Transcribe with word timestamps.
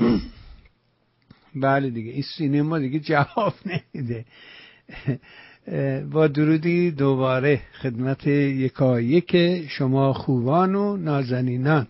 بله 1.54 1.90
دیگه. 1.90 2.12
این 2.12 2.22
سینما 2.36 2.78
دیگه 2.78 3.00
جواب 3.00 3.54
نمیده. 3.66 4.24
با 6.10 6.26
درودی 6.26 6.90
دوباره 6.90 7.62
خدمت 7.82 8.26
یکایک 8.26 9.36
شما 9.68 10.12
خوبان 10.12 10.74
و 10.74 10.96
نازنینان. 10.96 11.88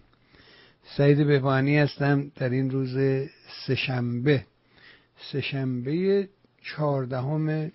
سعید 0.97 1.27
بهبانی 1.27 1.79
هستم 1.79 2.33
در 2.37 2.49
این 2.49 2.71
روز 2.71 2.97
سهشنبه. 3.67 4.45
سهشنبه 5.33 6.29
چهاردهم 6.63 7.73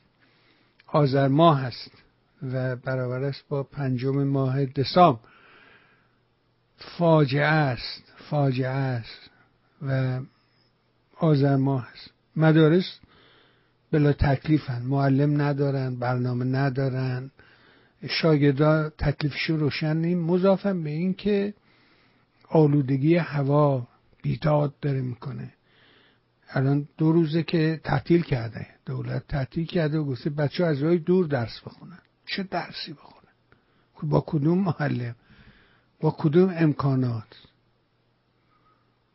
آذر 0.87 1.27
ماه 1.27 1.61
هست 1.61 1.91
و 2.43 2.75
برابر 2.75 3.23
است 3.23 3.43
با 3.49 3.63
پنجم 3.63 4.23
ماه 4.23 4.65
دسامبر. 4.65 5.19
فاجعه 6.77 7.45
است. 7.45 8.13
فاجعه 8.29 8.67
است. 8.69 9.24
و 9.81 10.19
آذر 11.17 11.55
ماه 11.55 11.87
است. 11.93 12.11
مدارس 12.35 12.99
بلا 13.91 14.13
تکلیفن. 14.13 14.81
معلم 14.81 15.41
ندارن 15.41 15.95
برنامه 15.95 16.45
ندارن. 16.45 17.31
شاگردا 18.09 18.89
تکلیفشو 18.89 19.57
روشن 19.57 19.97
نیم. 19.97 20.19
مضافم 20.19 20.83
به 20.83 20.89
این 20.89 21.13
که 21.13 21.53
آلودگی 22.49 23.15
هوا 23.15 23.87
بیداد 24.21 24.73
داره 24.81 25.01
می‌کنه. 25.01 25.53
الان 26.49 26.87
دو 26.97 27.11
روزه 27.11 27.43
که 27.43 27.81
تعطیل 27.83 28.21
کرده. 28.21 28.67
دولت 28.85 29.27
تعطیل 29.27 29.65
کرده 29.65 29.97
و 29.97 30.05
گفته 30.05 30.29
بچه 30.29 30.65
از 30.65 30.83
راه 30.83 30.97
دور 30.97 31.27
درس 31.27 31.61
بخونن. 31.65 31.99
چه 32.25 32.43
درسی 32.43 32.93
بخونن؟ 32.93 33.15
با 34.03 34.23
کدوم 34.27 34.59
معلم؟ 34.59 35.15
با 35.99 36.15
کدوم 36.17 36.53
امکانات؟ 36.57 37.27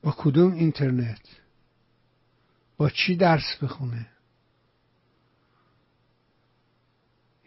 با 0.02 0.14
کدوم 0.18 0.52
اینترنت؟ 0.52 1.20
با 2.76 2.90
چی 2.90 3.16
درس 3.16 3.56
بخونه؟ 3.62 4.06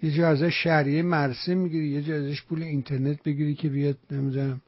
یه 0.01 0.11
جا 0.11 0.29
ازش 0.29 0.63
شهریه 0.63 1.01
مرسه 1.01 1.55
می‌گیری 1.55 1.89
یه 1.89 2.01
جا 2.01 2.15
ازش 2.15 2.41
پول 2.41 2.63
اینترنت 2.63 3.23
بگیری 3.23 3.55
که 3.55 3.69
بیاد 3.69 3.97
نمی‌دونم. 4.11 4.61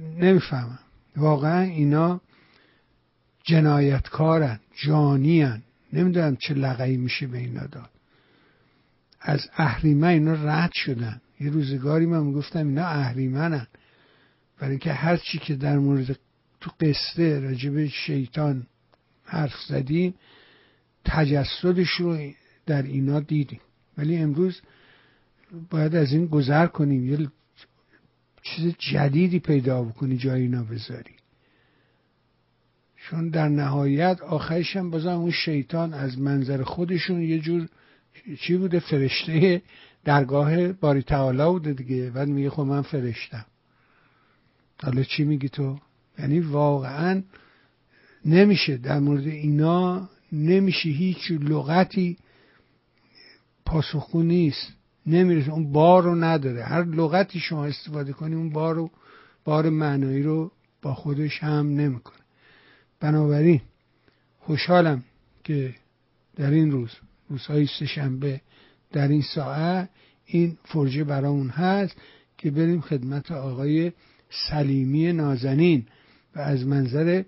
نمی‌فهمم. 0.00 0.78
واقعا 1.16 1.60
اینا 1.60 2.20
جنایتکارن 3.44 4.60
جانیان. 4.74 5.62
نمی‌دونم 5.92 6.36
چه 6.36 6.54
لقایی 6.54 6.96
میشه 6.96 7.26
به 7.26 7.38
اینا 7.38 7.66
داد. 7.66 7.90
از 9.20 9.50
اهریمن 9.56 10.08
اینا 10.08 10.32
رد 10.32 10.72
شدن. 10.72 11.20
یه 11.40 11.50
روزگاری 11.50 12.06
من 12.06 12.32
گفتم 12.32 12.66
اینا 12.66 12.86
اهریمنن. 12.86 13.66
برای 14.58 14.78
که 14.78 14.92
هر 14.92 15.16
چی 15.16 15.38
که 15.38 15.54
در 15.54 15.78
مورد 15.78 16.18
تو 16.60 16.70
قصه 16.80 17.40
راجب 17.40 17.86
شیطان 17.86 18.66
حرف 19.24 19.54
زدیم 19.68 20.14
تجسدش 21.04 21.90
رو 21.90 22.32
در 22.66 22.82
اینا 22.82 23.20
دیدیم. 23.20 23.60
ولی 23.98 24.16
امروز 24.16 24.60
باید 25.70 25.94
از 25.96 26.12
این 26.12 26.26
گذر 26.26 26.66
کنیم. 26.66 27.06
یه 27.06 27.28
چیز 28.42 28.74
جدیدی 28.78 29.38
پیدا 29.38 29.82
بکنی 29.82 30.16
جای 30.16 30.42
اینا 30.42 30.62
بذاری. 30.62 31.14
چون 32.96 33.28
در 33.28 33.48
نهایت 33.48 34.20
آخرش 34.20 34.76
هم 34.76 34.90
بازم 34.90 35.08
اون 35.08 35.30
شیطان 35.30 35.94
از 35.94 36.18
منظر 36.18 36.62
خودشون 36.62 37.22
یه 37.22 37.38
جور 37.38 37.68
چی 38.40 38.56
بوده؟ 38.56 38.80
فرشته 38.80 39.62
درگاه 40.04 40.72
باری 40.72 41.02
تعالی 41.02 41.44
بوده 41.44 41.72
دیگه. 41.72 42.10
بعد 42.10 42.28
میگه 42.28 42.50
خب 42.50 42.62
من 42.62 42.82
فرشتم. 42.82 43.46
حالا 44.82 45.02
چی 45.02 45.24
میگی 45.24 45.48
تو؟ 45.48 45.78
یعنی 46.20 46.40
واقعا 46.40 47.22
نمیشه 48.24 48.76
در 48.76 48.98
مورد 48.98 49.26
اینا 49.26 50.08
نمیشه 50.32 50.88
هیچ 50.88 51.30
لغتی 51.30 52.16
پاسخگو 53.66 54.22
نیست. 54.22 54.72
نمی‌رسه 55.06 55.52
اون 55.52 55.72
بار 55.72 56.02
رو 56.02 56.14
نداره. 56.14 56.64
هر 56.64 56.84
لغتی 56.84 57.40
شما 57.40 57.64
استفاده 57.64 58.12
کنی 58.12 58.34
اون 58.34 58.50
بار 58.50 58.74
رو 58.74 58.90
بار 59.44 59.70
معنایی 59.70 60.22
رو 60.22 60.52
با 60.82 60.94
خودش 60.94 61.42
هم 61.42 61.66
نمی‌کنه. 61.66 62.16
بنابراین 63.00 63.60
خوشحالم 64.40 65.04
که 65.44 65.74
در 66.36 66.50
این 66.50 66.70
روز 66.70 66.90
روزهای 67.28 67.66
سهشنبه 67.66 68.40
در 68.92 69.08
این 69.08 69.22
ساعت 69.34 69.88
این 70.26 70.58
فرجه 70.64 71.04
برامون 71.04 71.48
هست 71.48 71.96
که 72.38 72.50
بریم 72.50 72.80
خدمت 72.80 73.32
آقای 73.32 73.92
سلیمی 74.50 75.12
نازنین. 75.12 75.86
و 76.36 76.38
از 76.40 76.66
منظر 76.66 77.22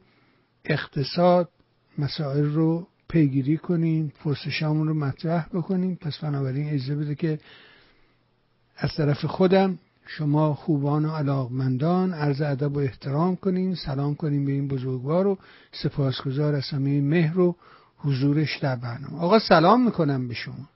اقتصاد 0.65 1.49
مسائل 1.99 2.45
رو 2.45 2.87
پیگیری 3.09 3.57
کنیم 3.57 4.13
پرسشامون 4.25 4.89
رو 4.89 4.95
مطرح 4.95 5.49
بکنیم 5.49 5.99
پس 6.01 6.19
بنابراین 6.19 6.69
اجازه 6.69 6.95
بده 6.95 7.15
که 7.15 7.39
از 8.77 8.95
طرف 8.97 9.25
خودم 9.25 9.79
شما 10.07 10.55
خوبان 10.55 11.05
و 11.05 11.11
علاقمندان 11.11 12.13
عرض 12.13 12.41
ادب 12.41 12.77
و 12.77 12.79
احترام 12.79 13.37
کنیم 13.37 13.75
سلام 13.75 14.15
کنیم 14.15 14.45
به 14.45 14.53
این 14.53 14.69
بزرگوار 14.69 15.27
و 15.27 15.39
سپاسگزار 15.73 16.55
از 16.55 16.71
همه 16.71 17.01
مهر 17.01 17.41
و 17.41 17.57
حضورش 17.97 18.59
در 18.59 18.77
برنامه. 18.77 19.19
آقا 19.21 19.39
سلام 19.39 19.85
می‌کنم 19.85 20.29
به 20.29 20.35
شما. 20.35 20.69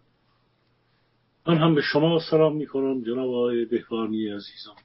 من 1.47 1.59
هم 1.59 1.75
به 1.75 1.81
شما 1.81 2.21
سلام 2.31 2.57
می‌کنم 2.57 3.03
جناب 3.03 3.29
آقای 3.29 3.65
بهبانی 3.65 4.29
عزیزم. 4.29 4.77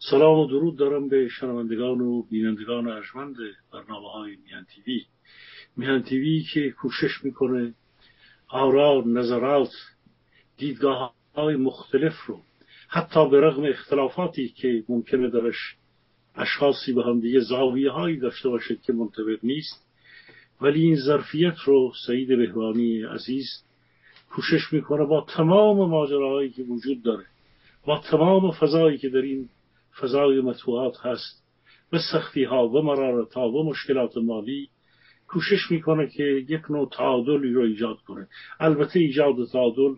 سلام 0.00 0.38
و 0.38 0.46
درود 0.46 0.76
دارم 0.76 1.08
به 1.08 1.28
شنوندگان 1.28 2.00
و 2.00 2.22
بینندگان 2.22 2.88
ارجمند 2.88 3.36
برنامه 3.72 4.10
های 4.10 4.36
میهن 4.44 4.66
تیوی. 4.74 5.04
میهن 5.76 6.02
تیوی 6.02 6.44
که 6.54 6.70
کوشش 6.70 7.24
می‌کنه 7.24 7.74
آرا 8.48 9.02
نظرات 9.06 9.70
دیدگاه 10.56 11.14
های 11.34 11.56
مختلف 11.56 12.26
رو 12.26 12.40
حتی 12.88 13.30
به 13.30 13.40
رغم 13.40 13.64
اختلافاتی 13.64 14.48
که 14.48 14.84
ممکنه 14.88 15.30
درش 15.30 15.76
اشخاصی 16.36 16.92
به 16.92 17.04
هم 17.04 17.20
دیگه 17.20 17.40
زاویه 17.40 17.90
هایی 17.90 18.16
داشته 18.16 18.48
باشد 18.48 18.80
که 18.80 18.92
منطبق 18.92 19.38
نیست 19.42 19.86
ولی 20.60 20.82
این 20.82 20.96
ظرفیت 20.96 21.58
رو 21.64 21.92
سعید 22.06 22.28
بهبانی 22.28 23.02
عزیز 23.02 23.46
کوشش 24.30 24.72
می‌کنه 24.72 25.04
با 25.04 25.26
تمام 25.36 25.90
ماجراهایی 25.90 26.50
که 26.50 26.62
وجود 26.62 27.02
داره 27.02 27.24
با 27.86 28.02
تمام 28.10 28.50
فضایی 28.50 28.98
که 28.98 29.08
در 29.08 29.22
این 29.22 29.48
فضای 30.00 30.40
مطبوعات 30.40 30.96
هست 31.02 31.44
و 31.92 31.98
سختی 32.12 32.44
ها 32.44 32.68
و 32.68 32.82
مرارت 32.82 33.34
ها 33.34 33.50
و 33.50 33.70
مشکلات 33.70 34.16
مالی 34.16 34.68
کوشش 35.28 35.70
می‌کنه 35.70 36.06
که 36.06 36.22
یک 36.48 36.70
نوع 36.70 36.88
تعادلی 36.92 37.52
رو 37.52 37.62
ایجاد 37.62 37.96
کنه. 37.96 38.28
البته 38.60 39.00
ایجاد 39.00 39.34
تعادل 39.52 39.94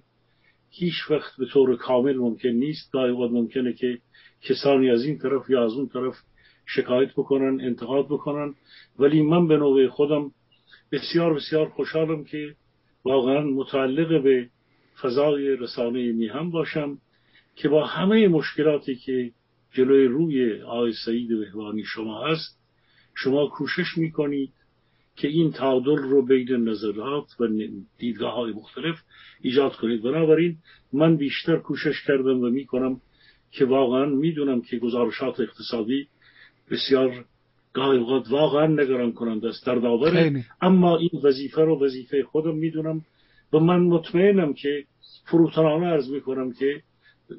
هیچ 0.71 1.10
وقت 1.10 1.37
به 1.39 1.47
طور 1.47 1.77
کامل 1.77 2.16
ممکن 2.16 2.49
نیست. 2.49 2.93
گاهی 2.93 3.12
وقت 3.12 3.31
ممکنه 3.31 3.72
که 3.72 3.99
کسانی 4.42 4.91
از 4.91 5.04
این 5.04 5.19
طرف 5.19 5.51
یا 5.51 5.65
از 5.65 5.72
اون 5.72 5.89
طرف 5.89 6.15
شکایت 6.66 7.13
بکنن 7.13 7.60
انتقاد 7.60 8.07
بکنن. 8.07 8.54
ولی 8.98 9.22
من 9.22 9.48
به 9.48 9.57
نوع 9.57 9.89
خودم 9.89 10.30
بسیار 10.92 11.34
بسیار 11.34 11.69
خوشحالم 11.69 12.25
که 12.25 12.54
واقعا 13.04 13.41
متعلق 13.41 14.22
به 14.22 14.48
فضای 15.03 15.57
رسانه 15.57 16.13
میهم 16.13 16.51
باشم 16.51 16.98
که 17.57 17.69
با 17.69 17.86
همه 17.86 18.28
مشکلاتی 18.28 18.97
که 18.97 19.33
جلوی 19.72 20.05
روی 20.05 20.63
آقای 20.63 20.93
سعید 21.05 21.28
بهوانی 21.28 21.84
شما 21.84 22.27
هست 22.27 22.61
شما 23.15 23.47
کوشش 23.47 23.97
می‌کنید 23.97 24.53
که 25.17 25.28
این 25.28 25.53
تعادل 25.53 25.97
رو 25.97 26.27
بین 26.27 26.69
نظرات 26.69 27.27
و 27.41 27.49
دیدگاه 27.99 28.34
های 28.34 28.53
مختلف 28.53 28.97
ایجاد 29.41 29.72
کنید. 29.72 30.03
بنابراین 30.03 30.57
من 30.93 31.17
بیشتر 31.17 31.57
کوشش 31.57 32.03
کردم 32.07 32.41
و 32.41 32.51
می‌کنم 32.51 33.01
که 33.51 33.65
واقعا 33.65 34.07
می‌دونم 34.07 34.61
که 34.61 34.78
گزارشات 34.78 35.41
اقتصادی 35.41 36.07
بسیار 36.71 37.25
گاهی 37.73 37.99
اوقات 37.99 38.31
واقعا 38.31 38.66
نگران 38.66 39.13
کنند 39.13 39.45
است. 39.45 39.66
در 39.66 39.75
داوره 39.75 40.45
اما 40.61 40.97
این 40.97 41.11
وظیفه 41.25 41.63
رو 41.63 41.84
وظیفه 41.84 42.23
خودم 42.23 42.55
می‌دونم 42.57 43.05
و 43.53 43.59
من 43.59 43.81
مطمئنم 43.81 44.55
که 44.55 44.84
فروتنانه 45.25 45.87
ارز 45.87 46.11
می‌کنم 46.11 46.53
که 46.53 46.83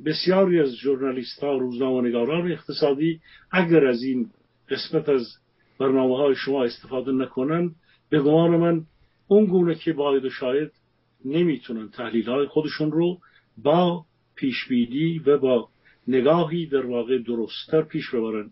بسیاری 0.06 0.60
از 0.60 0.76
ژورنالیست 0.76 1.44
ها 1.44 1.58
روزنامه‌نگاران 1.58 2.52
اقتصادی 2.52 3.20
اگر 3.52 3.86
از 3.86 4.04
این 4.04 4.30
قسمت 4.70 5.10
از 5.10 5.28
برنامه 5.80 6.18
های 6.18 6.36
شما 6.36 6.64
استفاده 6.64 7.12
نکنن 7.12 7.72
به 8.10 8.20
گمان 8.20 8.58
من 8.58 8.84
اون 9.28 9.46
گونه 9.46 9.76
که 9.76 9.94
باید 9.94 10.26
و 10.26 10.30
شاید 10.30 10.72
نمی‌تونن 11.26 11.90
تحلیل 11.90 12.30
های 12.30 12.48
خودشون 12.48 12.92
رو 12.92 13.18
با 13.64 14.06
پیشبینی 14.36 15.20
و 15.20 15.38
با 15.38 15.70
نگاهی 16.08 16.66
در 16.66 16.86
واقع 16.86 17.18
درستتر 17.18 17.82
پیش 17.82 18.10
ببرن. 18.10 18.52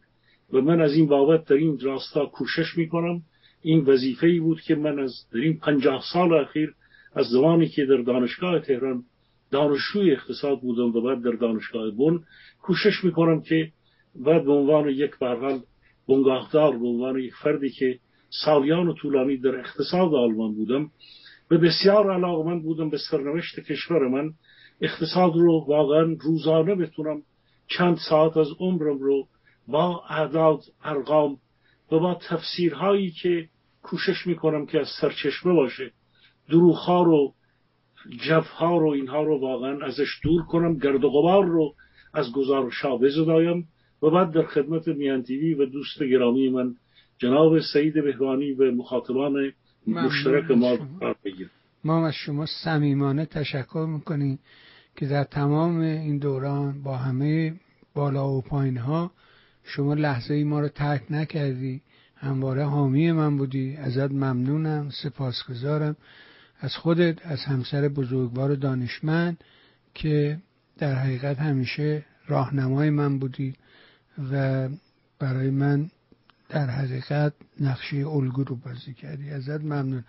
و 0.54 0.62
من 0.62 0.82
از 0.82 0.94
این 0.94 1.08
بابت 1.08 1.46
در 1.46 1.56
این 1.56 1.80
راستا 1.80 2.26
کوشش 2.26 2.78
می‌کنم. 2.78 3.22
این 3.62 3.80
وظیفه 3.86 4.28
ای 4.28 4.40
بود 4.40 4.62
که 4.62 4.76
من 4.76 5.00
از 5.00 5.14
در 5.34 5.40
این 5.40 5.60
پنجاه 5.60 6.04
سال 6.14 6.34
اخیر 6.34 6.74
از 7.16 7.26
زمانی 7.26 7.70
که 7.70 7.86
در 7.86 7.98
دانشگاه 7.98 8.60
تهران 8.60 9.04
دانشجوی 9.52 10.12
اقتصاد 10.12 10.60
بودم 10.60 10.98
و 10.98 11.02
بعد 11.02 11.24
در 11.24 11.32
دانشگاه 11.32 11.92
بن 11.92 12.20
کوشش 12.62 13.04
می‌کنم 13.04 13.42
که 13.42 13.72
بعد 14.16 14.46
به 14.46 14.52
عنوان 14.52 14.90
یک 14.90 15.12
برحال 15.20 15.60
بنگاهدار 16.08 16.78
به 16.78 16.88
عنوان 16.88 17.20
یک 17.20 17.34
فردی 17.44 17.70
که 17.70 18.00
سالیان 18.46 18.88
و 18.88 18.94
طولانی 18.94 19.38
در 19.38 19.60
اقتصاد 19.60 20.14
آلمان 20.14 20.54
بودم 20.54 20.92
و 21.52 21.58
بسیار 21.58 22.14
علاقمند 22.14 22.64
بودم 22.64 22.90
به 22.90 22.98
سرنوشت 23.12 23.60
کشور 23.60 24.08
من 24.08 24.34
اقتصاد 24.82 25.36
رو 25.36 25.66
واقعا 25.68 26.16
روزانه 26.22 26.76
بتونم 26.76 27.22
چند 27.68 27.98
ساعت 28.10 28.38
از 28.38 28.48
عمرم 28.60 28.98
رو 29.00 29.28
با 29.68 30.04
اعداد 30.10 30.60
ارقام 30.84 31.38
و 31.92 32.00
با 32.00 32.20
تفسیرهایی 32.30 33.12
که 33.12 33.50
کوشش 33.84 34.28
می‌کنم 34.28 34.66
که 34.66 34.80
از 34.80 34.88
سرچشمه 35.02 35.54
باشه 35.54 35.92
دروغها 36.50 37.04
رو 37.04 37.34
جفها 38.28 38.78
رو 38.78 38.90
اینها 38.90 39.24
رو 39.24 39.40
واقعا 39.40 39.86
ازش 39.86 40.20
دور 40.24 40.46
کنم 40.46 40.78
گرد 40.78 41.04
و 41.04 41.10
غبار 41.10 41.46
رو 41.46 41.74
از 42.14 42.32
گزارش 42.32 42.82
ها 42.82 42.98
بزدایم 42.98 43.68
و 44.02 44.10
بعد 44.10 44.32
در 44.32 44.44
خدمت 44.44 44.88
میانتیوی 44.88 45.54
و 45.54 45.66
دوست 45.66 46.04
گرامی 46.04 46.50
من 46.50 46.76
جناب 47.18 47.60
سعید 47.60 47.94
بهبانی 47.94 48.52
و 48.52 48.72
مخاطبان 48.72 49.52
مشترک 49.88 50.52
ما 50.52 50.78
بگیر 51.26 51.50
ما 51.84 52.08
از 52.08 52.14
شما 52.14 52.46
صمیمانه 52.46 53.26
تشکر 53.26 53.86
می‌کنیم 53.90 54.40
که 54.96 55.06
در 55.08 55.24
تمام 55.24 55.80
این 55.80 56.18
دوران 56.18 56.84
با 56.84 56.98
همه 56.98 57.54
بالا 57.96 58.30
و 58.30 58.42
پایین 58.42 58.78
ها 58.78 59.12
شما 59.64 59.94
لحظه 59.94 60.34
ای 60.34 60.44
ما 60.44 60.60
رو 60.60 60.68
ترک 60.68 61.04
نکردی. 61.10 61.82
همواره 62.16 62.66
حامی 62.66 63.12
من 63.12 63.38
بودی. 63.38 63.76
ازت 63.76 64.12
ممنونم. 64.12 64.90
سپاسگزارم. 65.04 65.96
از 66.60 66.76
خودت 66.76 67.26
از 67.26 67.40
همسر 67.40 67.88
بزرگوار 67.88 68.56
دانشمند 68.56 69.44
که 69.94 70.38
در 70.78 70.96
حقیقت 70.96 71.40
همیشه 71.40 72.06
راهنمای 72.28 72.90
من 72.90 73.20
بودی 73.20 73.54
و 74.32 74.70
برای 75.20 75.50
من 75.50 75.90
در 76.50 76.70
حقیقت 76.70 77.34
نقشه 77.60 78.08
الگو 78.08 78.44
رو 78.44 78.56
بازی 78.56 78.94
کردی. 78.94 79.30
ازت 79.30 79.62
ممنون. 79.62 80.04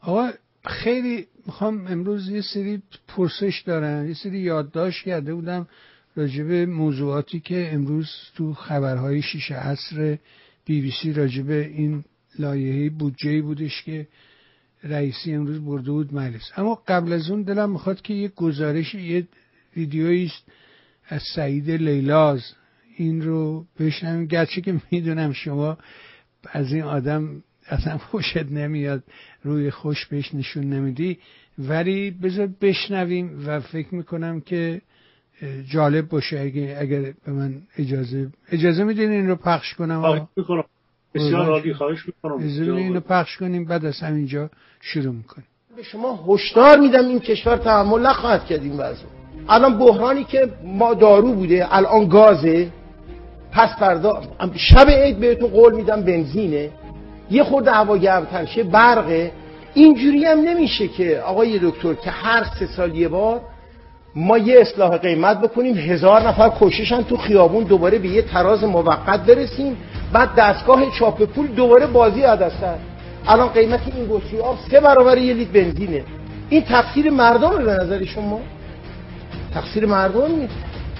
آقا 0.00 0.30
خیلی 0.64 1.26
می‌خوام 1.46 1.86
امروز 1.86 2.28
یه 2.28 2.40
سری 2.40 2.82
پرسش 3.08 3.62
دارم 3.66 4.08
یه 4.08 4.14
سری 4.14 4.38
یادداشت 4.38 5.04
کرده 5.04 5.34
بودم 5.34 5.68
راجب 6.16 6.52
موضوعاتی 6.52 7.40
که 7.40 7.74
امروز 7.74 8.10
تو 8.34 8.54
خبرهای 8.54 9.22
شیش 9.22 9.50
عصر 9.50 10.18
بی 10.64 10.80
بی 10.80 10.92
سی 11.02 11.12
راجب 11.12 11.50
این 11.50 12.04
لایحه 12.38 12.90
بودجه 12.90 13.42
بودش 13.42 13.82
که 13.82 14.08
رئیسی 14.84 15.34
امروز 15.34 15.64
برده 15.64 15.90
بود 15.90 16.14
مجلس. 16.14 16.52
اما 16.56 16.82
قبل 16.88 17.12
از 17.12 17.30
اون 17.30 17.42
دلم 17.42 17.70
می‌خواد 17.70 18.02
که 18.02 18.14
یه 18.14 18.28
گزارش 18.28 18.94
یه 18.94 19.28
ویدیویی 19.76 20.26
است 20.26 20.44
از 21.08 21.22
سعید 21.34 21.70
لیلاز. 21.70 22.54
این 22.96 23.22
رو 23.22 23.66
بشنویم. 23.78 24.26
گرچه 24.26 24.60
که 24.60 24.80
می‌دونم 24.90 25.32
شما 25.32 25.78
از 26.52 26.72
این 26.72 26.82
آدم 26.82 27.42
اصلا 27.66 27.98
خوشت 27.98 28.36
نمیاد 28.36 29.04
روی 29.42 29.70
خوش 29.70 30.06
بهش 30.06 30.34
نشون 30.34 30.64
نمیدی. 30.64 31.18
ولی 31.58 32.10
بذار 32.10 32.48
بشنویم 32.60 33.46
و 33.46 33.60
فکر 33.60 33.94
می‌کنم 33.94 34.40
که 34.40 34.82
جالب 35.70 36.08
باشه 36.08 36.40
اگه 36.40 36.76
اگر 36.80 37.00
به 37.00 37.32
من 37.32 37.62
اجازه 37.78 38.30
اجازه 38.48 38.84
میدین 38.84 39.10
این 39.10 39.28
رو 39.28 39.36
پخش 39.36 39.74
کنم؟ 39.74 40.28
بسیار 41.14 41.50
عالی 41.50 41.74
خواهش 41.74 42.06
می‌کنم. 42.06 42.38
این 42.76 42.94
رو 42.94 43.00
پخش 43.00 43.36
کنیم 43.36 43.64
بعد 43.64 43.84
از 43.84 44.00
همینجا 44.00 44.50
شروع 44.80 45.14
می‌کنیم. 45.14 45.46
به 45.76 45.82
شما 45.82 46.24
هشدار 46.28 46.78
میدم 46.78 47.08
این 47.08 47.20
کشور 47.20 47.56
تحمل 47.56 48.00
نخواهد 48.00 48.46
کرد 48.46 48.62
این 48.62 48.72
وضع. 48.72 49.04
الان 49.48 49.78
بحرانی 49.78 50.24
که 50.24 50.48
ما 50.64 50.94
دارو 50.94 51.32
بوده 51.32 51.66
الان 51.76 52.08
گازه 52.08 52.68
پس 53.52 53.68
فردا 53.78 54.22
شب 54.56 54.88
عید 54.88 55.18
بهتون 55.18 55.48
قول 55.48 55.74
میدم 55.74 56.02
بنزینه. 56.02 56.70
یه 57.30 57.44
خورده 57.44 57.70
هوا 57.70 57.96
گرمتر 57.96 58.44
شه 58.44 58.62
برقه. 58.62 59.32
اینجوری 59.74 60.24
هم 60.24 60.38
نمیشه 60.38 60.88
که 60.88 61.18
آقای 61.18 61.58
دکتر 61.62 61.94
که 61.94 62.10
هر 62.10 62.44
سه 62.58 62.66
سال 62.66 62.94
یه 62.94 63.08
بار 63.08 63.40
ما 64.14 64.38
یه 64.38 64.60
اصلاح 64.60 64.96
قیمت 64.96 65.40
بکنیم 65.40 65.76
هزار 65.76 66.28
نفر 66.28 66.52
کششن 66.60 67.02
تو 67.02 67.16
خیابون 67.16 67.64
دوباره 67.64 67.98
به 67.98 68.08
یه 68.08 68.22
تراز 68.22 68.64
موقت 68.64 69.26
برسیم. 69.26 69.76
بعد 70.12 70.34
دستگاه 70.34 70.90
چاپ 70.98 71.22
پول 71.22 71.46
دوباره 71.46 71.86
بازی 71.86 72.22
عدستر 72.22 72.76
الان 73.26 73.48
قیمت 73.48 73.80
این 73.96 74.06
گوشی 74.06 74.38
آب 74.38 74.58
سه 74.70 74.80
برابر 74.80 75.18
یه 75.18 75.34
لیتر 75.34 75.52
بنزینه. 75.52 76.04
این 76.48 76.62
تقصیر 76.62 77.10
مردم 77.10 77.64
به 77.64 77.72
نظر 77.72 78.04
شما؟ 78.04 78.40
تقصیر 79.54 79.86
مردم 79.86 80.34
نیست. 80.36 80.54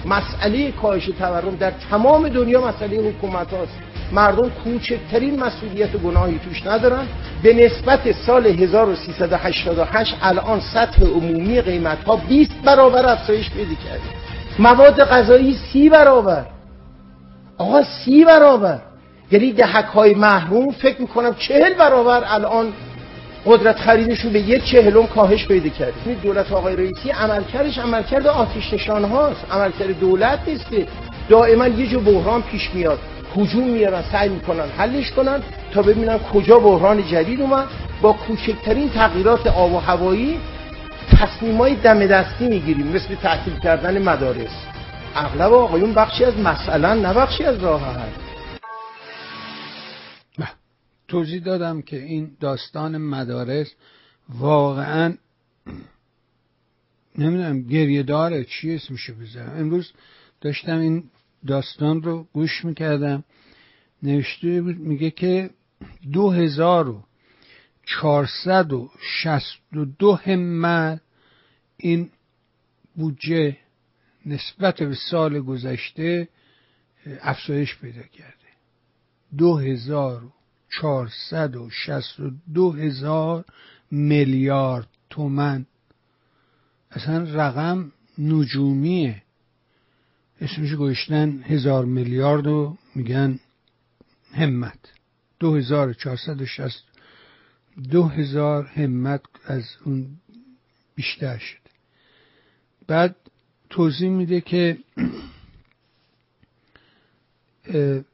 مسئله 0.05 0.71
کاهش 0.71 1.05
تورم 1.05 1.55
در 1.55 1.71
تمام 1.91 2.29
دنیا 2.29 2.67
مسئله 2.67 2.97
حکومت 2.97 3.53
هاست. 3.53 3.77
مردم 4.11 4.49
کوچکترین 4.49 5.39
مسئولیت 5.39 5.95
و 5.95 5.97
گناهی 5.97 6.39
توش 6.39 6.67
ندارن. 6.67 7.07
به 7.43 7.53
نسبت 7.53 8.11
سال 8.11 8.45
1388 8.45 10.15
الان 10.21 10.59
سطح 10.59 11.03
عمومی 11.03 11.61
قیمت 11.61 12.03
ها 12.03 12.15
20 12.15 12.51
برابر 12.65 13.11
افزایش 13.11 13.49
پیدا 13.49 13.73
کرده. 13.73 14.03
مواد 14.59 15.03
غذایی 15.03 15.57
سی 15.71 15.89
برابر. 15.89 16.45
آقا 17.57 17.83
سی 17.83 18.25
برابر. 18.25 18.79
یعنی 19.33 19.51
دهک 19.51 19.85
های 19.85 20.13
محروم 20.13 20.71
فکر 20.71 21.01
می‌کنم 21.01 21.35
چهل 21.39 21.73
برابر 21.73 22.23
الان 22.27 22.73
قدرت 23.45 23.79
خریدشون 23.79 24.33
به 24.33 24.39
یک 24.39 24.63
چهلم 24.63 25.07
کاهش 25.07 25.47
پیدا 25.47 25.69
کرده. 25.69 26.13
دولت 26.23 26.51
آقای 26.51 26.75
رئیسی 26.75 27.09
عملکردش 27.09 27.77
عملکرد 27.77 28.27
آتش 28.27 28.73
نشان 28.73 29.03
هاست. 29.03 29.45
عملکرد 29.51 29.99
دولت 29.99 30.39
نیست 30.47 30.65
دائما 31.29 31.67
یه 31.67 31.87
جو 31.87 31.99
بحران 31.99 32.41
پیش 32.41 32.69
میاد. 32.73 32.99
هجوم 33.37 33.63
میارن 33.63 34.03
سعی 34.11 34.29
می‌کنن 34.29 34.65
حلش 34.77 35.11
کنن 35.11 35.41
تا 35.73 35.81
ببینن 35.81 36.19
کجا 36.33 36.59
بحران 36.59 37.07
جدید 37.07 37.41
اومد. 37.41 37.67
با 38.01 38.13
کوچکترین 38.13 38.89
تغییرات 38.89 39.47
آب 39.47 39.73
و 39.73 39.77
هوایی 39.77 40.39
تصمیمای 41.17 41.75
دم 41.75 42.05
دستی 42.05 42.47
می‌گیریم 42.47 42.87
مثل 42.87 43.15
تعطیل 43.15 43.59
کردن 43.63 44.01
مدارس. 44.01 44.55
اغلب 45.15 45.53
آقایون 45.53 45.93
بخشی 45.93 46.25
از 46.25 46.37
مثلا 46.37 46.93
نه 46.93 47.13
بخشی 47.13 47.43
از 47.43 47.63
راه 47.63 47.81
حل. 47.81 48.32
توضیح 51.07 51.43
دادم 51.43 51.81
که 51.81 52.03
این 52.03 52.37
داستان 52.39 52.97
مدارس 52.97 53.73
واقعا 54.29 55.17
نمی‌دونم 57.17 57.61
گریه 57.61 58.03
داره 58.03 58.43
چی 58.43 58.75
اسمشو 58.75 59.15
بذارم. 59.15 59.57
امروز 59.57 59.91
داشتم 60.41 60.79
این 60.79 61.03
داستان 61.47 62.03
رو 62.03 62.27
گوش 62.33 62.65
می‌کردم. 62.65 63.23
نوشته 64.03 64.61
بود 64.61 64.77
میگه 64.77 65.11
که 65.11 65.49
دو 66.11 66.31
هزار 66.31 66.89
و 66.89 67.03
و 68.71 68.89
شست 68.99 69.75
و 69.75 69.85
دو 69.85 70.15
همت 70.15 71.01
این 71.77 72.09
بودجه 72.95 73.57
نسبت 74.25 74.83
به 74.83 74.95
سال 75.11 75.39
گذشته 75.39 76.27
افزایش 77.21 77.77
پیدا 77.77 78.01
کرده. 78.01 78.33
دو 79.37 79.57
هزار 79.57 80.23
و 80.23 80.32
چارصد 80.81 81.55
و 81.55 81.69
شست 81.69 82.19
و 82.19 82.31
دو 82.53 82.71
هزار 82.71 83.45
میلیارد 83.91 84.87
تومن. 85.09 85.65
اصلا 86.91 87.23
رقم 87.23 87.91
نجومیه. 88.17 89.21
اسمش 90.41 90.73
گوشتن 90.73 91.43
هزار 91.43 91.85
میلیارد 91.85 92.47
و 92.47 92.77
میگن 92.95 93.39
همت. 94.33 94.79
دو 95.39 95.55
هزار 95.55 95.93
چهارصد 95.93 96.41
و 96.41 96.45
شست 96.45 96.83
دو 97.91 98.03
هزار 98.03 98.65
همت 98.65 99.21
از 99.45 99.63
اون 99.85 100.07
بیشتر 100.95 101.37
شده. 101.37 101.59
بعد 102.87 103.15
توضیح 103.69 104.09
میده 104.09 104.41
که 104.41 104.77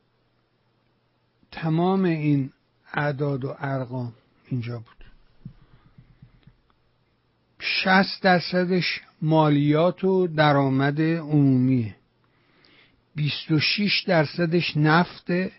تمام 1.51 2.03
این 2.03 2.51
اعداد 2.93 3.45
و 3.45 3.55
ارقام 3.59 4.13
اینجا 4.49 4.77
بود. 4.77 5.05
شست 7.59 8.23
درصدش 8.23 9.01
مالیات 9.21 10.03
و 10.03 10.27
درآمد 10.27 11.01
عمومیه 11.01 11.95
26 13.15 14.03
درصدش 14.07 14.77
نفته 14.77 15.51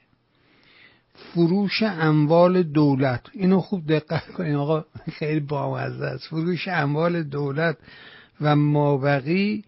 فروش 1.15 1.83
اموال 1.83 2.63
دولت. 2.63 3.27
اینو 3.33 3.61
خوب 3.61 3.87
دقت 3.87 4.33
کنید 4.33 4.55
آقا 4.55 4.85
خیلی 5.13 5.41
بامزه 5.41 6.05
است. 6.05 6.27
فروش 6.27 6.69
اموال 6.69 7.23
دولت 7.23 7.77
و 8.41 8.57
مابقی 8.57 9.65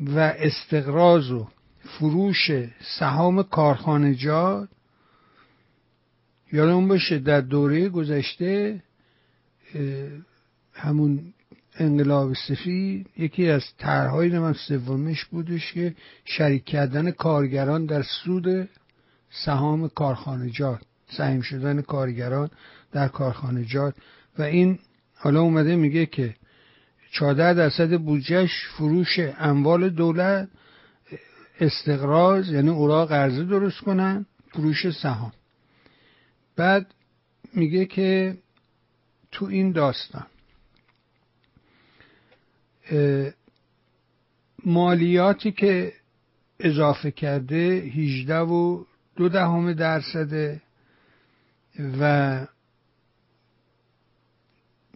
و 0.00 0.18
استقراض 0.18 1.30
و 1.30 1.48
فروش 1.84 2.50
سهام 2.98 3.42
کارخانجات 3.42 4.68
یادمون 6.54 6.88
باشه 6.88 7.18
در 7.18 7.40
دوره 7.40 7.88
گذشته 7.88 8.82
همون 10.72 11.32
انقلاب 11.78 12.34
سفید 12.48 13.06
یکی 13.16 13.48
از 13.48 13.64
طرحهای 13.78 14.38
من 14.38 14.52
سومش 14.52 15.24
بودش 15.24 15.72
که 15.72 15.94
شریک 16.24 16.64
کردن 16.64 17.10
کارگران 17.10 17.86
در 17.86 18.02
سود 18.02 18.68
سهام 19.44 19.88
کارخانجات 19.88 20.80
سهم 21.10 21.40
شدن 21.40 21.82
کارگران 21.82 22.50
در 22.92 23.08
کارخانجات 23.08 23.94
و 24.38 24.42
این 24.42 24.78
حالا 25.14 25.40
اومده 25.40 25.76
میگه 25.76 26.06
که 26.06 26.34
14 27.10 27.54
درصد 27.54 27.98
بودجهش 27.98 28.66
فروش 28.76 29.20
اموال 29.38 29.88
دولت 29.90 30.48
استقراض 31.60 32.52
یعنی 32.52 32.68
اوراق 32.70 33.08
قرضه 33.08 33.44
درست 33.44 33.80
کنن 33.80 34.26
فروش 34.52 34.90
سهام. 34.90 35.32
بعد 36.56 36.94
میگه 37.54 37.86
که 37.86 38.38
تو 39.32 39.44
این 39.44 39.72
داستان 39.72 40.26
مالیاتی 44.64 45.52
که 45.52 45.92
اضافه 46.60 47.10
کرده 47.10 47.56
18 47.96 48.38
و 48.38 48.84
دو 49.16 49.28
دهم 49.28 49.72
درصده 49.72 50.62
و 52.00 52.46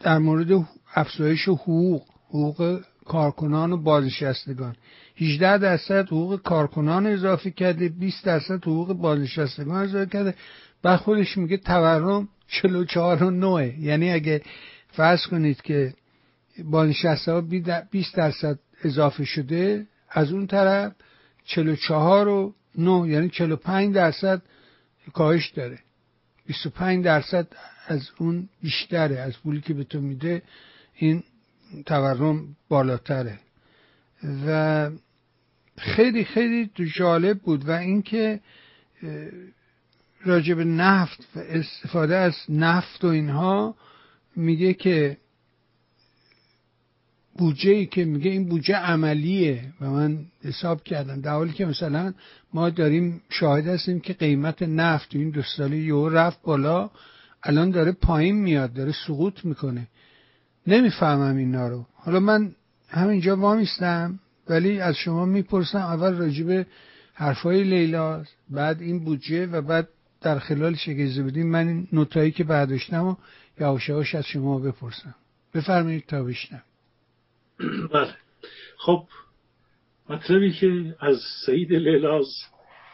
در 0.01 0.19
مورد 0.19 0.69
افزایش 0.95 1.49
حقوق 1.49 2.03
حقوق 2.29 2.81
کارکنان 3.05 3.73
و 3.73 3.77
بازنشستگان. 3.77 4.77
18 5.17 5.59
درصد 5.59 6.07
حقوق 6.07 6.43
کارکنان 6.43 7.07
اضافه 7.07 7.51
کرده 7.51 7.89
20 7.89 8.25
درصد 8.25 8.63
حقوق 8.63 8.93
بازنشستگان 8.93 9.77
اضافه 9.77 10.11
کرده. 10.11 10.35
بعد 10.83 10.99
خودش 10.99 11.37
میگه 11.37 11.57
تورم 11.57 12.29
44 12.49 13.23
و 13.23 13.31
9 13.31 13.79
یعنی 13.79 14.11
اگه 14.11 14.43
فرض 14.89 15.27
کنید 15.27 15.63
که 15.63 15.95
بازنشسته 16.65 17.33
ها 17.33 17.41
20 17.91 18.17
درصد 18.17 18.59
اضافه 18.85 19.25
شده 19.25 19.87
از 20.11 20.33
اون 20.33 20.47
طرف 20.47 20.93
44 21.45 22.29
و 22.29 22.55
9 22.79 23.09
یعنی 23.09 23.29
45 23.29 23.95
درصد 23.95 24.43
کاهش 25.13 25.49
داره. 25.49 25.79
25 26.47 27.05
درصد 27.05 27.47
از 27.87 28.11
اون 28.19 28.49
بیشتره 28.63 29.19
از 29.19 29.39
پولی 29.39 29.61
که 29.61 29.75
به 29.75 29.85
تو 29.85 30.01
میده 30.01 30.43
این 30.95 31.23
تورم 31.87 32.57
بالاتره. 32.69 33.39
و 34.47 34.91
خیلی 35.79 36.25
خیلی 36.25 36.71
جالب 36.95 37.39
بود. 37.39 37.69
و 37.69 37.71
اینکه 37.71 38.41
راجب 40.29 40.61
نفت 40.61 41.29
و 41.37 41.39
استفاده 41.39 42.17
از 42.17 42.35
نفت 42.49 43.05
و 43.05 43.09
اینها 43.09 43.75
میگه 44.37 44.75
که 44.75 45.17
بودجه 47.39 47.71
ای 47.71 47.87
که 47.87 48.05
میگه 48.05 48.31
این 48.31 48.49
بودجه 48.49 48.75
عملیه 48.75 49.73
و 49.81 49.91
من 49.91 50.19
حساب 50.45 50.83
کردم. 50.83 51.21
در 51.21 51.33
حالی 51.33 51.53
که 51.53 51.67
مثلا 51.67 52.15
ما 52.53 52.71
داریم 52.71 53.23
شاهد 53.31 53.67
هستیم 53.67 54.01
که 54.01 54.13
قیمت 54.13 54.63
نفت 54.63 55.15
این 55.15 55.31
دو 55.31 55.43
ساله 55.43 55.77
یو 55.77 56.09
رفت 56.09 56.43
بالا 56.43 56.91
الان 57.43 57.71
داره 57.71 57.93
پایین 57.93 58.37
میاد 58.37 58.73
داره 58.73 58.93
سقوط 59.07 59.45
می‌کنه. 59.45 59.89
نمی‌فهمم 60.67 61.37
اینا 61.37 61.69
رو. 61.69 61.87
حالا 61.95 62.21
من 62.21 62.53
همینجا 62.89 63.37
وامیستم 63.37 64.19
ولی 64.49 64.81
از 64.81 64.97
شما 64.97 65.25
می‌پرسم 65.25 65.79
اول 65.79 66.15
راجب 66.15 66.67
حرفای 67.15 67.63
لیلا 67.63 68.25
بعد 68.51 68.83
این 68.83 69.05
بودجه 69.05 69.47
و 69.47 69.63
بعد 69.63 69.89
در 70.21 70.39
خلال 70.39 70.75
شگیزه 70.75 71.23
بدیم 71.23 71.47
من 71.47 71.69
این 71.69 71.89
نوتایی 71.93 72.31
که 72.31 72.45
برداشتم 72.45 73.07
و 73.07 73.17
یواش 73.61 74.15
از 74.15 74.27
شما 74.27 74.59
بپرسم. 74.59 75.15
بفرمایید 75.55 76.07
تا 76.07 76.25
بشنم. 76.25 76.63
بله. 77.93 78.15
خب 78.79 79.07
مطلبی 80.09 80.53
که 80.53 80.97
از 81.01 81.21
سعید 81.47 81.73
لیلاز 81.73 82.27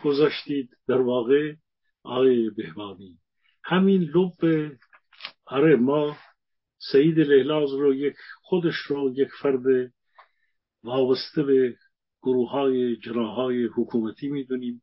گذاشتید 0.04 0.68
در 0.88 1.00
واقع 1.00 1.54
آقای 2.02 2.50
بهبانی. 2.50 3.18
همین 3.64 4.02
لب 4.02 4.72
آره 5.46 5.76
ما 5.76 6.16
سعید 6.92 7.20
لیلاز 7.20 7.70
رو 7.72 7.94
یک 7.94 8.14
خودش 8.42 8.76
رو 8.76 9.12
یک 9.16 9.28
فرد 9.42 9.92
وابسته 10.84 11.42
به 11.42 11.76
گروه 12.22 12.50
های 12.50 12.96
جناهای 12.96 13.64
حکومتی 13.64 14.28
می‌دونیم. 14.28 14.82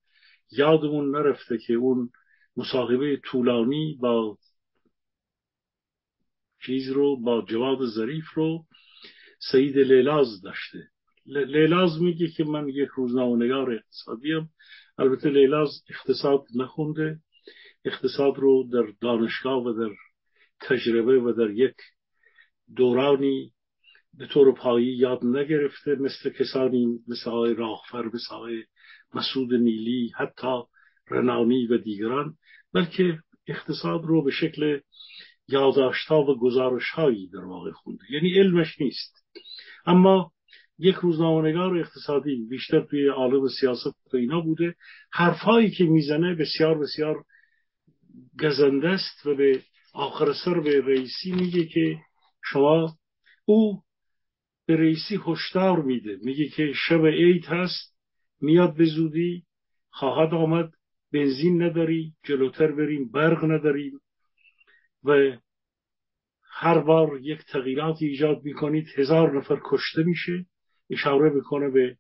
یادمون 0.51 1.15
نرفته 1.15 1.57
که 1.57 1.73
اون 1.73 2.09
مصاحبه 2.57 3.17
طولانی 3.23 3.97
با 4.01 4.37
چیز 6.65 6.89
رو 6.89 7.21
با 7.21 7.41
جواد 7.41 7.85
ظریف 7.85 8.33
رو 8.33 8.65
سعید 9.51 9.77
لیلاز 9.77 10.41
داشته. 10.41 10.87
لیلاز 11.25 12.01
میگه 12.01 12.27
که 12.27 12.43
من 12.43 12.69
یک 12.69 12.89
روزنامه‌نگار 12.95 13.71
اقتصادیم 13.71 14.49
البته 14.97 15.29
لیلاز 15.29 15.83
اقتصاد 15.89 16.45
نخونده. 16.55 17.19
اقتصاد 17.85 18.37
رو 18.37 18.69
در 18.73 18.93
دانشگاه 19.01 19.63
و 19.63 19.73
در 19.73 19.95
تجربه 20.61 21.19
و 21.19 21.31
در 21.31 21.49
یک 21.49 21.75
دورانی 22.75 23.53
به 24.13 24.27
طور 24.27 24.53
پایی 24.53 24.97
یاد 24.97 25.25
نگرفته 25.25 25.95
مثل 25.95 26.29
کسانی 26.29 26.99
مثل 27.07 27.29
آقای 27.29 27.53
راهفر 27.53 28.05
مثل 28.05 28.35
آقای 28.35 28.63
مسعود 29.13 29.53
نیلی 29.53 30.11
حتی 30.17 30.61
رنانی 31.09 31.67
و 31.67 31.77
دیگران. 31.77 32.37
بلکه 32.73 33.19
اقتصاد 33.47 34.01
رو 34.03 34.23
به 34.23 34.31
شکل 34.31 34.79
یادداشتها 35.47 36.21
و 36.21 36.39
گزارشهایی 36.39 37.29
در 37.29 37.45
واقع 37.45 37.71
خونده. 37.71 38.03
یعنی 38.09 38.39
علمش 38.39 38.81
نیست. 38.81 39.25
اما 39.85 40.31
یک 40.79 40.95
روزنامه‌نگار 40.95 41.77
اقتصادی 41.77 42.47
بیشتر 42.49 42.81
توی 42.81 43.07
عالم 43.07 43.47
سیاست 43.59 44.13
و 44.13 44.17
اینا 44.17 44.41
بوده. 44.41 44.75
حرفهایی 45.11 45.71
که 45.71 45.83
می‌زنه 45.83 46.35
بسیار 46.35 46.79
بسیار 46.79 47.23
گزنده 48.43 48.89
است 48.89 49.25
و 49.25 49.35
به 49.35 49.61
آخر 49.93 50.33
سر 50.45 50.59
به 50.59 50.81
رئیسی 50.81 51.31
میگه 51.31 51.65
که 51.65 51.97
شما 52.43 52.95
او 53.45 53.81
به 54.65 54.75
رئیسی 54.75 55.19
هشدار 55.27 55.81
میده. 55.81 56.17
میگه 56.21 56.49
که 56.49 56.73
شب 56.75 57.05
عید 57.05 57.45
هست 57.45 57.95
میاد 58.41 58.77
به 58.77 58.85
زودی 58.85 59.43
خواهد 59.89 60.33
آمد. 60.33 60.71
بنزین 61.13 61.63
نداری 61.63 62.13
جلوتر 62.23 62.71
بریم 62.71 63.11
برق 63.11 63.43
نداریم 63.43 64.01
و 65.03 65.37
هر 66.43 66.79
بار 66.79 67.19
یک 67.21 67.39
تغییرات 67.45 67.97
ایجاد 68.01 68.43
می‌کنید 68.43 68.87
هزار 68.95 69.37
نفر 69.37 69.59
کشته 69.63 70.03
میشه. 70.03 70.45
اشاره 70.89 71.29
می‌کنه 71.29 71.69
به 71.69 71.97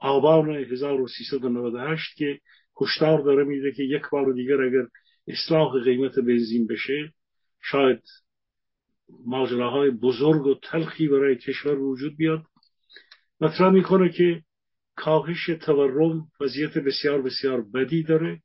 آبان 0.00 0.50
1398 0.50 2.16
که 2.16 2.40
هشدار 2.80 3.20
داره 3.20 3.44
میده 3.44 3.72
که 3.72 3.82
یک 3.82 4.02
بار 4.12 4.32
دیگر 4.32 4.60
اگر 4.60 4.86
اصلاح 5.28 5.84
قیمت 5.84 6.18
بنزین 6.18 6.66
بشه 6.66 7.12
شاید 7.62 8.02
ماجراهای 9.26 9.90
بزرگ 9.90 10.46
و 10.46 10.54
تلخی 10.62 11.08
برای 11.08 11.36
کشور 11.36 11.78
وجود 11.78 12.16
بیاد. 12.16 12.42
مطرح 13.40 13.70
می‌کنه 13.70 14.08
که 14.08 14.42
کاهش 14.96 15.46
تورم 15.46 16.26
وضعیت 16.40 16.78
بسیار 16.78 17.22
بسیار 17.22 17.62
بدی 17.74 18.02
داره. 18.02 18.40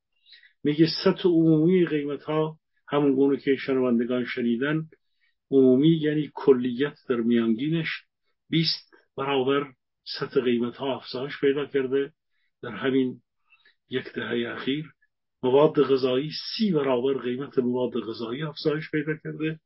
میگه 0.63 0.87
سطح 1.03 1.29
عمومی 1.29 1.85
قیمت 1.85 2.23
ها 2.23 2.57
همون 2.87 3.15
گونه 3.15 3.37
که 3.37 3.55
شنوندگان 3.55 4.25
شنیدن. 4.25 4.89
عمومی 5.51 5.89
یعنی 5.89 6.31
کلیت 6.33 6.93
در 7.09 7.15
میانگینش 7.15 7.87
20 8.49 8.93
برابر 9.17 9.71
سطح 10.19 10.41
قیمت 10.41 10.77
ها 10.77 10.95
افزایش 10.95 11.39
پیدا 11.41 11.65
کرده 11.65 12.13
در 12.61 12.69
همین 12.69 13.21
یک 13.89 14.13
دهه 14.13 14.53
اخیر. 14.55 14.85
مواد 15.43 15.83
غذایی 15.83 16.31
سی 16.31 16.71
برابر 16.71 17.13
قیمت 17.13 17.59
مواد 17.59 17.93
غذایی 17.99 18.43
افزایش 18.43 18.91
پیدا 18.91 19.13
کرده. 19.23 19.59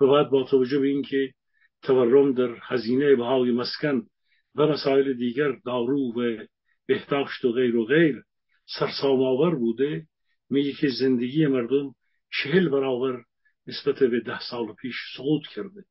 و 0.00 0.06
بعد 0.06 0.30
با 0.30 0.44
توجه 0.44 0.78
به 0.78 0.86
اینکه 0.88 1.32
تورم 1.82 2.32
در 2.32 2.56
هزینه 2.62 3.14
بهای 3.14 3.50
مسکن 3.50 4.06
و 4.58 4.66
مسائل 4.66 5.12
دیگر 5.12 5.52
دارو 5.64 6.12
و 6.12 6.46
بهداشت 6.86 7.44
و 7.44 7.52
غیر 7.52 7.76
و 7.76 7.84
غیر 7.84 8.22
سرسام 8.66 9.22
آور 9.22 9.54
بوده 9.54 10.06
میگه 10.50 10.72
که 10.72 10.88
زندگی 11.00 11.46
مردم 11.46 11.94
چهل 12.30 12.68
برابر 12.68 13.22
نسبت 13.66 13.98
به 13.98 14.20
ده 14.20 14.40
سال 14.50 14.72
پیش 14.72 14.94
سقوط 15.16 15.42
کرده. 15.46 15.84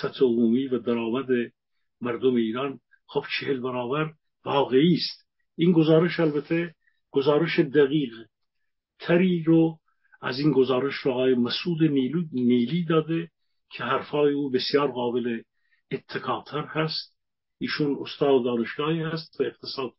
سطح 0.00 0.24
عمومی 0.24 0.66
و 0.66 0.78
درآمد 0.78 1.52
مردم 2.00 2.34
ایران 2.34 2.80
خب 3.06 3.24
چهل 3.40 3.60
برابر 3.60 4.12
واقعی 4.44 4.94
است. 4.94 5.26
این 5.56 5.72
گزارش 5.72 6.20
البته 6.20 6.74
گزارش 7.10 7.58
دقیق 7.58 8.14
تری 8.98 9.42
رو 9.42 9.78
از 10.22 10.38
این 10.38 10.52
گزارش 10.52 10.94
رو 10.94 11.12
آقای 11.12 11.34
مسعود 11.34 11.82
نیلی 12.32 12.84
داده 12.84 13.30
که 13.70 13.84
حرفای 13.84 14.32
او 14.32 14.50
بسیار 14.50 14.92
قابل 14.92 15.42
اتکاتر 15.90 16.64
هست. 16.64 17.17
ایشون 17.58 17.96
استاد 18.00 18.44
دانشگاهی 18.44 19.02
هست 19.02 19.40
و 19.40 19.44
اقتصاد 19.44 19.92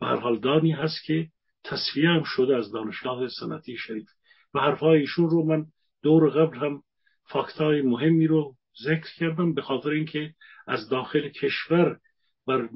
حال 0.00 0.70
هست 0.70 1.04
که 1.04 1.28
تصفیه 1.64 2.08
هم 2.08 2.22
شده 2.24 2.56
از 2.56 2.72
دانشگاه 2.72 3.28
سنتی 3.28 3.76
شریف. 3.76 4.08
و 4.54 4.60
حرفای 4.60 5.00
ایشون 5.00 5.30
رو 5.30 5.44
من 5.44 5.66
دور 6.02 6.30
قبل 6.30 6.58
هم 6.58 6.82
فاکتای 7.24 7.82
مهمی 7.82 8.26
رو 8.26 8.56
ذکر 8.82 9.14
کردم 9.18 9.54
به 9.54 9.62
خاطر 9.62 9.90
اینکه 9.90 10.34
از 10.66 10.88
داخل 10.88 11.28
کشور 11.28 11.98
بر 12.46 12.68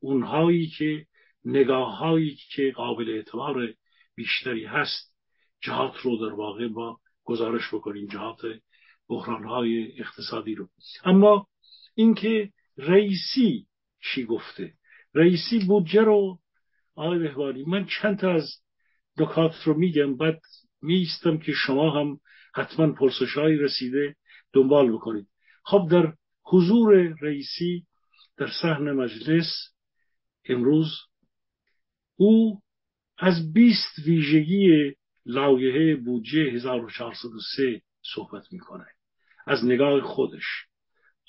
اونهایی 0.00 0.66
که 0.78 1.06
نگاه 1.44 1.98
هایی 1.98 2.38
که 2.54 2.72
قابل 2.76 3.10
اعتبار 3.10 3.74
بیشتری 4.14 4.64
هست 4.64 5.14
جهات 5.60 5.96
رو 5.96 6.16
در 6.16 6.34
واقع 6.34 6.68
با 6.68 6.98
گزارش 7.24 7.74
بکنیم 7.74 8.06
جهات 8.06 8.40
بحران 9.08 9.44
های 9.44 10.00
اقتصادی 10.00 10.54
رو. 10.54 10.68
اما 11.04 11.46
اینکه 11.94 12.52
رئیسی 12.78 13.66
چی 14.00 14.24
گفته؟ 14.24 14.74
رئیسی 15.14 15.58
بودجه 15.66 16.00
رو 16.00 16.38
آقای 16.94 17.18
بهوانی 17.18 17.64
من 17.64 17.86
چند 17.86 18.18
تا 18.18 18.32
از 18.32 18.50
نکات 19.16 19.54
رو 19.64 19.74
میگم 19.74 20.16
بعد 20.16 20.40
میستم 20.82 21.38
که 21.38 21.52
شما 21.52 22.00
هم 22.00 22.20
حتما 22.54 22.92
پرسش 22.92 23.36
رسیده 23.36 24.16
دنبال 24.52 24.92
بکنید. 24.92 25.26
خب 25.64 25.88
در 25.90 26.12
حضور 26.44 27.16
رئیسی 27.20 27.86
در 28.36 28.48
صحن 28.62 28.92
مجلس 28.92 29.46
امروز 30.44 30.88
او 32.16 32.60
از 33.18 33.52
20 33.52 33.98
ویژگی 34.06 34.92
لایحه 35.26 35.96
بودجه 35.96 36.40
1403 36.40 37.82
صحبت 38.14 38.52
می‌کنه 38.52 38.86
از 39.46 39.64
نگاه 39.64 40.00
خودش. 40.00 40.71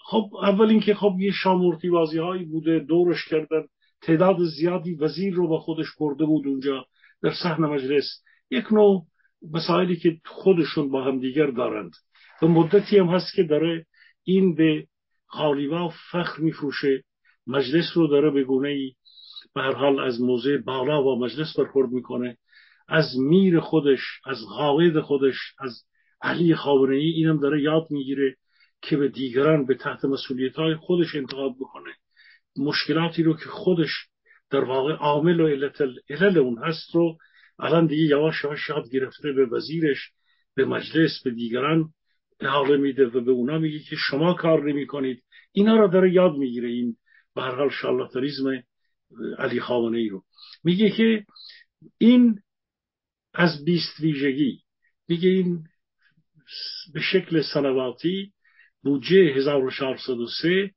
خب 0.05 0.29
اول 0.43 0.69
اینکه 0.69 0.93
خب 0.93 1.15
یه 1.19 1.31
شامورتی 1.31 1.89
بازی 1.89 2.17
هایی 2.17 2.45
بوده 2.45 2.79
دورش 2.79 3.25
کردن. 3.29 3.63
تعداد 4.01 4.37
زیادی 4.57 4.95
وزیر 4.95 5.33
رو 5.33 5.47
با 5.47 5.59
خودش 5.59 5.87
برده 5.99 6.25
بود 6.25 6.47
اونجا 6.47 6.85
در 7.21 7.33
صحن 7.43 7.65
مجلس. 7.65 8.23
یک 8.51 8.73
نوع 8.73 9.05
مسائلی 9.51 9.95
که 9.95 10.17
خودشون 10.25 10.89
با 10.89 11.03
هم 11.03 11.19
دیگر 11.19 11.47
دارند. 11.47 11.91
و 12.41 12.47
مدتی 12.47 12.97
هم 12.97 13.07
هست 13.07 13.35
که 13.35 13.43
داره 13.43 13.85
این 14.23 14.55
به 14.55 14.87
خالیوا 15.25 15.89
فخر 16.11 16.41
میفروشه. 16.41 17.03
مجلس 17.47 17.85
رو 17.95 18.07
داره 18.07 18.31
به 18.31 18.43
گونه 18.43 18.69
ای 18.69 18.93
به 19.55 19.61
هر 19.61 19.73
حال 19.73 19.99
از 19.99 20.21
موضع 20.21 20.57
بالا 20.57 21.03
و 21.03 21.19
مجلس 21.19 21.59
برخورد 21.59 21.91
می‌کنه. 21.91 22.37
از 22.87 23.05
میر 23.19 23.59
خودش 23.59 23.99
از 24.25 24.37
غاوید 24.57 24.99
خودش 24.99 25.35
از 25.59 25.83
علی 26.21 26.55
ای 26.89 27.09
اینم 27.09 27.39
داره 27.39 27.61
یاد 27.61 27.87
می‌گیره. 27.89 28.35
که 28.83 28.97
به 28.97 29.07
دیگران 29.07 29.65
به 29.65 29.75
تحت 29.75 30.05
مسئولیت 30.05 30.55
های 30.55 30.75
خودش 30.75 31.15
انتقاد 31.15 31.55
بکنه. 31.59 31.91
مشکلاتی 32.57 33.23
رو 33.23 33.37
که 33.37 33.45
خودش 33.45 33.89
در 34.49 34.63
واقع 34.63 34.93
عامل 34.93 35.39
و 35.39 35.47
علت 35.47 35.81
علل 36.09 36.37
اون 36.37 36.63
هست 36.63 36.95
رو 36.95 37.17
الان 37.59 37.87
دیگه 37.87 38.03
یواش 38.03 38.43
یواش 38.43 38.69
یاد 38.69 38.89
گرفته 38.89 39.31
به 39.31 39.45
وزیرش 39.45 40.11
به 40.55 40.65
مجلس 40.65 41.23
به 41.23 41.31
دیگران 41.31 41.93
احاله 42.39 42.77
میده 42.77 43.05
و 43.05 43.21
به 43.21 43.31
اونا 43.31 43.57
میگه 43.57 43.79
که 43.79 43.95
شما 43.95 44.33
کار 44.33 44.63
نمی 44.63 44.87
کنید 44.87 45.23
اینا 45.51 45.77
رو 45.77 45.87
داره 45.87 46.13
یاد 46.13 46.35
می‌گیره 46.35 46.69
این 46.69 46.95
به 47.35 47.41
هر 47.41 47.55
حال 47.55 47.69
شارلاتانیزم 47.69 48.63
علی 49.37 49.59
خامنه 49.59 49.97
ای 49.97 50.09
رو. 50.09 50.23
میگه 50.63 50.89
که 50.89 51.25
این 51.97 52.39
از 53.33 53.65
بیست 53.65 53.99
ویژگی 53.99 54.63
میگه 55.07 55.29
این 55.29 55.63
به 56.93 56.99
شکل 56.99 57.41
سنواتی 57.53 58.33
بودجه 58.83 59.33
1403 59.35 60.71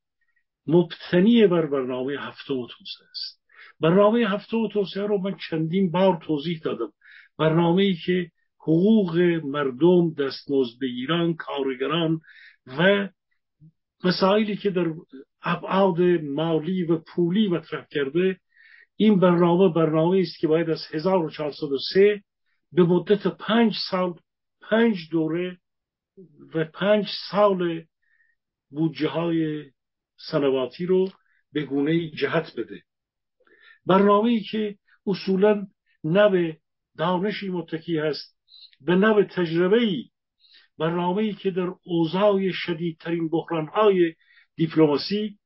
مبتنی 0.67 1.47
بر 1.47 1.67
برنامه 1.67 2.17
هفته 2.19 2.55
و 2.55 2.67
توسعه 2.67 3.09
است 3.11 3.43
برنامه 3.81 4.29
هفته 4.29 4.57
و 4.57 4.69
توسعه 4.69 5.07
رو 5.07 5.19
من 5.19 5.37
چندین 5.51 5.91
بار 5.91 6.21
توضیح 6.23 6.61
دادم 6.65 6.93
برنامه 7.39 7.83
ای 7.83 7.95
که 7.95 8.31
حقوق 8.59 9.19
مردم 9.45 10.15
دستمزد 10.15 10.81
بگیران 10.81 11.35
کارگران 11.35 12.21
و 12.67 13.09
مسائلی 14.05 14.57
که 14.57 14.71
در 14.71 14.87
ابعاد 15.43 16.01
مالی 16.23 16.85
و 16.85 16.99
پولی 16.99 17.49
مطرح 17.49 17.87
کرده 17.91 18.41
این 18.97 19.21
برنامه 19.21 19.75
برنامه 19.75 20.19
است 20.21 20.39
که 20.39 20.49
باید 20.49 20.71
از 20.71 20.81
1403 20.93 22.23
به 22.73 22.83
مدت 22.83 23.27
پنج 23.27 23.75
سال 23.91 24.15
پنج 24.61 24.97
دوره 25.11 25.59
و 26.55 26.65
پنج 26.65 27.07
سال 27.31 27.85
بودجه 28.71 29.09
های 29.09 29.65
سنواتی 30.31 30.87
رو 30.87 31.09
به 31.53 31.63
گونه 31.63 32.11
جهت 32.11 32.53
بده. 32.57 32.83
برنامه 33.87 34.31
ای 34.31 34.41
که 34.41 34.79
اصولا 35.07 35.67
نه 36.05 36.59
دانشی 36.97 37.49
متکی 37.49 37.99
هست 37.99 38.37
به 38.81 38.95
نوع 38.95 39.25
تجربه 39.25 39.77
ای 39.77 40.05
برنامه 40.79 41.23
ای 41.23 41.33
که 41.33 41.51
در 41.51 41.73
اوضاع 41.85 42.51
شدیدترین 42.53 43.29
بحران 43.29 43.67
های 43.67 44.15
دیپلماسی 44.57 45.39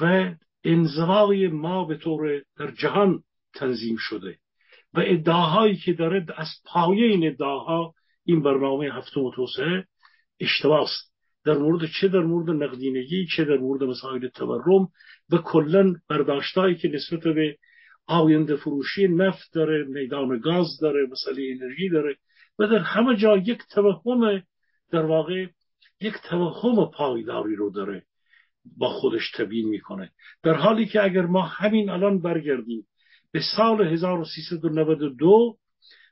و 0.00 0.34
انزوای 0.64 1.48
ما 1.48 1.84
به 1.84 1.96
طور 1.96 2.42
در 2.56 2.70
جهان 2.70 3.22
تنظیم 3.54 3.96
شده 3.98 4.38
و 4.94 5.00
ادعاهایی 5.06 5.76
که 5.76 5.92
داره 5.92 6.26
از 6.36 6.48
پایه 6.64 7.06
این 7.06 7.26
ادعاها 7.26 7.94
این 8.24 8.42
برنامه 8.42 8.90
هفتم 8.92 9.30
توسعه 9.30 9.86
اشتباه 10.40 10.88
در 11.44 11.58
مورد 11.58 11.80
چه 12.00 12.08
در 12.08 12.20
مورد 12.20 12.50
نقدینگی 12.50 13.26
چه 13.36 13.44
در 13.44 13.56
مورد 13.56 13.82
مسائل 13.82 14.28
تورم 14.28 14.88
و 15.30 15.38
کلا 15.38 15.94
برداشتهایی 16.08 16.74
که 16.74 16.88
نسبت 16.88 17.20
به 17.20 17.56
آینده 18.06 18.56
فروشی 18.56 19.08
نفت 19.08 19.54
داره 19.54 19.84
میدان 19.84 20.38
گاز 20.38 20.66
داره 20.80 21.06
مسئله 21.06 21.42
انرژی 21.50 21.88
داره 21.88 22.16
و 22.58 22.66
در 22.66 22.78
همه 22.78 23.16
جا 23.16 23.36
یک 23.36 23.62
توهم 23.70 24.42
در 24.90 25.04
واقع 25.04 25.46
یک 26.00 26.14
توهم 26.30 26.90
پایداری 26.90 27.56
رو 27.56 27.70
داره 27.70 28.02
با 28.78 28.88
خودش 28.88 29.30
تبیین 29.30 29.68
می‌کنه. 29.68 30.10
در 30.42 30.54
حالی 30.54 30.86
که 30.86 31.04
اگر 31.04 31.26
ما 31.26 31.42
همین 31.42 31.90
الان 31.90 32.22
برگردیم 32.22 32.86
به 33.32 33.40
سال 33.56 33.86
1392 33.86 35.56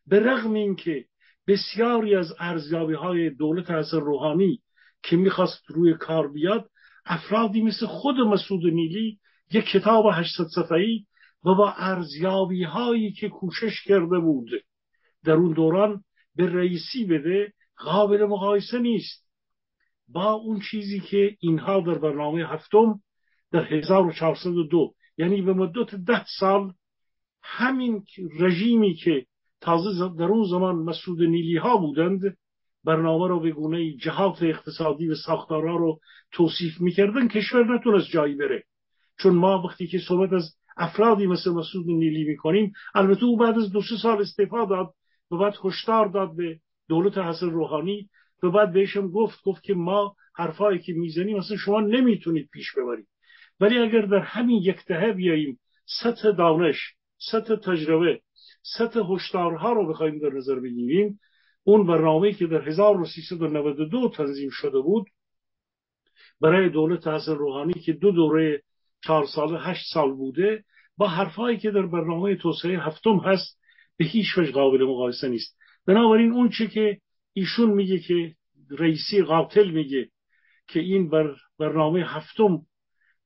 به 0.06 0.20
رغم 0.20 0.52
اینکه 0.52 1.04
بسیاری 1.46 2.14
از 2.14 2.34
ارزیابی 2.38 2.94
های 2.94 3.30
دولت 3.30 3.70
حسن 3.70 4.00
روحانی 4.00 4.60
که 5.02 5.16
می‌خواست 5.16 5.62
روی 5.68 5.94
کار 5.94 6.32
بیاد 6.32 6.70
افرادی 7.04 7.62
مثل 7.62 7.86
خود 7.86 8.16
مسعود 8.16 8.64
نیلی 8.64 9.18
یک 9.52 9.64
کتاب 9.64 10.04
800 10.12 10.44
صفحه‌ای 10.54 11.04
و 11.44 11.54
با 11.54 11.72
ارزیابی 11.72 12.64
هایی 12.64 13.12
که 13.12 13.28
کوشش 13.28 13.82
کرده 13.84 14.18
بود 14.18 14.48
در 15.24 15.32
اون 15.32 15.52
دوران 15.52 16.04
به 16.36 16.46
رئیسی 16.46 17.04
بده 17.04 17.52
قابل 17.76 18.24
مقایسه 18.24 18.78
نیست. 18.78 19.30
با 20.08 20.32
اون 20.32 20.60
چیزی 20.70 21.00
که 21.00 21.36
اینها 21.40 21.80
در 21.80 21.98
برنامه 21.98 22.46
هفتم 22.46 23.00
در 23.52 23.64
1402 23.64 24.94
یعنی 25.18 25.42
به 25.42 25.52
مدت 25.52 25.94
ده 25.94 26.24
سال 26.38 26.72
همین 27.42 28.04
رژیمی 28.40 28.94
که 28.94 29.26
تازه 29.60 30.14
در 30.18 30.24
اون 30.24 30.48
زمان 30.50 30.76
مسعود 30.76 31.22
نیلی 31.22 31.56
ها 31.56 31.76
بودند 31.76 32.36
برنامه 32.84 33.28
رو 33.28 33.40
به 33.40 33.50
گونه 33.50 33.92
جهات 33.92 34.42
اقتصادی 34.42 35.08
و 35.08 35.14
ساختارها 35.14 35.76
رو 35.76 36.00
توصیف 36.32 36.80
می‌کردن 36.80 37.28
کشور 37.28 37.74
نتونست 37.74 38.10
جایی 38.10 38.34
بره. 38.34 38.64
چون 39.18 39.34
ما 39.34 39.62
وقتی 39.62 39.86
که 39.86 39.98
صحبت 40.08 40.32
از 40.32 40.54
افرادی 40.76 41.26
مثل 41.26 41.50
مسعود 41.50 41.86
نیلی 41.86 42.24
می‌کنیم 42.24 42.72
البته 42.94 43.24
او 43.24 43.36
بعد 43.36 43.58
از 43.58 43.72
دو 43.72 43.82
سه 43.82 43.96
سال 44.02 44.20
استعفا 44.20 44.64
داد 44.64 44.94
و 45.30 45.36
بعد 45.36 45.54
هشدار 45.64 46.08
داد 46.08 46.36
به 46.36 46.60
دولت 46.88 47.18
حسن 47.18 47.50
روحانی 47.50 48.08
و 48.42 48.50
بعد 48.50 48.72
بهشم 48.72 49.08
گفت 49.08 49.42
گفت 49.44 49.62
که 49.62 49.74
ما 49.74 50.14
حرفایی 50.34 50.78
که 50.78 50.92
می‌زنیم 50.92 51.36
مثلا 51.38 51.56
شما 51.56 51.80
نمی‌تونید 51.80 52.48
پیش 52.52 52.66
ببرید. 52.76 53.06
ولی 53.60 53.78
اگر 53.78 54.00
در 54.00 54.18
همین 54.18 54.62
یک 54.62 54.84
دهه 54.86 55.12
بیاییم 55.12 55.60
سطح 56.02 56.30
دانش 56.30 56.76
سطح 57.30 57.56
تجربه 57.56 58.20
سطح 58.62 59.00
هشدارها 59.00 59.72
رو 59.72 59.88
بخوایم 59.88 60.18
در 60.18 60.36
نظر 60.36 60.60
بگیریم 60.60 61.20
اون 61.70 61.86
برنامه 61.86 62.32
که 62.32 62.46
در 62.46 62.68
1392 62.68 64.08
تنظیم 64.08 64.50
شده 64.52 64.80
بود 64.80 65.06
برای 66.40 66.68
دولت 66.68 67.06
حسن 67.06 67.34
روحانی 67.34 67.72
که 67.72 67.92
دو 67.92 68.10
دوره 68.12 68.62
چهار 69.04 69.26
ساله 69.26 69.60
هشت 69.60 69.84
سال 69.92 70.14
بوده 70.14 70.64
با 70.96 71.08
حرفهایی 71.08 71.58
که 71.58 71.70
در 71.70 71.86
برنامه 71.86 72.36
توسعه 72.36 72.78
هفتم 72.78 73.16
هست 73.16 73.60
به 73.96 74.04
هیچ 74.04 74.38
وجه 74.38 74.52
قابل 74.52 74.84
مقایسه 74.84 75.28
نیست. 75.28 75.56
بنابراین 75.86 76.32
اون 76.32 76.48
چه 76.48 76.66
که 76.66 77.00
ایشون 77.32 77.70
میگه 77.70 77.98
که 77.98 78.34
رئیسی 78.70 79.22
قاتل 79.22 79.70
میگه 79.70 80.10
که 80.68 80.80
این 80.80 81.10
بر 81.10 81.36
برنامه 81.58 82.04
هفتم 82.06 82.58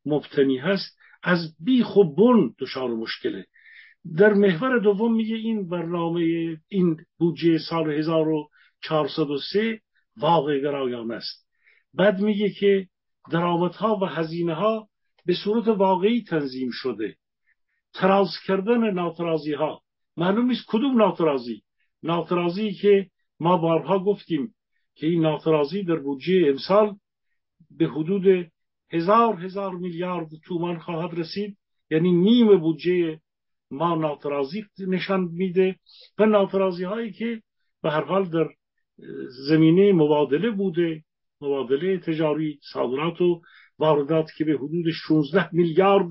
مبتنی 0.06 0.58
هست 0.58 0.98
از 1.22 1.38
بیخ 1.60 1.96
و 1.96 2.14
بن 2.14 2.54
دچار 2.58 2.90
مشکله. 2.90 3.46
در 4.12 4.32
محور 4.32 4.78
دوم 4.78 5.14
میگه 5.14 5.36
این 5.36 5.68
برنامه 5.68 6.20
این 6.68 6.96
بودجه 7.18 7.58
سال 7.58 7.90
1403 7.90 9.80
واقع 10.16 10.60
گرایانه 10.60 11.14
است. 11.14 11.46
بعد 11.94 12.20
میگه 12.20 12.50
که 12.50 12.88
درآمدها 13.30 13.98
و 14.02 14.04
هزینه 14.04 14.54
ها 14.54 14.88
به 15.26 15.34
صورت 15.44 15.68
واقعی 15.68 16.22
تنظیم 16.22 16.70
شده. 16.72 17.16
تراز 17.94 18.28
کردن 18.46 18.90
ناترازی 18.90 19.52
ها 19.52 19.82
معلوم 20.16 20.46
نیست 20.46 20.64
کدوم 20.68 20.96
ناترازی؟ 20.96 21.62
ناترازی 22.02 22.72
که 22.72 23.10
ما 23.40 23.56
بارها 23.56 23.98
گفتیم 23.98 24.54
که 24.94 25.06
این 25.06 25.22
ناترازی 25.22 25.82
در 25.82 25.96
بودجه 25.96 26.46
امسال 26.48 26.96
به 27.70 27.86
حدود 27.86 28.50
هزار 28.92 29.44
هزار 29.44 29.74
میلیارد 29.74 30.28
تومان 30.44 30.78
خواهد 30.78 31.18
رسید. 31.18 31.56
یعنی 31.90 32.12
نیم 32.12 32.58
بودجه 32.58 33.20
ما 33.70 33.94
ناترازی 33.94 34.64
نشان 34.78 35.28
میده 35.32 35.76
و 36.18 36.26
ناترازی 36.26 36.84
هایی 36.84 37.12
که 37.12 37.42
به 37.82 37.90
هر 37.90 38.04
حال 38.04 38.24
در 38.24 38.48
زمینه 39.48 39.92
مبادله 39.92 40.50
بوده 40.50 41.04
مبادله 41.40 41.98
تجاری 41.98 42.58
صادرات 42.72 43.20
و 43.20 43.42
واردات 43.78 44.26
که 44.36 44.44
به 44.44 44.52
حدود 44.52 44.90
16 44.90 45.54
میلیارد 45.54 46.06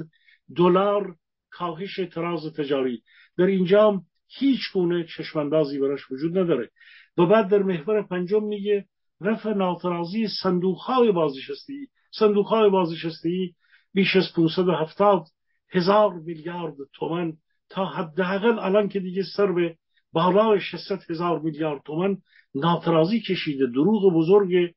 دلار 0.56 1.16
کاهش 1.50 2.00
تراز 2.12 2.54
تجاری. 2.54 3.04
در 3.38 3.46
اینجا 3.46 4.02
هیچ 4.28 4.60
گونه 4.74 5.06
چشماندازی 5.18 5.80
براش 5.80 6.12
وجود 6.12 6.38
نداره. 6.38 6.70
و 7.18 7.26
بعد 7.26 7.50
در 7.50 7.64
محور 7.64 8.02
پنجم 8.08 8.44
میگه 8.44 8.86
رفع 9.22 9.54
ناترازی 9.54 10.28
صندوق 10.44 10.78
های 10.78 11.12
بازنشستگی 11.12 11.88
صندوق 12.12 12.48
های 12.48 12.70
بازنشستگی 12.70 13.56
بیش 13.94 14.16
از 14.16 14.34
570 14.36 15.26
هزار 15.74 16.14
میلیارد 16.14 16.76
تومن 16.94 17.34
تا 17.70 17.86
حداقل 17.86 18.60
الان 18.60 18.88
که 18.90 19.00
دیگه 19.00 19.24
سر 19.38 19.52
به 19.52 19.76
بالای 20.12 20.60
600 20.60 21.04
هزار 21.10 21.40
میلیارد 21.40 21.82
تومن 21.86 22.18
ناترازی 22.56 23.22
کشیده. 23.22 23.68
دروغ 23.68 24.14
بزرگ 24.14 24.74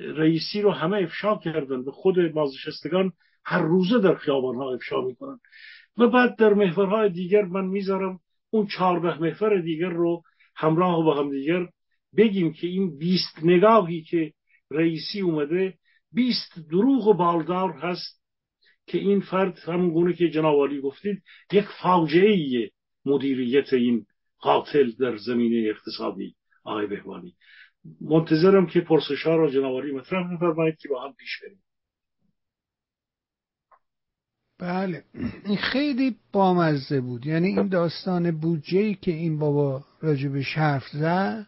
رئیسی 0.00 0.62
رو 0.62 0.70
همه 0.70 0.96
افشا 0.96 1.36
کردن. 1.36 1.84
به 1.84 1.90
خود 1.90 2.32
بازنشستگان 2.32 3.12
هر 3.44 3.62
روزه 3.62 3.98
در 3.98 4.14
خیابان 4.14 4.56
ها 4.56 4.74
افشا 4.74 5.00
می‌کنن. 5.00 5.38
و 5.98 6.08
بعد 6.08 6.36
در 6.36 6.54
محورهای 6.54 7.10
دیگر 7.10 7.42
من 7.42 7.64
می‌ذارم 7.64 8.20
اون 8.50 8.66
چهارده 8.66 9.20
محور 9.20 9.60
دیگر 9.60 9.88
رو 9.88 10.22
همراه 10.56 11.04
با 11.04 11.14
هم 11.14 11.30
دیگر 11.30 11.68
بگیم 12.16 12.52
که 12.52 12.66
این 12.66 12.98
بیست 12.98 13.38
نگاهی 13.42 14.02
که 14.02 14.32
رئیسی 14.70 15.20
اومده 15.20 15.74
بیست 16.12 16.58
دروغ 16.70 17.06
و 17.06 17.14
بالدار 17.14 17.72
هست. 17.72 18.23
که 18.86 18.98
این 18.98 19.20
فرد 19.20 19.58
همون 19.58 19.90
گونه 19.90 20.12
که 20.12 20.28
جناب 20.28 20.80
گفتید 20.82 21.22
یک 21.52 21.64
فاجعه 21.82 22.70
مدیریت 23.04 23.72
این 23.72 24.06
قاتل 24.38 24.90
در 24.90 25.16
زمینه 25.16 25.68
اقتصادی 25.70 26.34
آقای 26.64 26.86
بهوانی. 26.86 27.36
منتظرم 28.00 28.66
که 28.66 28.80
پرسش 28.80 29.22
ها 29.22 29.36
را 29.36 29.50
جناب 29.50 29.84
مطرح 29.84 30.36
بفرمایید 30.36 30.78
که 30.78 30.88
با 30.88 31.04
هم 31.04 31.12
پیش 31.12 31.40
بریم. 31.42 31.62
بله. 34.58 35.04
این 35.44 35.56
خیلی 35.56 36.16
بامزه 36.32 37.00
بود. 37.00 37.26
یعنی 37.26 37.48
این 37.48 37.68
داستان 37.68 38.30
بودجه 38.30 38.94
که 38.94 39.10
این 39.10 39.38
بابا 39.38 39.84
راجبش 40.02 40.54
حرف 40.54 40.88
زد 40.92 41.46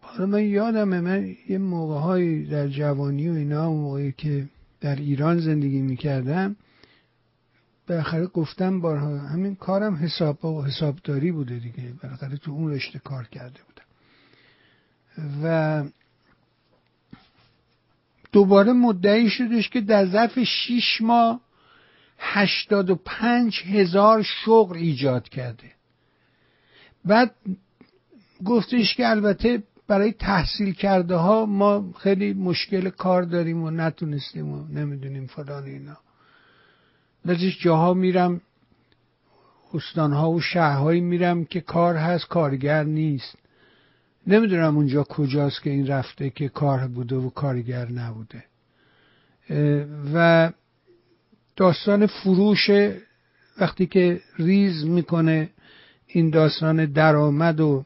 حالا 0.00 0.26
من 0.26 0.44
یادمه 0.44 1.00
من 1.00 1.36
یه 1.48 1.58
موقع 1.58 2.42
در 2.50 2.68
جوانی 2.68 3.28
و 3.28 3.32
اینا 3.32 3.70
موقعی 3.70 4.12
که 4.12 4.48
در 4.80 4.96
ایران 4.96 5.40
زندگی 5.40 5.82
می‌کردم 5.82 6.56
بالاخره 7.88 8.26
گفتم 8.26 8.80
بارها 8.80 9.18
همین 9.18 9.54
کارم 9.54 9.94
حساب 9.94 10.44
و 10.44 10.64
حسابداری 10.64 11.32
بوده 11.32 11.58
دیگه 11.58 11.92
بالاخره 12.02 12.36
تو 12.36 12.50
اون 12.50 12.72
رشته 12.72 12.98
کار 12.98 13.24
کرده 13.24 13.60
بودم. 13.62 13.84
و 15.42 15.84
دوباره 18.32 18.72
مدعی 18.72 19.30
شدش 19.30 19.68
که 19.68 19.80
در 19.80 20.06
ظرف 20.06 20.38
شیش 20.38 21.00
ماه 21.00 21.40
هشتاد 22.18 22.90
و 22.90 22.94
پنج 22.94 23.62
هزار 23.64 24.22
شغل 24.22 24.76
ایجاد 24.76 25.28
کرده. 25.28 25.72
بعد 27.04 27.34
گفتش 28.44 28.94
که 28.94 29.08
البته 29.08 29.62
برای 29.90 30.12
تحصیل 30.12 30.74
کرده 30.74 31.16
ها 31.16 31.46
ما 31.46 31.92
خیلی 31.98 32.32
مشکل 32.32 32.90
کار 32.90 33.22
داریم 33.22 33.62
و 33.62 33.70
نتونستیم 33.70 34.48
و 34.48 34.64
نمی‌دونیم 34.68 35.26
فلان 35.26 35.64
اینا. 35.64 35.96
بعضیش 37.24 37.62
جاها 37.62 37.94
میرم 37.94 38.40
استانها 39.74 40.30
و 40.30 40.40
شهرهایی 40.40 41.00
میرم 41.00 41.44
که 41.44 41.60
کار 41.60 41.96
هست 41.96 42.28
کارگر 42.28 42.84
نیست. 42.84 43.36
نمی‌دونم 44.26 44.76
اونجا 44.76 45.04
کجاست 45.04 45.62
که 45.62 45.70
این 45.70 45.86
رفته 45.86 46.30
که 46.30 46.48
کار 46.48 46.86
بوده 46.86 47.16
و 47.16 47.30
کارگر 47.30 47.88
نبوده. 47.88 48.44
و 50.14 50.50
داستان 51.56 52.06
فروش 52.06 52.70
وقتی 53.60 53.86
که 53.86 54.20
ریز 54.38 54.84
می‌کنه 54.84 55.50
این 56.06 56.30
داستان 56.30 56.84
درآمد 56.86 57.60
و 57.60 57.84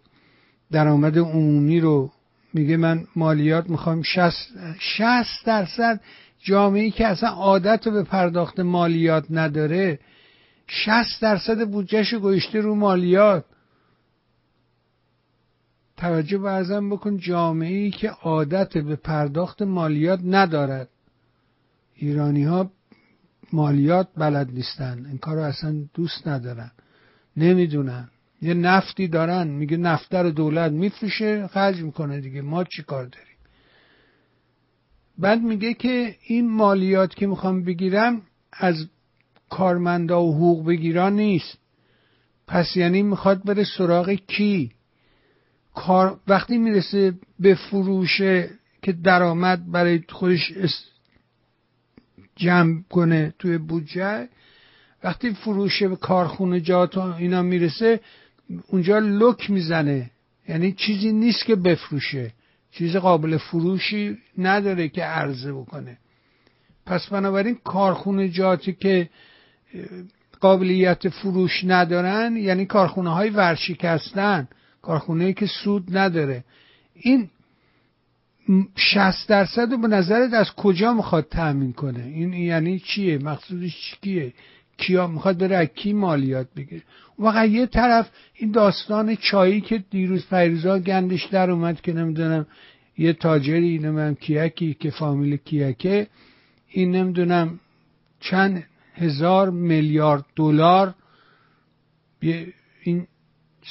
درآمد 0.74 1.18
عمومی 1.18 1.80
رو 1.80 2.10
میگه 2.52 2.76
من 2.76 3.06
مالیات 3.16 3.70
می‌خوام 3.70 4.02
60 4.02 4.48
60 4.78 5.46
درصد 5.46 6.00
جامعه 6.38 6.90
که 6.90 7.06
اصلا 7.06 7.28
عادت 7.28 7.88
به 7.88 8.02
پرداخت 8.02 8.60
مالیات 8.60 9.24
نداره 9.30 9.98
60 10.66 11.22
درصد 11.22 11.68
بودجهش 11.68 12.14
گوشته 12.14 12.60
رو 12.60 12.74
مالیات. 12.74 13.44
توجه 15.96 16.38
برزن 16.38 16.90
بکن 16.90 17.16
جامعه 17.16 17.76
ای 17.76 17.90
که 17.90 18.10
عادت 18.10 18.78
به 18.78 18.96
پرداخت 18.96 19.62
مالیات 19.62 20.20
ندارد. 20.24 20.88
ایرانی 21.94 22.44
ها 22.44 22.70
مالیات 23.52 24.08
بلد 24.16 24.50
نیستن 24.50 25.06
این 25.06 25.18
کار 25.18 25.36
رو 25.36 25.42
اصلا 25.42 25.74
دوست 25.94 26.28
ندارن 26.28 26.70
نمی‌دونن. 27.36 28.08
یه 28.44 28.54
نفتی 28.54 29.08
دارن 29.08 29.48
میگه 29.48 29.76
نفتر 29.76 30.30
دولت 30.30 30.72
میفروشه 30.72 31.46
خرج 31.46 31.82
می‌کنه 31.82 32.20
دیگه 32.20 32.42
ما 32.42 32.64
چی 32.64 32.82
کار 32.82 33.04
داریم؟ 33.04 33.36
بعد 35.18 35.42
میگه 35.42 35.74
که 35.74 36.16
این 36.26 36.50
مالیات 36.50 37.14
که 37.14 37.26
می‌خوام 37.26 37.62
بگیرم 37.64 38.22
از 38.52 38.86
کارمندا 39.50 40.22
و 40.22 40.34
حقوق 40.34 40.66
بگیران 40.66 41.16
نیست. 41.16 41.58
پس 42.46 42.76
یعنی 42.76 43.02
می‌خواد 43.02 43.44
بره 43.44 43.64
سراغ 43.78 44.10
کی؟ 44.10 44.70
کار 45.74 46.20
وقتی 46.28 46.58
می‌رسه 46.58 47.14
به 47.40 47.54
فروش 47.54 48.18
که 48.82 48.92
درآمد 48.92 49.70
برای 49.70 50.02
خودش 50.08 50.52
جمع 52.36 52.82
کنه 52.90 53.34
توی 53.38 53.58
بودجه 53.58 54.28
وقتی 55.04 55.34
فروش 55.34 55.82
به 55.82 55.96
کارخونه 55.96 56.60
جات 56.60 56.98
اینا 56.98 57.42
می‌رسه 57.42 58.00
اونجا 58.66 58.98
لک 58.98 59.50
می‌زنه. 59.50 60.10
یعنی 60.48 60.72
چیزی 60.72 61.12
نیست 61.12 61.44
که 61.44 61.56
بفروشه. 61.56 62.32
چیز 62.70 62.96
قابل 62.96 63.36
فروشی 63.36 64.18
نداره 64.38 64.88
که 64.88 65.04
عرضه 65.04 65.52
بکنه. 65.52 65.98
پس 66.86 67.06
بنابراین 67.08 67.58
کارخونه 67.64 68.28
جاتی 68.28 68.72
که 68.72 69.08
قابلیت 70.40 71.08
فروش 71.08 71.64
ندارن 71.64 72.36
یعنی 72.36 72.66
کارخونه 72.66 73.14
های 73.14 73.30
ورشکستن 73.30 74.48
کارخونه 74.82 75.32
که 75.32 75.46
سود 75.46 75.96
نداره. 75.96 76.44
این 76.94 77.30
60 78.76 79.28
درصد 79.28 79.72
رو 79.72 79.78
به 79.78 79.88
نظرت 79.88 80.32
از 80.32 80.50
کجا 80.50 80.92
می‌خواد 80.92 81.28
تأمین 81.30 81.72
کنه؟ 81.72 82.02
این 82.02 82.32
یعنی 82.32 82.78
چیه؟ 82.78 83.18
مقصودش 83.18 83.96
چیه؟ 84.02 84.32
کیا 84.76 85.06
می‌خواد 85.06 85.38
بره 85.38 85.66
کی 85.66 85.92
مالیات 85.92 86.46
بگیره. 86.56 86.82
واقعا 87.18 87.44
یه 87.44 87.66
طرف 87.66 88.10
این 88.34 88.50
داستان 88.50 89.16
چایی 89.16 89.60
که 89.60 89.84
دیروز 89.90 90.26
پیروزا 90.26 90.78
گندش 90.78 91.24
در 91.24 91.50
اومد 91.50 91.80
که 91.80 91.92
نمی‌دونم 91.92 92.46
یه 92.98 93.12
تاجری 93.12 93.68
اینو 93.68 93.92
من 93.92 94.14
کیکی 94.14 94.74
که 94.74 94.90
فامیل 94.90 95.36
کیکه 95.36 96.06
این 96.68 96.90
نمی‌دونم 96.90 97.60
چند 98.20 98.64
هزار 98.94 99.50
میلیارد 99.50 100.24
دلار 100.36 100.94
این 102.82 103.06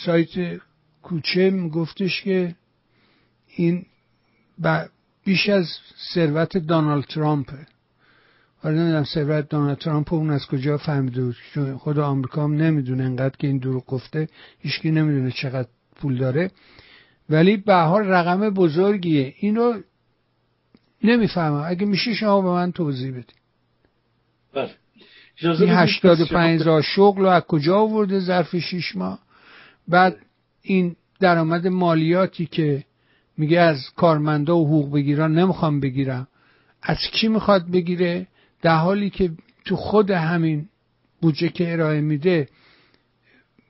سایت 0.06 0.62
کوچه 1.04 1.50
میگفتش 1.50 2.22
که 2.22 2.56
این 3.56 3.86
بیش 5.24 5.50
از 5.50 5.70
ثروت 6.14 6.58
دونالد 6.58 7.04
ترامپه 7.04 7.73
حالا 8.64 8.76
نمی‌دونم 8.82 9.04
ثروت 9.04 9.50
دونالد 9.50 9.78
ترامپ 9.78 10.14
اون 10.14 10.30
از 10.30 10.46
کجا 10.46 10.78
فهمیده 10.78 11.24
بود 11.24 11.36
چون 11.54 11.78
خود 11.78 12.00
آمریکا 12.00 12.44
هم 12.44 12.54
نمی‌دونه 12.54 13.04
انقدر 13.04 13.38
که 13.38 13.48
این 13.48 13.58
دروغ 13.58 13.86
گفته 13.86 14.28
هیچکی 14.60 14.92
نمی‌دونه 14.92 15.32
چقدر 15.32 15.68
پول 15.96 16.18
داره. 16.18 16.52
ولی 17.30 17.58
به 17.58 17.76
حال 17.76 18.08
رقم 18.08 18.50
بزرگیه. 18.50 19.34
اینو 19.38 19.82
نمی‌فهمم. 21.04 21.64
اگه 21.66 21.86
میشه 21.86 22.14
شما 22.14 22.42
به 22.42 22.50
من 22.50 22.72
توضیح 22.72 23.12
بدید. 23.12 23.34
بله. 24.54 24.70
این 25.42 25.70
هشتاد 25.70 26.22
و 26.22 26.26
پنج 26.26 26.82
شغل 26.82 27.22
رو 27.22 27.28
از 27.28 27.44
کجا 27.44 27.78
آورده 27.80 28.20
ظرف 28.20 28.56
شیش 28.56 28.96
ماه؟ 28.96 29.20
بعد 29.88 30.18
این 30.62 30.96
درآمد 31.20 31.68
مالیاتی 31.68 32.46
که 32.46 32.84
میگه 33.38 33.60
از 33.60 33.90
کارمندا 33.96 34.58
و 34.58 34.68
حقوق 34.68 34.94
بگیران 34.94 35.40
نمی‌خوام 35.40 35.80
بگیرم. 35.80 36.28
از 36.82 36.98
کی 37.12 37.28
می‌خواد 37.28 37.72
بگیره؟ 37.72 38.28
در 38.64 38.78
حالی 38.78 39.10
که 39.10 39.32
تو 39.66 39.76
خود 39.76 40.12
همین 40.12 40.70
بودجه 41.22 41.50
که 41.50 41.74
ارائه 41.74 42.02
میده 42.02 42.48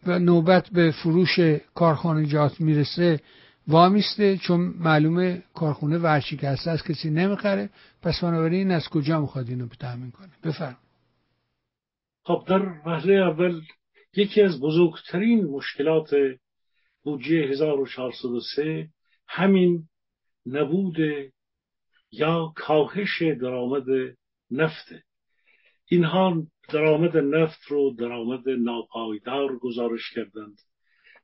و 0.08 0.20
نوبت 0.20 0.70
به 0.70 0.92
فروش 0.92 1.40
کارخانجات 1.76 2.62
می‌رسه 2.62 3.20
وامیسته 3.68 4.38
چون 4.38 4.60
معلومه 4.60 5.44
کارخونه 5.54 5.98
ورشکسته 5.98 6.72
از 6.72 6.84
کسی 6.84 7.10
نمی‌خره. 7.10 7.70
پس 8.02 8.24
بنابراین 8.24 8.72
از 8.72 8.90
کجا 8.90 9.22
می‌خواد 9.22 9.50
اینو 9.50 9.68
تامین 9.68 10.12
کنه؟ 10.12 10.32
بفرم 10.44 10.78
خب 12.24 12.44
در 12.48 12.62
وهله 12.86 13.14
اول 13.14 13.62
یکی 14.16 14.42
از 14.42 14.60
بزرگترین 14.60 15.46
مشکلات 15.46 16.16
بودجه 17.04 17.36
1403 17.36 18.90
همین 19.28 19.88
نبود 20.46 20.98
یا 22.12 22.54
کاهش 22.56 23.22
درآمد 23.22 23.86
نفته. 24.54 25.04
اینها 25.86 26.44
درآمد 26.70 27.18
نفت 27.18 27.64
رو 27.68 27.96
درآمد 28.00 28.50
ناپایدار 28.50 29.58
گزارش 29.58 30.12
کردند. 30.16 30.58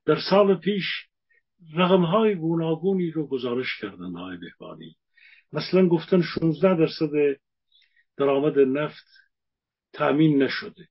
در 0.06 0.18
سال 0.30 0.56
پیش 0.56 0.86
رقم 1.76 2.04
های 2.04 2.36
گوناگونی 2.36 3.12
رو 3.12 3.28
گزارش 3.28 3.80
کردند 3.82 4.16
های 4.16 4.38
بهبانی. 4.38 4.96
مثلا 5.54 5.88
گفتن 5.88 6.22
16 6.22 6.76
درصد 6.76 7.10
درآمد 8.18 8.60
نفت 8.60 9.06
تأمین 9.94 10.44
نشده. 10.44 10.88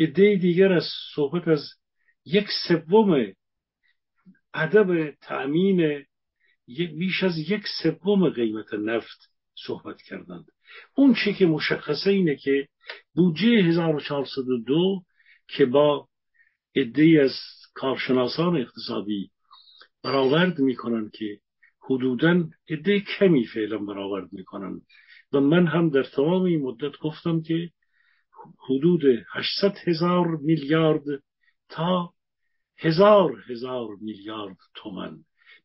عده 0.00 0.36
دیگر 0.36 0.72
از 0.72 0.84
صحبت 1.14 1.48
از 1.48 1.62
یک 2.24 2.46
سوم 2.68 3.32
ادب 4.54 5.10
تأمین 5.10 6.04
بیش 6.76 7.22
از 7.22 7.38
یک 7.38 7.62
سوم 7.82 8.28
قیمت 8.28 8.74
نفت 8.74 9.30
صحبت 9.66 10.02
کردند. 10.02 10.44
اون 10.94 11.14
چی 11.24 11.34
که 11.34 11.46
مشخصه 11.46 12.10
اینه 12.10 12.36
که 12.36 12.68
بودجه 13.14 13.48
1402 13.48 15.02
که 15.48 15.66
با 15.66 16.08
عده 16.76 17.20
از 17.22 17.32
کارشناسان 17.74 18.56
اقتصادی 18.56 19.30
برآورد 20.04 20.58
می‌کنن 20.58 21.10
که 21.14 21.38
حدودا 21.90 22.44
عده 22.68 23.00
کمی 23.00 23.46
فعلا 23.46 23.78
برآورد 23.78 24.32
می‌کنن. 24.32 24.80
و 25.32 25.40
من 25.40 25.66
هم 25.66 25.88
در 25.88 26.02
تمام 26.02 26.42
این 26.42 26.62
مدت 26.62 26.98
گفتم 27.02 27.42
که 27.42 27.70
حدود 28.68 29.02
800 29.32 29.76
هزار 29.88 30.26
میلیارد 30.26 31.02
تا 31.68 32.12
هزار 32.78 33.44
هزار 33.48 33.88
میلیارد 34.00 34.56
تومن 34.74 35.18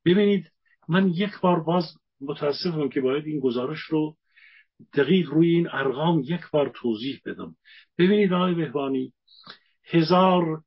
ببینید 0.06 0.52
من 0.90 1.08
یک 1.08 1.32
بار 1.42 1.64
باز 1.64 1.84
متاسفم 2.22 2.90
که 2.90 3.02
باید 3.02 3.26
این 3.26 3.40
گزارش 3.40 3.80
رو 3.80 4.16
دقیق 4.94 5.30
روی 5.30 5.50
این 5.50 5.68
ارقام 5.72 6.20
یک 6.20 6.42
بار 6.52 6.72
توضیح 6.76 7.22
بدم. 7.26 7.56
ببینید 7.98 8.34
آقای 8.34 8.54
بهبانی 8.54 9.14
هزار 9.84 10.64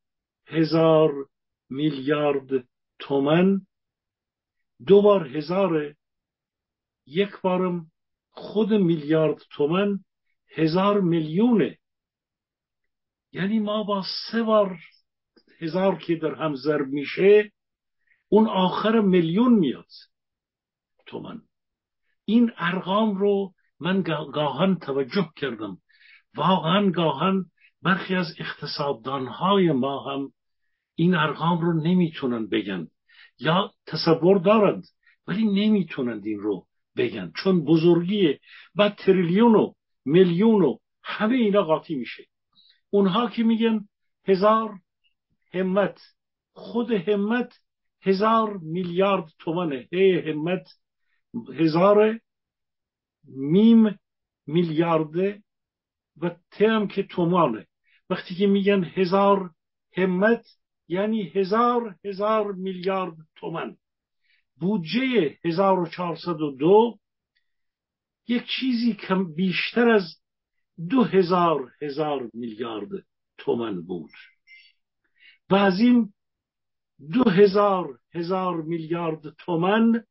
هزار 0.46 1.12
میلیارد 1.70 2.68
تومن 2.98 3.60
دو 4.86 5.02
بار 5.02 5.36
هزار 5.36 5.94
یک 7.06 7.40
بارم 7.42 7.90
خود 8.30 8.72
میلیارد 8.72 9.42
تومن 9.50 10.04
هزار 10.56 11.00
میلیونه 11.00 11.78
یعنی 13.32 13.58
ما 13.58 13.82
با 13.82 14.04
سه 14.30 14.42
بار 14.42 14.78
هزار 15.60 15.98
که 15.98 16.16
در 16.16 16.34
هم 16.34 16.54
ضرب 16.54 16.86
میشه 16.86 17.52
اون 18.28 18.48
آخر 18.48 19.00
میلیون 19.00 19.52
میاد 19.54 19.90
تومن. 21.06 21.42
این 22.24 22.52
ارقام 22.56 23.16
رو 23.16 23.54
من 23.80 24.02
گاهن 24.32 24.74
توجه 24.74 25.28
کردم. 25.36 25.78
واقعا 26.36 26.90
گاهن 26.90 27.44
برخی 27.82 28.14
از 28.14 28.26
اقتصاددانهای 28.38 29.72
ما 29.72 30.12
هم 30.12 30.32
این 30.94 31.14
ارقام 31.14 31.60
رو 31.60 31.72
نمی‌تونن 31.72 32.46
بگن. 32.46 32.88
یا 33.38 33.70
تصور 33.86 34.38
دارند 34.38 34.84
ولی 35.26 35.44
نمی‌تونند 35.44 36.26
این 36.26 36.38
رو 36.38 36.66
بگن. 36.96 37.32
چون 37.36 37.64
بزرگی 37.64 38.38
و 38.76 38.88
تریلیون 38.88 39.54
و 39.54 39.72
میلیون 40.04 40.62
و 40.62 40.78
همه 41.02 41.34
اینا 41.34 41.62
قاطی 41.62 41.94
میشه. 41.94 42.24
اونها 42.90 43.30
که 43.30 43.42
میگن 43.42 43.80
هزار 44.28 44.78
همت 45.54 46.00
خود 46.52 46.90
همت 46.90 47.52
هزار 48.02 48.56
میلیارد 48.56 49.24
تومنه. 49.38 49.88
هی 49.92 50.30
همت 50.30 50.66
هزار 51.54 52.20
میم 53.28 53.98
میلیارده 54.46 55.42
و 56.16 56.36
تم 56.50 56.86
که 56.86 57.02
تومانه 57.02 57.66
وقتی 58.10 58.34
که 58.34 58.46
میگن 58.46 58.84
هزار 58.84 59.50
همت 59.96 60.46
یعنی 60.88 61.28
هزار 61.28 61.96
هزار 62.04 62.52
میلیارد 62.52 63.16
تومن 63.36 63.76
بودجه 64.56 65.38
1402 65.44 66.98
یک 68.28 68.42
چیزی 68.60 68.94
کم 68.94 69.34
بیشتر 69.34 69.88
از 69.88 70.02
دو 70.90 71.04
هزار 71.04 71.72
هزار 71.82 72.30
میلیارد 72.34 73.06
تومن 73.38 73.82
بود. 73.82 74.10
و 75.50 75.54
از 75.54 75.80
این 75.80 76.12
دو 77.12 77.30
هزار 77.30 77.98
هزار 78.14 78.62
میلیارد 78.62 79.30
تومن 79.30 80.04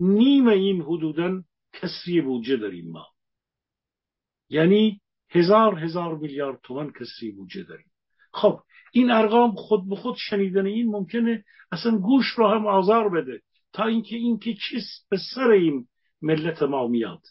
نیم 0.00 0.48
این 0.48 0.82
حدودا 0.82 1.42
کسری 1.82 2.20
بودجه 2.20 2.56
داریم 2.56 2.90
ما. 2.90 3.06
یعنی 4.48 5.00
هزار 5.30 5.78
هزار 5.78 6.18
میلیارد 6.18 6.60
تومن 6.62 6.92
کسری 6.92 7.30
بودجه 7.30 7.62
داریم. 7.62 7.90
خب 8.32 8.60
این 8.92 9.10
ارقام 9.10 9.54
خود 9.54 9.88
به 9.88 9.96
خود 9.96 10.16
شنیدن 10.18 10.66
این 10.66 10.86
ممکنه 10.86 11.44
اصلا 11.72 11.98
گوش 11.98 12.26
رو 12.26 12.48
هم 12.48 12.66
آزار 12.66 13.08
بده 13.08 13.42
تا 13.72 13.84
اینکه 13.84 14.16
این 14.16 14.38
که 14.38 14.54
چیز 14.54 14.84
به 15.10 15.18
سر 15.34 15.50
این 15.50 15.88
ملت 16.22 16.62
ما 16.62 16.88
میاد 16.88 17.22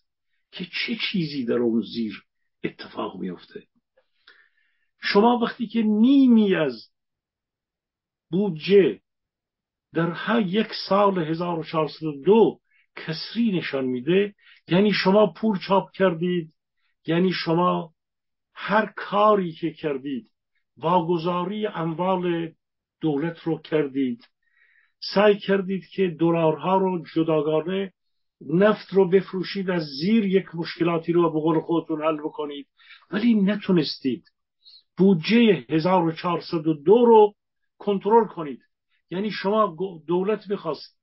که 0.51 0.65
چه 0.65 0.97
چیزی 1.11 1.45
در 1.45 1.57
اون 1.57 1.81
زیر 1.81 2.23
اتفاق 2.63 3.19
میفته. 3.19 3.67
شما 5.01 5.39
وقتی 5.43 5.67
که 5.67 5.81
نیمی 5.81 6.55
از 6.55 6.89
بودجه 8.31 9.01
در 9.93 10.11
هر 10.11 10.41
یک 10.41 10.67
سال 10.89 11.19
1402 11.19 12.59
کسری 13.05 13.51
نشان 13.57 13.85
میده. 13.85 14.35
یعنی 14.67 14.91
شما 14.93 15.33
پول 15.37 15.57
چاپ 15.67 15.91
کردید. 15.91 16.53
یعنی 17.07 17.31
شما 17.31 17.93
هر 18.53 18.93
کاری 18.95 19.51
که 19.51 19.71
کردید 19.71 20.31
واگذاری 20.77 21.67
اموال 21.67 22.51
دولت 23.01 23.39
رو 23.39 23.57
کردید. 23.57 24.19
سعی 25.13 25.37
کردید 25.37 25.85
که 25.85 26.15
دلارها 26.19 26.77
رو 26.77 27.03
جداگانه 27.15 27.93
نفت 28.41 28.93
رو 28.93 29.09
بفروشید 29.09 29.69
از 29.69 29.83
زیر 29.83 30.25
یک 30.25 30.45
مشکلاتی 30.55 31.13
رو 31.13 31.33
به 31.33 31.39
قول 31.39 31.59
خودتون 31.59 32.01
حل 32.01 32.17
بکنید. 32.17 32.67
ولی 33.11 33.33
نتونستید 33.33 34.23
بودجه 34.97 35.65
1402 35.69 37.05
رو 37.05 37.33
کنترل 37.77 38.27
کنید. 38.27 38.59
یعنی 39.09 39.31
شما 39.31 39.77
دولت 40.07 40.49
می‌خواست 40.49 40.96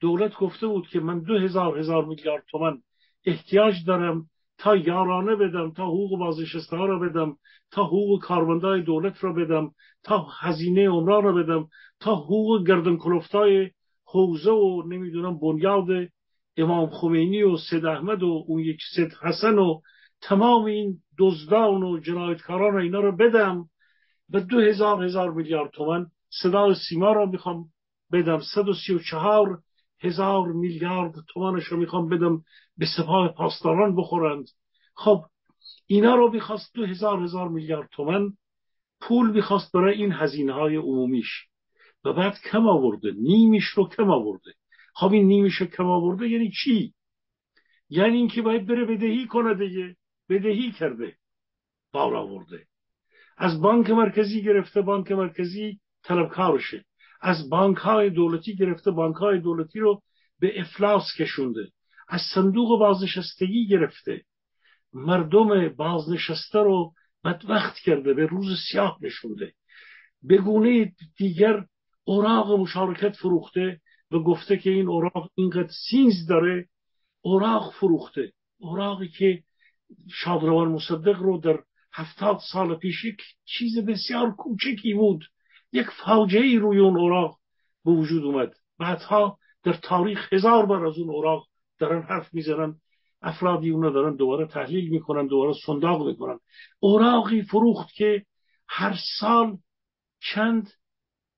دولت 0.00 0.34
گفته 0.34 0.66
بود 0.66 0.88
که 0.88 1.00
من 1.00 1.20
دو 1.20 1.38
هزار 1.38 1.78
هزار 1.78 2.04
میلیارد 2.04 2.44
تومن 2.50 2.78
احتیاج 3.24 3.74
دارم 3.86 4.26
تا 4.58 4.76
یارانه 4.76 5.36
بدم 5.36 5.72
تا 5.72 5.86
حقوق 5.86 6.18
بازنشسته 6.18 6.76
ها 6.76 6.86
رو 6.86 7.08
بدم 7.08 7.36
تا 7.70 7.84
حقوق 7.84 8.22
کارمندای 8.22 8.82
دولت 8.82 9.18
رو 9.18 9.34
بدم 9.34 9.70
تا 10.04 10.26
هزینه 10.40 10.88
عمران 10.88 11.24
رو 11.24 11.34
بدم 11.44 11.68
تا 12.00 12.14
حقوق 12.14 12.66
گردن 12.66 12.96
کلفتای 12.96 13.70
حوزه 14.04 14.50
و 14.50 14.82
نمی‌دونم 14.88 15.38
بنیاد 15.38 15.86
امام 16.56 16.90
خمینی 16.90 17.42
و 17.42 17.56
سید 17.56 17.86
احمد 17.86 18.22
و 18.22 18.44
اون 18.46 18.60
یک 18.60 18.78
سید 18.94 19.12
حسن 19.22 19.58
و 19.58 19.80
تمام 20.20 20.64
این 20.64 20.98
دزدان 21.18 21.82
و 21.82 21.98
جنایتکاران 21.98 22.82
اینا 22.82 23.00
رو 23.00 23.16
بدم 23.16 23.68
و 24.30 24.40
دو 24.40 24.60
هزار 24.60 25.04
هزار 25.04 25.32
میلیارد 25.32 25.70
تومن 25.70 26.06
صدا 26.42 26.74
سیما 26.88 27.12
رو 27.12 27.26
می‌خوام 27.26 27.64
بدم 28.12 28.40
صد 28.54 28.68
و 28.68 28.74
سی 28.74 28.94
و 28.94 28.98
چهار 28.98 29.58
هزار 30.00 30.52
میلیارد 30.52 31.14
تومنش 31.28 31.64
رو 31.64 31.76
می‌خوام 31.76 32.08
بدم 32.08 32.42
به 32.76 32.86
سپاه 32.96 33.28
پاسداران 33.28 33.96
بخورند. 33.96 34.46
خب 34.94 35.24
اینا 35.86 36.14
رو 36.14 36.30
می‌خواست 36.32 36.74
دو 36.74 36.86
هزار 36.86 37.22
هزار 37.22 37.48
میلیارد 37.48 37.88
تومن 37.92 38.32
پول 39.00 39.30
می‌خواست 39.30 39.72
برای 39.72 40.02
این 40.02 40.12
هزینه 40.12 40.52
های 40.52 40.76
عمومیش. 40.76 41.46
و 42.04 42.12
بعد 42.12 42.34
کم 42.52 42.68
آورده 42.68 43.12
نیمیش 43.12 43.64
رو 43.64 43.88
کم 43.88 44.10
آورده. 44.10 44.54
خب 44.94 45.12
این 45.12 45.26
نیمیش 45.26 45.54
رو 45.54 45.66
کم 45.66 45.86
آورده 45.86 46.28
یعنی 46.28 46.50
چی؟ 46.50 46.94
یعنی 47.88 48.16
اینکه 48.16 48.42
باید 48.42 48.66
بره 48.66 48.84
بدهی 48.84 49.26
کنه 49.26 49.54
دیگه. 49.54 49.96
بدهی 50.28 50.72
کرده. 50.72 51.16
بار 51.92 52.14
آورده. 52.14 52.66
از 53.36 53.60
بانک 53.60 53.90
مرکزی 53.90 54.42
گرفته 54.42 54.80
بانک 54.80 55.12
مرکزی 55.12 55.80
طلبکارشه. 56.02 56.84
از 57.20 57.50
بانک 57.50 57.76
های 57.76 58.10
دولتی 58.10 58.56
گرفته 58.56 58.90
بانک 58.90 59.16
های 59.16 59.40
دولتی 59.40 59.80
رو 59.80 60.02
به 60.40 60.60
افلاس 60.60 61.04
کشونده. 61.18 61.68
از 62.08 62.20
صندوق 62.34 62.78
بازنشستگی 62.78 63.66
گرفته. 63.66 64.22
مردم 64.92 65.68
بازنشسته 65.68 66.58
رو 66.58 66.92
بدبخت 67.24 67.76
کرده 67.76 68.14
به 68.14 68.26
روز 68.26 68.58
سیاه 68.70 68.98
نشونده 69.02 69.52
به 70.22 70.38
گونه 70.38 70.92
دیگر 71.16 71.64
اوراق 72.04 72.60
مشارکت 72.60 73.16
فروخته 73.16 73.80
و 74.10 74.18
گفته 74.18 74.56
که 74.58 74.70
این 74.70 74.88
اوراق 74.88 75.30
اینقدر 75.34 75.72
سینز 75.90 76.26
داره 76.28 76.68
اوراق 77.20 77.72
فروخته. 77.72 78.32
اوراقی 78.58 79.08
که 79.08 79.42
شادروان 80.12 80.68
مصدق 80.68 81.16
رو 81.18 81.38
در 81.38 81.62
هفتاد 81.92 82.38
سال 82.52 82.74
پیش 82.74 83.04
یک 83.04 83.22
چیز 83.44 83.78
بسیار 83.78 84.30
کوچکی 84.30 84.94
بود. 84.94 85.24
یک 85.72 85.86
فاجعه 86.04 86.58
روی 86.58 86.78
اون 86.78 86.96
اوراق 86.96 87.38
به 87.84 87.90
وجود 87.90 88.24
اومد. 88.24 88.52
بعدها 88.78 89.38
در 89.62 89.72
تاریخ 89.72 90.32
هزار 90.32 90.66
بار 90.66 90.86
از 90.86 90.98
اون 90.98 91.10
اوراق 91.10 91.46
دارن 91.78 92.02
حرف 92.02 92.34
می‌زنن 92.34 92.76
افرادی 93.22 93.70
اونو 93.70 93.90
دارن 93.90 94.16
دوباره 94.16 94.46
تحلیل 94.46 94.90
می‌کنن 94.90 95.26
دوباره 95.26 95.54
صنداق 95.66 96.06
می‌کنن. 96.06 96.38
اوراقی 96.80 97.42
فروخت 97.42 97.88
که 97.94 98.24
هر 98.68 98.96
سال 99.20 99.58
چند؟ 100.20 100.70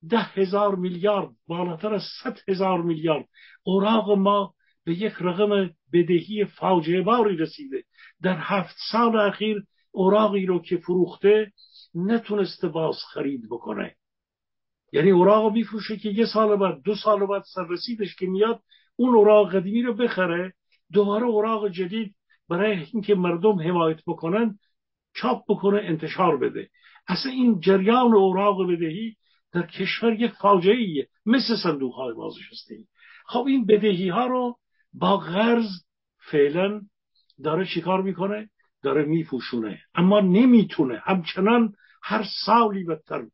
ده 0.08 0.22
هزار 0.22 0.74
میلیارد 0.74 1.30
بالاتر 1.46 1.94
از 1.94 2.02
صد 2.22 2.38
هزار 2.48 2.82
میلیارد. 2.82 3.24
اوراق 3.62 4.10
ما 4.10 4.54
به 4.84 4.94
یک 4.94 5.12
رقم 5.20 5.70
بدهی 5.92 6.44
فاجعه 6.44 7.02
باری 7.02 7.36
رسیده. 7.36 7.84
در 8.22 8.38
هفت 8.40 8.76
سال 8.92 9.18
اخیر 9.18 9.64
اوراقی 9.90 10.46
رو 10.46 10.62
که 10.62 10.76
فروخته 10.76 11.52
نتونسته 11.94 12.68
باز 12.68 12.96
خرید 13.12 13.42
بکنه. 13.50 13.94
یعنی 14.92 15.11
اوراق 15.11 15.53
میفروشه 15.53 15.96
که 15.96 16.09
یه 16.09 16.27
سال 16.27 16.57
بعد 16.57 16.83
دو 16.83 16.94
سال 16.94 17.27
بعد 17.27 17.42
سر 17.55 17.66
رسیدش 17.68 18.16
که 18.16 18.27
میاد 18.27 18.61
اون 18.96 19.14
اوراق 19.14 19.57
قدیمی 19.57 19.83
رو 19.83 19.94
بخره 19.94 20.53
دوباره 20.92 21.24
اوراق 21.24 21.68
جدید 21.68 22.14
برای 22.48 22.87
اینکه 22.92 23.14
مردم 23.14 23.61
حمایت 23.61 24.01
بکنن 24.07 24.59
چاپ 25.14 25.44
بکنه 25.48 25.81
انتشار 25.83 26.37
بده. 26.37 26.68
اصلا 27.09 27.33
این 27.33 27.61
جریان 27.61 28.14
اوراق 28.14 28.72
بدهی 28.72 29.16
در 29.53 29.66
کشور 29.66 30.12
یک 30.12 30.33
فاجعه 30.33 30.77
ایه 30.77 31.09
مثل 31.27 31.57
صندوق 31.62 31.94
های 31.94 32.14
بازنشستگی 32.14 32.87
خب 33.27 33.44
این 33.46 33.66
بدهی 33.66 34.09
ها 34.09 34.27
رو 34.27 34.57
با 34.92 35.16
قرض 35.16 35.68
فعلا 36.31 36.81
داره 37.44 37.66
چیکار 37.66 38.03
می‌کنه؟ 38.03 38.51
داره 38.83 39.05
میپوشونه. 39.05 39.81
اما 39.94 40.20
نمی‌تونه. 40.20 41.03
همچنان 41.05 41.72
هر 42.03 42.24
سالی 42.46 42.85
بدتر 42.85 43.27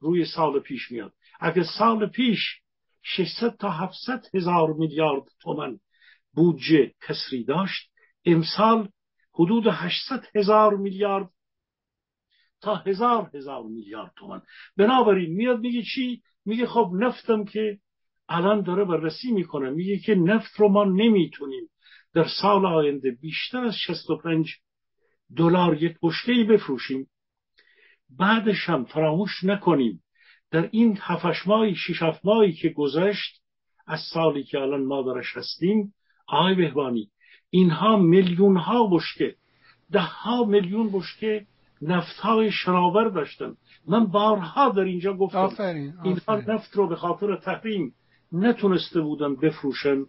روی 0.00 0.24
سال 0.24 0.60
پیش 0.60 0.90
میاد. 0.90 1.12
اگر 1.40 1.64
سال 1.78 2.06
پیش 2.06 2.40
600 3.02 3.56
تا 3.56 3.70
700 3.70 4.24
هزار 4.34 4.72
میلیارد 4.72 5.22
تومن 5.40 5.78
بودجه 6.34 6.92
کسری 7.08 7.44
داشت 7.44 7.90
امسال 8.24 8.88
حدود 9.34 9.66
800 9.66 10.24
هزار 10.34 10.76
میلیارد 10.76 11.30
تا 12.60 12.74
هزار 12.74 13.30
هزار 13.34 13.62
میلیارد 13.62 14.12
تومن. 14.16 14.42
بنابراین 14.76 15.32
میاد 15.34 15.60
میگه 15.60 15.82
چی؟ 15.94 16.22
میگه 16.44 16.66
خب 16.66 16.90
نفتم 16.94 17.44
که 17.44 17.78
الان 18.28 18.62
داره 18.62 18.84
بررسی 18.84 19.32
می‌کنه. 19.32 19.70
میگه 19.70 19.98
که 19.98 20.14
نفت 20.14 20.60
رو 20.60 20.68
ما 20.68 20.84
نمی‌تونیم 20.84 21.68
در 22.14 22.26
سال 22.40 22.66
آینده 22.66 23.10
بیشتر 23.10 23.64
از 23.64 23.74
65 23.74 24.54
دلار 25.36 25.82
یک 25.82 25.96
بشکه 26.02 26.46
بفروشیم. 26.50 27.10
بعدش 28.18 28.68
هم 28.68 28.84
فراموش 28.84 29.44
نکنیم. 29.44 30.02
در 30.50 30.68
این 30.72 30.98
هفتش 31.00 31.46
ماهی 31.46 31.74
شش 31.74 32.02
ماهی 32.24 32.52
که 32.52 32.68
گذشت 32.68 33.42
از 33.86 34.00
سالی 34.14 34.44
که 34.44 34.58
الان 34.58 34.84
ما 34.84 35.02
درش 35.02 35.36
هستیم 35.36 35.94
آقای 36.28 36.54
بهبانی 36.54 37.10
اینها 37.50 37.96
میلیون 37.96 38.56
ها 38.56 38.86
بشکه 38.86 39.34
ده 39.92 40.00
ها 40.00 40.44
میلیون 40.44 40.90
بشکه 40.92 41.46
نفت 41.82 42.16
های 42.16 42.52
شناور 42.52 43.08
داشتن. 43.08 43.54
من 43.86 44.06
بارها 44.06 44.68
در 44.68 44.80
اینجا 44.80 45.14
گفتم 45.14 45.38
آفرین. 45.38 45.94
اینها 46.04 46.36
نفت 46.36 46.76
رو 46.76 46.88
به 46.88 46.96
خاطر 46.96 47.36
تحریم 47.36 47.94
نتونسته 48.32 49.00
بودن 49.00 49.36
بفروشن 49.36 50.06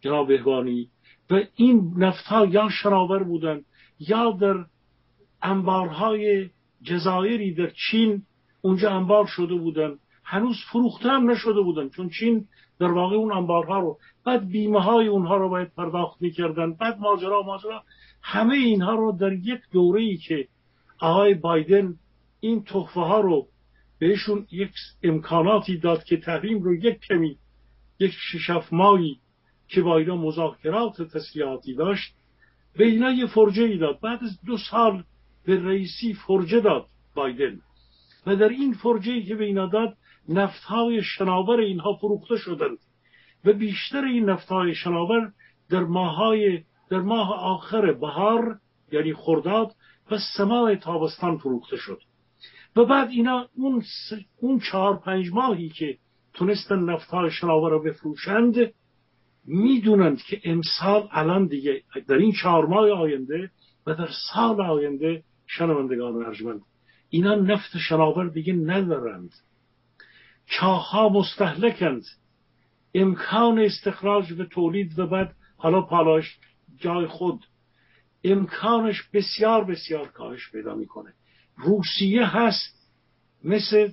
جناب 0.00 0.28
بهبانی. 0.28 0.90
و 1.30 1.40
این 1.54 1.94
نفت 1.96 2.24
ها 2.24 2.46
یا 2.46 2.68
شناور 2.68 3.22
بودن 3.22 3.60
یا 4.00 4.30
در 4.30 4.64
انبارهای 5.42 6.50
جزایری 6.82 7.54
در 7.54 7.70
چین 7.90 8.22
اونجا 8.60 8.90
انبار 8.90 9.26
شده 9.26 9.54
بودن. 9.54 9.98
هنوز 10.24 10.56
فروخته 10.72 11.08
هم 11.08 11.30
نشده 11.30 11.60
بودن 11.60 11.88
چون 11.88 12.08
چین 12.08 12.46
در 12.80 12.90
واقع 12.90 13.16
اون 13.16 13.32
انبارها 13.32 13.78
رو 13.78 13.98
بعد 14.24 14.48
بیمه 14.48 14.82
های 14.82 15.06
اونها 15.06 15.36
رو 15.36 15.48
باید 15.48 15.74
پرداخت 15.74 16.22
می‌کردن. 16.22 16.72
بعد 16.72 16.98
ماجرا 16.98 17.42
ماجرا. 17.42 17.82
همه 18.22 18.54
اینها 18.54 18.94
رو 18.94 19.12
در 19.12 19.32
یک 19.32 19.60
دوره 19.72 20.00
ای 20.00 20.16
که 20.16 20.48
آقای 21.00 21.34
بایدن 21.34 21.94
این 22.40 22.64
تحفه 22.64 23.00
ها 23.00 23.20
رو 23.20 23.46
بهشون 23.98 24.46
یک 24.50 24.72
امکاناتی 25.02 25.78
داد 25.78 26.04
که 26.04 26.16
تحریم 26.16 26.62
رو 26.62 26.74
یک 26.74 27.00
کمی 27.00 27.38
یک 28.00 28.12
ششف 28.32 28.72
ماهی 28.72 29.20
که 29.68 29.82
با 29.82 29.98
اینا 29.98 30.16
مذاکرات 30.16 31.02
تسلیحاتی 31.02 31.74
داشت 31.74 32.14
به 32.76 32.84
اینا 32.84 33.10
یه 33.10 33.26
فرجه 33.26 33.62
ای 33.62 33.78
داد. 33.78 34.00
بعد 34.00 34.24
از 34.24 34.38
دو 34.46 34.56
سال 34.70 35.04
به 35.48 35.62
رئیسی 35.62 36.14
فرجه 36.14 36.60
داد 36.60 36.86
بایدن. 37.14 37.60
و 38.26 38.36
در 38.36 38.48
این 38.48 38.72
فرجه 38.72 39.22
که 39.22 39.34
به 39.34 39.44
اینا 39.44 39.66
داد 39.66 39.96
نفتهای 40.28 41.02
شناور 41.02 41.60
اینها 41.60 41.94
فروخته 42.00 42.36
شدند. 42.36 42.78
و 43.44 43.52
بیشتر 43.52 44.04
این 44.04 44.24
نفتهای 44.30 44.74
شناور 44.74 45.32
در 45.70 45.80
ماهای 45.80 46.62
در 46.90 46.98
ماه 47.00 47.32
آخر 47.32 47.92
بهار 47.92 48.58
یعنی 48.92 49.14
خرداد 49.14 49.74
و 50.10 50.18
سماع 50.36 50.74
تابستان 50.74 51.38
فروخته 51.38 51.76
شد. 51.76 52.00
و 52.76 52.84
بعد 52.84 53.08
اینا 53.10 53.48
اون, 53.56 53.84
اون 54.40 54.60
چهار 54.70 54.96
پنج 54.96 55.30
ماهی 55.32 55.68
که 55.68 55.98
تونستن 56.34 56.78
نفتهای 56.78 57.30
شناور 57.30 57.70
رو 57.70 57.82
بفروشند 57.82 58.56
می‌دونند 59.46 60.22
که 60.22 60.40
امسال 60.44 61.08
الان 61.12 61.46
دیگه 61.46 61.82
در 62.08 62.16
این 62.16 62.32
چهار 62.42 62.66
ماه 62.66 62.90
آینده 62.90 63.50
و 63.86 63.94
در 63.94 64.08
سال 64.32 64.60
آینده 64.60 65.22
شنوندگان 65.48 66.26
ارجمند. 66.26 66.60
اینا 67.08 67.34
نفت 67.34 67.78
شناور 67.78 68.28
دیگه 68.28 68.52
ندارند. 68.52 69.34
چاها 70.46 71.08
مستحلکند 71.08 72.02
امکان 72.94 73.58
استخراج 73.58 74.32
و 74.32 74.44
تولید 74.44 74.98
و 74.98 75.06
بعد 75.06 75.34
حالا 75.56 75.80
پالاش 75.80 76.38
جای 76.76 77.06
خود. 77.06 77.44
امکانش 78.24 79.02
بسیار 79.12 79.64
بسیار 79.64 80.08
کاهش 80.08 80.50
پیدا 80.52 80.74
می‌کنه. 80.74 81.14
روسیه 81.56 82.36
هست 82.36 82.90
مثل 83.44 83.92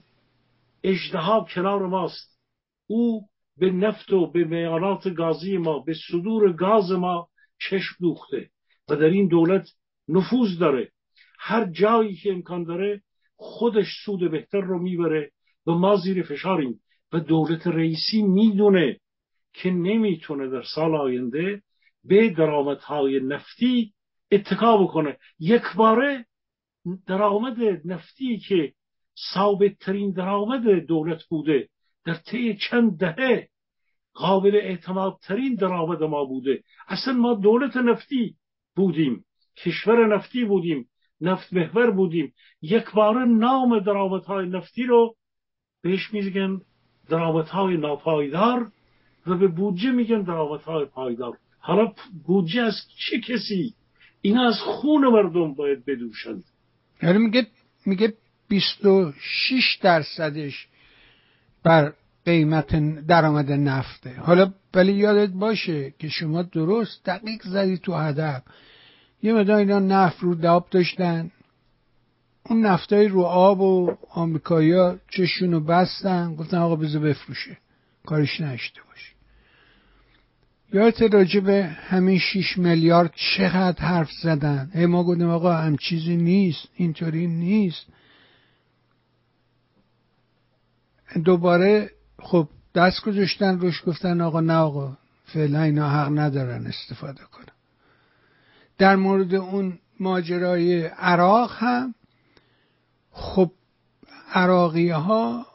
اجدها 0.83 1.47
کنار 1.53 1.87
ماست. 1.87 2.39
او 2.87 3.21
به 3.57 3.71
نفت 3.71 4.13
و 4.13 4.31
به 4.31 4.43
میانات 4.43 5.07
گازی 5.07 5.57
ما 5.57 5.79
به 5.79 5.95
صدور 6.11 6.53
گاز 6.53 6.91
ما 6.91 7.27
چشم 7.59 7.95
دوخته 7.99 8.49
و 8.89 8.95
در 8.95 9.05
این 9.05 9.27
دولت 9.27 9.67
نفوذ 10.07 10.59
داره. 10.59 10.91
هر 11.39 11.65
جایی 11.65 12.15
که 12.15 12.32
امکان 12.32 12.63
داره 12.63 13.02
خودش 13.36 13.88
سود 14.06 14.32
بهتر 14.32 14.62
رو 14.62 14.80
می‌بره 14.80 15.32
و 15.67 15.71
ما 15.71 15.95
زیر 15.95 16.24
فشاریم. 16.24 16.82
و 17.13 17.19
دولت 17.19 17.67
رئیسی 17.67 18.21
می‌دونه 18.21 19.00
که 19.54 19.71
نمی‌تونه 19.71 20.50
در 20.50 20.63
سال 20.63 20.95
آینده 20.95 21.62
به 22.04 22.29
درآمدهای 22.29 23.19
نفتی 23.19 23.94
اتکا 24.31 24.77
بکنه. 24.77 25.17
یک 25.40 25.63
باره 25.75 26.25
درآمد 27.08 27.58
نفتی 27.86 28.38
که 28.38 28.73
ثابت 29.33 29.77
ترین 29.79 30.12
درآمد 30.12 30.86
دولت 30.86 31.23
بوده 31.23 31.69
در 32.06 32.13
طی 32.13 32.58
چند 32.69 32.98
دهه 32.98 33.50
قابل 34.13 34.56
اعتماد 34.56 35.17
ترین 35.21 35.56
درآمد 35.56 36.04
ما 36.04 36.25
بوده. 36.25 36.63
اصلا 36.88 37.13
ما 37.13 37.33
دولت 37.33 37.77
نفتی 37.77 38.36
بودیم 38.75 39.25
کشور 39.58 40.15
نفتی 40.15 40.46
بودیم. 40.46 40.90
نفت 41.21 41.53
محور 41.53 41.91
بودیم. 41.91 42.33
یک 42.61 42.91
بار 42.91 43.25
نام 43.25 43.79
درآمدهای 43.79 44.49
نفتی 44.49 44.83
رو 44.83 45.15
بهش 45.81 46.13
میگن 46.13 46.61
درآمدهای 47.09 47.77
ناپایدار 47.77 48.71
و 49.27 49.37
به 49.37 49.47
بودجه 49.47 49.91
میگن 49.91 50.21
درآمدهای 50.21 50.85
پایدار. 50.85 51.37
حالا 51.59 51.93
بودجه 52.25 52.61
از 52.61 52.75
چه 53.09 53.19
کسی؟ 53.19 53.73
اینا 54.21 54.47
از 54.47 54.59
خون 54.59 55.07
مردم 55.07 55.53
باید 55.53 55.85
بدوشند. 55.85 56.43
یعنی 57.03 57.17
میگه 57.17 57.47
میگه 57.85 58.13
26 58.47 59.77
درصدش 59.81 60.67
بر 61.63 61.93
قیمت 62.25 62.75
درآمد 63.07 63.51
نفته. 63.51 64.13
حالا 64.13 64.53
ولی 64.73 64.93
یادت 64.93 65.33
باشه 65.33 65.93
که 65.99 66.07
شما 66.07 66.43
درست 66.43 67.05
دقیق 67.05 67.41
زدی 67.43 67.77
تو 67.77 67.93
هدف. 67.93 68.43
یه 69.26 69.34
مدار 69.34 69.58
اینا 69.58 69.80
نفت 69.80 70.19
رو 70.19 70.36
داب 70.36 70.67
داشتن. 70.71 71.32
اون 72.44 72.65
نفتای 72.65 73.08
رو 73.08 73.21
آب 73.21 73.62
و 73.62 73.98
آمریکایی‌ها 74.10 74.96
چشونو 75.10 75.60
بستن. 75.60 76.36
گفتن 76.36 76.58
آقا 76.58 76.76
بذار 76.76 77.02
بفروشه. 77.02 77.58
کارش 78.06 78.42
نشته 78.42 78.82
باشه. 78.90 79.12
یادت 80.73 81.13
راجع 81.13 81.40
به 81.40 81.63
همین 81.65 82.19
6 82.19 82.58
میلیارد 82.58 83.13
چقدر 83.15 83.86
حرف 83.86 84.12
زدن. 84.12 84.71
ای 84.76 84.86
ما 84.86 85.04
گفتیم 85.04 85.30
آقا 85.30 85.54
هم 85.54 85.78
چیزی 85.78 86.17
نیست. 86.17 86.67
اینطوری 86.76 87.28
نیست. 87.28 87.86
دوباره 91.23 91.92
خب 92.19 92.50
دست 92.76 93.06
گذاشتن 93.06 93.60
روش 93.60 93.84
گفتن 93.86 94.21
آقا 94.21 94.42
نه 94.42 94.54
آقا 94.54 94.98
فعلا 95.26 95.62
اینا 95.62 95.90
حق 95.90 96.19
ندارن 96.19 96.67
استفاده 96.67 97.23
کنن. 97.23 97.54
در 98.78 98.96
مورد 98.96 99.36
اون 99.36 99.80
ماجرای 100.00 100.86
عراق 100.86 101.52
هم 101.58 101.96
خب 103.12 103.52
عراقی 104.34 104.90
ها 104.90 105.46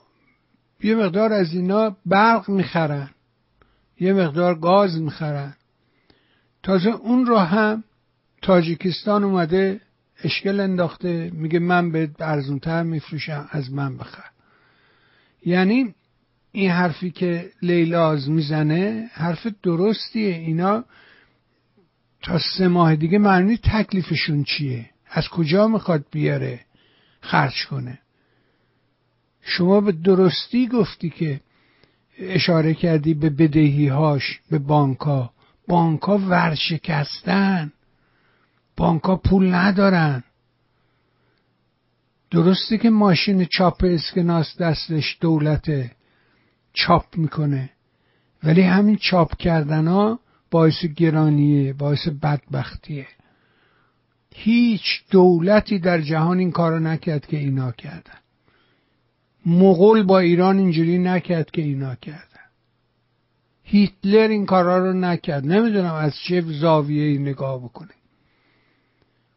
یه 0.82 0.94
مقدار 0.94 1.32
از 1.32 1.52
اینا 1.52 1.96
برق 2.06 2.48
می‌خرن 2.48 3.10
یه 4.00 4.12
مقدار 4.12 4.54
گاز 4.54 5.00
می‌خرن. 5.00 5.54
تازه 6.62 6.90
اون 6.90 7.26
رو 7.26 7.38
هم 7.38 7.84
تاجیکستان 8.42 9.24
اومده 9.24 9.80
اشکل 10.24 10.60
انداخته 10.60 11.30
میگه 11.34 11.58
من 11.58 11.92
به 11.92 12.10
ارزونتر 12.20 12.82
میفروشم 12.82 13.48
از 13.50 13.72
من 13.72 13.96
بخر. 13.96 14.24
یعنی 15.46 15.94
این 16.52 16.70
حرفی 16.70 17.10
که 17.10 17.50
لیلاز 17.62 18.30
می‌زنه 18.30 19.10
حرف 19.12 19.46
درستیه. 19.62 20.34
اینا 20.34 20.84
تا 22.22 22.38
سه 22.38 22.68
ماه 22.68 22.96
دیگه 22.96 23.18
معنی 23.18 23.56
تکلیفشون 23.56 24.44
چیه؟ 24.44 24.90
از 25.10 25.28
کجا 25.28 25.68
می‌خواد 25.68 26.04
بیاره؟ 26.10 26.60
خرج 27.20 27.66
کنه. 27.66 27.98
شما 29.42 29.80
به 29.80 29.92
درستی 29.92 30.68
گفتی 30.68 31.10
که 31.10 31.40
اشاره 32.18 32.74
کردی 32.74 33.14
به 33.14 33.30
بدهی 33.30 33.88
هاش 33.88 34.40
به 34.50 34.58
بانکا 34.58 35.30
بانکا 35.68 36.18
ورشکستن. 36.18 37.72
بانکا 38.76 39.16
پول 39.16 39.54
ندارن. 39.54 40.24
درسته 42.30 42.78
که 42.78 42.90
ماشین 42.90 43.44
چاپ 43.44 43.84
اسکناس 43.84 44.56
دستش 44.56 45.18
دولت 45.20 45.90
چاپ 46.72 47.16
می‌کنه. 47.16 47.70
ولی 48.42 48.62
همین 48.62 48.96
چاپ 48.96 49.36
کردن 49.36 49.88
ها 49.88 50.20
باعث 50.50 50.84
گرانیه 50.84 51.72
باعث 51.72 52.08
بدبختیه. 52.08 53.06
هیچ 54.34 55.02
دولتی 55.10 55.78
در 55.78 56.00
جهان 56.00 56.38
این 56.38 56.50
کارو 56.50 56.78
نکرد 56.78 57.26
که 57.26 57.36
اینا 57.36 57.72
کردن. 57.72 58.18
مغول 59.46 60.02
با 60.02 60.18
ایران 60.18 60.58
اینجوری 60.58 60.98
نکرد 60.98 61.50
که 61.50 61.62
اینا 61.62 61.94
کردن. 61.94 62.26
هیتلر 63.62 64.28
این 64.28 64.46
کارا 64.46 64.78
رو 64.78 64.92
نکرد. 64.92 65.46
نمی‌دونم 65.46 65.94
از 65.94 66.14
چه 66.28 66.40
زاویه 66.40 67.18
نگاه 67.18 67.58
بکنه. 67.58 67.90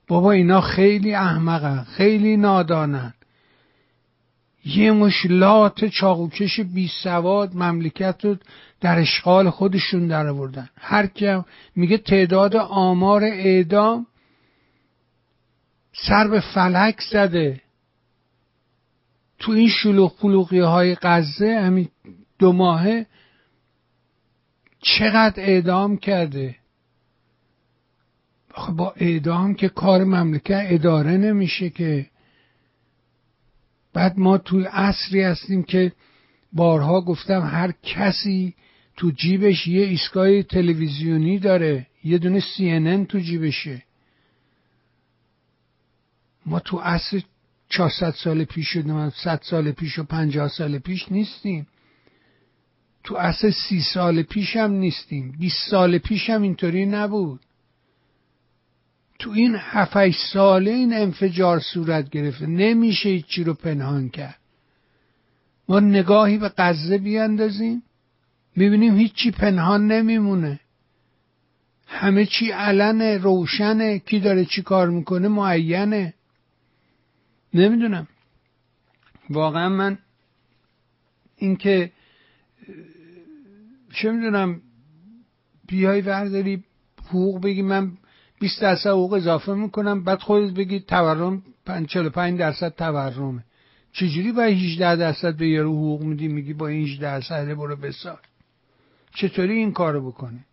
بابا 0.08 0.32
اینا 0.32 0.62
خیلی 0.62 1.14
احمقن 1.14 1.84
خیلی 1.84 2.38
نادانن. 2.38 3.14
یه 4.66 4.92
مشلات 4.92 5.86
چاقوکش 5.86 6.60
بی 6.60 6.92
سواد 7.04 7.56
مملکت 7.56 8.26
رو 8.26 8.38
در 8.84 9.00
اشغال 9.00 9.50
خودشون 9.50 10.08
در 10.08 10.28
آوردن. 10.28 10.70
هر 10.78 11.08
کم 11.08 11.46
میگه 11.76 11.98
تعداد 11.98 12.56
آمار 12.56 13.24
اعدام 13.24 14.08
سر 15.94 16.28
به 16.28 16.40
فلک 16.40 17.02
زده. 17.12 17.62
تو 19.40 19.52
این 19.52 19.70
شلوغ 19.70 20.18
پلوغی 20.18 20.60
های 20.60 20.98
غزه 21.02 21.60
همین 21.62 21.90
دو 22.40 22.52
ماهه 22.52 23.06
چقدر 24.82 25.44
اعدام 25.44 25.98
کرده؟ 25.98 26.56
آخه 28.54 28.72
با 28.72 28.94
اعدام 28.98 29.54
که 29.54 29.70
کار 29.70 30.04
مملکت 30.04 30.66
اداره 30.70 31.12
نمیشه 31.12 31.70
که. 31.70 32.10
بعد 33.94 34.20
ما 34.20 34.38
توی 34.38 34.64
عصری 34.64 35.22
هستیم 35.22 35.64
که 35.64 35.92
بارها 36.54 37.02
گفتم 37.02 37.42
هر 37.42 37.74
کسی 37.84 38.56
تو 38.98 39.12
جیبش 39.12 39.68
یه 39.68 39.86
ایستگاه 39.86 40.44
تلویزیونی 40.44 41.40
داره. 41.40 41.88
یه 42.04 42.18
دونه 42.18 42.40
سی 42.40 43.06
تو 43.06 43.20
جیبشه. 43.20 43.84
ما 46.46 46.60
تو 46.60 46.78
عصر 46.78 47.22
400 47.70 48.12
سال 48.12 48.44
پیش 48.44 48.76
و 48.76 49.10
100 49.10 49.42
سال 49.44 49.72
پیش 49.72 50.00
و 50.00 50.04
50 50.04 50.48
سال 50.48 50.80
پیش 50.80 51.12
نیستیم. 51.12 51.68
تو 53.04 53.16
عصر 53.16 53.52
سی 53.52 53.82
سال 53.82 54.22
پیش 54.22 54.56
هم 54.56 54.72
نیستیم. 54.72 55.32
20 55.40 55.70
سال 55.70 55.98
پیش 55.98 56.30
هم 56.30 56.42
اینطوری 56.42 56.86
نبود. 56.86 57.40
تو 59.20 59.32
این 59.32 59.56
هفت 59.60 60.12
ساله 60.34 60.72
این 60.72 60.94
انفجار 60.94 61.60
صورت 61.60 62.10
گرفته. 62.10 62.46
نمیشه 62.46 63.10
هیچی 63.10 63.44
رو 63.44 63.54
پنهان 63.54 64.10
کرد. 64.10 64.40
ما 65.70 65.80
نگاهی 65.80 66.38
به 66.38 66.52
غزه 66.58 66.98
بیاندازیم. 66.98 67.84
می‌بینیم 68.56 68.96
هیچی 68.96 69.32
پنهان 69.32 69.88
نمیمونه. 69.88 70.60
همه 71.88 72.26
چی 72.26 72.52
علنه 72.52 73.18
روشنه. 73.18 74.00
کی 74.00 74.20
داره 74.20 74.46
چی 74.46 74.62
کار 74.62 74.90
می‌کنه؟ 74.90 75.28
معینه. 75.28 76.14
نمی‌دونم. 77.54 78.08
واقعا 79.30 79.70
من 79.70 79.98
اینکه 81.38 81.92
چه 83.94 84.12
می‌دونم 84.12 84.62
بیای 85.68 86.02
ورداری 86.02 86.64
حقوق 87.06 87.44
بگی 87.44 87.62
من 87.62 87.92
20 88.40 88.62
درصد 88.62 88.90
حقوق 88.90 89.14
اضافه 89.14 89.54
می‌کنم 89.54 90.04
بعد 90.04 90.20
خودت 90.20 90.54
بگی 90.54 90.80
تورم 90.80 91.44
45 91.88 92.40
درصد 92.40 92.76
تورمه. 92.76 93.44
چجوری 93.92 94.32
با 94.32 94.42
18 94.44 94.96
درصد 94.96 95.36
به 95.36 95.48
یارو 95.48 95.72
حقوق 95.72 96.02
میدی؟ 96.04 96.28
میگی 96.28 96.54
با 96.54 96.68
این 96.68 96.84
18 96.84 97.02
درصد 97.02 97.54
برو 97.54 97.76
بسار. 97.76 98.20
چطوری 99.16 99.54
این 99.54 99.72
کارو 99.74 100.12
بکنه؟ 100.12 100.46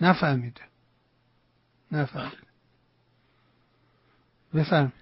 نفهمیده. 0.00 0.60
نفهمیده. 1.92 2.36
بفرم. 4.54 4.92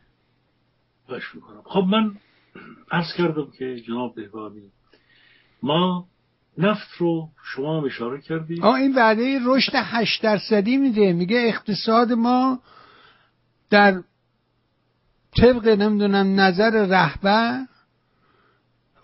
خب 1.65 1.85
من 1.91 2.17
عرض 2.91 3.13
کردم 3.19 3.51
که 3.59 3.81
جناب 3.81 4.15
بهبانی 4.15 4.71
ما 5.63 6.07
نفت 6.59 6.93
رو 6.99 7.29
شما 7.45 7.79
هم 7.79 7.85
اشاره 7.85 8.21
کردید 8.21 8.63
آه 8.63 8.75
این 8.75 8.95
وعده 8.95 9.39
رشد 9.45 9.73
هشت 9.75 10.23
درصدی 10.23 10.77
میده. 10.77 11.13
میگه 11.13 11.39
اقتصاد 11.49 12.13
ما 12.13 12.61
در 13.71 14.03
طبق 15.37 15.69
نمی‌دونم 15.69 16.41
نظر 16.41 16.87
رهبر 16.87 17.67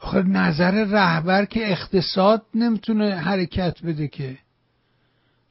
آخه 0.00 0.22
نظر 0.22 0.84
رهبر 0.84 1.44
که 1.44 1.72
اقتصاد 1.72 2.46
نمی‌تونه 2.54 3.14
حرکت 3.14 3.82
بده 3.84 4.08
که. 4.08 4.38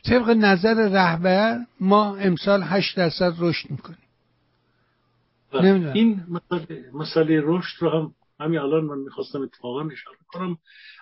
طبق 0.05 0.29
نظر 0.29 0.89
رهبر 0.89 1.59
ما 1.79 2.15
امسال 2.15 2.63
هشت 2.63 2.97
درصد 2.97 3.33
رشد 3.39 3.71
می‌کنیم. 3.71 3.97
نمی‌دونم. 5.53 5.93
این 5.93 6.23
مسئله, 6.29 6.91
مسئله 6.93 7.41
رشد 7.43 7.81
رو 7.81 7.89
هم 7.89 8.15
همین 8.39 8.59
الان 8.59 8.85
من 8.85 8.97
می‌خواستم 8.97 9.41
اتفاقا 9.41 9.81
اشاره 9.81 10.17
کنم. 10.27 10.57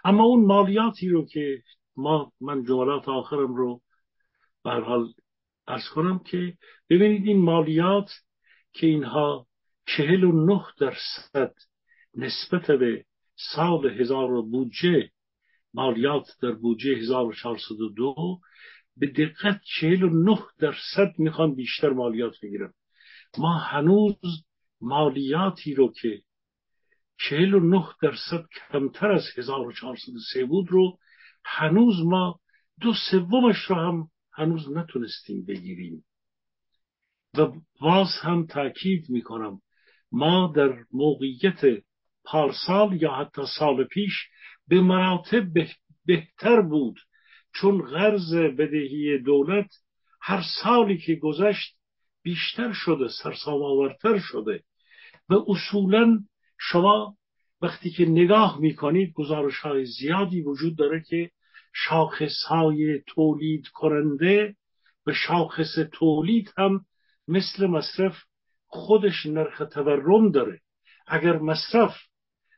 اما 0.05 0.23
اون 0.23 0.45
مالیاتی 0.45 1.09
رو 1.09 1.25
که 1.25 1.61
ما 1.97 2.31
من 2.41 2.63
جملات 2.63 3.09
آخرم 3.09 3.55
رو 3.55 3.81
به 4.63 4.71
حال 4.71 5.07
ارز 5.67 5.89
کنم 5.95 6.19
که 6.19 6.53
ببینید 6.89 7.27
این 7.27 7.41
مالیات 7.41 8.09
که 8.73 8.87
اینها 8.87 9.47
چهل 9.85 10.23
و 10.23 10.45
نه 10.45 10.63
درصد 10.79 11.53
نسبت 12.15 12.71
به 12.71 13.05
سال 13.35 13.99
هزار 13.99 14.41
بودجه 14.41 15.09
مالیات 15.73 16.25
در 16.41 16.51
بودجه 16.51 16.95
1402 16.95 18.39
به 18.97 19.07
دقت 19.07 19.61
چهل 19.79 20.03
و 20.03 20.09
نه 20.09 20.39
درصد 20.59 21.13
می‌خوان 21.17 21.55
بیشتر 21.55 21.89
مالیات 21.89 22.33
بگیرن. 22.43 22.73
ما 23.37 23.57
هنوز 23.57 24.45
مالیاتی 24.81 25.73
رو 25.73 25.93
که 26.01 26.21
چهل 27.19 27.53
و 27.53 27.59
نه 27.59 27.87
درصد 28.01 28.45
کمتر 28.71 29.11
از 29.11 29.23
1403 29.37 30.45
بود 30.45 30.71
رو 30.71 30.97
هنوز 31.45 31.95
ما 32.05 32.39
دو 32.81 32.93
سومش 33.11 33.57
رو 33.57 33.75
هم 33.75 34.07
هنوز 34.33 34.71
نتونستیم 34.71 35.45
بگیریم. 35.45 36.05
و 37.37 37.51
باز 37.81 38.07
هم 38.21 38.45
تاکید 38.45 39.09
می‌کنم 39.09 39.61
ما 40.11 40.53
در 40.55 40.85
موقعیت 40.91 41.83
پارسال 42.25 43.01
یا 43.01 43.11
حتی 43.11 43.41
سال 43.59 43.83
پیش 43.83 44.13
به 44.67 44.81
مراتب 44.81 45.43
بهتر 46.05 46.61
بود. 46.61 46.99
چون 47.55 47.81
قرض 47.81 48.35
بدهی 48.35 49.17
دولت 49.17 49.69
هر 50.21 50.43
سالی 50.63 50.97
که 50.97 51.15
گذشت 51.15 51.75
بیشتر 52.23 52.73
شده 52.73 53.07
سرسام 53.23 53.63
آورتر 53.63 54.19
شده. 54.19 54.63
و 55.29 55.33
اصولا 55.47 56.19
شما 56.59 57.17
وقتی 57.61 57.89
که 57.89 58.05
نگاه 58.05 58.59
می‌کنید 58.59 59.13
گزارش 59.13 59.59
های 59.59 59.85
زیادی 59.85 60.41
وجود 60.41 60.77
داره 60.77 61.03
که 61.09 61.31
شاخص 61.73 62.43
های 62.47 63.01
تولید 63.07 63.67
کننده 63.67 64.55
و 65.07 65.13
شاخص 65.13 65.79
تولید 65.91 66.53
هم 66.57 66.85
مثل 67.27 67.65
مصرف 67.65 68.23
خودش 68.67 69.25
نرخ 69.25 69.61
تورم 69.71 70.31
داره. 70.31 70.59
اگر 71.07 71.37
مصرف 71.37 71.95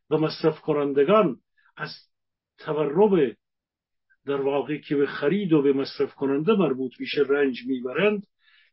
و 0.10 0.18
مصرف 0.18 0.60
کنندگان 0.60 1.38
از 1.78 1.90
تورم 2.58 3.36
در 4.26 4.42
واقع 4.42 4.78
که 4.78 4.96
به 4.96 5.06
خرید 5.06 5.54
و 5.54 5.62
به 5.62 5.74
مصرف 5.74 6.16
کننده 6.16 6.54
مربوط 6.54 6.92
میشه 7.00 7.22
رنج 7.30 7.58
می‌برند 7.68 8.24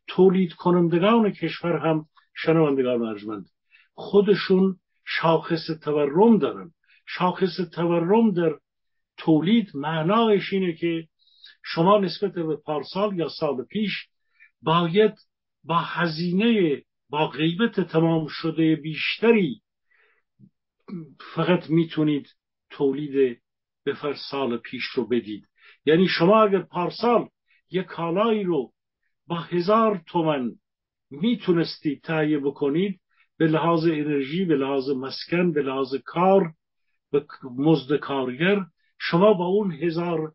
تولید 0.07 0.53
کنندگان 0.53 1.31
کشور 1.31 1.77
هم 1.77 2.05
شنوندگان 2.35 3.01
ارجمند. 3.01 3.45
خودشون 3.93 4.75
شاخص 5.05 5.67
تورم 5.83 6.37
دارن. 6.37 6.71
شاخص 7.07 7.57
تورم 7.75 8.31
در 8.31 8.59
تولید 9.17 9.71
معنایش 9.75 10.53
اینه 10.53 10.73
که 10.73 11.07
شما 11.63 11.99
نسبت 11.99 12.31
به 12.31 12.55
پارسال 12.55 13.17
یا 13.17 13.29
سال 13.29 13.63
پیش 13.63 13.91
باید 14.61 15.13
با 15.63 15.77
هزینه 15.77 16.81
با 17.09 17.27
غیبت 17.27 17.79
تمام 17.79 18.27
شده 18.29 18.75
بیشتری 18.75 19.61
فقط 21.35 21.69
می‌تونید 21.69 22.27
تولید 22.69 23.41
به 23.83 23.95
سال 24.31 24.57
پیش 24.57 24.83
رو 24.83 25.07
بدید. 25.07 25.47
یعنی 25.85 26.07
شما 26.07 26.43
اگر 26.43 26.61
پارسال 26.61 27.27
یک 27.71 27.85
کالایی 27.85 28.43
رو 28.43 28.71
با 29.27 29.35
هزار 29.35 30.01
تومن 30.07 30.51
می‌تونستید 31.11 32.01
تهیه 32.01 32.39
بکنید 32.39 32.99
به 33.37 33.47
لحاظ 33.47 33.83
انرژی 33.83 34.45
به 34.45 34.55
لحاظ 34.55 34.89
مسکن 34.89 35.51
به 35.51 35.61
لحاظ 35.61 35.95
کار 36.05 36.53
به 37.11 37.25
مزد 37.57 37.95
کارگر 37.95 38.65
شما 38.99 39.33
با 39.33 39.45
اون 39.45 39.71
هزار 39.71 40.33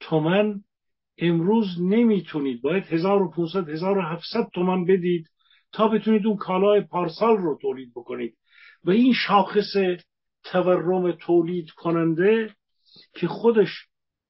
تومن 0.00 0.60
امروز 1.18 1.66
نمی‌تونید. 1.80 2.62
باید 2.62 2.84
1500 2.84 3.68
1700 3.68 4.48
تومن 4.54 4.84
بدید 4.84 5.30
تا 5.72 5.88
بتونید 5.88 6.26
اون 6.26 6.36
کالای 6.36 6.80
پارسال 6.80 7.36
رو 7.36 7.58
تولید 7.62 7.90
بکنید. 7.90 8.36
و 8.88 8.90
این 8.90 9.12
شاخص 9.12 9.76
تورم 10.44 11.12
تولید 11.12 11.70
کننده 11.70 12.54
که 13.14 13.26
خودش 13.26 13.68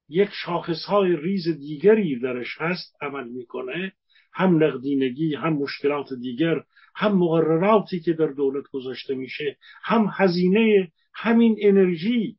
یک 0.09 0.29
شاخص 0.45 0.85
های 0.85 1.15
ریز 1.15 1.47
دیگری 1.47 2.19
درش 2.19 2.57
هست 2.57 2.95
عمل 3.01 3.27
می‌کنه 3.27 3.93
هم 4.33 4.63
نقدینگی 4.63 5.35
هم 5.35 5.53
مشکلات 5.53 6.07
دیگر 6.21 6.63
هم 6.95 7.17
مقرراتی 7.17 7.99
که 7.99 8.13
در 8.13 8.27
دولت 8.27 8.63
گذاشته 8.73 9.15
میشه 9.15 9.57
هم 9.83 10.09
هزینه 10.13 10.91
همین 11.13 11.55
انرژی 11.61 12.37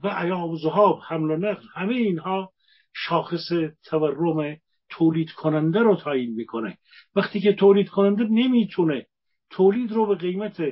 و 0.00 0.08
ایام 0.08 0.56
زهاب 0.56 1.00
حمل 1.08 1.30
و 1.30 1.36
نقل 1.36 1.66
همه 1.74 1.94
اینها 1.94 2.52
شاخص 2.94 3.48
تورم 3.84 4.56
تولید 4.88 5.30
کننده 5.30 5.78
رو 5.78 5.96
تعیین 5.96 6.34
می‌کنه. 6.34 6.78
وقتی 7.14 7.40
که 7.40 7.52
تولید 7.52 7.88
کننده 7.88 8.24
نمی‌تونه 8.24 9.06
تولید 9.50 9.92
رو 9.92 10.06
به 10.06 10.14
قیمت 10.14 10.62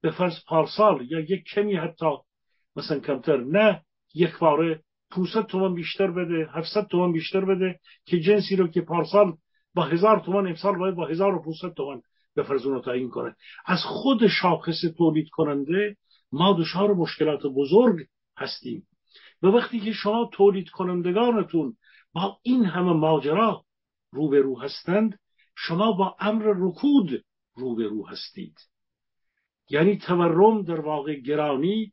به 0.00 0.10
فرض 0.10 0.44
پارسال 0.46 1.06
یا 1.10 1.20
یک 1.20 1.44
کمی 1.44 1.76
حتی 1.76 2.06
مثلا 2.76 3.00
کمتر 3.00 3.36
نه 3.36 3.82
یک 4.14 4.38
باره 4.38 4.82
500 5.10 5.46
تومان 5.46 5.74
بیشتر 5.74 6.10
بده 6.10 6.50
700 6.52 6.86
تومان 6.86 7.12
بیشتر 7.12 7.44
بده 7.44 7.80
که 8.04 8.20
جنسی 8.20 8.56
رو 8.56 8.68
که 8.68 8.80
پارسال 8.80 9.36
با 9.74 9.82
هزار 9.82 10.20
تومان 10.20 10.46
امسال 10.46 10.78
باید 10.78 10.94
با 10.94 11.06
1500 11.06 11.74
تومان 11.74 12.02
به 12.34 12.42
فرض 12.42 12.66
اون 12.66 12.74
رو 12.74 12.80
تعیین 12.80 13.10
کنه 13.10 13.36
از 13.66 13.78
خود 13.84 14.26
شاخص 14.26 14.80
تولید 14.98 15.28
کننده 15.28 15.96
ما 16.32 16.56
دچار 16.60 16.94
مشکلات 16.94 17.42
بزرگ 17.42 18.06
هستیم 18.36 18.86
و 19.42 19.46
وقتی 19.46 19.80
که 19.80 19.92
شما 19.92 20.30
تولید 20.32 20.68
کنندگانتون 20.68 21.76
با 22.12 22.38
این 22.42 22.64
همه 22.64 22.92
ماجرا 22.92 23.64
روبرو 24.12 24.60
هستند 24.60 25.18
شما 25.56 25.92
با 25.92 26.16
امر 26.20 26.44
رکود 26.56 27.24
روبرو 27.54 28.06
هستید 28.06 28.69
یعنی 29.70 29.96
تورم 29.96 30.62
در 30.62 30.80
واقع 30.80 31.14
گرانی 31.14 31.92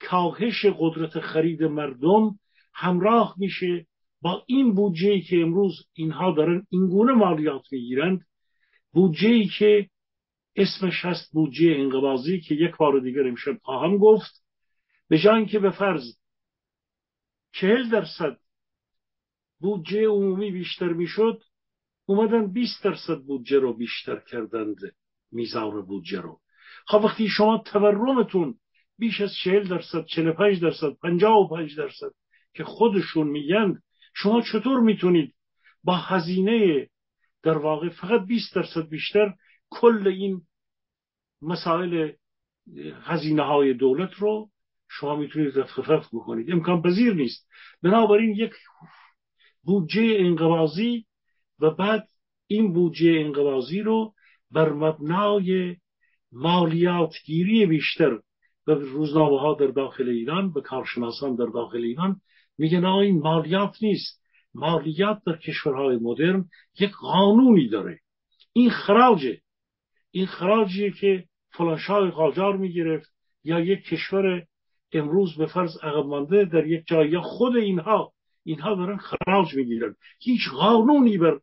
کاهش 0.00 0.66
قدرت 0.78 1.20
خرید 1.20 1.62
مردم 1.62 2.38
همراه 2.74 3.34
میشه 3.38 3.86
با 4.22 4.44
این 4.46 4.74
بودجه 4.74 5.20
که 5.20 5.40
امروز 5.40 5.88
اینها 5.92 6.32
دارن 6.32 6.66
اینگونه 6.70 7.12
مالیات 7.12 7.72
می‌گیرند 7.72 8.20
بودجه 8.92 9.44
که 9.58 9.88
اسمش 10.56 11.04
هست 11.04 11.32
بودجه 11.32 11.74
انقباضی 11.78 12.40
که 12.40 12.54
یک 12.54 12.76
بار 12.76 13.00
دیگر 13.00 13.28
امشب 13.28 13.58
خواهم 13.62 13.96
گفت. 13.96 14.42
به 15.08 15.18
جای 15.18 15.46
که 15.46 15.58
به 15.58 15.70
فرض 15.70 16.02
چهل 17.52 17.90
درصد 17.90 18.38
بودجه 19.60 20.06
عمومی 20.06 20.50
بیشتر 20.50 20.92
می‌شد 20.92 21.42
اومدن 22.06 22.52
20 22.52 22.84
درصد 22.84 23.18
بودجه 23.18 23.58
رو 23.58 23.72
بیشتر 23.72 24.20
کردند 24.30 24.76
میزان 25.32 25.82
بودجه 25.82 26.20
رو. 26.20 26.40
خب 26.86 27.04
وقتی 27.04 27.28
شما 27.28 27.58
تورمتون 27.66 28.54
بیش 28.98 29.20
از 29.20 29.34
40 29.44 29.68
درصد 29.68 30.04
45 30.04 30.62
درصد 30.62 30.92
55 31.02 31.76
درصد 31.76 32.10
که 32.54 32.64
خودشون 32.64 33.28
میگن 33.28 33.78
شما 34.14 34.42
چطور 34.52 34.80
می‌تونید 34.80 35.34
با 35.84 35.96
هزینه 35.96 36.88
در 37.42 37.58
واقع 37.58 37.88
فقط 37.88 38.26
20 38.26 38.54
درصد 38.54 38.88
بیشتر 38.88 39.34
کل 39.70 40.08
این 40.08 40.42
مسائل 41.42 42.12
هزینه 43.02 43.42
های 43.42 43.74
دولت 43.74 44.14
رو 44.14 44.48
شما 44.88 45.16
می‌تونید 45.16 45.58
رفت 45.58 46.08
بکنید؟ 46.12 46.50
امکان 46.50 46.82
پذیر 46.82 47.14
نیست. 47.14 47.48
بنابراین 47.82 48.30
یک 48.30 48.52
بودجه 49.62 50.16
انقباضی 50.18 51.06
و 51.58 51.70
بعد 51.70 52.08
این 52.46 52.72
بودجه 52.72 53.10
انقباضی 53.10 53.80
رو 53.80 54.14
بر 54.50 54.72
مبنای 54.72 55.76
مالیات 56.32 57.14
گیری 57.24 57.66
بیشتر 57.66 58.18
به 58.66 58.74
روزنامه 58.74 59.40
ها 59.40 59.54
در 59.54 59.66
داخل 59.66 60.08
ایران 60.08 60.52
به 60.52 60.60
کارشناسان 60.60 61.36
در 61.36 61.46
داخل 61.46 61.84
ایران 61.84 62.20
میگن 62.58 62.84
این 62.84 63.18
مالیات 63.18 63.82
نیست. 63.82 64.22
مالیات 64.54 65.22
در 65.26 65.36
کشورهای 65.36 65.96
مدرن 65.96 66.44
یک 66.80 66.90
قانونی 66.90 67.68
داره. 67.68 67.98
این 68.52 68.70
خراجه. 68.70 69.40
این 70.10 70.26
خراجیه 70.26 70.90
که 70.90 71.24
فلانشاه 71.50 72.10
قاجار 72.10 72.56
می‌گرفت 72.56 73.12
یا 73.44 73.60
یک 73.60 73.84
کشور 73.84 74.46
امروز 74.92 75.36
به 75.36 75.46
فرض 75.46 75.76
عقب 75.82 76.06
مانده 76.06 76.44
در 76.44 76.66
یک 76.66 76.84
جای 76.86 77.10
یا 77.10 77.20
خود 77.20 77.56
اینها. 77.56 78.12
اینها 78.44 78.74
دارن 78.74 78.96
خراج 78.96 79.54
می‌گیرن. 79.54 79.94
هیچ 80.20 80.48
قانونی 80.50 81.18
بر 81.18 81.40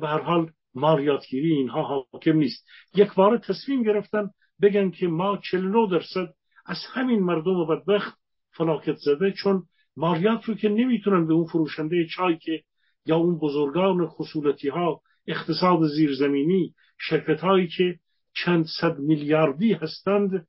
به 0.00 0.08
هر 0.08 0.20
حال 0.20 0.50
مالیاتگیری 0.74 1.52
اینها 1.52 1.82
حاکم 2.12 2.36
نیست. 2.36 2.66
یک 2.94 3.14
بار 3.14 3.38
تصمیم 3.38 3.82
گرفتن 3.82 4.30
بگن 4.62 4.90
که 4.90 5.06
ما 5.06 5.36
49 5.36 5.88
درصد 5.90 6.34
از 6.66 6.78
همین 6.92 7.20
مردم 7.20 7.66
بدبخت 7.66 8.18
فلاکت 8.50 8.96
زده 8.96 9.32
چون 9.32 9.62
مالیات 9.96 10.44
رو 10.44 10.54
که 10.54 10.68
نمی‌تونن 10.68 11.26
به 11.26 11.34
اون 11.34 11.46
فروشنده 11.46 12.06
چای 12.06 12.38
که 12.38 12.62
یا 13.06 13.16
اون 13.16 13.38
بزرگان 13.38 14.06
خصولتی 14.06 14.68
ها 14.68 15.00
اقتصاد 15.26 15.86
زیرزمینی 15.86 16.74
شرکت 17.00 17.40
هایی 17.40 17.68
که 17.68 17.98
چند 18.34 18.66
صد 18.80 18.98
میلیاردی 18.98 19.72
هستند 19.72 20.46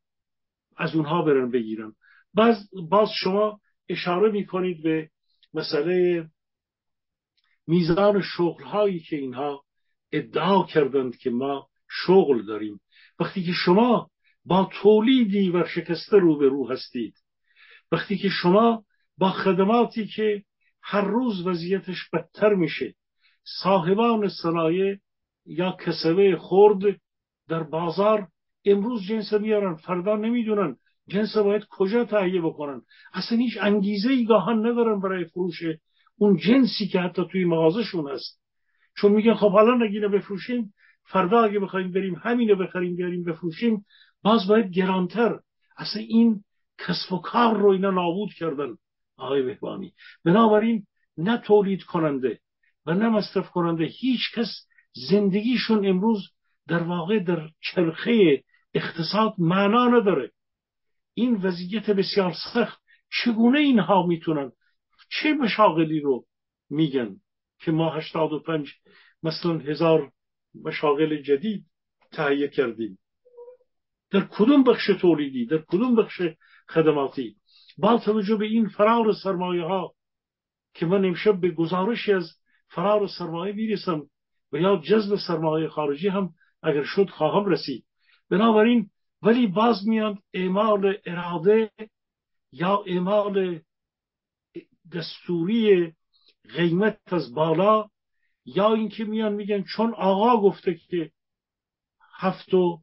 از 0.78 0.96
اونها 0.96 1.22
برن 1.22 1.52
بگیرن. 1.52 1.94
باز, 2.34 2.70
باز 2.90 3.10
شما 3.22 3.60
اشاره 3.90 4.32
می‌کنید 4.32 4.84
به 4.84 5.10
مسئله 5.54 6.28
میزان 7.68 8.22
شغل 8.22 8.64
هایی 8.64 9.00
که 9.00 9.16
اینها 9.16 9.63
ادعا 10.14 10.64
کردند 10.64 11.18
که 11.18 11.30
ما 11.30 11.68
شغل 11.90 12.46
داریم. 12.46 12.80
وقتی 13.20 13.44
که 13.44 13.52
شما 13.52 14.10
با 14.46 14.70
تولیدی 14.82 15.50
ورشکسته 15.50 16.18
روبرو 16.18 16.70
هستید 16.70 17.14
وقتی 17.92 18.18
که 18.18 18.30
شما 18.30 18.84
با 19.18 19.30
خدماتی 19.30 20.08
که 20.08 20.44
هر 20.82 21.02
روز 21.02 21.48
وضعیتش 21.48 22.10
بدتر 22.14 22.54
میشه 22.54 22.94
صاحبان 23.64 24.30
صنایع 24.44 24.98
یا 25.46 25.78
کسبه 25.86 26.36
خورد 26.36 27.00
در 27.48 27.64
بازار 27.64 28.28
امروز 28.66 29.02
جنس 29.08 29.34
میارن 29.34 29.76
فردا 29.76 30.16
نمی‌دونن 30.16 30.76
جنس 31.08 31.38
باید 31.38 31.66
کجا 31.70 32.06
تهیه 32.06 32.42
بکنن. 32.42 32.82
اصلا 33.14 33.38
هیچ 33.38 33.58
انگیزه 33.62 34.10
ای 34.10 34.26
گاهن 34.26 34.60
ندارن 34.60 35.00
برای 35.00 35.26
فروش 35.26 35.62
اون 36.18 36.38
جنسی 36.38 36.88
که 36.88 37.00
حتی 37.00 37.22
توی 37.32 37.46
مغازشون 37.46 38.12
هست. 38.12 38.43
چون 38.98 39.12
میگن 39.12 39.34
خب 39.34 39.52
حالا 39.52 39.86
نگینه 39.86 40.08
بفروشیم؟ 40.08 40.74
فردا 41.04 41.44
اگه 41.44 41.60
بخوایم 41.60 41.92
بریم 41.92 42.16
همینو 42.16 42.56
بخریم 42.56 42.96
بیاریم 42.96 43.24
بفروشیم 43.24 43.86
باز 44.24 44.48
باید 44.48 44.72
گرانتر. 44.72 45.40
اصلا 45.78 46.02
این 46.02 46.44
کسب 46.78 47.14
و 47.14 47.18
کار 47.18 47.58
رو 47.58 47.70
اینا 47.70 47.92
نابود 47.92 48.34
کردن 48.34 48.76
آقای 49.18 49.42
بهبانی. 49.44 49.94
بنابراین 50.26 50.86
نه 51.18 51.38
تولید 51.38 51.84
کننده 51.84 52.40
و 52.86 52.94
نه 52.94 53.10
مصرف 53.10 53.50
کننده 53.50 53.84
هیچ 53.84 54.22
کس 54.36 54.68
زندگیشون 55.10 55.86
امروز 55.86 56.30
در 56.68 56.84
واقع 56.84 57.20
در 57.20 57.50
چرخه 57.62 58.44
اقتصاد 58.74 59.34
معنا 59.38 59.88
نداره. 59.88 60.32
این 61.14 61.36
وضعیت 61.36 61.90
بسیار 61.90 62.34
سخت. 62.54 62.84
چگونه 63.24 63.60
اینها 63.60 64.08
می‌تونن؟ 64.08 64.52
چه 65.10 65.34
مشاغلی 65.34 66.00
رو 66.00 66.26
میگن؟ 66.70 67.16
که 67.64 67.72
ما 67.72 67.90
85 67.90 68.74
مثلا 69.24 69.58
هزار 69.58 70.12
مشاغل 70.64 71.22
جدید 71.22 71.66
تهیه 72.12 72.48
کردیم. 72.48 73.00
در 74.12 74.22
کدوم 74.32 74.64
بخش 74.64 74.88
تولیدی؟ 75.02 75.46
در 75.46 75.58
کدوم 75.58 75.96
بخش 75.96 76.22
خدماتی؟ 76.70 77.36
با 77.78 78.00
توجه 78.06 78.36
به 78.36 78.46
این 78.46 78.68
فرار 78.68 79.14
سرمایه 79.24 79.64
ها 79.64 79.94
که 80.74 80.86
من 80.86 81.06
امشب 81.06 81.40
به 81.40 81.52
گزارشی 81.52 82.14
از 82.14 82.32
فرار 82.68 83.08
سرمایه 83.08 83.54
می‌رسم 83.54 84.02
و 84.52 84.58
یا 84.58 84.78
جذب 84.78 85.16
سرمایه 85.28 85.68
خارجی 85.68 86.08
هم 86.08 86.30
اگر 86.64 86.84
شد 86.84 87.10
خواهم 87.10 87.46
رسید. 87.46 87.86
بنابراین 88.30 88.90
ولی 89.22 89.48
باز 89.48 89.88
میاد 89.88 90.18
اعمال 90.34 90.98
اراده 91.06 91.72
یا 92.52 92.84
اعمال 92.88 93.60
دستوری 94.94 95.94
قیمت 96.50 97.00
از 97.06 97.34
بالا 97.34 97.90
یا 98.46 98.74
اینکه 98.74 99.04
میان 99.04 99.34
میگن 99.34 99.64
چون 99.64 99.94
آقا 99.94 100.42
گفته 100.42 100.76
که 100.76 101.12
هفت 102.16 102.54
و 102.54 102.82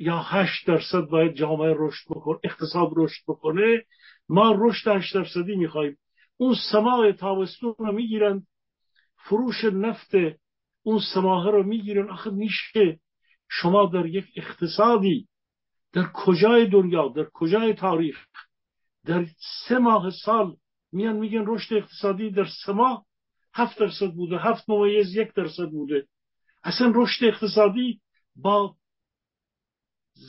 یا 0.00 0.18
هشت 0.18 0.66
درصد 0.66 1.00
باید 1.00 1.34
جامعه 1.34 1.74
رشد 1.78 2.06
بکنه 2.10 2.38
اقتصاد 2.44 2.88
رشد 2.96 3.22
بکنه 3.28 3.84
ما 4.28 4.54
رشد 4.58 4.88
هشت 4.88 5.14
درصدی 5.14 5.56
می‌خوایم. 5.56 5.98
اون 6.36 6.54
سماع 6.72 7.12
تابستون 7.12 7.74
رو 7.78 7.92
می‌گیرن 7.92 8.46
فروش 9.16 9.64
نفت 9.64 10.10
اون 10.82 11.00
سماعه 11.14 11.50
رو 11.50 11.62
می‌گیرن. 11.62 12.10
آخه 12.10 12.30
میشه 12.30 13.00
شما 13.48 13.86
در 13.86 14.06
یک 14.06 14.24
اقتصادی 14.36 15.28
در 15.92 16.06
کجای 16.14 16.66
دنیا 16.66 17.08
در 17.08 17.24
کجای 17.32 17.74
تاریخ 17.74 18.26
در 19.04 19.26
سه 19.68 19.78
ماه 19.78 20.10
سال 20.24 20.56
میان 20.94 21.16
میگن 21.16 21.44
رشد 21.46 21.74
اقتصادی 21.74 22.30
در 22.30 22.46
سه 22.66 22.72
ماه 22.72 23.04
هفت 23.54 23.78
درصد 23.78 24.10
بوده 24.10 24.38
هفت 24.38 24.70
ممیز 24.70 25.16
یک 25.16 25.32
درصد 25.34 25.70
بوده. 25.70 26.06
اصلا 26.64 26.92
رشد 26.94 27.24
اقتصادی 27.24 28.00
با 28.36 28.74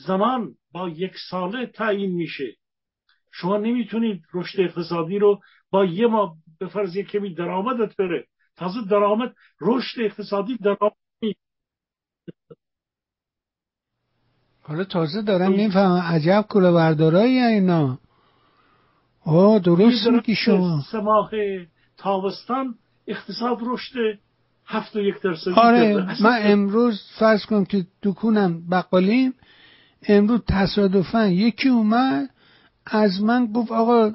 زمان 0.06 0.54
با 0.72 0.88
یک 0.88 1.12
ساله 1.30 1.66
تعیین 1.66 2.12
میشه. 2.12 2.56
شما 3.32 3.56
نمی‌تونید 3.56 4.22
رشد 4.34 4.60
اقتصادی 4.60 5.18
رو 5.18 5.40
با 5.70 5.84
یه 5.84 6.06
ما 6.06 6.36
به 6.58 6.66
فرض 6.68 6.96
یک 6.96 7.08
کمی 7.08 7.34
درآمدت 7.34 7.96
بره. 7.96 8.26
تازه 8.56 8.78
درآمد 8.90 9.34
رشد 9.60 10.00
اقتصادی 10.00 10.56
درآمد 10.56 10.96
حالا 14.62 14.84
تازه 14.84 15.22
دارم 15.22 15.52
می‌فهمم 15.52 16.00
عجب 16.00 16.46
کلا 16.48 16.72
بردارایی 16.72 17.38
اینا. 17.38 17.98
آه 19.26 19.58
درست 19.58 20.06
میگی 20.06 20.34
شما. 20.34 20.82
سه 20.92 20.98
ماه 20.98 21.30
تابستان 21.96 22.74
اقتصاد 23.06 23.58
رشد 23.62 23.94
هفت 24.66 24.96
و 24.96 25.00
یک 25.00 25.22
درصدی 25.22 25.54
آره 25.54 26.22
من 26.22 26.38
امروز 26.42 27.02
فرض 27.18 27.46
کنم 27.46 27.64
که 27.64 27.86
دکونم 28.02 28.68
بقالیم. 28.70 29.34
امروز 30.08 30.40
تصادفا 30.48 31.26
یکی 31.26 31.68
اومد 31.68 32.30
از 32.86 33.22
من 33.22 33.46
گفت 33.46 33.72
آقا 33.72 34.10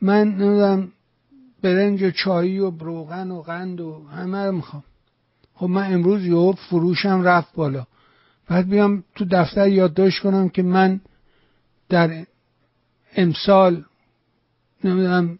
من 0.00 0.28
نمی‌دونم 0.28 0.92
برنج 1.62 2.02
و 2.02 2.10
چایی 2.10 2.58
و 2.58 2.70
بروغن 2.70 3.30
و 3.30 3.42
قند 3.42 3.80
و 3.80 4.02
همه 4.08 4.46
رو 4.46 4.52
می‌خوام. 4.52 4.84
خب 5.54 5.66
من 5.66 5.92
امروز 5.92 6.24
یه 6.26 6.52
فروشم 6.52 7.22
رفت 7.22 7.54
بالا. 7.54 7.86
بعد 8.48 8.68
بیام 8.68 9.04
تو 9.14 9.24
دفتر 9.30 9.68
یادداشت 9.68 10.22
کنم 10.22 10.48
که 10.48 10.62
من 10.62 11.00
در 11.88 12.26
امسال 13.16 13.84
نمی‌دونم 14.84 15.38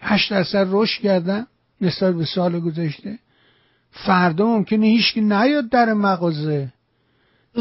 هشت 0.00 0.30
درصد 0.30 0.66
رشد 0.70 1.02
کردم 1.02 1.46
نسبت 1.80 2.14
به 2.14 2.24
سال 2.24 2.60
گذشته. 2.60 3.18
فردا 3.90 4.46
ممکنه 4.46 4.86
هیچکی 4.86 5.20
نیاد 5.20 5.68
در 5.68 5.92
مغازه. 5.92 6.72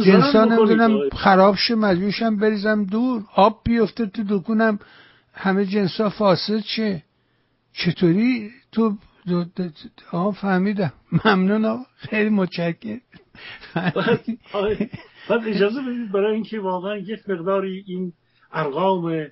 جنسا 0.06 0.46
نمی‌دونم 0.46 1.10
خراب 1.10 1.56
شه 1.56 1.76
مجبورشم 1.76 2.38
بریزم 2.38 2.84
دور. 2.84 3.24
آب 3.36 3.62
بیفته 3.64 4.06
تو 4.06 4.24
دکونم 4.30 4.80
همه 5.34 5.66
جنسا 5.66 6.10
فاسد 6.10 6.60
شه. 6.60 7.04
چطوری 7.74 8.52
تو 8.72 8.98
آه 10.12 10.34
فهمیدم. 10.34 10.94
ممنون 11.26 11.66
آقا. 11.66 11.84
خیلی 11.96 12.30
متشکر 12.30 13.00
بعد 15.30 15.48
اجازه 15.48 15.82
بدید 15.82 16.12
برای 16.12 16.34
اینکه 16.34 16.60
واقعا 16.60 16.98
یک 16.98 17.30
مقداری 17.30 17.84
این 17.88 18.14
ارقام 18.54 19.28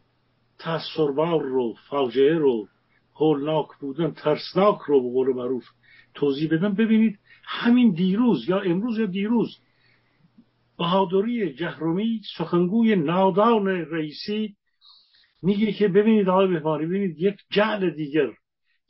تاثربار 0.60 1.41
رو 1.41 1.76
فاجعه 1.89 2.38
رو 2.38 2.68
هولناک 3.16 3.68
بودن 3.80 4.12
ترسناک 4.12 4.80
رو 4.82 5.01
به 5.01 5.10
قول 5.10 5.36
معروف 5.36 5.64
توضیح 6.14 6.49
بدم. 6.51 6.74
ببینید 6.74 7.20
همین 7.43 7.91
دیروز 7.91 8.49
یا 8.49 8.60
امروز 8.60 8.99
یا 8.99 9.06
دیروز 9.06 9.58
بهادری 10.78 11.54
جهرومی 11.54 12.22
سخنگوی 12.38 12.95
نادان 12.95 13.68
رئیسی 13.68 14.56
میگه 15.41 15.74
که 15.74 15.88
ببینید 15.88 16.30
آقای 16.30 16.47
بهمانی 16.47 16.86
ببینید 16.86 17.20
یک 17.20 17.36
جعل 17.51 17.89
دیگر 17.89 18.30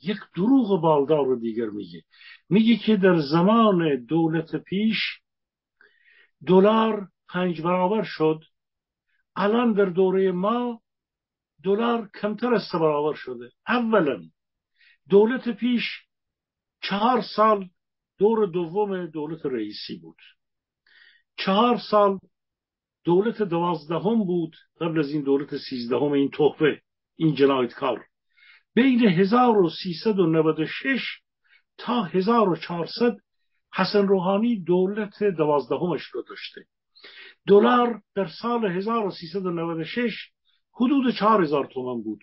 یک 0.02 0.16
دروغ 0.36 0.80
بالدار 0.80 1.36
دیگر 1.36 1.66
میگه. 1.66 2.02
میگه 2.50 2.76
که 2.76 2.96
در 2.96 3.18
زمان 3.20 4.04
دولت 4.04 4.56
پیش 4.56 4.96
دلار 6.46 7.08
پنج 7.28 7.62
برابر 7.62 8.02
شد. 8.02 8.40
الان 9.36 9.72
در 9.72 9.84
دوره 9.84 10.32
ما 10.32 10.80
دلار 11.64 12.10
کمتر 12.20 12.54
از 12.54 12.68
شده. 13.14 13.50
اولا 13.68 14.22
دولت 15.08 15.48
پیش 15.48 15.84
چهار 16.82 17.22
سال 17.36 17.68
دور 18.18 18.46
دوم 18.46 19.06
دولت 19.06 19.46
رئیسی 19.46 19.98
بود. 19.98 20.18
چهار 21.36 21.78
سال 21.90 22.18
دولت 23.04 23.42
دوازدهم 23.42 24.24
بود 24.24 24.56
قبل 24.80 24.98
از 24.98 25.10
این 25.10 25.22
دولت 25.22 25.56
سیزدهم 25.56 26.12
این 26.12 26.30
تحفه 26.30 26.82
این 27.16 27.34
جنایتکار 27.34 28.04
بین 28.74 29.08
1396 29.08 31.00
تا 31.78 32.02
1400 32.02 33.16
حسن 33.74 34.08
روحانی 34.08 34.62
دولت 34.62 35.24
دوازدهمش 35.24 36.02
رو 36.02 36.22
داشته. 36.22 36.66
دلار 37.46 38.02
در 38.14 38.26
سال 38.42 38.64
1396 38.64 40.33
حدود 40.74 41.14
4000 41.14 41.66
تومان 41.66 42.02
بود. 42.02 42.20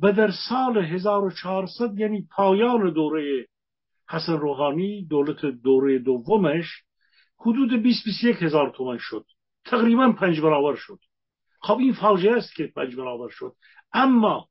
و 0.00 0.12
در 0.12 0.30
سال 0.48 0.78
1400 0.78 1.98
یعنی 1.98 2.26
پایان 2.30 2.92
دوره 2.92 3.46
حسن 4.10 4.32
روحانی 4.32 5.06
دولت 5.06 5.46
دوره 5.46 5.98
دومش 5.98 6.66
حدود 7.40 7.82
20 7.82 8.04
21 8.04 8.42
هزار 8.42 8.70
تومان 8.70 8.98
شد. 9.00 9.24
تقریبا 9.64 10.12
پنج 10.12 10.40
برابر 10.40 10.76
شد. 10.76 10.98
خب 11.60 11.78
این 11.78 11.92
فاجعه 11.92 12.36
است 12.36 12.54
که 12.54 12.66
پنج 12.76 12.96
برابر 12.96 13.28
شد. 13.28 13.54
اما 13.92 14.48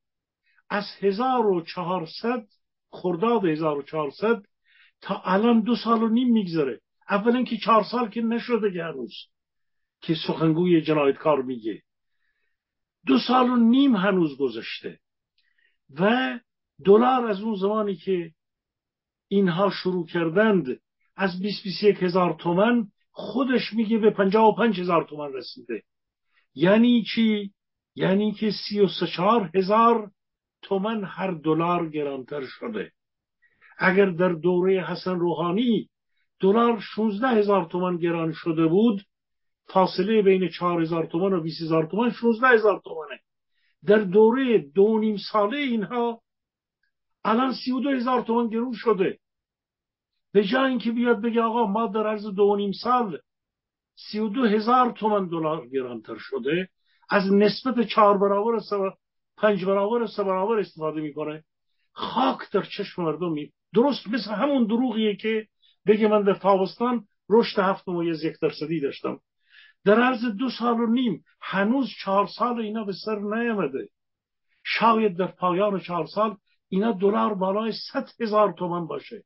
از 0.69 0.83
1400 1.01 2.47
خرداد 2.89 3.45
1400 3.45 4.43
تا 5.01 5.21
الان 5.25 5.61
دو 5.61 5.75
سال 5.75 6.03
و 6.03 6.09
نیم 6.09 6.31
میگذره. 6.31 6.81
اولا 7.09 7.43
که 7.43 7.57
چهار 7.57 7.83
سال 7.83 8.09
که 8.09 8.21
نشده 8.21 8.71
که 8.73 8.83
هنوز 8.83 9.13
که 10.01 10.15
سخنگوی 10.27 10.81
جنایتکار 10.81 11.41
میگه. 11.41 11.81
دو 13.07 13.17
سال 13.27 13.49
و 13.49 13.55
نیم 13.55 13.95
هنوز 13.95 14.37
گذشته 14.37 14.99
و 15.99 16.39
دلار 16.85 17.27
از 17.27 17.41
اون 17.41 17.55
زمانی 17.55 17.95
که 17.95 18.31
اینها 19.27 19.69
شروع 19.69 20.07
کردند 20.07 20.79
از 21.15 21.41
20 21.41 21.63
21 21.63 22.03
هزار 22.03 22.33
تومن 22.33 22.87
خودش 23.11 23.73
میگه 23.73 23.97
به 23.97 24.11
55 24.11 24.79
هزار 24.79 25.03
تومن 25.03 25.33
رسیده. 25.33 25.83
یعنی 26.55 27.03
چی؟ 27.03 27.53
یعنی 27.95 28.31
که 28.31 28.51
34 28.69 29.51
هزار 29.55 30.11
تومن 30.61 31.03
هر 31.03 31.31
دلار 31.31 31.89
گرانتر 31.89 32.45
شده. 32.45 32.91
اگر 33.77 34.05
در 34.05 34.33
دوره 34.33 34.83
حسن 34.83 35.19
روحانی 35.19 35.89
دلار 36.39 36.79
16 36.79 37.27
هزار 37.27 37.65
تومن 37.65 37.97
گران 37.97 38.31
شده 38.33 38.67
بود 38.67 39.01
فاصله 39.67 40.21
بین 40.21 40.49
4 40.49 40.81
هزار 40.81 41.05
تومن 41.05 41.33
و 41.33 41.41
20 41.41 41.61
هزار 41.61 41.85
تومن 41.85 42.09
16 42.09 42.47
هزار 42.47 42.81
تومنه 42.83 43.19
در 43.85 43.97
دوره 43.97 44.57
دو 44.57 44.99
نیم 44.99 45.17
ساله 45.31 45.57
اینها 45.57 46.21
الان 47.23 47.53
32 47.53 47.89
هزار 47.89 48.21
تومن 48.21 48.49
گرون 48.49 48.73
شده. 48.73 49.19
به 50.33 50.43
جای 50.43 50.69
اینکه 50.69 50.91
بیاد 50.91 51.21
بگه 51.21 51.41
آقا 51.41 51.65
ما 51.65 51.87
در 51.87 52.07
عرض 52.07 52.25
دو 52.25 52.55
نیم 52.55 52.71
سال 52.71 53.19
32 53.95 54.45
هزار 54.45 54.91
تومن 54.91 55.27
دلار 55.27 55.67
گرانتر 55.67 56.17
شده 56.17 56.69
از 57.09 57.33
نسبت 57.33 57.87
چهار 57.87 58.17
برابر 58.17 58.59
پنج 59.37 59.65
برابر 59.65 60.05
سه 60.05 60.23
برابر 60.23 60.59
استفاده 60.59 61.01
می‌کنه. 61.01 61.43
خاک 61.91 62.51
در 62.51 62.63
چشم 62.77 63.03
مردم 63.03 63.31
می 63.31 63.51
درست 63.73 64.07
مثل 64.07 64.31
همون 64.31 64.65
دروغیه 64.65 65.15
که 65.15 65.47
بگه 65.87 66.07
من 66.07 66.23
در 66.23 66.33
تابستان 66.33 67.07
رشد 67.29 67.59
هفت 67.59 67.89
ممیز 67.89 68.23
یک 68.23 68.39
درصدی 68.41 68.79
داشتم. 68.79 69.19
در 69.87 70.01
عرض 70.01 70.25
دو 70.25 70.49
سال 70.49 70.79
و 70.79 70.85
نیم 70.85 71.23
هنوز 71.41 71.89
چهار 72.03 72.27
سال 72.27 72.59
اینا 72.59 72.83
به 72.83 72.93
سر 73.05 73.19
نیامده. 73.19 73.89
شاید 74.63 75.17
در 75.17 75.27
پایان 75.27 75.79
چهار 75.79 76.05
سال 76.05 76.37
اینا 76.69 76.91
دلار 76.91 77.33
بالای 77.33 77.71
صد 77.71 78.09
هزار 78.19 78.53
تومن 78.53 78.87
باشه. 78.87 79.23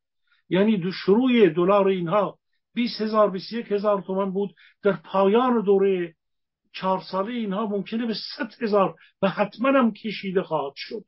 یعنی 0.49 0.77
دو 0.77 0.91
شروع 0.91 1.49
دلار 1.49 1.87
اینها 1.87 2.37
20 2.73 3.01
هزار 3.01 3.29
21 3.29 3.71
هزار 3.71 4.01
تومن 4.01 4.31
بود. 4.31 4.55
در 4.83 4.91
پایان 4.91 5.61
دوره 5.61 6.15
چهار 6.73 7.01
ساله 7.11 7.31
اینها 7.31 7.65
ممکنه 7.65 8.05
به 8.05 8.13
صد 8.13 8.63
هزار 8.63 8.95
و 9.21 9.29
حتما 9.29 9.69
هم 9.69 9.91
کشیده 9.91 10.43
خواهد 10.43 10.73
شد. 10.75 11.03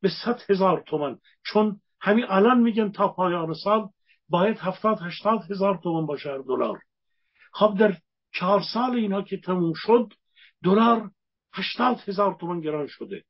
به 0.00 0.08
صد 0.24 0.40
هزار 0.50 0.82
تومن 0.86 1.18
چون 1.46 1.80
همین 2.00 2.24
الان 2.28 2.60
میگن 2.60 2.90
تا 2.90 3.08
پایان 3.08 3.54
سال 3.54 3.88
باید 4.28 4.58
هفتاد 4.58 4.98
هشتاد 5.00 5.50
هزار 5.50 5.80
تومن 5.82 6.06
باشه 6.06 6.42
دلار. 6.48 6.78
خب 7.52 7.76
در 7.78 7.96
چهار 8.34 8.62
سال 8.72 8.96
اینها 8.96 9.22
که 9.22 9.36
تموم 9.36 9.72
شد 9.76 10.12
دلار 10.64 11.10
هشتاد 11.52 12.00
هزار 12.06 12.36
تومن 12.40 12.60
گران 12.60 12.86
شده. 12.86 13.24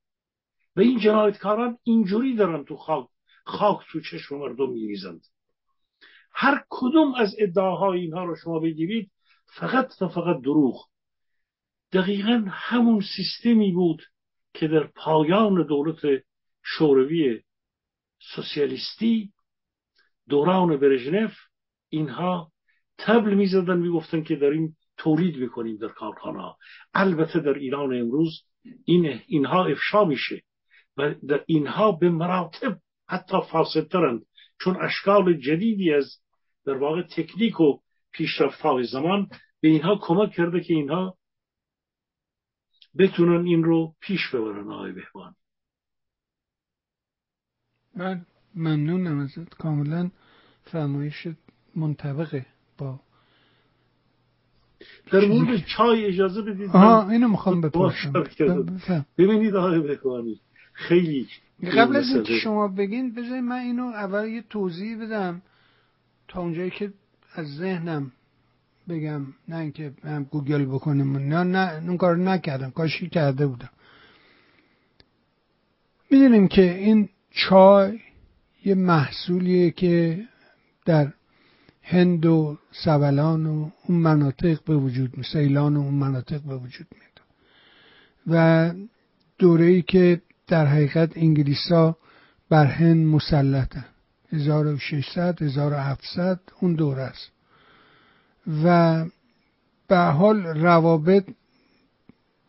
و 0.77 0.81
این 0.81 0.99
جنایتکاران 0.99 1.79
اینجوری 1.83 2.37
دارن 2.37 2.65
تو 2.65 2.77
خاک 2.77 3.09
خاک 3.45 3.79
تو 3.93 4.01
چشم 4.01 4.37
مردم 4.37 4.71
میریزند. 4.71 5.21
هر 6.33 6.65
کدوم 6.69 7.15
از 7.15 7.35
ادعاهای 7.39 8.01
اینها 8.01 8.25
رو 8.25 8.37
شما 8.37 8.59
بگیرید 8.59 9.11
فقط 9.47 10.03
و 10.03 10.09
فقط 10.09 10.41
دروغ. 10.41 10.89
دقیقا 11.93 12.45
همون 12.49 13.03
سیستمی 13.17 13.73
بود 13.73 14.03
که 14.55 14.69
در 14.69 14.87
پایان 14.87 15.67
دولت 15.67 16.25
شوروی 16.63 17.43
سوسیالیستی 18.35 19.33
دوران 20.29 20.77
برژنف 20.77 21.37
اینها 21.89 22.53
تبل 22.99 23.35
می‌زدن 23.35 23.79
می‌گفتن 23.79 24.23
که 24.23 24.37
داریم 24.37 24.77
تولید 24.97 25.37
می‌کنیم 25.37 25.77
در 25.77 25.89
کارخانه 25.89 26.55
البته 26.95 27.41
در 27.41 27.55
ایران 27.55 28.01
امروز 28.01 28.45
این 28.85 29.21
اینها 29.27 29.65
افشا 29.65 30.05
میشه 30.05 30.43
و 30.97 31.15
در 31.29 31.45
اینها 31.47 31.93
به 31.93 32.11
مراتب 32.11 32.79
حتی 33.09 33.37
فاسدترند 33.51 34.23
چون 34.61 34.77
اشکال 34.81 35.35
جدیدی 35.37 35.95
از 35.95 36.17
در 36.67 36.77
واقع 36.77 37.03
تکنیک 37.03 37.61
و 37.61 37.79
پیشرفت 38.13 38.61
های 38.61 38.85
زمان 38.85 39.29
به 39.61 39.69
اینها 39.69 39.99
کمک 40.03 40.31
کرده 40.31 40.61
که 40.61 40.75
اینها 40.75 41.19
بتونن 42.99 43.47
این 43.47 43.65
رو 43.65 43.95
پیش 44.01 44.29
ببرن 44.35 44.73
آقای 44.73 44.93
بهبان. 44.93 45.35
من 47.95 48.27
ممنونم 48.55 49.19
ازت. 49.19 49.55
کاملا 49.55 50.11
فرمایش 50.65 51.29
منطبقه 51.77 52.47
با 52.79 53.01
در 55.13 55.25
مورد 55.25 55.65
چای 55.67 56.07
اجازه 56.07 56.43
بدید 56.43 56.71
آها 56.71 57.11
اینو 57.11 57.29
می‌خوام 57.29 57.61
بپرسم. 57.61 58.25
ببینید 59.19 59.57
آقای 59.57 59.81
بهبانی 59.81 60.41
خیلی 60.73 61.29
قبل 61.77 61.97
از 61.97 62.11
اینکه 62.15 62.39
شما 62.39 62.69
بگین 62.69 63.15
بذارید 63.15 63.45
من 63.45 63.57
اینو 63.57 63.85
اول 63.85 64.29
یه 64.29 64.45
توضیح 64.51 65.03
بدم 65.03 65.43
تا 66.29 66.41
اونجایی 66.41 66.71
که 66.71 66.93
از 67.35 67.47
ذهنم 67.57 68.13
بگم 68.89 69.23
نه 69.49 69.57
اینکه 69.57 69.93
هم 70.05 70.25
گوگل 70.25 70.65
بکنم. 70.65 71.17
نه 71.17 71.43
نه 71.43 71.83
اون 71.89 71.97
کار 71.97 72.17
نکردم. 72.17 72.71
کاشی 72.71 73.09
کرده 73.09 73.47
بودم. 73.47 73.71
می‌دونیم 76.11 76.49
که 76.49 76.75
این 76.79 77.09
چای 77.31 77.99
یه 78.65 78.75
محصولیه 78.75 79.71
که 79.71 80.25
در 80.87 81.13
هند 81.85 82.27
و 82.27 82.59
سبلان 82.85 83.47
و 83.47 83.71
اون 83.87 83.99
مناطق 83.99 84.65
به 84.65 84.77
وجود 84.77 85.17
می 85.17 85.25
سیلان 85.33 85.77
و 85.77 85.81
اون 85.81 85.95
مناطق 85.95 86.41
به 86.41 86.57
وجود 86.57 86.87
میاد. 86.93 87.21
و 88.27 88.73
دوره 89.39 89.65
ای 89.65 89.83
که 89.83 90.21
در 90.47 90.67
حقیقت 90.67 91.17
انگلیسا 91.17 91.97
بر 92.49 92.67
هند 92.67 93.07
مسلطن. 93.07 93.85
1600 94.33 95.43
1700 95.43 96.41
اون 96.61 96.75
دوره 96.75 97.03
است. 97.03 97.31
و 98.65 99.05
به 99.89 99.99
حال 99.99 100.43
روابط 100.43 101.25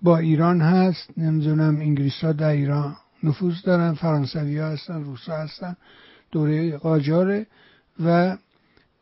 با 0.01 0.17
ایران 0.17 0.61
هست. 0.61 1.17
نمی‌دونم 1.17 1.75
انگلیس 1.75 2.25
در 2.25 2.49
ایران 2.49 2.95
نفوذ 3.23 3.61
دارن 3.61 3.93
فرانسوی 3.93 4.57
ها 4.57 4.67
هستن 4.67 5.03
روس 5.03 5.29
ها 5.29 5.37
هستن. 5.37 5.75
دوره 6.31 6.77
قاجاره 6.77 7.47
و 8.05 8.37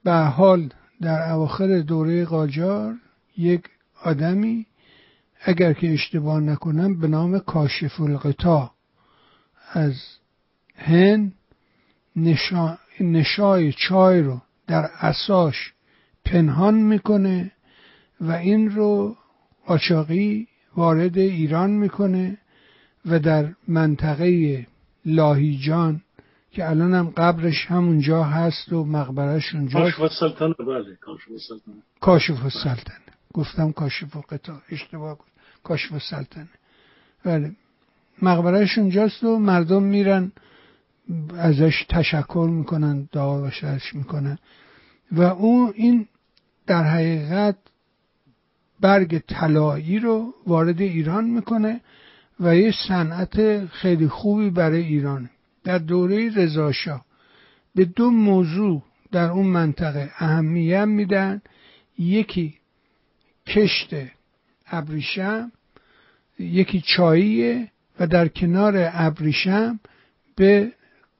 به 0.04 0.14
حال 0.14 0.70
در 1.02 1.32
اواخر 1.32 1.80
دوره 1.80 2.26
قاجار 2.26 2.96
یک 3.38 3.64
آدمی 4.04 4.66
اگر 5.42 5.74
که 5.74 5.94
اشتباه 5.94 6.40
نکنم 6.40 7.00
به 7.00 7.08
نام 7.08 7.40
کاشف 7.40 8.02
القطا 8.02 8.72
از 9.74 9.96
هند 10.76 11.34
نشا... 12.16 12.78
نشای 13.00 13.74
چای 13.74 14.22
رو 14.22 14.42
در 14.68 14.90
اساش 15.00 15.74
پنهان 16.26 16.76
می‌کنه 16.76 17.52
و 18.22 18.32
این 18.32 18.70
رو 18.72 19.16
قاچاقی 19.66 20.48
وارد 20.76 21.18
ایران 21.18 21.70
می‌کنه 21.70 22.38
و 23.06 23.20
در 23.20 23.54
منطقه 23.68 24.68
لاهیجان 25.06 26.02
که 26.54 26.70
الان 26.70 26.94
هم 26.94 27.10
قبرش 27.10 27.66
همونجا 27.66 28.24
هست 28.24 28.74
و 28.74 28.86
مقبرش 28.86 29.56
اونجا. 29.56 29.80
کاشف 29.80 30.02
السلطنه 30.02 30.54
بله 30.54 30.96
کاشف 31.02 31.32
السلطنه 31.32 31.74
کاشف 32.00 32.44
السلطنه 32.44 32.98
گفتم 33.34 33.72
کاشف 33.72 34.18
قطع 34.30 34.54
اشتباه 34.70 35.18
کن 35.18 35.26
کاشف 35.64 35.94
السلطنه 35.94 36.48
بله. 37.24 37.52
مقبرش 38.22 38.78
اونجاست 38.78 39.24
و 39.24 39.40
مردم 39.40 39.84
میرن 39.84 40.32
ازش 41.38 41.86
تشکر 41.90 42.48
می‌کنن 42.52 43.10
دعا 43.12 43.42
و 43.42 43.50
می‌کنن. 43.94 44.38
و 45.12 45.22
اون 45.22 45.74
این 45.76 46.08
در 46.68 46.84
حقیقت 46.84 47.58
برگ 48.82 49.20
طلایی 49.20 50.00
رو 50.00 50.34
وارد 50.48 50.82
ایران 50.82 51.26
می‌کنه 51.26 51.82
و 52.40 52.56
یه 52.56 52.74
صنعت 52.88 53.66
خیلی 53.66 54.08
خوبی 54.08 54.50
برای 54.50 54.84
ایران 54.84 55.30
در 55.64 55.78
دوره 55.78 56.36
رضاشاه 56.36 57.06
به 57.76 57.86
دو 57.86 58.10
موضوع 58.10 58.84
در 59.12 59.30
اون 59.30 59.48
منطقه 59.48 60.12
اهمیت 60.18 60.84
میدن. 60.84 61.42
یکی 61.98 62.54
کشت 63.48 63.96
ابریشم 64.68 65.52
یکی 66.40 66.82
چاییه 66.82 67.72
و 68.00 68.08
در 68.08 68.28
کنار 68.28 68.74
ابریشم 68.78 69.80
به 70.36 70.72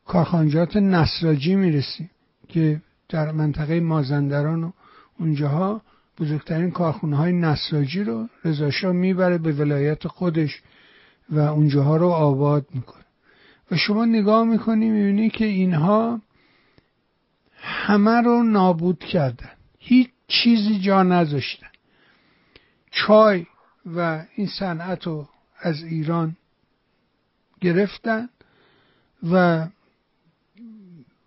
کارخانجات 0.06 0.76
نسراجی 0.78 1.56
می‌رسیم 1.56 2.10
که 2.48 2.82
در 3.10 3.32
منطقه 3.32 3.80
مازندران 3.80 4.64
و 4.64 4.72
اونجاها 5.20 5.82
بزرگترین 6.20 6.72
کارخونه 6.72 7.18
های 7.18 7.34
نساجی 7.34 8.04
رو 8.04 8.30
رضاشاه 8.46 8.92
می‌بره 8.92 9.38
به 9.38 9.52
ولایت 9.52 10.08
خودش 10.08 10.62
و 11.30 11.40
اونجاها 11.40 11.98
رو 11.98 12.08
آباد 12.08 12.66
می‌کنه. 12.74 13.03
و 13.72 13.78
شما 13.78 14.06
نگاه 14.06 14.44
می‌کنی 14.44 14.90
می‌بینی 14.90 15.30
که 15.30 15.46
اینها 15.46 16.22
همه 17.62 18.22
رو 18.22 18.44
نابود 18.44 19.00
کردن. 19.00 19.52
هیچ 19.80 20.10
چیزی 20.28 20.80
جا 20.80 21.04
نذاشتن. 21.04 21.68
چای 22.92 23.46
و 23.86 24.26
این 24.36 24.48
صنعت 24.48 25.08
رو 25.08 25.30
از 25.60 25.84
ایران 25.84 26.36
گرفتن 27.62 28.30
و 29.32 29.68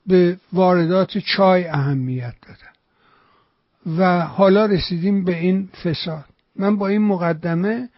به 0.06 0.38
واردات 0.52 1.18
چای 1.18 1.66
اهمیت 1.66 2.34
دادن. 2.42 2.76
و 3.98 4.20
حالا 4.20 4.66
رسیدیم 4.66 5.24
به 5.24 5.38
این 5.38 5.68
فساد. 5.84 6.24
من 6.56 6.76
با 6.76 6.88
این 6.88 7.02
مقدمه 7.02 7.88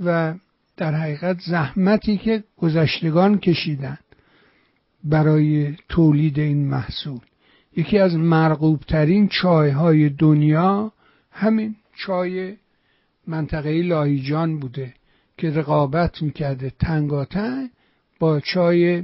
و 0.00 0.34
در 0.78 0.94
حقیقت 0.94 1.40
زحمتی 1.40 2.16
که 2.16 2.44
گذشتگان 2.56 3.38
کشیدن 3.38 3.98
برای 5.04 5.76
تولید 5.88 6.38
این 6.38 6.68
محصول. 6.68 7.20
یکی 7.76 7.98
از 7.98 8.14
مرغوبترین 8.14 9.28
چایهای 9.28 10.08
دنیا 10.08 10.92
همین 11.30 11.76
چای 11.96 12.56
منطقه 13.26 13.82
لاهیجان 13.82 14.58
بوده 14.58 14.94
که 15.36 15.50
رقابت 15.50 16.22
می‌کرده 16.22 16.72
تنگاتنگ 16.78 17.70
با 18.18 18.40
چای 18.40 19.02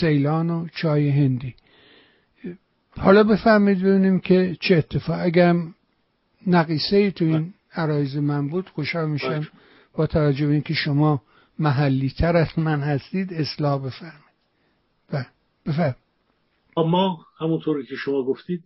سیلان 0.00 0.50
و 0.50 0.68
چای 0.74 1.08
هندی. 1.08 1.54
حالا 2.96 3.24
بفهمید 3.24 3.78
ببینیم 3.78 4.20
که 4.20 4.56
چه 4.60 4.76
اتفاق 4.76 5.20
اگر 5.20 5.54
نقیصه 6.46 6.96
ای 6.96 7.10
تو 7.10 7.24
این 7.24 7.54
عرایز 7.74 8.16
من 8.16 8.48
بود 8.48 8.68
خوشحال 8.68 9.10
میشم. 9.10 9.48
با 9.94 10.06
توجه 10.06 10.46
به 10.46 10.52
اینکه 10.52 10.74
شما 10.74 11.22
محلی 11.58 12.12
تر 12.18 12.36
از 12.36 12.58
من 12.58 12.80
هستید 12.80 13.32
اصلاح 13.32 13.86
بفرمید 13.86 14.32
بله، 15.12 15.26
بفرم 15.66 15.96
اما 16.76 17.26
همونطوری 17.38 17.86
که 17.86 17.96
شما 17.96 18.22
گفتید 18.24 18.64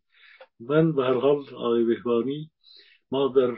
من 0.61 0.93
به 0.93 1.05
هر 1.05 1.21
حال 1.21 1.55
آقای 1.55 1.85
بهبانی 1.85 2.51
ما 3.11 3.29
در 3.29 3.57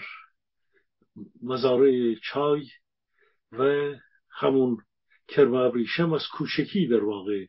مزارع 1.42 2.14
چای 2.22 2.66
و 3.52 3.92
همون 4.30 4.78
کرم 5.28 5.54
ابریشم 5.54 6.12
از 6.12 6.22
کوچکی 6.32 6.86
در 6.86 7.04
واقع 7.04 7.46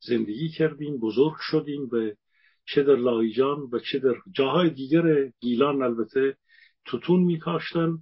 زندگی 0.00 0.48
کردیم 0.48 0.98
بزرگ 0.98 1.36
شدیم 1.40 1.88
و 1.92 2.10
چه 2.64 2.82
در 2.82 2.96
لاهیجان 2.96 3.58
و 3.72 3.78
چه 3.78 3.98
در 3.98 4.14
جاهای 4.32 4.70
دیگر 4.70 5.32
گیلان 5.40 5.82
البته 5.82 6.36
توتون 6.84 7.20
میکاشتن. 7.20 7.98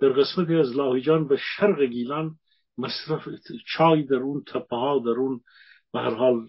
در 0.00 0.08
قسمتی 0.08 0.54
از 0.54 0.76
لاهیجان 0.76 1.26
و 1.30 1.36
شرق 1.36 1.82
گیلان 1.82 2.34
مصرف 2.78 3.28
چای 3.66 4.02
در 4.02 4.16
اون 4.16 4.42
تپه 4.46 4.76
ها 4.76 4.98
در 4.98 5.10
اون 5.10 5.40
به 5.92 5.98
هر 5.98 6.14
حال 6.14 6.48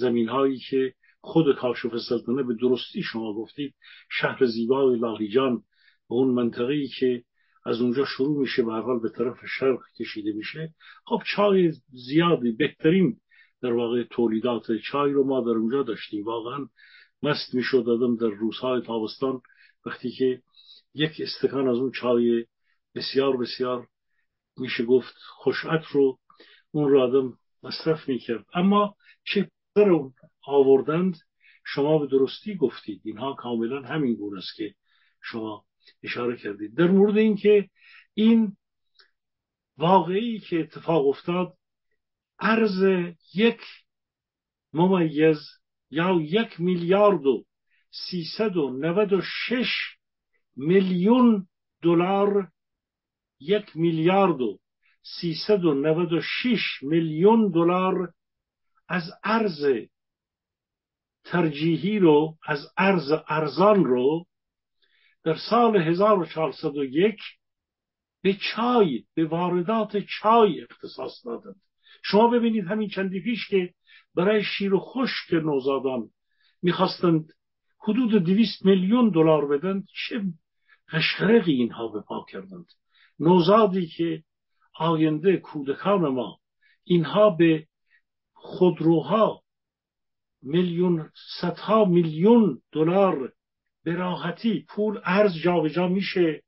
زمین 0.00 0.28
هایی 0.28 0.58
که 0.70 0.94
خود 1.20 1.56
کاشف 1.56 1.92
سلطنه 2.08 2.42
به 2.42 2.54
درستی 2.54 3.02
شما 3.02 3.32
گفتید 3.34 3.74
شهر 4.10 4.46
زیبای 4.46 4.98
لاهیجان 4.98 5.54
و 6.10 6.14
اون 6.14 6.34
منطقه‌ای 6.34 6.88
که 6.88 7.24
از 7.66 7.80
اونجا 7.80 8.04
شروع 8.04 8.40
میشه 8.40 8.62
به 8.62 8.72
هر 8.72 8.80
حال 8.80 9.00
به 9.00 9.08
طرف 9.08 9.36
شرق 9.58 9.78
کشیده 9.98 10.32
میشه. 10.32 10.74
خب 11.06 11.22
چای 11.36 11.72
زیادی 11.92 12.52
بهترین 12.52 13.16
در 13.62 13.72
واقع 13.72 14.02
تولیدات 14.02 14.66
چای 14.76 15.12
رو 15.12 15.24
ما 15.24 15.40
در 15.40 15.58
اونجا 15.58 15.82
داشتیم. 15.82 16.24
واقعا 16.24 16.66
مست 17.22 17.54
می‌شد 17.54 17.88
آدم 17.88 18.16
در 18.16 18.26
روزهای 18.26 18.82
تابستان 18.82 19.40
وقتی 19.86 20.10
که 20.10 20.42
یک 20.94 21.20
استکان 21.20 21.68
از 21.68 21.76
اون 21.76 21.90
چای 21.90 22.44
بسیار 22.94 23.36
بسیار 23.36 23.88
میشه 24.56 24.84
گفت 24.84 25.14
خوشعت 25.28 25.86
رو 25.86 26.18
اون 26.70 26.90
رو 26.90 27.00
آدم 27.00 27.38
مصرف 27.62 28.08
می‌کرد. 28.08 28.44
اما 28.54 28.96
چه 29.24 29.50
رو 29.76 30.12
آوردند 30.46 31.16
شما 31.66 31.98
به 31.98 32.06
درستی 32.06 32.56
گفتید. 32.56 33.00
اینها 33.04 33.34
کاملا 33.34 33.82
همین 33.82 34.14
گونه 34.14 34.38
است 34.38 34.56
که 34.56 34.74
شما 35.22 35.64
اشاره 36.02 36.36
کردید. 36.36 36.76
در 36.76 36.86
مورد 36.86 37.16
اینکه 37.16 37.70
این 38.14 38.56
واقعی 39.78 40.38
که 40.38 40.60
اتفاق 40.60 41.06
افتاد 41.06 41.54
ارز 42.40 42.82
یک 43.34 43.60
ممیز 44.72 45.38
یا 45.90 46.20
یک 46.22 46.60
میلیارد 46.60 47.26
و 47.26 47.44
سیصد 47.90 48.56
و 48.56 48.70
نود 48.70 49.12
و 49.12 49.20
شش 49.20 49.68
میلیون 50.56 51.48
دلار 51.82 52.48
یک 53.40 53.76
میلیارد 53.76 54.40
و 54.40 54.58
سیصد 55.20 55.64
و 55.64 55.74
نود 55.74 56.12
و 56.12 56.20
شش 56.20 56.82
میلیون 56.82 57.50
دلار 57.50 58.12
از 58.88 59.02
ارز 59.24 59.66
ترجیحی 61.24 61.98
رو 61.98 62.36
از 62.46 62.58
ارز 62.76 63.12
ارزان 63.28 63.84
رو 63.84 64.26
در 65.24 65.36
سال 65.50 65.76
1401 65.76 67.16
به 68.22 68.34
چای 68.34 69.04
به 69.14 69.24
واردات 69.24 69.96
چای 69.96 70.60
اختصاص 70.70 71.26
دادند. 71.26 71.60
شما 72.02 72.28
ببینید 72.28 72.64
همین 72.64 72.88
چندی 72.88 73.20
پیش 73.20 73.48
که 73.48 73.74
برای 74.14 74.42
شیر 74.44 74.74
و 74.74 74.80
خشک 74.80 75.32
نوزادان 75.32 76.10
می‌خواستند 76.62 77.32
حدود 77.78 78.24
دویست 78.24 78.64
میلیون 78.64 79.10
دلار 79.10 79.46
بدند 79.46 79.86
چه 80.08 80.24
قشقرقی 80.92 81.52
اینها 81.52 81.88
به 81.88 82.00
پا 82.00 82.26
کردند. 82.28 82.66
نوزادی 83.18 83.86
که 83.86 84.22
آینده 84.78 85.36
کودکان 85.36 86.08
ما 86.08 86.38
اینها 86.84 87.30
به 87.30 87.66
خودروها 88.34 89.42
میلیون 90.42 91.10
صدها 91.40 91.84
میلیون 91.84 92.62
دلار 92.72 93.32
به 93.84 93.94
راحتی 93.94 94.66
پول 94.68 95.00
ارز 95.04 95.34
جابجا 95.34 95.88
میشه 95.88 96.42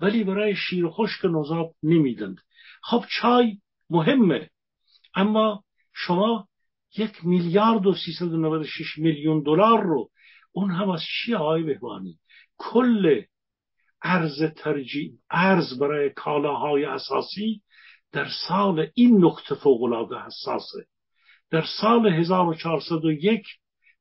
ولی 0.00 0.24
برای 0.24 0.56
شیر 0.56 0.88
خشک 0.88 1.24
نوزاد 1.24 1.70
نمیدند. 1.82 2.36
خب 2.82 3.04
چای 3.20 3.58
مهمه 3.90 4.50
اما 5.14 5.64
شما 5.92 6.48
یک 6.98 7.24
میلیارد 7.24 7.86
و 7.86 7.94
شش 8.64 8.98
میلیون 8.98 9.42
دلار 9.42 9.82
رو 9.82 10.10
اون 10.52 10.70
هم 10.70 10.90
از 10.90 11.00
چی 11.02 11.34
آقای 11.34 11.62
بهبانی 11.62 12.18
کل 12.58 13.22
ارز 14.04 14.42
ترجیح 14.56 15.12
ارز 15.30 15.78
برای 15.78 16.10
کالاهای 16.10 16.84
اساسی 16.84 17.62
در 18.12 18.28
سال 18.48 18.86
این 18.94 19.24
نقطه 19.24 19.54
فوقالعاده 19.54 20.18
حساسه. 20.18 20.86
در 21.50 21.64
سال 21.80 22.06
1401 22.06 23.46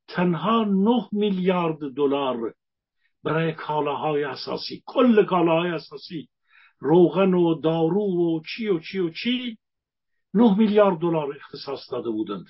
تنها 0.07 0.63
9 0.63 1.07
میلیارد 1.11 1.77
دلار 1.95 2.53
برای 3.23 3.53
کالاهای 3.53 4.23
اساسی 4.23 4.83
کل 4.85 5.25
کالاهای 5.25 5.71
اساسی 5.71 6.29
روغن 6.79 7.33
و 7.33 7.61
دارو 7.61 8.01
و 8.01 8.41
چی 8.55 8.67
و 8.67 8.79
چی 8.79 8.99
و 8.99 9.09
چی 9.09 9.57
9 10.33 10.57
میلیارد 10.57 10.97
دلار 10.97 11.35
اختصاص 11.35 11.91
داده 11.91 12.09
بودند. 12.09 12.45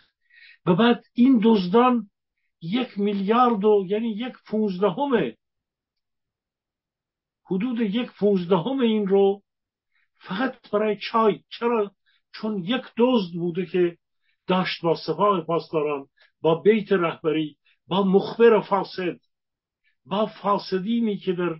و 0.65 0.75
بعد 0.75 1.03
این 1.13 1.41
دزدان 1.43 2.09
یک 2.61 2.99
میلیارد 2.99 3.65
و 3.65 3.85
یعنی 3.87 4.09
یک 4.09 4.33
پونزدهم 4.47 5.13
حدود 7.45 7.79
یک 7.79 8.11
پونزدهم 8.11 8.79
این 8.79 9.07
رو 9.07 9.41
فقط 10.15 10.71
برای 10.71 10.97
چای. 11.11 11.39
چرا؟ 11.49 11.91
چون 12.33 12.63
یک 12.63 12.83
دزد 12.97 13.33
بوده 13.33 13.65
که 13.65 13.97
داشت 14.47 14.81
با 14.81 14.95
سپاه 14.95 15.41
پاسداران 15.41 16.07
با 16.41 16.55
بیت 16.55 16.91
رهبری 16.91 17.57
با 17.87 18.03
مخبر 18.03 18.61
فاسد 18.61 19.19
با 20.05 20.25
فاسدینی 20.25 21.17
که 21.17 21.33
در 21.33 21.59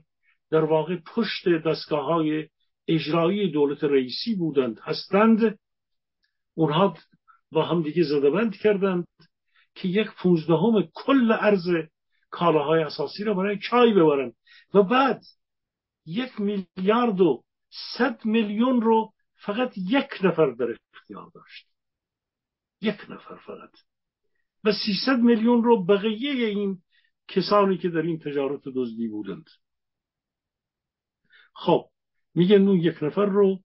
در 0.50 0.64
واقع 0.64 0.98
پشت 1.16 1.50
دستگاه 1.66 2.06
های 2.06 2.50
اجرایی 2.88 3.52
دولت 3.52 3.84
رئیسی 3.84 4.36
بودند 4.36 4.80
هستند. 4.84 5.60
اونها 6.54 6.98
با 7.52 7.66
هم 7.66 7.82
دیگه 7.82 8.04
زدبند 8.04 8.56
کردند 8.56 9.08
که 9.76 9.88
یک 9.88 10.08
پونزدهم 10.18 10.88
کل 10.94 11.32
ارز 11.32 11.68
کالاهای 12.30 12.84
اساسی 12.84 13.24
را 13.24 13.34
برای 13.34 13.60
چای 13.60 13.94
ببرند. 13.94 14.34
و 14.74 14.84
بعد 14.84 15.22
یک 16.06 16.42
میلیارد 16.42 17.22
و 17.22 17.44
صد 17.98 18.26
میلیون 18.26 18.82
رو 18.82 19.14
فقط 19.36 19.78
یک 19.78 20.10
نفر 20.24 20.52
در 20.52 20.78
اختیار 20.94 21.32
داشت. 21.34 21.68
یک 22.82 23.10
نفر 23.10 23.36
فقط. 23.36 23.72
و 24.64 24.72
سیصد 24.86 25.20
میلیون 25.20 25.64
رو 25.64 25.86
بقیه 25.86 26.48
این 26.48 26.82
کسانی 27.28 27.78
که 27.78 27.90
در 27.90 28.02
این 28.02 28.20
تجارت 28.20 28.62
دزدی 28.76 29.08
بودند. 29.08 29.46
خب 31.54 31.90
میگن 32.36 32.68
اون 32.68 32.78
یک 32.78 33.04
نفر 33.04 33.26
رو 33.26 33.64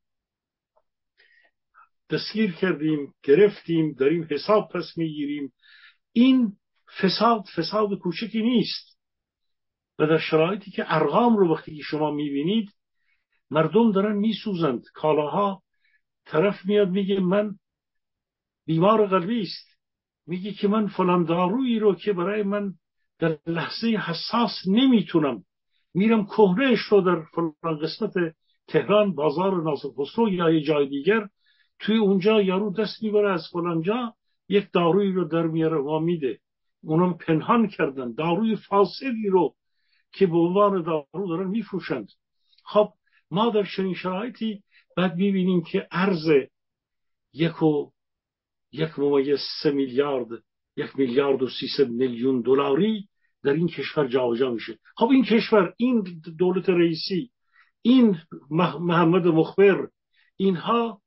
دستگیر 2.10 2.52
کردیم 2.52 3.14
گرفتیم 3.22 3.92
داریم 3.92 4.28
حساب 4.30 4.70
پس 4.74 4.92
می‌گیریم. 4.96 5.52
این 6.12 6.56
فساد 7.02 7.44
فساد 7.56 7.98
کوچکی 7.98 8.42
نیست. 8.42 8.97
و 9.98 10.06
در 10.06 10.18
شرایطی 10.18 10.70
که 10.70 10.84
ارقام 10.86 11.36
رو 11.36 11.54
وقتی 11.54 11.76
که 11.76 11.82
شما 11.82 12.10
می‌بینید 12.10 12.70
مردم 13.50 13.92
دارن 13.92 14.16
میسوزند. 14.16 14.84
کالاها 14.94 15.62
طرف 16.26 16.64
میاد 16.64 16.88
میگه 16.88 17.20
من 17.20 17.54
بیمار 18.66 19.06
قلبی 19.06 19.42
است. 19.42 19.78
میگه 20.26 20.52
که 20.52 20.68
من 20.68 20.86
فلان 20.86 21.24
دارویی 21.24 21.78
رو 21.78 21.94
که 21.94 22.12
برای 22.12 22.42
من 22.42 22.74
در 23.18 23.38
لحظه 23.46 23.86
حساس 23.88 24.52
نمی‌تونم. 24.66 25.44
میرم 25.94 26.24
کهنهش 26.24 26.80
رو 26.80 27.00
در 27.00 27.22
فلان 27.22 27.78
قسمت 27.82 28.12
تهران 28.68 29.14
بازار 29.14 29.62
ناصر 29.62 29.88
خسرو 29.98 30.28
یا 30.28 30.50
یه 30.50 30.60
جای 30.60 30.88
دیگر 30.88 31.28
توی 31.78 31.96
اونجا 31.96 32.42
یارو 32.42 32.72
دست 32.72 33.02
می‌بره 33.02 33.32
از 33.32 33.48
فلانجا 33.52 34.14
یک 34.48 34.68
دارویی 34.72 35.12
رو 35.12 35.24
در 35.24 35.46
میاره 35.46 35.76
و 35.78 35.98
میده. 35.98 36.38
اونم 36.82 37.14
پنهان 37.14 37.68
کردن. 37.68 38.12
داروی 38.12 38.56
فاسدی 38.56 39.28
رو 39.30 39.54
که 40.12 40.26
به 40.26 40.36
عنوان 40.36 40.82
دارو 40.82 41.28
دارن 41.28 41.48
میفروشند. 41.48 42.08
خب 42.64 42.92
ما 43.30 43.50
در 43.50 43.66
چنین 43.76 43.94
شرایطی 43.94 44.62
بعد 44.96 45.16
می‌بینیم 45.16 45.62
که 45.62 45.88
ارز 45.90 46.26
یک 47.32 47.62
و 47.62 47.90
یک 48.72 48.98
ممیز 48.98 49.40
سه 49.62 49.70
میلیارد 49.70 50.28
یک 50.76 50.98
میلیارد 50.98 51.42
و 51.42 51.48
سیصد 51.60 51.88
میلیون 51.90 52.40
دلاری 52.40 53.08
در 53.42 53.52
این 53.52 53.68
کشور 53.68 54.08
جابجا 54.08 54.50
میشه. 54.50 54.78
خب 54.96 55.08
این 55.10 55.24
کشور 55.24 55.74
این 55.76 56.22
دولت 56.38 56.68
رئیسی 56.68 57.30
این 57.82 58.18
محمد 58.80 59.26
مخبر 59.26 59.88
اینها 60.36 61.00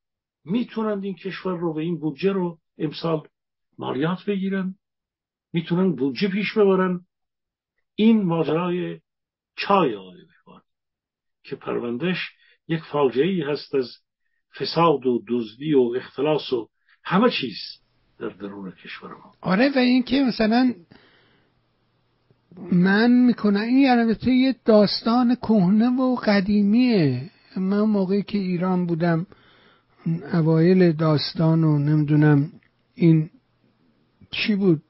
می‌تونند 0.45 1.04
این 1.04 1.16
کشور 1.16 1.58
رو 1.58 1.74
و 1.74 1.78
این 1.78 1.99
بودجه 1.99 2.32
رو 2.32 2.60
امسال 2.78 3.28
مالیات 3.78 4.26
بگیرن 4.28 4.76
می‌تونن 5.54 5.95
بودجه 5.95 6.28
پیش 6.28 6.58
ببرن. 6.58 7.06
این 8.02 8.24
ماجرای 8.24 8.99
چای 9.56 9.95
آقای 9.95 10.18
که 11.43 11.56
پروندهش 11.56 12.18
یک 12.68 12.80
فاجعه 12.91 13.28
ای 13.28 13.41
هست 13.41 13.76
از 13.76 13.89
فساد 14.60 15.06
و 15.06 15.24
دزدی 15.28 15.74
و 15.74 15.93
اختلاس 15.97 16.54
و 16.54 16.70
همه 17.04 17.30
چیز 17.30 17.58
در 18.20 18.30
درون 18.30 18.72
کشور 18.72 19.10
ما. 19.10 19.34
آره 19.41 19.70
و 19.76 19.78
اینکه 19.80 20.24
مثلا 20.28 20.74
من 22.72 23.12
می‌کنم 23.12 23.62
این 23.62 23.89
البته 23.89 24.32
یه 24.32 24.56
داستان 24.66 25.36
کهنه 25.36 25.89
و 25.89 26.16
قدیمیه. 26.16 27.30
من 27.58 27.82
موقعی 27.82 28.24
که 28.24 28.38
ایران 28.38 28.86
بودم 28.86 29.28
اوایل 30.34 30.91
داستان 30.91 31.64
و 31.64 31.80
نمی‌دونم 31.80 32.52
این 32.95 33.30
چی 34.32 34.56
بود 34.56 34.82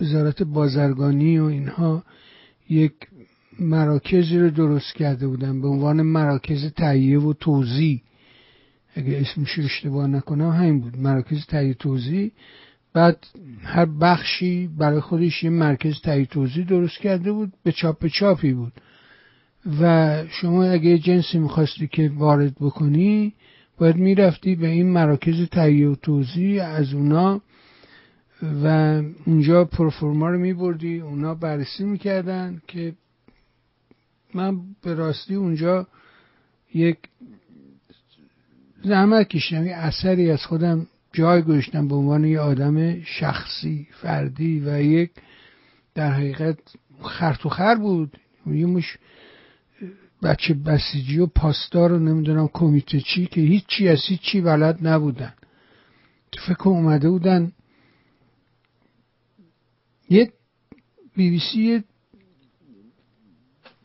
وزارت 0.00 0.42
بازرگانی 0.42 1.38
و 1.38 1.44
اینها. 1.44 2.04
یک 2.68 2.92
مراکزی 3.60 4.38
رو 4.38 4.50
درست 4.50 4.94
کرده 4.94 5.28
بودن 5.28 5.60
به 5.60 5.68
عنوان 5.68 6.02
مراکز 6.02 6.72
تهیه 6.72 7.20
و 7.20 7.32
توزیع. 7.32 8.00
اگه 8.94 9.18
اسمش 9.20 9.50
رو 9.50 9.64
اشتباه 9.64 10.06
نکنم 10.06 10.50
همین 10.50 10.80
بود. 10.80 10.98
مراکز 10.98 11.46
تهیه 11.46 11.74
توزیع. 11.74 12.32
بعد 12.92 13.26
هر 13.62 13.86
بخشی 13.86 14.66
برای 14.78 15.00
خودش 15.00 15.44
یه 15.44 15.50
مرکز 15.50 16.00
تهیه 16.00 16.26
توزیع 16.26 16.64
درست 16.64 16.98
کرده 16.98 17.32
بود. 17.32 17.52
به 17.62 17.72
چاپ 17.72 18.06
چاپی 18.06 18.52
بود. 18.52 18.72
و 19.80 20.22
شما 20.28 20.64
اگه 20.64 20.98
جنسی 20.98 21.38
می‌خواستی 21.38 21.86
که 21.86 22.12
وارد 22.14 22.54
بکنی 22.60 23.34
باید 23.78 23.96
می‌رفتی 23.96 24.54
به 24.54 24.68
این 24.68 24.90
مراکز 24.90 25.48
تهیه 25.48 25.88
و 25.88 25.94
توزیع. 25.94 26.64
از 26.64 26.94
اونا 26.94 27.40
و 28.64 28.66
اونجا 29.26 29.64
پروفورما 29.64 30.30
رو 30.30 30.38
میبردی 30.38 31.00
اونا 31.00 31.34
بررسی 31.34 31.84
می‌کردن 31.84 32.62
که 32.66 32.94
من 34.34 34.60
به 34.82 34.94
راستی 34.94 35.34
اونجا 35.34 35.86
یک 36.74 36.98
زحمت 38.84 39.28
کشیدم 39.28 39.66
یه 39.66 39.74
اثری 39.74 40.30
از 40.30 40.46
خودم 40.46 40.86
جای 41.12 41.42
گذاشتم 41.42 41.88
به 41.88 41.94
عنوان 41.94 42.24
یه 42.24 42.40
آدم 42.40 43.00
شخصی 43.00 43.88
فردی 43.90 44.60
و 44.66 44.82
یک 44.82 45.10
در 45.94 46.12
حقیقت 46.12 46.58
خرت 47.00 47.46
و 47.46 47.48
خر 47.48 47.74
بود. 47.74 48.18
یه 48.46 48.66
مش 48.66 48.98
بچه 50.22 50.54
بسیجی 50.54 51.18
و 51.18 51.26
پاسدار 51.26 51.92
و 51.92 51.98
نمی‌دونم 51.98 52.48
کمیته 52.52 53.00
چی 53.00 53.26
که 53.26 53.40
هیچی 53.40 53.88
از 53.88 54.00
هیچی 54.06 54.40
بلد 54.40 54.86
نبودن. 54.86 55.32
فکر 56.46 56.68
اومده 56.68 57.10
بودن 57.10 57.52
یه 60.10 60.32
بی 61.16 61.30
بی 61.30 61.38
سی 61.38 61.84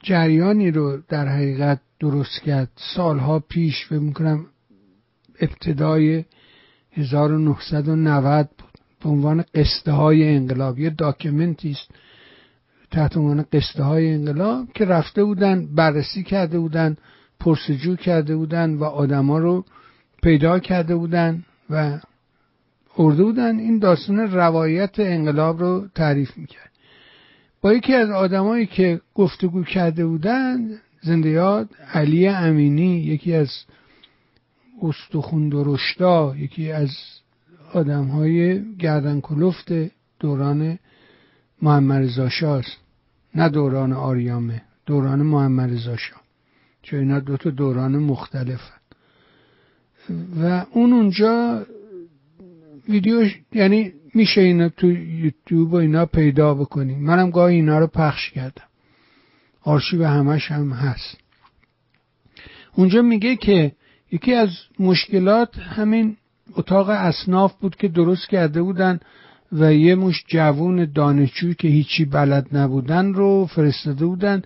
جریانی 0.03 0.71
رو 0.71 1.01
در 1.07 1.27
حقیقت 1.27 1.81
درست 1.99 2.41
کرد. 2.41 2.71
سالها 2.95 3.39
پیش 3.39 3.85
فکر 3.85 3.99
می‌کنم 3.99 4.45
ابتدای 5.41 6.25
1990 6.91 8.49
بود. 8.57 8.69
به 9.03 9.09
عنوان 9.09 9.45
قصده 9.55 9.91
های 9.91 10.35
انقلاب 10.35 10.79
یه 10.79 10.89
داکیومنتی 10.89 11.71
است 11.71 11.91
تحت 12.91 13.17
عنوان 13.17 13.45
قصده 13.53 13.83
های 13.83 14.13
انقلاب 14.13 14.67
که 14.73 14.85
رفته 14.85 15.23
بودن 15.23 15.75
بررسی 15.75 16.23
کرده 16.23 16.59
بودن 16.59 16.97
پرسجو 17.39 17.95
کرده 17.95 18.35
بودن 18.35 18.73
و 18.73 18.83
آدما 18.83 19.39
رو 19.39 19.65
پیدا 20.23 20.59
کرده 20.59 20.95
بودن 20.95 21.43
و 21.69 21.99
ارده 22.99 23.23
بودن 23.23 23.59
این 23.59 23.79
داستان 23.79 24.19
روایت 24.19 24.99
انقلاب 24.99 25.59
رو 25.59 25.87
تعریف 25.95 26.37
می‌کرد. 26.37 26.71
با 27.61 27.73
یکی 27.73 27.93
از 27.93 28.09
آدمایی 28.09 28.65
که 28.65 29.01
گفتگو 29.15 29.63
کرده 29.63 30.05
بودن 30.05 30.79
زنده 31.01 31.29
یاد 31.29 31.69
علی 31.93 32.27
امینی 32.27 32.99
یکی 32.99 33.33
از 33.33 33.49
استخون 34.81 35.49
درشتا 35.49 36.35
یکی 36.37 36.71
از 36.71 36.89
آدم 37.73 38.05
های 38.05 38.63
گردن 38.75 39.21
کلفت 39.21 39.71
دوران 40.19 40.79
محمد 41.61 42.03
رضا 42.03 42.61
نه 43.35 43.49
دوران 43.49 43.93
آریامه 43.93 44.61
دوران 44.85 45.21
محمد 45.21 45.73
رضا 45.73 45.95
چون 46.81 46.99
اینا 46.99 47.19
دو 47.19 47.37
تا 47.37 47.49
دوران 47.49 47.97
مختلفن. 47.97 48.79
و 50.41 50.65
اون 50.71 50.93
اونجا 50.93 51.65
ویدیو 52.89 53.29
یعنی 53.53 53.93
میشه 54.13 54.41
اینا 54.41 54.69
تو 54.69 54.91
یوتیوب 54.91 55.73
و 55.73 55.75
اینا 55.75 56.05
پیدا 56.05 56.53
بکنی. 56.53 56.95
منم 56.95 57.29
گاهی 57.29 57.55
اینا 57.55 57.79
رو 57.79 57.87
پخش 57.87 58.31
کردم. 58.31 58.63
آرشیو 59.61 60.05
همش 60.05 60.51
هم 60.51 60.71
هست. 60.71 61.17
اونجا 62.75 63.01
میگه 63.01 63.35
که 63.35 63.71
یکی 64.11 64.33
از 64.33 64.49
مشکلات 64.79 65.57
همین 65.57 66.17
اتاق 66.55 66.89
اصناف 66.89 67.53
بود 67.53 67.75
که 67.75 67.87
درست 67.87 68.29
کرده 68.29 68.61
بودن 68.61 68.99
و 69.51 69.73
یه 69.73 69.95
مش 69.95 70.23
جوون 70.27 70.91
دانشجوی 70.95 71.53
که 71.53 71.67
هیچی 71.67 72.05
بلد 72.05 72.47
نبودن 72.51 73.13
رو 73.13 73.45
فرستاده 73.45 74.05
بودن 74.05 74.41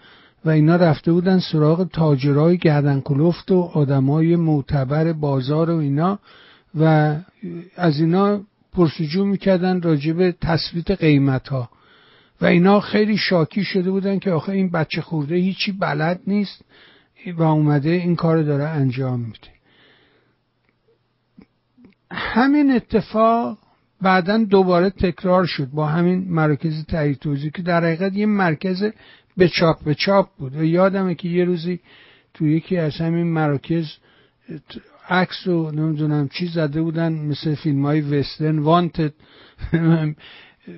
و 0.46 0.50
اینا 0.50 0.76
رفته 0.76 1.12
بودن 1.12 1.40
سراغ 1.40 1.90
تاجرای 1.94 2.58
گردن 2.58 3.02
کلفت 3.02 3.52
و 3.52 3.62
آدمای 3.74 4.36
معتبر 4.36 5.14
بازار 5.14 5.70
و 5.70 5.78
اینا. 5.78 6.20
و 6.80 7.16
از 7.76 8.00
اینا 8.00 8.42
پرسجو 8.74 9.26
می‌کردن 9.26 9.82
راجب 9.82 10.32
تثبیت 10.32 10.92
قیمت 10.92 11.48
ها 11.48 11.70
و 12.42 12.46
اینا 12.46 12.80
خیلی 12.80 13.18
شاکی 13.18 13.64
شده 13.64 13.92
بودن 13.92 14.20
که 14.20 14.32
آخه 14.32 14.52
این 14.52 14.70
بچه 14.70 15.02
خورده 15.02 15.36
هیچی 15.36 15.72
بلد 15.72 16.20
نیست 16.28 16.62
و 17.38 17.44
اومده 17.44 17.90
این 17.90 18.16
کار 18.16 18.42
داره 18.42 18.64
انجام 18.64 19.20
میده. 19.20 19.54
همین 22.12 22.72
اتفاق 22.72 23.58
بعدا 24.02 24.38
دوباره 24.38 24.90
تکرار 24.90 25.46
شد 25.46 25.70
با 25.70 25.86
همین 25.86 26.26
مرکز 26.30 26.86
تایید 26.86 27.20
توضیح 27.20 27.52
که 27.52 27.62
در 27.62 27.84
حقیقت 27.84 28.14
یه 28.14 28.26
مرکز 28.26 28.92
به 29.38 29.48
چاپ 29.48 29.84
به 29.84 29.96
چاپ 29.96 30.30
بود. 30.38 30.56
و 30.56 30.64
یادمه 30.64 31.16
که 31.16 31.30
یه 31.30 31.46
روزی 31.46 31.80
تو 32.34 32.48
یکی 32.48 32.78
از 32.78 32.96
همین 32.96 33.28
مراکز 33.28 33.86
عکس 35.10 35.48
و 35.48 35.72
نمی‌دونم 35.72 36.28
چی 36.28 36.48
زده 36.48 36.82
بودن 36.82 37.14
مثل 37.14 37.56
فیلم 37.56 37.86
های 37.86 38.02
وسترن 38.02 38.60
وانتد. 38.60 39.14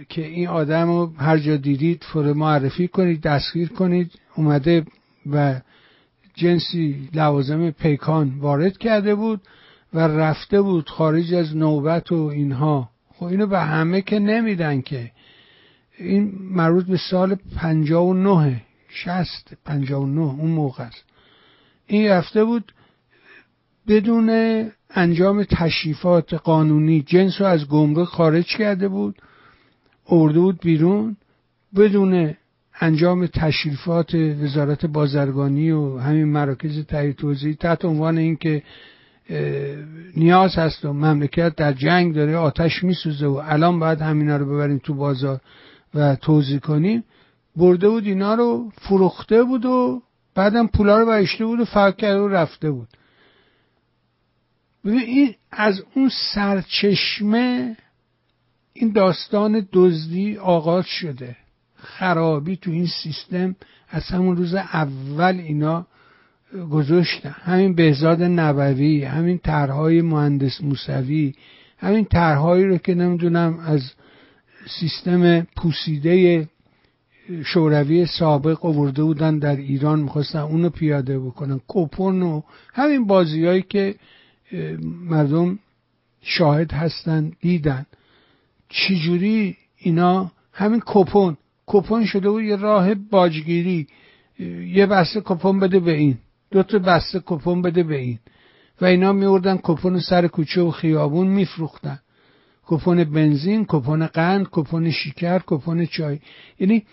که 0.10 0.26
این 0.26 0.48
آدم 0.48 0.88
رو 0.88 1.14
هر 1.18 1.38
جا 1.38 1.56
دیدید 1.56 2.04
فور 2.04 2.34
معرفی 2.34 2.88
کنید 2.88 3.22
دستگیر 3.22 3.70
کنید. 3.70 4.12
اومده 4.36 4.86
و 5.32 5.62
جنسی 6.34 7.10
لوازم 7.14 7.70
پیکان 7.70 8.34
وارد 8.40 8.78
کرده 8.78 9.16
بود 9.16 9.42
و 9.94 10.00
رفته 10.00 10.62
بود 10.62 10.90
خارج 10.90 11.34
از 11.34 11.56
نوبت 11.56 12.12
و 12.12 12.16
اینها. 12.16 12.90
خب 13.14 13.26
اینو 13.26 13.48
به 13.48 13.60
همه 13.60 14.02
که 14.02 14.20
نمیدن 14.20 14.82
که. 14.82 15.12
این 15.98 16.34
مربوط 16.42 16.86
به 16.86 16.98
سال 17.10 17.36
پنجا 17.56 18.04
و 18.04 18.14
نه 18.14 18.62
شست 18.90 19.54
پنجا 19.66 20.02
و 20.02 20.06
نه 20.06 20.22
اون 20.22 20.52
موقع 20.52 20.84
است. 20.84 21.04
این 21.88 22.08
رفته 22.08 22.44
بود 22.44 22.74
بدون 23.88 24.30
انجام 24.90 25.44
تشریفات 25.44 26.34
قانونی 26.34 27.02
جنس 27.02 27.42
رو 27.42 27.48
از 27.48 27.68
گمرک 27.68 28.08
خارج 28.08 28.46
کرده 28.46 28.88
بود 28.88 29.16
ارده 30.10 30.40
بود 30.40 30.60
بیرون 30.60 31.18
بدون 31.76 32.34
انجام 32.80 33.26
تشریفات 33.26 34.16
وزارت 34.16 34.86
بازرگانی 34.86 35.72
و 35.72 35.98
همین 35.98 36.26
مراکز 36.26 36.86
تایید 36.86 37.16
توضیح 37.16 37.56
تحت 37.60 37.86
عنوان 37.86 38.18
اینکه 38.18 38.64
نیاز 40.18 40.56
هست 40.56 40.86
و 40.86 40.94
مملکت 40.94 41.56
در 41.56 41.74
جنگ 41.74 42.16
داره 42.16 42.38
آتش 42.38 42.84
میسوزه 42.84 43.28
و 43.28 43.42
الان 43.46 43.80
باید 43.80 44.02
همینا 44.02 44.38
رو 44.38 44.46
ببریم 44.46 44.78
تو 44.78 44.94
بازار 44.94 45.42
و 45.94 46.16
توضیح 46.16 46.60
کنیم. 46.60 47.04
برده 47.56 47.90
بود 47.90 48.06
اینا 48.06 48.34
رو 48.34 48.72
فروخته 48.76 49.44
بود 49.44 49.66
و 49.66 50.02
بعدم 50.36 50.68
پولا 50.68 51.00
رو 51.00 51.06
بهشته 51.06 51.46
بود 51.46 51.60
و 51.60 51.66
فرق 51.66 51.96
کرده 51.96 52.20
و 52.20 52.28
رفته 52.28 52.72
بود. 52.72 52.88
این 54.94 55.36
از 55.52 55.84
اون 55.96 56.12
سرچشمه 56.34 57.78
این 58.74 58.92
داستان 58.92 59.68
دزدی 59.74 60.38
آغاز 60.38 60.86
شده. 60.86 61.36
خرابی 61.76 62.56
تو 62.56 62.72
این 62.72 62.88
سیستم 62.88 63.56
از 63.90 64.04
همون 64.04 64.38
روز 64.38 64.54
اول 64.56 65.40
اینا 65.40 65.88
گذاشتن. 66.72 67.36
همین 67.44 67.76
بهزاد 67.76 68.24
نبوی 68.24 69.04
همین 69.04 69.38
طرحهای 69.38 70.02
مهندس 70.02 70.62
موسوی 70.62 71.34
همین 71.78 72.06
طرحهایی 72.06 72.66
رو 72.66 72.78
که 72.78 72.96
نمی‌دونم 72.96 73.60
از 73.60 73.92
سیستم 74.80 75.42
پوسیده 75.42 76.48
شوروی 77.46 78.06
سابق 78.06 78.66
آورده 78.66 79.04
بودن 79.04 79.40
در 79.40 79.56
ایران 79.56 80.00
می‌خواستن 80.00 80.40
اونو 80.40 80.70
پیاده 80.70 81.20
بکنن. 81.20 81.60
کوپن 81.68 82.22
و 82.22 82.42
همین 82.74 83.08
بازیهایی 83.08 83.62
که 83.62 83.96
مردم 85.10 85.60
شاهد 86.22 86.72
هستن 86.72 87.32
دیدن. 87.42 87.86
چجوری 88.70 89.58
اینا 89.78 90.32
همین 90.54 90.82
کپون 90.86 91.38
کپون 91.68 92.06
شده 92.06 92.30
بود 92.30 92.44
یه 92.44 92.56
راه 92.56 92.94
باجگیری. 92.94 93.88
یه 94.68 94.86
بسته 94.86 95.22
کپون 95.26 95.60
بده 95.60 95.80
به 95.80 95.98
این 95.98 96.18
دو 96.52 96.64
تا 96.64 96.80
بسته 96.80 97.22
کپون 97.26 97.62
بده 97.62 97.84
به 97.84 97.98
این. 97.98 98.20
و 98.82 98.86
اینا 98.86 99.14
میوردن 99.14 99.58
کپون 99.64 100.00
سر 100.00 100.28
کوچه 100.28 100.62
و 100.62 100.72
خیابون 100.72 101.28
میفروختن. 101.28 102.00
کپون 102.66 103.04
بنزین 103.04 103.66
کپون 103.66 104.08
قند 104.08 104.48
کپون 104.52 104.92
شکر 104.92 105.42
کپون 105.46 105.86
چای. 105.86 106.20
یعنی 106.60 106.84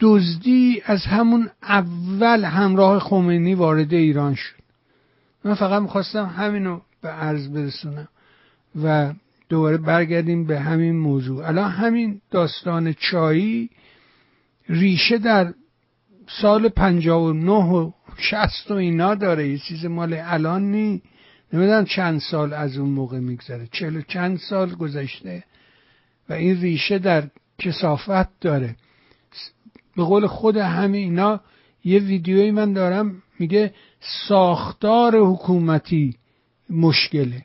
دزدی 0.00 0.82
از 0.84 1.04
همون 1.04 1.50
اول 1.62 2.44
همراه 2.44 2.98
خمینی 2.98 3.54
وارد 3.54 3.94
ایران 3.94 4.34
شد. 4.34 4.59
من 5.44 5.54
فقط 5.54 5.82
می‌خواستم 5.82 6.26
همینو 6.26 6.80
به 7.02 7.08
عرض 7.08 7.48
برسونم 7.48 8.08
و 8.82 9.12
دوباره 9.48 9.76
برگردیم 9.76 10.44
به 10.44 10.60
همین 10.60 10.96
موضوع. 10.96 11.48
الان 11.48 11.70
همین 11.70 12.20
داستان 12.30 12.92
چایی 12.92 13.70
ریشه 14.68 15.18
در 15.18 15.54
سال 16.28 16.68
پنجاه 16.68 17.22
و 17.22 17.32
نه 17.32 17.64
و 17.72 17.90
شست 18.16 18.70
و 18.70 18.74
اینا 18.74 19.14
داره. 19.14 19.48
یه 19.48 19.58
چیز 19.58 19.84
مال 19.84 20.20
الان 20.22 20.70
نی 20.70 21.02
نمی‌دونم 21.52 21.84
چند 21.84 22.20
سال 22.20 22.52
از 22.52 22.76
اون 22.76 22.90
موقع 22.90 23.18
میگذره. 23.18 23.68
چهل 23.72 24.02
چند 24.08 24.38
سال 24.38 24.74
گذشته 24.74 25.44
و 26.28 26.32
این 26.32 26.60
ریشه 26.60 26.98
در 26.98 27.28
کسافت 27.58 28.40
داره. 28.40 28.76
به 29.96 30.02
قول 30.02 30.26
خود 30.26 30.56
همه 30.56 30.98
اینا 30.98 31.40
یه 31.84 31.98
ویدیویی 31.98 32.50
من 32.50 32.72
دارم 32.72 33.22
میگه 33.38 33.74
ساختار 34.28 35.16
حکومتی 35.16 36.16
مشکله. 36.70 37.44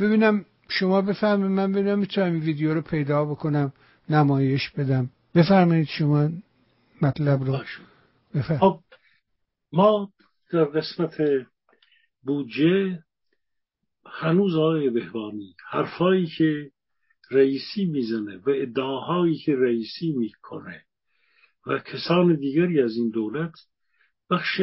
ببینم 0.00 0.44
شما 0.68 1.02
بفهمید 1.02 1.50
من 1.50 1.72
ببینم 1.72 1.98
می‌تونم 1.98 2.32
این 2.32 2.42
ویدیو 2.42 2.74
رو 2.74 2.80
پیدا 2.80 3.24
بکنم 3.24 3.72
نمایش 4.08 4.70
بدم. 4.70 5.10
بفرمایید 5.34 5.88
شما 5.88 6.28
مطلب 7.02 7.44
رو. 7.44 7.58
بفرمایید. 8.34 8.60
خب 8.60 8.80
ما 9.72 10.12
در 10.52 10.64
قسمت 10.64 11.16
بودجه 12.22 13.02
هنوز 14.06 14.56
آقای 14.56 14.90
بهوانی 14.90 15.54
حرفایی 15.70 16.26
که 16.26 16.70
رئیسی 17.30 17.84
می‌زنه 17.84 18.36
و 18.36 18.50
ادعاهایی 18.50 19.38
که 19.38 19.56
رئیسی 19.56 20.12
می‌کنه 20.12 20.84
و 21.66 21.78
کسان 21.78 22.36
دیگری 22.36 22.80
از 22.80 22.96
این 22.96 23.10
دولت 23.10 23.52
بخش 24.30 24.60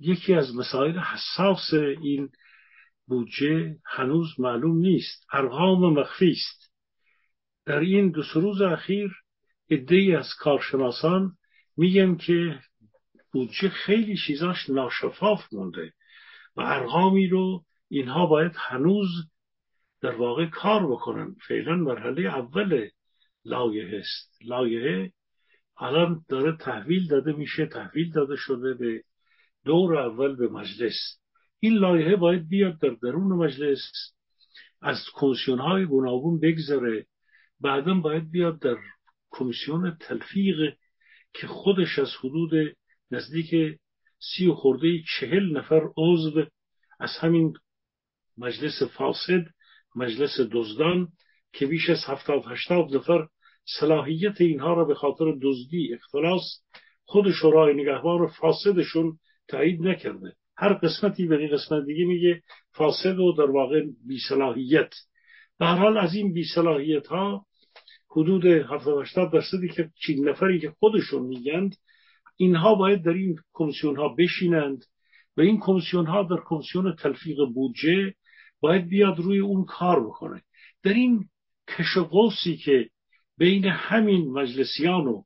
یکی 0.00 0.34
از 0.34 0.54
مسائل 0.56 0.98
حساس 0.98 1.74
این 1.74 2.28
بودجه 3.06 3.76
هنوز 3.84 4.40
معلوم 4.40 4.78
نیست. 4.78 5.26
ارقام 5.32 5.92
مخفی 5.92 6.30
است. 6.30 6.72
در 7.66 7.80
این 7.80 8.10
دو 8.10 8.22
روز 8.34 8.60
اخیر 8.60 9.10
عدهای 9.70 10.14
از 10.14 10.28
کارشناسان 10.38 11.32
میگن 11.76 12.16
که 12.16 12.60
بودجه 13.32 13.68
خیلی 13.68 14.16
چیزاش 14.26 14.70
ناشفاف 14.70 15.52
مونده 15.52 15.92
و 16.56 16.60
ارقامی 16.60 17.28
رو 17.28 17.64
اینها 17.88 18.26
باید 18.26 18.52
هنوز 18.56 19.08
در 20.00 20.14
واقع 20.14 20.46
کار 20.46 20.92
بکنن. 20.92 21.36
فعلا 21.48 21.76
مرحله 21.76 22.22
اول 22.22 22.88
لایحه 23.44 23.98
است. 23.98 24.38
لایحه 24.44 25.12
الان 25.80 26.24
داره 26.28 26.56
تحویل 26.56 27.06
داده 27.08 27.32
میشه 27.32 27.66
تحویل 27.66 28.12
داده 28.12 28.36
شده 28.36 28.74
به 28.74 29.02
دور 29.64 29.98
اول 29.98 30.36
به 30.36 30.48
مجلس. 30.48 31.18
این 31.60 31.74
لایحه 31.74 32.16
باید 32.16 32.48
بیاد 32.48 32.78
در 32.80 32.96
درون 33.02 33.32
مجلس 33.32 33.80
از 34.82 34.96
کمیسیون 35.14 35.58
های 35.58 35.86
گوناگون 35.86 36.40
بگذره. 36.40 37.06
بعدا 37.60 37.94
باید 37.94 38.30
بیاد 38.30 38.60
در 38.60 38.76
کمیسیون 39.30 39.96
تلفیق 40.00 40.74
که 41.34 41.46
خودش 41.46 41.98
از 41.98 42.10
حدود 42.20 42.76
نزدیک 43.10 43.78
سی 44.18 44.46
و 44.46 44.54
خورده 44.54 45.02
چهل 45.18 45.56
نفر 45.56 45.80
عضو 45.96 46.46
از 47.00 47.10
همین 47.20 47.52
مجلس 48.38 48.82
فاسد 48.82 49.44
مجلس 49.96 50.40
دزدان 50.52 51.08
که 51.52 51.66
بیش 51.66 51.90
از 51.90 52.04
هفتاد 52.06 52.42
هشتاد 52.46 52.96
نفر 52.96 53.26
صلاحیت 53.80 54.40
اینها 54.40 54.74
را 54.74 54.84
به 54.84 54.94
خاطر 54.94 55.24
دزدی 55.42 55.94
اختلاس 55.94 56.42
خود 57.04 57.30
شورای 57.30 57.74
نگهبان 57.74 58.26
فاسدشون 58.26 59.18
تایید 59.50 59.82
نکرده. 59.82 60.32
هر 60.56 60.72
قسمتی 60.72 61.26
به 61.26 61.48
قسمت 61.48 61.84
دیگه 61.86 62.04
میگه 62.04 62.42
فاسد 62.72 63.18
و 63.18 63.32
در 63.32 63.50
واقع 63.50 63.82
بیصلاحیت. 64.06 64.90
به 65.58 65.66
حال 65.66 65.98
از 65.98 66.14
این 66.14 66.32
بیصلاحیت 66.32 67.06
ها 67.06 67.46
حدود 68.10 68.46
70 68.46 69.32
درصدی 69.32 69.68
که 69.68 69.90
چین 70.06 70.28
نفری 70.28 70.60
که 70.60 70.70
خودشون 70.78 71.22
میگند 71.22 71.76
اینها 72.36 72.74
باید 72.74 73.04
در 73.04 73.10
این 73.10 73.36
کمیسیون 73.52 73.96
ها 73.96 74.08
بشینند 74.08 74.84
و 75.36 75.40
این 75.40 75.60
کمیسیون 75.60 76.06
ها 76.06 76.22
در 76.22 76.42
کمیسیون 76.44 76.96
تلفیق 76.96 77.38
بودجه 77.54 78.14
باید 78.60 78.88
بیاد 78.88 79.18
روی 79.18 79.38
اون 79.38 79.64
کار 79.64 80.06
بکنه. 80.06 80.42
در 80.82 80.92
این 80.92 81.28
کشقوسی 81.68 82.56
که 82.56 82.90
بین 83.38 83.64
همین 83.64 84.32
مجلسیان 84.32 85.06
و 85.06 85.22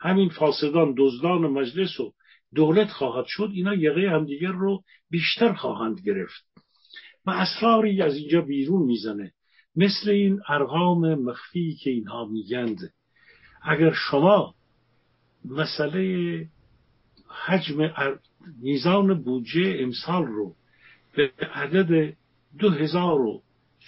همین 0.00 0.28
فاسدان 0.28 0.94
دزدان 0.98 1.40
مجلس 1.40 2.00
و 2.00 2.12
دولت 2.56 2.90
خواهد 2.90 3.26
شد 3.26 3.50
اینا 3.52 3.74
یقه 3.74 4.10
همدیگر 4.10 4.52
رو 4.52 4.82
بیشتر 5.10 5.52
خواهند 5.52 6.00
گرفت. 6.00 6.44
و 7.26 7.30
اسراری 7.30 8.02
از 8.02 8.16
اینجا 8.16 8.40
بیرون 8.40 8.82
می‌زنه. 8.82 9.32
مثل 9.76 10.10
این 10.10 10.40
ارقام 10.48 11.14
مخفی 11.14 11.74
که 11.74 11.90
اینها 11.90 12.24
میگند. 12.24 12.78
اگر 13.62 13.92
شما 13.92 14.54
مسئله 15.44 16.48
حجم 17.46 17.92
میزان 18.62 19.22
بودجه 19.22 19.76
امسال 19.80 20.26
رو 20.26 20.54
به 21.16 21.32
عدد 21.54 22.16
دو 22.58 22.70
هزار 22.70 23.20
و 23.20 23.42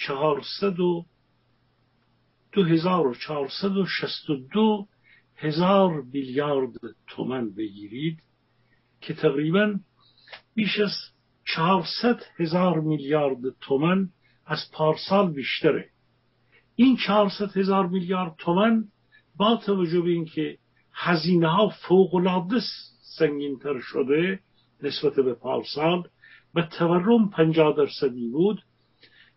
چهارصد 0.06 0.80
و 0.80 1.06
دو 2.52 2.64
هزار 2.64 3.06
و 3.06 3.14
چهارصد 3.14 3.76
و 3.76 3.86
شست 3.86 4.30
و 4.30 4.36
دو 4.52 4.86
هزار 5.36 6.02
میلیارد 6.02 6.72
تومن 7.06 7.50
بگیرید 7.54 8.18
که 9.00 9.14
تقریبا 9.14 9.74
بیش 10.54 10.80
از 10.80 10.92
چهارصد 11.54 12.20
هزار 12.38 12.80
میلیارد 12.80 13.38
تومن 13.60 14.08
از 14.46 14.58
پارسال 14.72 15.32
بیشتره. 15.32 15.88
این 16.74 16.96
چهارصد 16.96 17.56
هزار 17.56 17.86
میلیارد 17.86 18.34
تومن 18.38 18.84
با 19.36 19.56
توجه 19.66 20.00
به 20.00 20.10
اینکه 20.10 20.58
هزینه 20.92 21.48
ها 21.48 21.68
فوق 21.68 22.14
العاده 22.14 22.56
سنگینتر 23.18 23.80
شده 23.80 24.40
نسبت 24.82 25.14
به 25.14 25.34
پارسال 25.34 26.02
و 26.54 26.62
تورم 26.62 27.30
پنجاه 27.30 27.76
درصدی 27.76 28.28
بود 28.28 28.62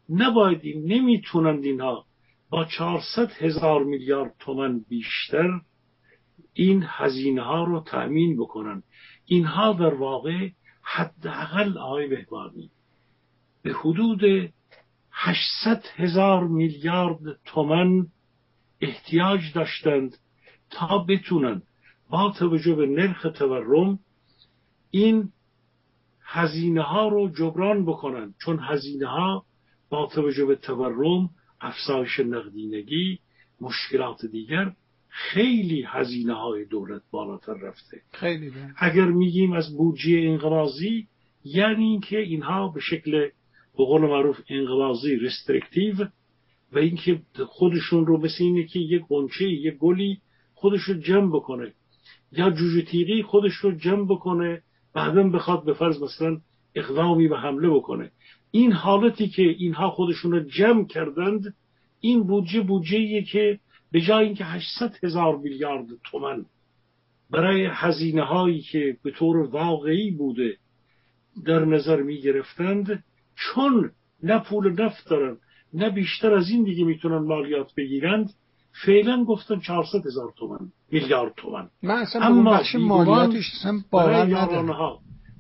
نباید 0.09 0.59
این 0.63 0.93
نمی‌تونند 0.93 1.63
اینها 1.63 2.05
با 2.49 2.65
400 2.65 3.31
هزار 3.31 3.83
میلیارد 3.83 4.35
تومن 4.39 4.79
بیشتر 4.89 5.61
این 6.53 6.83
هزینه 6.87 7.41
ها 7.41 7.63
رو 7.63 7.79
تأمین 7.79 8.37
بکنن 8.37 8.83
اینها 9.31 9.73
در 9.73 9.93
واقع 9.93 10.49
حداقل 10.81 11.77
آقای 11.77 12.07
بهبانی 12.07 12.69
به 13.61 13.73
حدود 13.73 14.51
800 15.11 15.85
هزار 15.95 16.47
میلیارد 16.47 17.19
تومن 17.45 18.07
احتیاج 18.81 19.41
داشتند 19.53 20.17
تا 20.69 20.97
بتونن 20.97 21.61
با 22.09 22.33
توجه 22.39 22.75
به 22.75 22.85
نرخ 22.85 23.27
تورم 23.35 23.99
این 24.91 25.31
هزینه 26.23 26.81
ها 26.81 27.07
رو 27.07 27.29
جبران 27.29 27.85
بکنن. 27.85 28.33
چون 28.45 28.59
هزینه 28.59 29.07
ها 29.07 29.45
با 29.89 30.09
توجه 30.13 30.45
به 30.45 30.55
تورم 30.55 31.29
افزایش 31.61 32.19
نقدینگی 32.19 33.19
مشکلات 33.61 34.25
دیگر 34.25 34.73
خیلی 35.11 35.83
هزینه 35.87 36.33
های 36.33 36.65
دولت 36.65 37.01
بالاتر 37.11 37.53
رفته. 37.53 38.01
خیلی 38.11 38.51
اگر 38.77 39.05
میگیم 39.05 39.53
از 39.53 39.77
بودجه 39.77 40.19
انقراضی 40.19 41.07
یعنی 41.43 41.83
اینکه 41.83 42.19
اینها 42.19 42.67
به 42.67 42.79
شکل 42.79 43.11
به 43.77 43.85
قول 43.85 44.01
معروف 44.01 44.39
انقراضی 44.49 45.15
رسترکتیو 45.15 45.95
و 46.71 46.79
اینکه 46.79 47.21
خودشون 47.45 48.05
رو 48.05 48.17
مثل 48.17 48.43
اینه 48.43 48.63
که 48.63 48.79
یک 48.79 49.03
قنچه 49.09 49.49
یک 49.49 49.73
گلی 49.73 50.21
خودش 50.53 50.81
رو 50.81 50.93
جمع 50.93 51.35
بکنه. 51.35 51.73
یا 52.31 52.49
جوجه 52.49 52.81
تیغی 52.81 53.23
خودش 53.23 53.53
رو 53.53 53.71
جمع 53.71 54.05
بکنه 54.05 54.61
بعدا 54.93 55.23
بخواد 55.29 55.65
به 55.65 55.73
فرض 55.73 56.01
مثلا 56.01 56.41
اقدامی 56.75 57.27
و 57.27 57.35
حمله 57.35 57.69
بکنه. 57.69 58.11
این 58.51 58.71
حالتی 58.71 59.27
که 59.27 59.41
اینها 59.41 59.89
خودشون 59.89 60.31
رو 60.31 60.39
جمع 60.39 60.85
کردند 60.87 61.55
این 61.99 62.23
بودجه 62.23 62.61
بودجه 62.61 63.21
که 63.21 63.59
به 63.91 64.01
جای 64.01 64.25
اینکه 64.25 64.45
800 64.45 64.95
هزار 65.03 65.37
میلیارد 65.37 65.85
تومن 66.03 66.45
برای 67.29 67.69
هزینه 67.71 68.23
هایی 68.23 68.61
که 68.61 68.97
به 69.03 69.11
طور 69.11 69.37
واقعی 69.37 70.11
بوده 70.11 70.57
در 71.45 71.65
نظر 71.65 72.01
می 72.01 72.21
گرفتند 72.21 73.03
چون 73.35 73.91
نه 74.23 74.39
پول 74.39 74.81
نفت 74.81 75.09
دارن 75.09 75.37
نه 75.73 75.89
بیشتر 75.89 76.33
از 76.33 76.49
این 76.49 76.63
دیگه 76.63 76.85
می‌تونن 76.85 77.17
مالیات 77.17 77.75
بگیرند 77.77 78.29
فعلا 78.85 79.23
گفتن 79.23 79.59
400 79.59 80.05
هزار 80.05 80.33
تومن 80.37 80.71
میلیارد 80.91 81.33
تومن. 81.37 81.69
من 81.83 81.95
اصلا 81.95 82.21
اما 82.21 82.51
بخش 82.51 82.75
مالیاتش 82.75 83.43
برای 83.93 84.35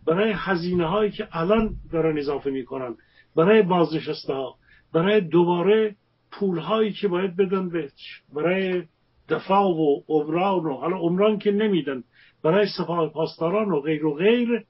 برای 0.07 0.33
هزینه 0.35 0.87
هایی 0.87 1.11
که 1.11 1.27
الان 1.31 1.75
دارن 1.91 2.17
اضافه 2.17 2.49
می‌کنن 2.49 2.95
برای 3.35 3.61
بازنشسته 3.61 4.33
ها 4.33 4.55
برای 4.93 5.21
دوباره 5.21 5.95
پول 6.31 6.59
هایی 6.59 6.93
که 6.93 7.07
باید 7.07 7.35
بدن 7.35 7.69
به 7.69 7.91
برای 8.33 8.83
دفاع 9.29 9.67
و 9.67 10.01
عمران 10.07 10.65
و 10.65 10.73
حالا 10.73 10.97
عمران 10.97 11.39
که 11.39 11.51
نمیدن 11.51 12.03
برای 12.43 12.67
سپاه 12.77 13.09
پاسداران 13.09 13.71
و 13.71 13.81
غیر 13.81 14.05
و 14.05 14.15
غیر 14.15 14.65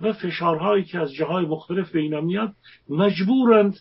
و 0.00 0.12
فشارهایی 0.12 0.84
که 0.84 0.98
از 0.98 1.12
جاهای 1.12 1.46
مختلف 1.46 1.90
به 1.90 2.00
اینا 2.00 2.20
میاد 2.20 2.52
مجبورند 2.88 3.76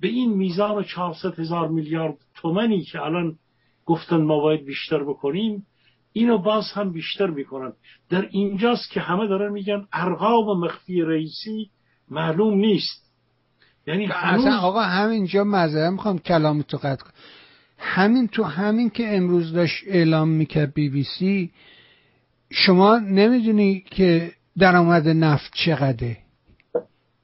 به 0.00 0.08
این 0.08 0.32
میزان 0.32 0.84
400 0.84 1.38
هزار 1.38 1.68
میلیارد 1.68 2.16
تومنی 2.34 2.82
که 2.82 3.02
الان 3.02 3.38
گفتن 3.84 4.16
ما 4.16 4.40
باید 4.40 4.64
بیشتر 4.64 5.02
بکنیم 5.02 5.66
اینو 6.12 6.38
باز 6.38 6.64
هم 6.74 6.92
بیشتر 6.92 7.26
می‌کنن. 7.26 7.72
در 8.10 8.28
اینجاست 8.30 8.90
که 8.90 9.00
همه 9.00 9.26
دارن 9.26 9.52
میگن 9.52 9.86
ارقام 9.92 10.60
مخفی 10.64 11.02
رئیسی 11.02 11.70
معلوم 12.10 12.54
نیست. 12.54 13.03
یعنی 13.86 14.06
هنوز... 14.06 14.44
اصلا 14.44 14.58
آقا 14.58 14.82
همینجا 14.82 15.44
مذاره 15.44 15.90
می‌خوام 15.90 16.18
کلام 16.18 16.62
تو 16.62 16.76
قطع 16.76 17.04
کنم. 17.04 17.12
همین 17.78 18.28
تو 18.28 18.44
همین 18.44 18.90
که 18.90 19.16
امروز 19.16 19.52
داشت 19.52 19.84
اعلام 19.86 20.28
می‌کرد 20.28 20.74
بی 20.74 20.88
بی 20.88 21.04
سی 21.04 21.50
شما 22.50 22.98
نمی‌دونی 22.98 23.84
که 23.90 24.32
درآمد 24.58 25.08
نفت 25.08 25.52
چقدره. 25.54 26.16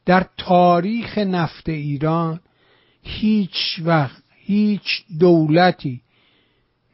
در 0.06 0.26
تاریخ 0.36 1.18
نفت 1.18 1.68
ایران 1.68 2.40
هیچ 3.02 3.80
وقت 3.84 4.22
هیچ 4.30 5.04
دولتی 5.20 6.00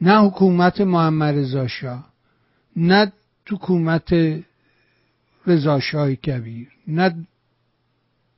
نه 0.01 0.19
حکومت 0.19 0.81
محمد 0.81 1.35
رضا 1.35 1.67
نه 2.77 3.13
حکومت 3.51 4.15
رضا 5.47 5.81
کبیر 6.25 6.69
نه 6.89 7.27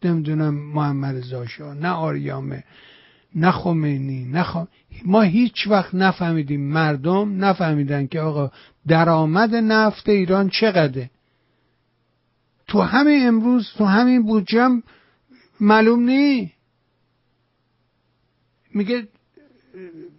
نمی‌دونم 0.04 0.54
محمد 0.54 1.16
رضا 1.16 1.44
نه 1.74 1.88
آریامه 1.88 2.64
نه 3.34 3.50
خمینی 3.50 4.24
نه 4.24 4.66
ما 5.04 5.22
هیچ 5.22 5.66
وقت 5.66 5.94
نفهمیدیم 5.94 6.60
مردم 6.60 7.44
نفهمیدن 7.44 8.06
که 8.06 8.20
آقا 8.20 8.50
درآمد 8.86 9.54
نفت 9.54 10.08
ایران 10.08 10.48
چقدره. 10.48 11.10
تو 12.68 12.80
همین 12.80 13.26
امروز 13.26 13.70
تو 13.78 13.84
همین 13.84 14.22
بودجم 14.22 14.82
معلوم 15.60 16.02
نی. 16.02 16.52
میگه 18.74 19.08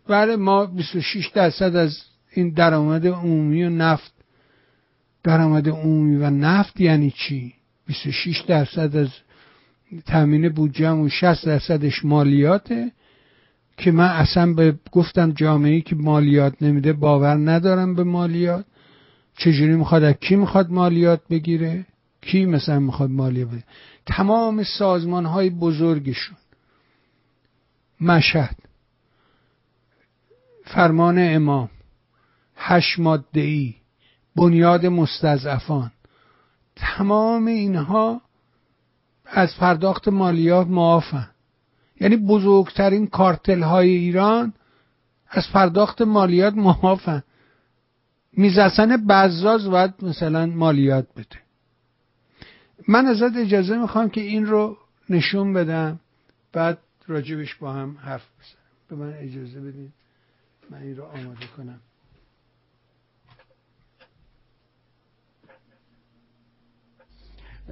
بله 0.07 0.35
ما 0.35 0.65
26 0.65 1.27
درصد 1.27 1.75
از 1.75 2.03
این 2.33 2.49
درآمد 2.49 3.07
عمومی 3.07 3.63
و 3.63 3.69
نفت 3.69 4.13
درآمد 5.23 5.69
عمومی 5.69 6.15
و 6.15 6.29
نفت 6.29 6.81
یعنی 6.81 7.11
چی؟ 7.11 7.53
26 7.85 8.41
درصد 8.41 8.95
از 8.95 9.09
تامین 10.05 10.49
بودجه 10.49 10.89
و 10.91 11.09
60 11.09 11.45
درصدش 11.45 12.05
مالیاته 12.05 12.91
که 13.77 13.91
من 13.91 14.07
اصلا 14.07 14.53
به 14.53 14.75
گفتم 14.91 15.31
جامعه 15.31 15.81
که 15.81 15.95
مالیات 15.95 16.53
نمیده 16.61 16.93
باور 16.93 17.35
ندارم 17.35 17.95
به 17.95 18.03
مالیات. 18.03 18.65
چجوری 19.37 19.75
می‌خواد 19.75 20.03
از 20.03 20.15
کی 20.15 20.35
می‌خواد 20.35 20.71
مالیات 20.71 21.21
بگیره؟ 21.29 21.85
کی 22.21 22.45
مثلا 22.45 22.79
می‌خواد 22.79 23.09
مالیات 23.09 23.47
بگیره 23.47 23.63
تمام 24.05 24.63
سازمان 24.63 25.25
های 25.25 25.49
بزرگشون. 25.49 26.37
مشهد 28.01 28.55
فرمان 30.65 31.15
امام 31.19 31.69
هشت 32.55 32.99
ماده 32.99 33.41
ای 33.41 33.75
بنیاد 34.35 34.85
مستضعفان. 34.85 35.91
تمام 36.75 37.45
اینها 37.45 38.21
از 39.31 39.57
پرداخت 39.57 40.07
مالیات 40.07 40.67
معافن. 40.67 41.29
یعنی 42.01 42.17
بزرگترین 42.17 43.07
کارتل 43.07 43.61
های 43.61 43.89
ایران 43.89 44.53
از 45.29 45.51
پرداخت 45.53 46.01
مالیات 46.01 46.53
معافن. 46.53 47.23
میزسن 48.33 49.05
بزاز 49.07 49.69
باید 49.69 49.93
مثلا 50.01 50.45
مالیات 50.45 51.07
بده. 51.15 51.39
من 52.87 53.05
ازت 53.05 53.37
اجازه 53.37 53.77
می‌خوام 53.77 54.09
که 54.09 54.21
این 54.21 54.45
رو 54.45 54.77
نشون 55.09 55.53
بدم. 55.53 55.99
بعد 56.53 56.77
راجبش 57.07 57.55
با 57.55 57.73
هم 57.73 57.97
حرف 58.01 58.25
بزنم 58.39 58.59
به 58.89 58.95
من 58.95 59.13
اجازه 59.13 59.59
بدین 59.59 59.91
من 60.69 60.77
این 60.81 60.97
رو 60.97 61.03
آماده 61.03 61.47
کنم. 61.57 61.79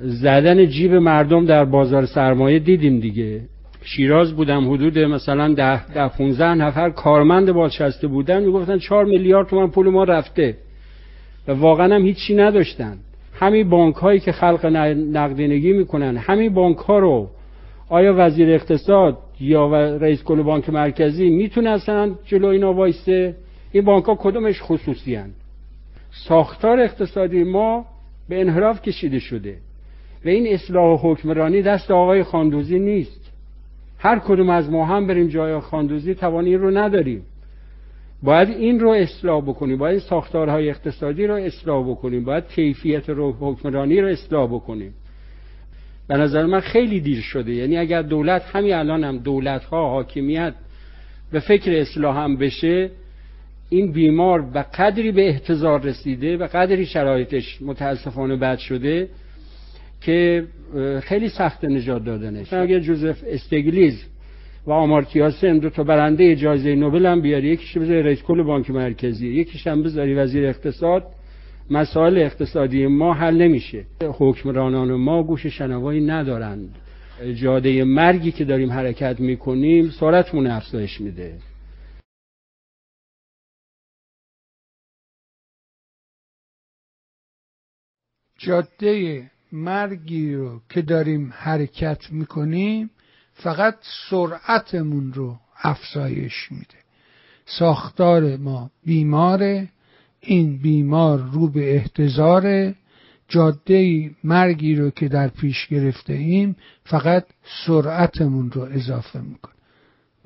زدن 0.02 0.65
جیب 0.65 0.94
مردم 0.94 1.45
در 1.45 1.65
بازار 1.65 2.06
سرمایه 2.06 2.60
دیدیم 2.60 2.99
دیگه. 2.99 3.41
شیراز 3.84 4.34
بودم 4.34 4.74
حدود 4.74 4.99
مثلا 4.99 5.53
ده, 5.53 5.86
ده 5.94 6.07
15 6.07 6.53
نفر 6.53 6.90
کارمند 6.90 7.52
بازنشسته 7.52 8.07
بودن. 8.07 8.44
می‌گفتن 8.44 8.78
4 8.78 9.06
میلیارد 9.06 9.48
تومن 9.48 9.68
پول 9.68 9.90
ما 9.90 10.03
رفته. 10.03 10.57
و 11.48 11.52
واقعا 11.52 11.95
هم 11.95 12.02
هیچی 12.02 12.36
نداشتن. 12.36 12.98
همین 13.34 13.69
بانک 13.69 13.95
هایی 13.95 14.19
که 14.19 14.32
خلق 14.32 14.65
نقدینگی 15.14 15.74
می‌کنن 15.74 16.18
همین 16.18 16.53
بانک 16.53 16.78
ها 16.78 16.99
رو 16.99 17.30
آیا 17.90 18.14
وزیر 18.18 18.49
اقتصاد 18.49 19.18
یا 19.40 19.98
رئیس 19.98 20.24
کل 20.24 20.41
بانک 20.41 20.69
مرکزی 20.69 21.30
می‌تونه 21.30 21.69
اصلا 21.69 22.11
جلو 22.26 22.48
اینا 22.48 22.74
وایسته 22.74 23.36
این 23.72 23.86
بانک 23.86 24.06
ها 24.06 24.15
کدومش 24.19 24.61
خصوصی 24.61 25.15
هن. 25.15 25.30
ساختار 26.11 26.80
اقتصادی 26.80 27.44
ما 27.44 27.86
به 28.30 28.41
انحراف 28.41 28.82
کشیده 28.82 29.19
شده. 29.19 29.57
و 30.26 30.30
این 30.30 30.53
اصلاح 30.53 30.99
حکمرانی 31.02 31.61
دست 31.61 31.91
آقای 31.91 32.23
خاندوزی 32.23 32.80
نیست. 32.80 33.31
هر 33.99 34.19
کدوم 34.19 34.49
از 34.49 34.69
ما 34.69 34.85
هم 34.85 35.07
بریم 35.07 35.27
جای 35.27 35.60
خاندوزی 35.60 36.15
توانی 36.15 36.56
رو 36.56 36.77
نداریم. 36.77 37.22
باید 38.23 38.49
این 38.49 38.80
رو 38.80 38.89
اصلاح 38.89 39.41
بکنیم 39.41 39.77
باید 39.77 39.99
ساختارهای 39.99 40.69
اقتصادی 40.69 41.27
رو 41.27 41.34
اصلاح 41.34 41.89
بکنیم 41.89 42.23
باید 42.23 42.48
کیفیت 42.48 43.10
رو 43.10 43.35
حکمرانی 43.39 44.02
رو 44.02 44.07
اصلاح 44.07 44.48
بکنیم. 44.48 44.94
به 46.07 46.18
نظر 46.18 46.45
من 46.45 46.60
خیلی 46.60 46.99
دیر 46.99 47.22
شده. 47.22 47.53
یعنی 47.53 47.77
اگر 47.77 48.02
دولت 48.02 48.41
همین 48.41 48.73
الان 48.73 49.03
هم 49.03 49.18
دولت 49.18 49.64
ها 49.64 49.89
حاکمیت 49.89 50.53
به 51.31 51.39
فکر 51.39 51.72
اصلاح 51.73 52.18
هم 52.18 52.38
بشه 52.38 52.89
این 53.69 53.91
بیمار 53.91 54.41
به 54.41 54.61
قدری 54.61 55.11
به 55.11 55.30
احتضار 55.30 55.81
رسیده 55.81 56.38
به 56.38 56.48
قدری 56.48 56.85
شرایطش 56.85 57.61
متاسفانه 57.61 58.35
بد 58.35 58.57
شده 58.57 59.10
که 60.02 60.48
خیلی 61.03 61.30
سخت 61.30 61.65
نجات 61.65 62.03
دادنش. 62.03 62.53
اگر 62.53 62.80
جوزف 62.80 63.24
استگلیز 63.28 64.06
و 64.65 64.72
آمارتیا 64.72 65.32
سن 65.32 65.57
دو 65.57 65.69
تا 65.69 65.84
برنده 65.84 66.36
جایزه 66.36 66.76
نوبل 66.76 67.06
هم 67.06 67.22
بیاری 67.22 67.48
یکیش 67.48 67.78
بذاری 67.78 68.03
رئیس 68.03 68.24
کل 68.24 68.44
بانک 68.44 68.69
مرکزی 68.69 69.28
یکیش 69.28 69.68
هم 69.68 69.84
بذاری 69.84 70.14
وزیر 70.14 70.45
اقتصاد. 70.45 71.03
مسائل 71.69 72.18
اقتصادی 72.18 72.88
ما 72.88 73.14
حل 73.14 73.38
نمیشه. 73.38 73.86
حکمرانان 74.02 74.94
ما 74.94 75.24
گوش 75.24 75.45
شنوایی 75.48 76.02
ندارند 76.02 76.76
جاده 77.36 77.84
مرگی 77.84 78.32
که 78.32 78.45
داریم 78.45 78.72
حرکت 78.72 79.19
می‌کنیم 79.19 79.90
سرعتمون 79.90 80.48
افزایش 80.48 81.02
میده. 81.02 81.38
جاده 88.38 89.32
مرگی 89.52 90.34
رو 90.34 90.61
که 90.69 90.82
داریم 90.82 91.34
حرکت 91.36 92.11
می‌کنیم 92.11 92.90
فقط 93.34 93.76
سرعتمون 94.10 95.14
رو 95.14 95.38
افزایش 95.64 96.52
میده. 96.52 96.78
ساختار 97.45 98.38
ما 98.38 98.72
بیماره 98.86 99.69
این 100.19 100.57
بیمار 100.57 101.19
رو 101.32 101.48
به 101.48 101.76
احتضار 101.76 102.74
جاده 103.28 104.11
مرگی 104.24 104.76
رو 104.76 104.90
که 104.90 105.07
در 105.07 105.28
پیش 105.28 105.68
گرفته 105.68 106.14
ایم 106.14 106.56
فقط 106.84 107.26
سرعتمون 107.68 108.52
رو 108.52 108.61
اضافه 108.61 109.22
می‌کنه. 109.22 109.53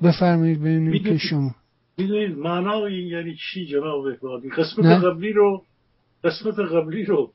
بفرمایید 0.02 0.60
ببینیم 0.60 1.02
که 1.02 1.18
شما. 1.18 1.54
می‌دونید 1.98 2.38
معنای 2.38 2.94
این 2.94 3.06
یعنی 3.06 3.36
چی 3.36 3.66
جناب 3.66 4.04
قسمت 4.56 4.86
قبلی 4.86 5.32
رو 5.32 5.62
قسمت 6.24 6.58
قبلی 6.58 7.04
رو 7.04 7.32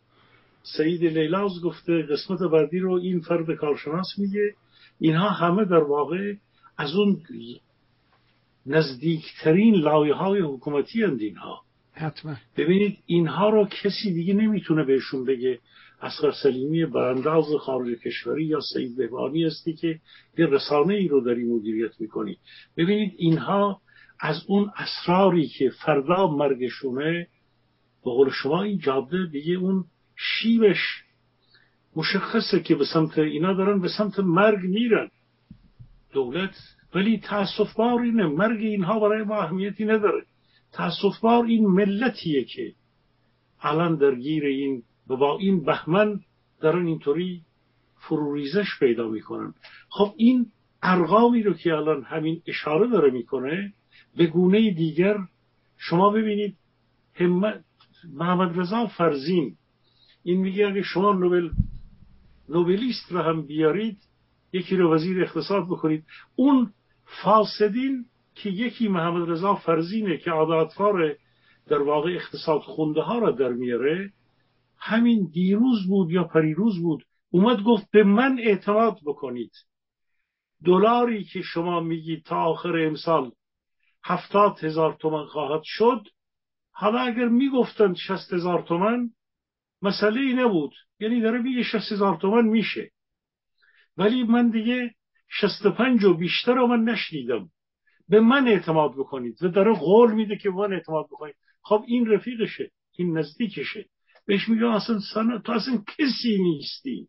سعید 0.77 1.03
لیلاز 1.03 1.51
گفته 1.63 2.01
قسمت 2.01 2.39
بعدی 2.51 2.79
رو 2.79 2.93
این 2.93 3.19
فرد 3.19 3.55
کارشناس 3.55 4.07
میگه. 4.17 4.53
اینها 4.99 5.29
همه 5.29 5.65
در 5.65 5.83
واقع 5.83 6.33
از 6.77 6.95
اون 6.95 7.21
نزدیکترین 8.65 9.75
لایه 9.75 10.13
های 10.13 10.41
حکومتی 10.41 11.03
هند 11.03 11.21
اینها. 11.21 11.61
حتما. 11.91 12.35
ببینید 12.57 12.97
اینها 13.05 13.49
رو 13.49 13.65
کسی 13.65 14.13
دیگه 14.13 14.33
نمی‌تونه 14.33 14.83
بهشون 14.83 15.25
بگه 15.25 15.59
اسقر 16.01 16.31
سلیمی 16.31 16.85
برانداز 16.85 17.45
خارج 17.59 17.97
کشوری 17.99 18.45
یا 18.45 18.59
سید 18.73 18.97
بهبانی 18.97 19.43
هستی 19.43 19.73
که 19.73 19.99
یه 20.37 20.45
رسانه 20.45 20.93
ای 20.93 21.07
رو 21.07 21.21
داری 21.21 21.43
مدیریت 21.43 22.01
می‌کنی. 22.01 22.37
ببینید 22.77 23.13
اینها 23.17 23.81
از 24.19 24.43
اون 24.47 24.71
اسراری 24.75 25.47
که 25.47 25.69
فردا 25.69 26.27
مرگشونه 26.27 27.27
به 28.05 28.11
قول 28.11 28.29
شما 28.29 28.63
این 28.63 28.77
جاده 28.77 29.25
دیگه 29.31 29.53
اون 29.53 29.85
شیبش 30.17 31.03
مشخصه 31.95 32.59
که 32.59 32.75
به 32.75 32.85
سمت 32.85 33.17
اینا 33.17 33.53
دارن 33.53 33.81
به 33.81 33.87
سمت 33.97 34.19
مرگ 34.19 34.59
میرن. 34.59 35.09
دولت 36.13 36.55
ولی 36.95 37.19
تاسف 37.19 37.73
بار 37.73 38.01
اینه 38.01 38.27
مرگ 38.27 38.59
اینها 38.59 38.99
برای 38.99 39.23
ما 39.23 39.41
اهمیتی 39.41 39.85
نداره. 39.85 40.25
تاسف 40.71 41.19
بار 41.21 41.45
این 41.45 41.67
ملتیه 41.67 42.43
که 42.43 42.73
الان 43.61 43.95
درگیر 43.95 44.45
این 44.45 44.83
و 45.09 45.15
با 45.15 45.37
این 45.37 45.65
بهمن 45.65 46.19
دارن 46.61 46.85
اینطوری 46.87 47.41
فروریزش 47.95 48.79
پیدا 48.79 49.07
می‌کنن. 49.07 49.53
خب 49.89 50.13
این 50.17 50.45
ارقامی 50.83 51.43
رو 51.43 51.53
که 51.53 51.73
الان 51.73 52.03
همین 52.03 52.41
اشاره 52.47 52.87
داره 52.87 53.11
می‌کنه 53.11 53.73
به 54.17 54.27
گونه 54.27 54.71
دیگر 54.71 55.17
شما 55.77 56.09
ببینید 56.09 56.57
همت 57.13 57.63
محمد 58.13 58.59
رضا 58.59 58.87
فرزین 58.87 59.55
این 60.23 60.41
میگه 60.41 60.67
اگه 60.67 60.81
شما 60.81 61.13
نوبل 61.13 61.49
نوبلیست 62.49 63.11
رو 63.11 63.21
هم 63.21 63.41
بیارید 63.41 63.97
یکی 64.53 64.75
رو 64.75 64.93
وزیر 64.93 65.23
اقتصاد 65.23 65.65
بکنید. 65.65 66.05
اون 66.35 66.73
فاسدین 67.23 68.05
که 68.35 68.49
یکی 68.49 68.87
محمد 68.87 69.29
رضا 69.29 69.55
فرزینه 69.55 70.17
که 70.17 70.31
عادتفار 70.31 71.15
در 71.67 71.81
واقع 71.81 72.11
اقتصاد 72.11 72.61
خونده 72.61 73.01
ها 73.01 73.19
را 73.19 73.31
در 73.31 73.49
میاره 73.49 74.13
همین 74.77 75.29
دیروز 75.33 75.87
بود 75.87 76.11
یا 76.11 76.23
پریروز 76.23 76.81
بود 76.81 77.03
اومد 77.29 77.63
گفت 77.63 77.91
به 77.91 78.03
من 78.03 78.39
اعتماد 78.39 78.97
بکنید. 79.05 79.51
دلاری 80.65 81.23
که 81.23 81.41
شما 81.41 81.79
میگید 81.79 82.23
تا 82.23 82.43
آخر 82.43 82.77
امسال 82.77 83.31
هفتاد 84.03 84.63
هزار 84.63 84.93
تومن 84.99 85.25
خواهد 85.25 85.61
شد 85.63 86.07
حالا 86.71 86.99
اگر 86.99 87.27
می‌گفتند 87.27 87.95
شست 87.95 88.33
هزار 88.33 88.61
تومن 88.61 89.09
مسئله 89.81 90.21
ای 90.21 90.33
نبود. 90.33 90.73
یعنی 90.99 91.21
داره 91.21 91.41
میگه 91.41 91.63
شست 91.63 91.91
هزار 91.91 92.17
تومن 92.17 92.45
میشه. 92.45 92.91
ولی 93.97 94.23
من 94.23 94.49
دیگه 94.49 94.95
شست 95.29 95.67
پنج 95.67 96.03
و 96.03 96.13
بیشتر 96.13 96.53
رو 96.53 96.67
من 96.67 96.83
نشنیدم. 96.83 97.49
به 98.09 98.19
من 98.19 98.47
اعتماد 98.47 98.91
بکنید. 98.91 99.43
و 99.43 99.47
داره 99.47 99.73
قول 99.73 100.13
میده 100.13 100.37
که 100.37 100.49
من 100.49 100.73
اعتماد 100.73 101.05
بکنید. 101.05 101.35
خب 101.61 101.83
این 101.87 102.07
رفیقشه. 102.07 102.71
این 102.97 103.17
نزدیکشه. 103.17 103.85
بهش 104.25 104.49
میگه 104.49 104.65
اصلا 104.65 104.99
سن... 105.13 105.41
تو 105.41 105.51
اصلا 105.51 105.83
کسی 105.97 106.37
نیستی 106.37 107.07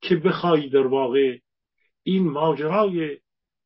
که 0.00 0.16
بخوای 0.16 0.68
در 0.68 0.86
واقع 0.86 1.38
این 2.02 2.30
ماجرای 2.30 3.18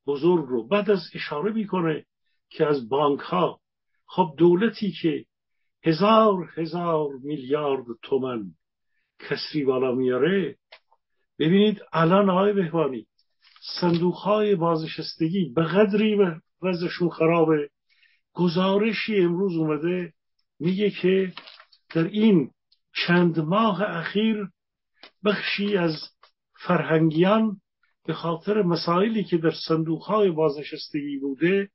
بزرگ 0.07 0.47
رو 0.49 0.69
بعد 0.69 0.91
از 0.91 1.01
اشاره 1.15 1.53
می‌کنه 1.53 2.05
که 2.51 2.67
از 2.67 2.89
بانک 2.89 3.21
ها 3.21 3.61
خب 4.07 4.35
دولتی 4.39 4.93
که 5.03 5.25
هزار 5.87 6.51
هزار 6.57 7.09
میلیارد 7.23 7.85
تومن 8.03 8.45
کسری 9.19 9.65
بالا 9.65 9.93
میاره. 9.93 10.57
ببینید 11.39 11.83
الان 11.93 12.31
آقای 12.31 12.53
بهوانی 12.53 13.07
صندوق 13.81 14.15
های 14.15 14.55
بازنشستگی 14.55 15.53
به 15.55 15.63
قدری 15.63 16.19
وضعشون 16.63 17.11
خرابه 17.11 17.71
گزارشی 18.33 19.21
امروز 19.21 19.57
اومده 19.57 20.13
میگه 20.59 20.91
که 20.91 21.33
در 21.95 22.05
این 22.05 22.51
چند 23.07 23.41
ماه 23.41 23.83
اخیر 23.83 24.49
بخشی 25.25 25.77
از 25.77 25.97
فرهنگیان 26.67 27.61
به 28.07 28.15
خاطر 28.15 28.63
مسائلی 28.63 29.25
که 29.25 29.39
در 29.39 29.53
صندوق 29.69 30.03
های 30.03 30.31
بازنشستگی 30.31 31.19
بوده 31.19 31.71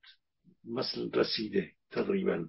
مثل 0.64 1.10
رسیده 1.14 1.72
تقریبا. 1.90 2.48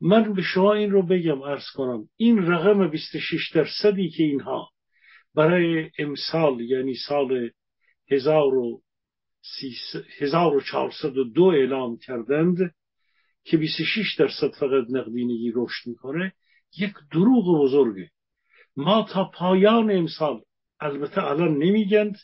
من 0.00 0.32
به 0.32 0.42
شما 0.42 0.74
این 0.74 0.90
رو 0.90 1.06
بگم 1.06 1.42
ارز 1.42 1.64
کنم. 1.74 2.08
این 2.16 2.38
رقم 2.38 2.90
26 2.90 3.52
درصدی 3.54 4.10
که 4.10 4.22
اینها 4.22 4.70
برای 5.34 5.90
امسال 5.98 6.60
یعنی 6.60 6.94
سال 6.94 7.50
1402 10.20 11.42
اعلام 11.42 11.98
کردند 11.98 12.74
که 13.44 13.56
26 13.56 14.14
درصد 14.18 14.50
فقط 14.50 14.86
نقدینگی 14.90 15.52
رشد 15.54 15.88
می‌کنه. 15.88 16.32
یک 16.78 16.94
دروغ 17.12 17.62
بزرگه. 17.62 18.10
ما 18.76 19.06
تا 19.12 19.24
پایان 19.24 19.90
امسال 19.90 20.42
البته 20.80 21.24
الان 21.24 21.56
نمیگند 21.58 22.16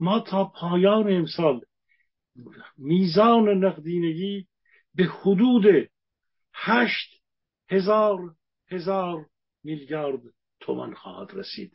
ما 0.00 0.20
تا 0.20 0.44
پایان 0.44 1.12
امسال 1.12 1.60
میزان 2.78 3.64
نقدینگی 3.64 4.46
به 4.94 5.04
حدود 5.04 5.88
هشت 6.54 7.22
هزار 7.70 8.18
هزار 8.70 9.26
میلیارد 9.64 10.20
تومن 10.60 10.94
خواهد 10.94 11.34
رسید. 11.34 11.72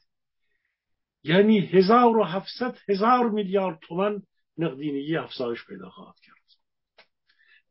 یعنی 1.23 1.59
هزار 1.59 2.17
و 2.17 2.23
هفتصد 2.23 2.77
هزار 2.89 3.29
میلیارد 3.29 3.79
تومن 3.81 4.21
نقدینگی 4.57 5.15
افزایش 5.15 5.65
پیدا 5.65 5.89
خواهد 5.89 6.15
کرد. 6.23 6.37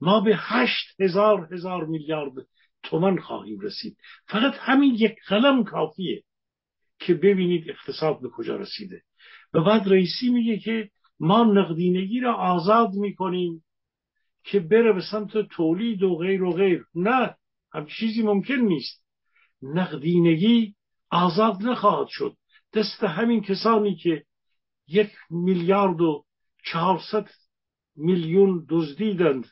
ما 0.00 0.20
به 0.20 0.36
هشت 0.36 1.00
هزار 1.00 1.54
هزار 1.54 1.86
میلیارد 1.86 2.32
تومن 2.82 3.18
خواهیم 3.18 3.60
رسید. 3.60 3.96
فقط 4.26 4.54
همین 4.58 4.94
یک 4.94 5.16
قلم 5.28 5.64
کافیه 5.64 6.22
که 6.98 7.14
ببینید 7.14 7.70
اقتصاد 7.70 8.20
به 8.20 8.28
کجا 8.28 8.56
رسیده. 8.56 9.02
و 9.54 9.60
بعد 9.60 9.88
رئیسی 9.88 10.30
میگه 10.30 10.58
که 10.58 10.90
ما 11.20 11.44
نقدینگی 11.44 12.20
را 12.20 12.34
آزاد 12.34 12.92
می‌کنیم 12.92 13.64
که 14.44 14.60
بره 14.60 14.92
به 14.92 15.02
سمت 15.10 15.38
تولید 15.38 16.02
و 16.02 16.16
غیر 16.16 16.42
و 16.42 16.52
غیر. 16.52 16.84
نه 16.94 17.36
هم 17.72 17.86
چیزی 17.86 18.22
ممکن 18.22 18.54
نیست. 18.54 19.04
نقدینگی 19.62 20.74
آزاد 21.10 21.62
نخواهد 21.62 22.08
شد. 22.08 22.36
دست 22.74 23.04
همین 23.04 23.42
کسانی 23.42 23.96
که 23.96 24.24
یک 24.88 25.10
میلیارد 25.30 26.00
و 26.00 26.25
چهارصد 26.66 27.28
میلیون 27.96 28.66
دزدیدند. 28.68 29.46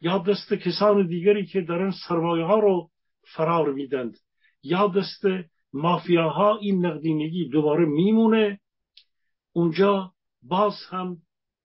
یا 0.00 0.18
دست 0.18 0.54
کسان 0.54 1.06
دیگری 1.06 1.46
که 1.46 1.60
دارن 1.60 1.92
سرمایه 2.08 2.44
ها 2.44 2.58
رو 2.58 2.90
فرار 3.34 3.72
میدند. 3.72 4.16
یا 4.62 4.88
دست 4.88 5.24
مافیاها 5.72 6.58
این 6.58 6.86
نقدینگی 6.86 7.48
دوباره 7.48 7.84
میمونه. 7.84 8.60
اونجا 9.52 10.12
باز 10.42 10.74
هم 10.90 11.16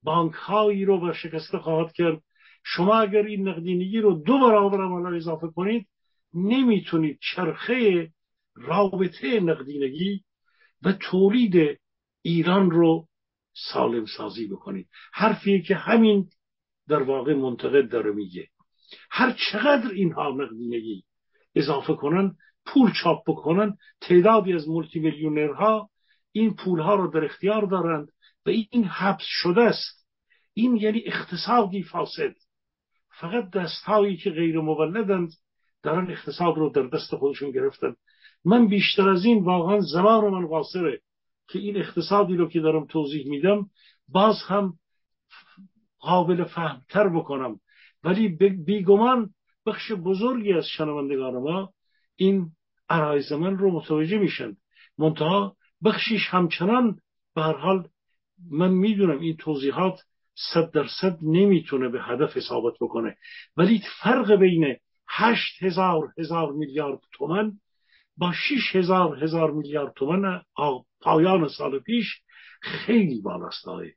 بانک 0.04 0.34
هایی 0.34 0.86
رو 0.86 1.00
به 1.00 1.14
شکسته 1.14 1.58
خواهد 1.58 1.94
کرد. 1.94 2.22
شما 2.64 2.96
اگر 2.96 3.24
این 3.24 3.48
نقدینگی 3.48 4.02
رو 4.02 4.14
دو 4.14 4.40
برابر 4.40 4.84
عملا 4.84 5.16
اضافه 5.16 5.48
کنید 5.48 5.88
نمی‌تونید 6.34 7.20
چرخه 7.22 8.10
رابطه 8.56 9.40
نقدینگی 9.40 10.24
و 10.82 10.92
تولید 10.92 11.80
ایران 12.22 12.72
رو 12.72 13.08
سالم 13.68 14.06
سازی 14.06 14.48
بکنید 14.48 14.88
حرفی 15.14 15.62
که 15.62 15.76
همین 15.76 16.30
در 16.88 17.04
واقع 17.04 17.34
منتقد 17.34 17.90
داره 17.92 18.12
میگه. 18.12 18.48
هر 19.12 19.36
چقدر 19.52 19.92
اینها 19.92 20.30
نقدینگی 20.30 21.04
اضافه 21.56 21.94
کنن 21.94 22.36
پول 22.66 22.92
چاپ 23.04 23.24
بکنن 23.28 23.78
تعدادی 24.02 24.54
از 24.54 24.68
مولتی 24.68 25.00
میلیونرها 25.00 25.90
این 26.32 26.54
پولها 26.56 26.96
رو 26.96 27.12
در 27.12 27.26
اختیار 27.26 27.66
دارند 27.66 28.08
و 28.46 28.50
این 28.50 28.84
حبس 28.84 29.26
شده 29.26 29.62
است. 29.62 30.08
این 30.54 30.76
یعنی 30.76 31.04
اقتصادی 31.06 31.84
فاسد. 31.84 32.34
فقط 33.20 33.50
دستهایی 33.50 34.18
که 34.18 34.30
غیر 34.30 34.60
مولدند 34.60 35.30
دارن 35.84 36.12
اقتصاد 36.12 36.56
رو 36.56 36.70
در 36.70 36.88
دست 36.88 37.16
خودشون 37.16 37.52
گرفتن. 37.52 37.96
من 38.46 38.68
بیشتر 38.68 39.10
از 39.10 39.26
این 39.26 39.44
واقعا 39.44 39.80
زمان 39.80 40.34
من 40.34 40.48
قاصره. 40.48 41.02
که 41.50 41.60
این 41.60 41.78
اقتصادی 41.78 42.36
رو 42.36 42.50
که 42.50 42.60
دارم 42.60 42.86
توضیح 42.86 43.30
میدم 43.30 43.70
باز 44.08 44.36
هم 44.48 44.74
قابل 46.00 46.44
فهمتر 46.44 47.10
بکنم. 47.10 47.60
ولی 48.04 48.28
بیگمان 48.66 49.30
بخش 49.66 49.92
بزرگی 49.92 50.54
از 50.54 50.68
شنوندگان 50.68 51.34
ما 51.34 51.74
این 52.16 52.52
عرایز 52.90 53.32
من 53.32 53.58
رو 53.58 53.72
متوجه 53.72 54.18
میشن. 54.18 54.58
منتها 54.98 55.56
بخشیش 55.84 56.28
همچنان 56.30 57.00
به 57.36 57.42
هر 57.42 57.58
حال 57.58 57.88
من 58.52 58.72
می‌دونم 58.72 59.20
این 59.20 59.38
توضیحات 59.38 60.00
صد 60.54 60.72
درصد 60.72 61.18
نمی‌تونه 61.22 61.90
به 61.90 62.02
هدف 62.02 62.38
اصابت 62.38 62.74
بکنه. 62.82 63.18
ولی 63.58 63.82
فرق 64.02 64.36
بین 64.36 64.76
هشت 65.10 65.64
هزار 65.64 66.14
هزار 66.18 66.52
میلیارد 66.52 67.00
تومن 67.12 67.52
با 68.20 68.34
شیش 68.34 68.76
هزار 68.76 69.24
هزار 69.24 69.52
میلیارد 69.52 69.94
تومن 69.94 70.42
پایان 71.02 71.48
سال 71.48 71.80
پیش 71.80 72.06
خیلی 72.62 73.22
بالاست 73.22 73.66
های 73.66 73.92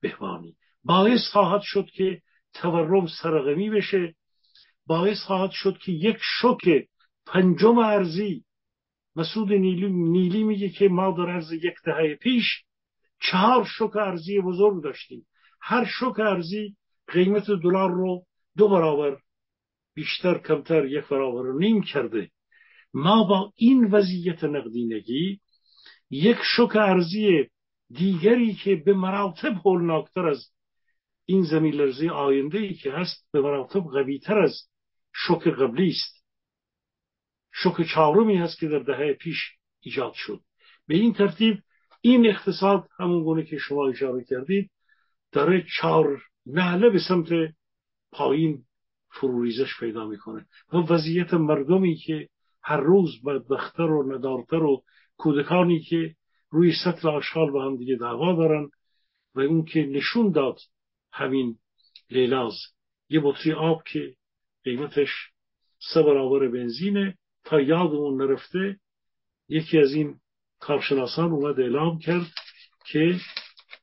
بهبانی 0.00 0.56
باعث 0.84 1.20
خواهد 1.32 1.60
شد 1.64 1.86
که 1.90 2.22
تورم 2.54 3.06
سرقمی 3.22 3.70
بشه. 3.70 4.14
باعث 4.86 5.18
خواهد 5.26 5.50
شد 5.50 5.78
که 5.78 5.92
یک 5.92 6.16
شوک 6.40 6.88
پنجم 7.26 7.78
ارزی. 7.78 8.44
مسعود 9.16 9.52
نیلی, 9.52 9.88
نیلی 9.88 10.44
میگه 10.44 10.68
که 10.68 10.88
ما 10.88 11.10
در 11.10 11.30
عرض 11.30 11.52
یک 11.52 11.74
دهه 11.84 12.14
پیش 12.14 12.44
چهار 13.20 13.64
شوک 13.64 13.96
ارزی 13.96 14.40
بزرگ 14.40 14.82
داشتیم. 14.82 15.26
هر 15.60 15.84
شوک 15.84 16.20
ارزی 16.20 16.76
قیمت 17.08 17.46
دلار 17.50 17.90
رو 17.90 18.22
دو 18.56 18.68
برابر 18.68 19.16
بیشتر 19.94 20.38
کمتر 20.38 20.86
یک 20.86 21.08
برابر 21.08 21.52
نیم 21.58 21.82
کرده. 21.82 22.30
ما 22.94 23.24
با 23.24 23.52
این 23.56 23.84
وضعیت 23.84 24.44
نقدینگی 24.44 25.40
یک 26.10 26.36
شوک 26.56 26.76
ارزی 26.76 27.46
دیگری 27.90 28.54
که 28.54 28.76
به 28.76 28.94
مراتب 28.94 29.52
هولناکتر 29.64 30.26
از 30.26 30.50
این 31.24 31.42
زمین 31.42 31.74
لرزی 31.74 32.08
آینده 32.08 32.58
ای 32.58 32.74
که 32.74 32.92
هست 32.92 33.28
به 33.32 33.40
مراتب 33.40 33.80
قویتر 33.80 34.38
از 34.38 34.68
شوک 35.14 35.48
قبلی 35.48 35.88
است. 35.88 36.24
شوک 37.52 37.82
چهارمی 37.94 38.36
هست 38.36 38.58
که 38.58 38.68
در 38.68 38.78
دهه 38.78 39.12
پیش 39.12 39.36
ایجاد 39.80 40.12
شد. 40.12 40.40
به 40.86 40.96
این 40.96 41.12
ترتیب 41.12 41.58
این 42.00 42.26
اقتصاد 42.26 42.88
همون 42.98 43.22
گونه 43.22 43.44
که 43.44 43.58
شما 43.58 43.88
اشاره 43.88 44.24
کردید 44.24 44.70
داره 45.32 45.66
چهار 45.80 46.22
نهله 46.46 46.90
به 46.90 46.98
سمت 47.08 47.28
پایین 48.12 48.64
فروریزش 49.10 49.80
پیدا 49.80 50.06
می‌کنه 50.06 50.46
و 50.72 50.76
وضعیت 50.76 51.34
مردمی 51.34 51.96
که 51.96 52.28
هر 52.68 52.80
روز 52.80 53.22
بدبختر 53.22 53.90
و 53.90 54.16
ندارتر 54.16 54.62
و 54.62 54.82
کودکانی 55.16 55.80
که 55.80 56.14
روی 56.50 56.72
سطل 56.84 57.08
آشغال 57.08 57.50
با 57.50 57.64
هم 57.64 57.76
دیگه 57.76 57.96
دعوا 57.96 58.32
دارن 58.32 58.70
و 59.34 59.40
اون 59.40 59.64
که 59.64 59.86
نشون 59.86 60.32
داد 60.32 60.58
همین 61.12 61.58
لیلاز 62.10 62.54
یه 63.08 63.20
بطری 63.24 63.52
آب 63.52 63.82
که 63.82 64.14
قیمتش 64.64 65.08
سه 65.94 66.02
برابر 66.02 66.48
بنزینه 66.48 67.18
تا 67.44 67.60
یادمون 67.60 68.22
نرفته 68.22 68.80
یکی 69.48 69.78
از 69.78 69.92
این 69.92 70.20
کارشناسان 70.60 71.32
اومد 71.32 71.60
اعلام 71.60 71.98
کرد 71.98 72.26
که 72.86 73.16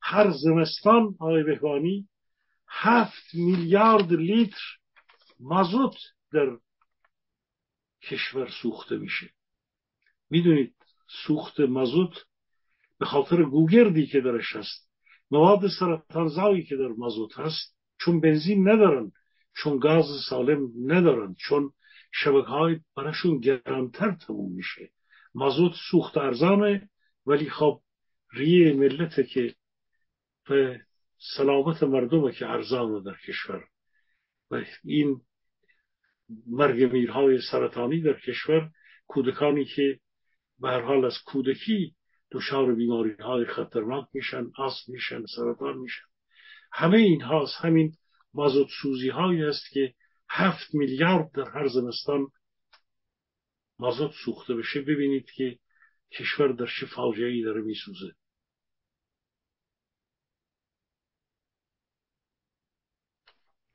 هر 0.01 0.31
زمستان 0.31 1.15
آقای 1.19 1.43
بهبانی 1.43 2.07
هفت 2.67 3.33
میلیارد 3.33 4.13
لیتر 4.13 4.61
مازوت 5.39 5.95
در 6.33 6.57
کشور 8.09 8.49
سوخته 8.61 8.97
میشه. 8.97 9.29
می‌دونید 10.29 10.75
سوخت 11.27 11.59
مازوت 11.59 12.25
به 12.99 13.05
خاطر 13.05 13.43
گوگردی 13.43 14.07
که 14.07 14.21
درش 14.21 14.55
هست 14.55 14.89
مواد 15.31 15.67
سرطانزایی 15.79 16.63
که 16.63 16.75
در 16.75 16.87
مازوت 16.87 17.39
هست 17.39 17.75
چون 17.97 18.21
بنزین 18.21 18.69
ندارن 18.69 19.11
چون 19.55 19.79
گاز 19.79 20.05
سالم 20.29 20.69
ندارن 20.91 21.35
چون 21.39 21.71
شبکه 22.11 22.47
های 22.47 22.79
براشون 22.95 23.39
گرمتر 23.39 24.11
تموم 24.11 24.51
میشه. 24.55 24.91
مازوت 25.33 25.73
سوخت 25.91 26.17
ارزانه 26.17 26.89
ولی 27.25 27.49
خب 27.49 27.81
ریه 28.33 28.73
ملته 28.73 29.23
که 29.23 29.55
به 30.49 30.81
سلامت 31.37 31.83
مردمه 31.83 32.31
که 32.31 32.45
ارزانه 32.45 33.03
در 33.03 33.17
کشور. 33.27 33.63
و 34.51 34.61
این 34.83 35.21
مرگ 36.47 36.93
میرهای 36.93 37.41
سرطانی 37.51 38.01
در 38.01 38.19
کشور 38.19 38.71
کودکانی 39.07 39.65
که 39.65 39.99
به 40.59 40.69
هر 40.69 40.81
حال 40.81 41.05
از 41.05 41.17
کودکی 41.25 41.95
دچار 42.31 42.75
بیماری 42.75 43.15
های 43.19 43.45
خطرناک 43.45 44.07
میشن 44.13 44.51
آس 44.57 44.89
میشن 44.89 45.25
سرطان 45.35 45.77
میشن. 45.77 46.05
همه 46.71 46.97
این 46.97 47.21
هاست 47.21 47.55
همین 47.57 47.93
مازوت 48.33 48.67
سوزی 48.81 49.09
هایی 49.09 49.43
است 49.43 49.69
که 49.71 49.93
هفت 50.29 50.73
میلیارد 50.73 51.31
در 51.31 51.49
هر 51.49 51.67
زمستان 51.67 52.27
مازوت 53.79 54.11
سوخته 54.25 54.55
بشه. 54.55 54.81
ببینید 54.81 55.31
که 55.31 55.59
کشور 56.11 56.51
در 56.51 56.67
چه 56.79 56.85
فاجعه 56.85 57.43
داره 57.43 57.61
میسوزه. 57.61 58.15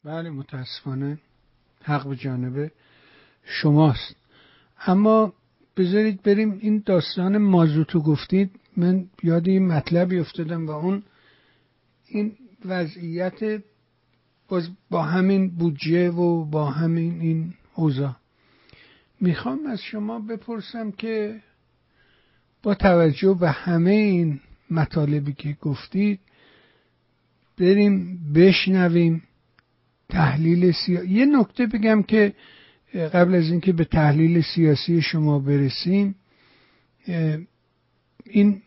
بله 0.04 0.30
متاسفانه. 0.30 1.29
حق 1.82 2.08
به 2.08 2.16
جانب 2.16 2.70
شماست. 3.44 4.16
اما 4.86 5.32
بذارید 5.76 6.22
بریم 6.22 6.58
این 6.60 6.82
داستان 6.86 7.38
مازوتو 7.38 8.00
گفتید. 8.00 8.50
من 8.76 9.06
یاد 9.22 9.48
این 9.48 9.66
مطلبی 9.66 10.18
افتادم 10.18 10.66
و 10.66 10.70
اون 10.70 11.02
این 12.06 12.32
وضعیت 12.64 13.62
با 14.90 15.02
همین 15.02 15.50
بودجه 15.50 16.10
و 16.10 16.44
با 16.44 16.70
همین 16.70 17.20
این 17.20 17.54
اوضاع. 17.74 18.16
می‌خوام 19.20 19.66
از 19.66 19.80
شما 19.80 20.18
بپرسم 20.18 20.90
که 20.90 21.42
با 22.62 22.74
توجه 22.74 23.36
به 23.40 23.50
همه 23.50 23.90
این 23.90 24.40
مطالبی 24.70 25.32
که 25.32 25.56
گفتید 25.60 26.20
بریم 27.58 28.20
بشنویم 28.34 29.22
تحلیل 30.10 30.72
سیاسی 30.72 31.08
یه 31.08 31.26
نکته 31.26 31.66
بگم 31.66 32.02
که 32.02 32.32
قبل 32.94 33.34
از 33.34 33.50
اینکه 33.50 33.72
به 33.72 33.84
تحلیل 33.84 34.40
سیاسی 34.40 35.02
شما 35.02 35.38
برسیم 35.38 36.14
این 38.26 38.62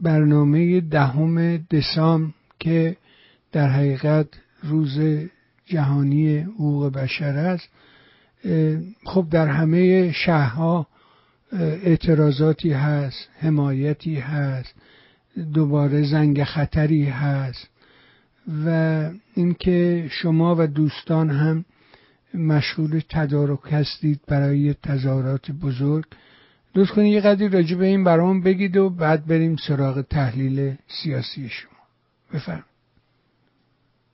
برنامه 0.00 0.80
دهم 0.80 1.56
دسام 1.56 2.34
که 2.58 2.96
در 3.52 3.68
حقیقت 3.68 4.26
روز 4.62 4.98
جهانی 5.66 6.38
حقوق 6.38 6.92
بشر 6.92 7.36
است 7.36 7.68
خب 9.04 9.26
در 9.30 9.48
همه 9.48 10.12
شهرها 10.12 10.86
اعتراضاتی 11.52 12.72
هست 12.72 13.28
حمایتی 13.38 14.16
هست 14.16 14.74
دوباره 15.54 16.02
زنگ 16.02 16.44
خطری 16.44 17.04
هست. 17.04 17.69
و 18.48 19.10
اینکه 19.34 20.08
شما 20.10 20.56
و 20.58 20.66
دوستان 20.66 21.30
هم 21.30 21.64
مشغول 22.34 23.00
تدارک 23.08 23.60
هستید 23.64 24.20
برای 24.28 24.74
تظاهرات 24.74 25.50
بزرگ. 25.50 26.04
لطف 26.74 26.90
کنید 26.90 27.12
یه 27.12 27.20
قدری 27.20 27.48
راجع 27.48 27.76
به 27.76 27.86
این 27.86 28.04
برام 28.04 28.42
بگید 28.42 28.76
و 28.76 28.90
بعد 28.90 29.26
بریم 29.26 29.56
سراغ 29.56 30.00
تحلیل 30.00 30.76
سیاسی 31.02 31.48
شما. 31.48 31.80
بفرم 32.34 32.64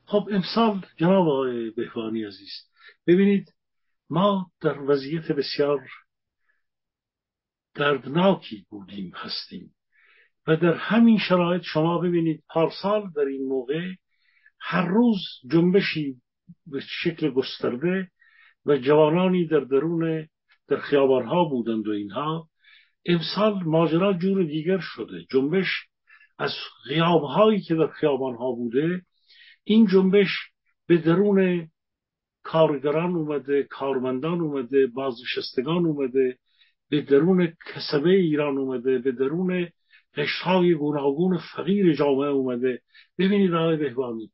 خب 0.07 0.29
امسال 0.33 0.87
جناب 0.97 1.29
آقای 1.29 1.71
بهوانی 1.71 2.25
عزیز 2.25 2.53
ببینید 3.07 3.53
ما 4.11 4.51
در 4.61 4.81
وضعیت 4.81 5.33
بسیار 5.33 5.89
دردناکی 7.75 8.67
بودیم 8.71 9.13
هستیم. 9.15 9.73
و 10.47 10.57
در 10.57 10.75
همین 10.75 11.19
شرایط 11.19 11.63
شما 11.63 11.99
ببینید 11.99 12.43
پارسال 12.49 13.11
در 13.17 13.23
این 13.23 13.49
موقع 13.49 13.93
هر 14.61 14.87
روز 14.87 15.19
جنبشی 15.51 16.17
به 16.67 16.81
شکل 16.81 17.31
گسترده 17.31 18.11
و 18.67 18.77
جوانانی 18.77 19.47
در 19.47 19.61
درون 19.61 20.29
در 20.69 20.77
خیابانها 20.77 21.45
بودند 21.45 21.89
و 21.89 21.91
اینها. 21.91 22.49
امسال 23.07 23.63
ماجرا 23.65 24.13
جور 24.13 24.45
دیگر 24.45 24.79
شده. 24.81 25.25
جنبش 25.31 25.67
از 26.39 26.51
غیابهایی 26.89 27.61
که 27.61 27.75
در 27.75 27.87
خیابانها 27.87 28.53
بوده 28.53 29.03
این 29.65 29.87
جنبش 29.87 30.29
به 30.87 30.97
درون 30.97 31.69
کارگران 32.43 33.15
اومده 33.15 33.63
کارمندان 33.63 34.41
اومده 34.41 34.87
بازنشستگان 34.87 35.87
اومده 35.87 36.39
به 36.89 37.01
درون 37.01 37.53
کسبه 37.75 38.11
ایران 38.11 38.59
اومده 38.59 38.99
به 38.99 39.13
درون 39.13 39.69
قشرهای 40.15 40.75
گوناگون 40.75 41.39
فقیر 41.55 41.95
جامعه 41.95 42.29
اومده. 42.29 42.81
ببینید 43.19 43.55
آقای 43.55 43.77
بهبانی 43.77 44.31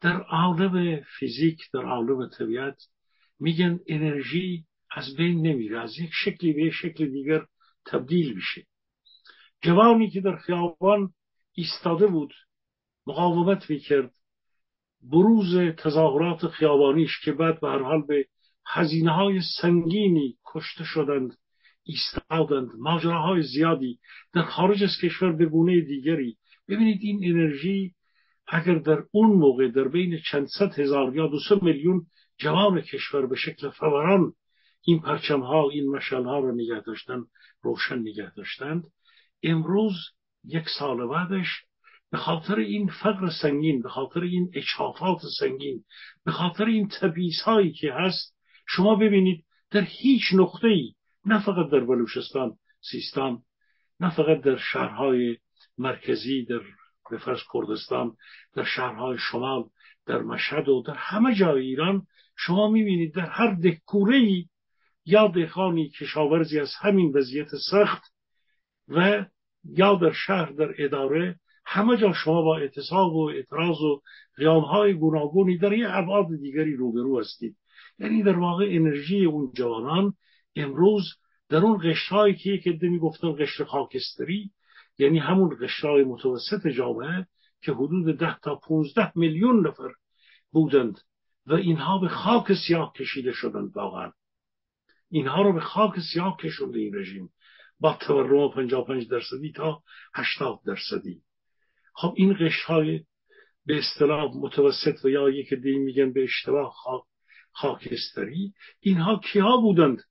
در 0.00 0.20
عالم 0.20 1.00
فیزیک 1.18 1.58
در 1.72 1.84
عالم 1.84 2.28
طبیعت 2.28 2.76
میگن 3.40 3.80
انرژی 3.86 4.64
از 4.90 5.16
بین 5.16 5.46
نمیره 5.46 5.80
از 5.80 5.98
یک 5.98 6.10
شکلی 6.12 6.52
به 6.52 6.62
یک 6.62 6.72
شکل 6.72 7.06
دیگر 7.06 7.46
تبدیل 7.86 8.34
میشه. 8.34 8.66
جوانی 9.62 10.10
که 10.10 10.20
در 10.20 10.36
خیابان 10.36 11.12
ایستاده 11.52 12.06
بود 12.06 12.34
مقاومت 13.06 13.70
می‌کرد. 13.70 14.12
بروز 15.02 15.56
تظاهرات 15.78 16.46
خیابانیش 16.46 17.20
که 17.24 17.32
بعد 17.32 17.60
به 17.60 17.68
هر 17.68 17.82
حال 17.82 18.02
به 18.06 18.26
هزینه 18.66 19.10
های 19.10 19.40
سنگینی 19.60 20.38
کشته 20.46 20.84
شدند 20.84 21.36
ایستادند. 21.82 22.68
ماجراهای 22.78 23.42
زیادی 23.42 23.98
در 24.32 24.42
خارج 24.42 24.82
از 24.82 24.96
کشور 25.02 25.32
به 25.32 25.46
گونه 25.46 25.80
دیگری. 25.80 26.36
ببینید 26.68 26.98
این 27.02 27.20
انرژی 27.24 27.94
اگر 28.52 28.74
در 28.74 29.04
اون 29.12 29.30
موقع 29.30 29.68
در 29.68 29.88
بین 29.88 30.20
چند 30.30 30.46
صد 30.46 30.78
هزار 30.78 31.16
یا 31.16 31.26
دو 31.26 31.38
سه 31.48 31.58
میلیون 31.62 32.06
جوان 32.38 32.80
کشور 32.80 33.26
به 33.26 33.36
شکل 33.36 33.70
فوران 33.70 34.32
این 34.82 35.00
پرچم 35.00 35.40
ها 35.40 35.70
این 35.70 35.90
مشال 35.90 36.24
ها 36.24 36.38
رو 36.38 36.54
نگه 36.54 36.80
داشتن 36.80 37.24
روشن 37.62 37.98
نگه 37.98 38.34
داشتند 38.34 38.84
امروز 39.42 39.94
یک 40.44 40.64
سال 40.78 41.08
بعدش 41.08 41.46
به 42.10 42.18
خاطر 42.18 42.58
این 42.58 42.88
فقر 43.02 43.30
سنگین 43.42 43.82
به 43.82 43.88
خاطر 43.88 44.20
این 44.20 44.50
اچافات 44.54 45.18
سنگین 45.38 45.84
به 46.24 46.32
خاطر 46.32 46.64
این 46.64 46.88
تبییز 47.00 47.40
هایی 47.42 47.72
که 47.72 47.92
هست 47.92 48.36
شما 48.68 48.94
ببینید 48.94 49.44
در 49.70 49.84
هیچ 49.88 50.22
نقطه 50.34 50.68
ای 50.68 50.94
نه 51.24 51.44
فقط 51.44 51.70
در 51.70 51.80
بلوچستان 51.80 52.56
سیستان 52.90 53.42
نه 54.00 54.16
فقط 54.16 54.40
در 54.40 54.56
شهرهای 54.56 55.36
مرکزی 55.78 56.44
در 56.44 56.60
به 57.10 57.18
فرض 57.18 57.40
کردستان 57.52 58.16
در 58.54 58.64
شهرهای 58.64 59.18
شمال 59.18 59.64
در 60.06 60.18
مشهد 60.22 60.68
و 60.68 60.82
در 60.86 60.94
همه 60.96 61.34
جای 61.34 61.62
ایران 61.62 62.06
شما 62.36 62.70
می‌بینید 62.70 63.14
در 63.14 63.26
هر 63.26 63.54
دکوره 63.54 64.44
یا 65.04 65.28
دهخانی 65.28 65.88
کشاورزی 65.88 66.60
از 66.60 66.70
همین 66.80 67.12
وضعیت 67.14 67.48
سخت 67.70 68.02
و 68.88 69.24
یا 69.64 69.94
در 69.94 70.12
شهر 70.12 70.50
در 70.50 70.74
اداره 70.78 71.36
همه 71.66 71.96
جا 71.96 72.12
شما 72.12 72.42
با 72.42 72.56
اعتصاب 72.56 73.14
و 73.14 73.30
اعتراض 73.30 73.80
و 73.80 74.00
قیامهای 74.36 74.94
گوناگونی 74.94 75.58
در 75.58 75.72
یه 75.72 75.86
ابعاد 75.88 76.26
دیگری 76.40 76.76
روبرو 76.76 77.20
هستید. 77.20 77.56
یعنی 77.98 78.22
در 78.22 78.38
واقع 78.38 78.66
انرژی 78.70 79.24
اون 79.24 79.52
جوانان 79.56 80.14
امروز 80.56 81.04
در 81.48 81.58
اون 81.58 81.78
قشرهایی 81.78 82.34
که 82.34 82.50
یک 82.50 82.68
عده 82.68 82.88
می‌گفتن 82.88 83.32
قشر 83.32 83.64
خاکستری 83.64 84.50
یعنی 85.00 85.18
همون 85.18 85.56
قشرهای 85.60 86.04
متوسط 86.04 86.66
جامعه 86.66 87.26
که 87.62 87.72
حدود 87.72 88.16
ده 88.18 88.38
تا 88.38 88.54
15 88.54 89.12
میلیون 89.14 89.66
نفر 89.66 89.92
بودند 90.52 91.00
و 91.46 91.54
اینها 91.54 91.98
به 91.98 92.08
خاک 92.08 92.52
سیاه 92.66 92.92
کشیده 92.92 93.32
شدند 93.32 93.76
واقعا. 93.76 94.12
اینها 95.10 95.42
رو 95.42 95.52
به 95.52 95.60
خاک 95.60 95.92
سیاه 96.12 96.36
کشونده 96.36 96.78
این 96.78 96.94
رژیم 96.94 97.30
با 97.80 97.98
تورم 98.00 98.50
55 98.50 99.08
درصدی 99.08 99.52
تا 99.52 99.82
80 100.14 100.60
درصدی. 100.66 101.22
خب 101.94 102.14
این 102.16 102.36
قشرهای 102.40 103.04
به 103.66 103.78
اصطلاح 103.78 104.30
متوسط 104.36 105.04
و 105.04 105.08
یا 105.08 105.30
یک 105.30 105.54
دی 105.54 105.78
میگن 105.78 106.12
به 106.12 106.24
اشتباه 106.24 106.72
خاک 106.72 107.02
خاکستری 107.52 108.52
اینها 108.80 109.20
کیا 109.24 109.56
بودند؟ 109.56 110.02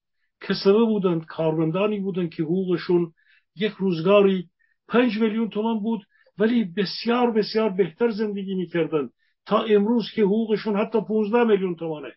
کسبه 0.41 0.85
بودند؟ 0.85 1.25
کارمندانی 1.25 1.99
بودند 1.99 2.29
که 2.29 2.43
حقوقشون 2.43 3.13
یک 3.55 3.71
روزگاری 3.71 4.49
پنج 4.89 5.17
میلیون 5.21 5.49
تومان 5.49 5.79
بود 5.79 6.01
ولی 6.37 6.63
بسیار 6.63 7.31
بسیار 7.31 7.69
بهتر 7.69 8.09
زندگی 8.09 8.55
می‌کردند 8.55 9.09
تا 9.45 9.63
امروز 9.63 10.11
که 10.15 10.21
حقوقشون 10.21 10.75
حتی 10.79 11.01
15 11.01 11.43
میلیون 11.43 11.75
تومانه. 11.75 12.13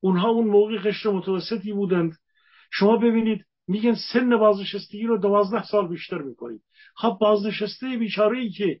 اونها 0.00 0.28
اون 0.28 0.48
موقع 0.48 0.78
قشر 0.78 1.10
متوسطی 1.10 1.72
بودند. 1.72 2.12
شما 2.72 2.96
ببینید 2.96 3.44
میگن 3.68 3.94
سن 4.12 4.36
بازنشستگی 4.36 5.06
رو 5.06 5.18
دوازده 5.18 5.64
سال 5.64 5.88
بیشتر 5.88 6.18
می‌کنید 6.18 6.62
خب 6.94 7.16
بازنشسته 7.20 7.96
بیچاره 7.96 8.38
ای 8.38 8.50
که 8.50 8.80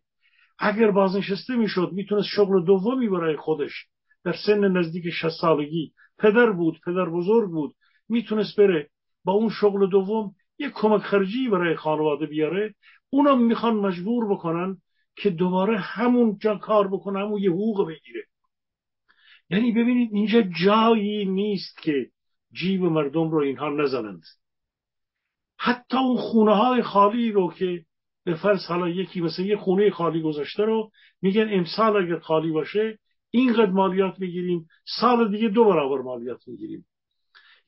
اگر 0.58 0.90
بازنشسته 0.90 1.56
می‌شد 1.56 1.90
می‌تونست 1.92 2.28
شغل 2.28 2.64
دومی 2.64 3.08
برای 3.08 3.36
خودش 3.36 3.86
در 4.24 4.34
سن 4.46 4.76
نزدیک 4.76 5.10
60 5.10 5.28
سالگی. 5.40 5.92
پدر 6.18 6.50
بود 6.50 6.80
پدر 6.86 7.08
بزرگ 7.10 7.50
بود. 7.50 7.74
می‌تونست 8.08 8.60
بره. 8.60 8.90
با 9.24 9.32
اون 9.32 9.50
شغل 9.50 9.90
دوم 9.90 10.34
یک 10.58 10.72
کمک 10.74 11.02
خرجی 11.02 11.48
برای 11.48 11.76
خانواده 11.76 12.26
بیاره. 12.26 12.74
اونم 13.10 13.44
می‌خوان 13.44 13.76
مجبور 13.76 14.32
بکنن 14.32 14.76
که 15.16 15.30
دوباره 15.30 15.78
همون 15.78 16.38
جا 16.40 16.56
کار 16.56 16.88
بکنه 16.88 17.18
همون 17.18 17.42
یه 17.42 17.50
حقوق 17.50 17.88
بگیره. 17.88 18.24
یعنی 19.50 19.72
ببینید 19.72 20.10
اینجا 20.12 20.42
جایی 20.42 21.24
نیست 21.24 21.78
که 21.82 22.10
جیب 22.52 22.82
مردم 22.82 23.30
رو 23.30 23.38
اینها 23.38 23.68
نزنند. 23.68 24.22
حتی 25.58 25.96
اون 25.96 26.16
خونه 26.16 26.54
های 26.56 26.82
خالی 26.82 27.32
رو 27.32 27.52
که 27.52 27.84
به 28.24 28.34
فرض 28.34 28.66
حالا 28.66 28.88
یکی 28.88 29.20
مثل 29.20 29.42
یه 29.42 29.56
خونه 29.56 29.90
خالی 29.90 30.22
گذاشته 30.22 30.64
رو 30.64 30.90
میگن 31.22 31.48
امسال 31.52 31.96
اگر 31.96 32.18
خالی 32.18 32.50
باشه 32.50 32.98
اینقدر 33.30 33.70
مالیات 33.70 34.20
می‌گیریم 34.20 34.66
سال 35.00 35.30
دیگه 35.30 35.48
دو 35.48 35.64
برابر 35.64 36.02
مالیات 36.02 36.48
می‌گیریم. 36.48 36.86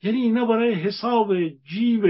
یعنی 0.03 0.21
اینا 0.21 0.45
برای 0.45 0.73
حساب 0.73 1.47
جیب 1.49 2.05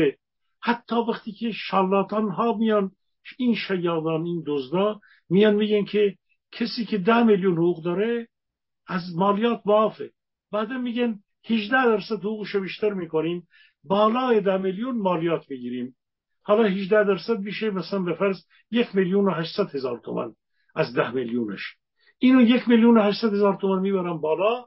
حتی 0.62 0.96
وقتی 0.96 1.32
که 1.32 1.52
شالاتان 1.52 2.30
ها 2.30 2.58
میان 2.58 2.92
این 3.38 3.56
شیادان 3.56 4.26
این 4.26 4.44
دزدا 4.48 5.00
میان 5.30 5.56
میگن 5.56 5.86
که 5.86 6.16
کسی 6.52 6.86
که 6.86 6.98
ده 6.98 7.24
میلیون 7.24 7.54
حقوق 7.54 7.84
داره 7.84 8.28
از 8.88 9.02
مالیات 9.16 9.62
معافه. 9.66 10.12
بعد 10.52 10.72
میگن 10.72 11.20
18 11.46 11.86
درصد 11.86 12.20
حقوقش 12.20 12.56
بیشتر 12.56 12.94
می‌کنیم 12.94 13.48
بالای 13.84 14.42
ده 14.42 14.58
میلیون 14.58 14.98
مالیات 14.98 15.50
می‌گیریم. 15.50 15.96
حالا 16.42 16.64
18 16.64 17.04
درصد 17.04 17.40
میشه 17.40 17.70
مثلا 17.70 18.00
به 18.00 18.14
فرض 18.14 18.38
یک 18.72 18.96
میلیون 18.96 19.26
و 19.26 19.32
800 19.32 19.76
هزار 19.76 20.00
تومن 20.00 20.34
از 20.76 20.94
ده 20.96 21.12
میلیونش. 21.12 21.62
اینو 22.18 22.42
یک 22.42 22.70
میلیون 22.70 22.98
و 22.98 23.02
800 23.02 23.34
هزار 23.34 23.56
تومن 23.56 23.82
می‌برم 23.82 24.22
بالا 24.22 24.66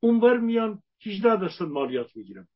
اونور 0.00 0.38
میان 0.38 0.82
18 1.06 1.36
درصد 1.36 1.64
مالیات 1.64 2.16
می‌گیرم 2.16 2.48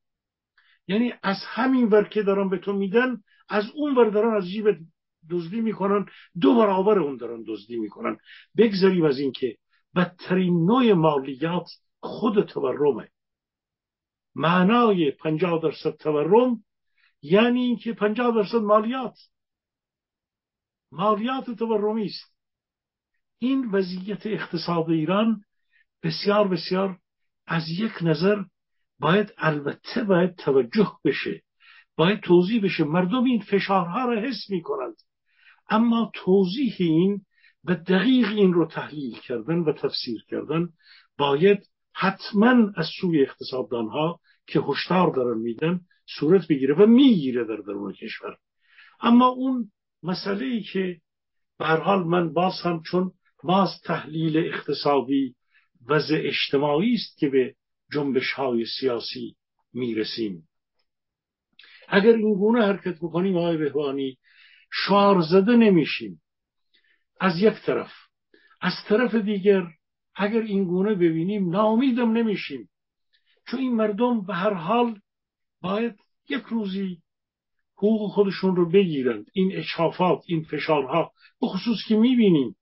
یعنی 0.91 1.13
از 1.23 1.37
همین 1.47 1.89
ور 1.89 2.09
که 2.09 2.23
دارن 2.23 2.49
به 2.49 2.59
تو 2.59 2.73
میدن 2.73 3.23
از 3.49 3.65
اون 3.75 3.95
ور 3.95 4.11
دارن 4.11 4.37
از 4.37 4.49
جیب 4.49 4.79
دزدی 5.31 5.61
می‌کنن. 5.61 6.07
دو 6.41 6.55
برابر 6.55 6.99
اون 6.99 7.17
دارن 7.17 7.45
دزدی 7.47 7.77
می‌کنن. 7.77 8.17
بگذاریم 8.57 9.05
از 9.05 9.19
اینکه 9.19 9.57
بدترین 9.97 10.65
نوع 10.65 10.93
مالیات 10.93 11.67
خود 12.01 12.47
تورمه. 12.47 13.09
معنای 14.35 15.11
پنجاه 15.11 15.61
درصد 15.63 15.97
تورم 15.97 16.65
یعنی 17.23 17.61
اینکه 17.61 17.93
پنجاه 17.93 18.35
درصد 18.35 18.59
مالیات. 18.59 19.19
مالیات 20.93 21.51
تورمی 21.51 22.05
است. 22.05 22.35
این 23.39 23.71
وضعیت 23.71 24.27
اقتصاد 24.27 24.91
ایران 24.91 25.45
بسیار 26.03 26.49
بسیار 26.49 26.99
از 27.47 27.63
یک 27.69 27.93
نظر 28.03 28.43
باید 29.01 29.35
البته 29.39 30.05
باید 30.05 30.35
توجه 30.35 30.93
بشه. 31.05 31.43
باید 31.97 32.21
توضیح 32.21 32.65
بشه. 32.65 32.85
مردم 32.85 33.25
این 33.25 33.41
فشارها 33.41 34.05
را 34.05 34.21
حس 34.21 34.51
می 34.51 34.63
کنند 34.63 34.97
اما 35.71 36.11
توضیح 36.15 36.75
این 36.79 37.21
و 37.65 37.75
دقیق 37.75 38.29
این 38.29 38.53
رو 38.53 38.67
تحلیل 38.67 39.19
کردن 39.19 39.59
و 39.59 39.73
تفسیر 39.73 40.25
کردن 40.29 40.69
باید 41.19 41.59
حتما 41.93 42.73
از 42.77 42.87
سوی 43.01 43.23
اقتصاددان 43.23 43.89
ها 43.89 44.21
که 44.47 44.61
هشدار 44.61 45.15
دارن 45.15 45.39
میدن 45.39 45.81
صورت 46.19 46.49
بگیره 46.49 46.75
و 46.75 46.87
می‌گیره 46.87 47.45
در 47.45 47.57
درون 47.57 47.93
کشور. 47.93 48.37
اما 49.01 49.27
اون 49.27 49.71
مسئله 50.03 50.45
ای 50.45 50.63
که 50.63 51.01
به 51.59 51.67
حال 51.67 52.05
من 52.05 52.33
باز 52.33 52.61
هم 52.65 52.83
چون 52.91 53.13
باز 53.45 53.81
تحلیل 53.85 54.37
اقتصادی 54.37 55.35
وضع 55.89 56.23
اجتماعی 56.25 56.95
است 56.95 57.19
که 57.19 57.29
به 57.29 57.55
جنبش 57.93 58.33
های 58.33 58.67
سیاسی 58.81 59.37
می‌رسیم. 59.73 60.49
اگر 61.89 62.13
این 62.13 62.35
گونه 62.35 62.67
حرکت 62.67 62.97
بکنیم 62.99 63.37
آقای 63.37 63.57
بهوانی 63.57 64.19
شعار 64.73 65.21
زده 65.21 65.57
نمیشیم. 65.57 66.23
از 67.21 67.39
یک 67.43 67.55
طرف. 67.67 67.93
از 68.61 68.73
طرف 68.89 69.15
دیگر 69.15 69.63
اگر 70.15 70.41
این 70.41 70.65
گونه 70.65 70.95
ببینیم 70.95 71.51
ناامیدم 71.51 72.13
نمیشیم. 72.13 72.71
چون 73.47 73.61
این 73.61 73.75
مردم 73.75 74.27
به 74.27 74.35
هر 74.35 74.53
حال 74.53 75.01
باید 75.61 75.95
یک 76.29 76.43
روزی 76.43 77.03
حقوق 77.77 78.13
خودشون 78.13 78.57
رو 78.57 78.71
بگیرند. 78.71 79.27
این 79.33 79.53
اچافات 79.57 80.23
این 80.27 80.45
فشارها 80.45 81.13
بخصوص 81.43 81.79
که 81.89 81.97
می‌بینیم 81.97 82.57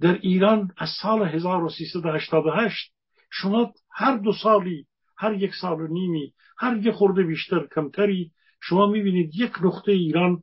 در 0.00 0.18
ایران 0.18 0.74
از 0.76 0.88
سال 1.02 1.28
1388 1.28 2.92
شما 3.30 3.72
هر 3.94 4.16
دو 4.16 4.32
سالی 4.32 4.86
هر 5.16 5.34
یک 5.34 5.54
سال 5.60 5.80
و 5.80 5.86
نیمی 5.86 6.34
هر 6.58 6.76
یک 6.76 6.94
خورده 6.94 7.22
بیشتر 7.22 7.66
کمتری. 7.74 8.32
شما 8.62 8.86
می‌بینید 8.86 9.34
یک 9.34 9.52
نقطه 9.62 9.92
ایران 9.92 10.42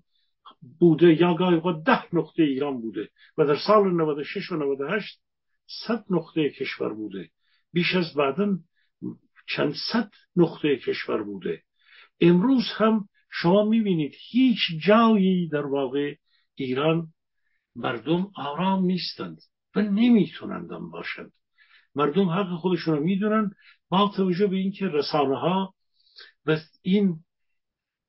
بوده 0.80 1.22
یا 1.22 1.34
گاهی 1.34 1.62
ده 1.86 2.16
نقطه 2.16 2.44
ایران 2.44 2.82
بوده 2.82 3.10
و 3.38 3.46
در 3.46 3.58
سال 3.68 3.92
96 3.92 4.52
و 4.52 4.56
98 4.56 5.20
صد 5.88 6.06
نقطه 6.10 6.50
کشور 6.50 6.94
بوده. 6.94 7.30
بیش 7.74 7.96
از 7.96 8.14
بعدا 8.16 8.58
چند 9.48 9.74
صد 9.92 10.12
نقطه 10.36 10.78
کشور 10.78 11.24
بوده. 11.24 11.64
امروز 12.22 12.64
هم 12.76 13.10
شما 13.32 13.66
می‌بینید 13.66 14.16
هیچ 14.30 14.60
جایی 14.86 15.48
در 15.48 15.66
واقع 15.66 16.16
ایران 16.56 17.08
مردم 17.76 18.32
آرام 18.36 18.86
نیستند 18.86 19.38
و 19.76 19.82
نمیتونندم 19.82 20.90
باشند. 20.90 21.32
مردم 21.96 22.30
حق 22.30 22.56
خودشون 22.56 22.96
رو 22.96 23.04
می‌دونن. 23.04 23.52
با 23.90 24.12
توجه 24.16 24.48
به 24.48 24.56
اینکه 24.56 24.88
رسانه 24.88 25.40
ها 25.40 25.74
و 26.46 26.58
این 26.82 27.20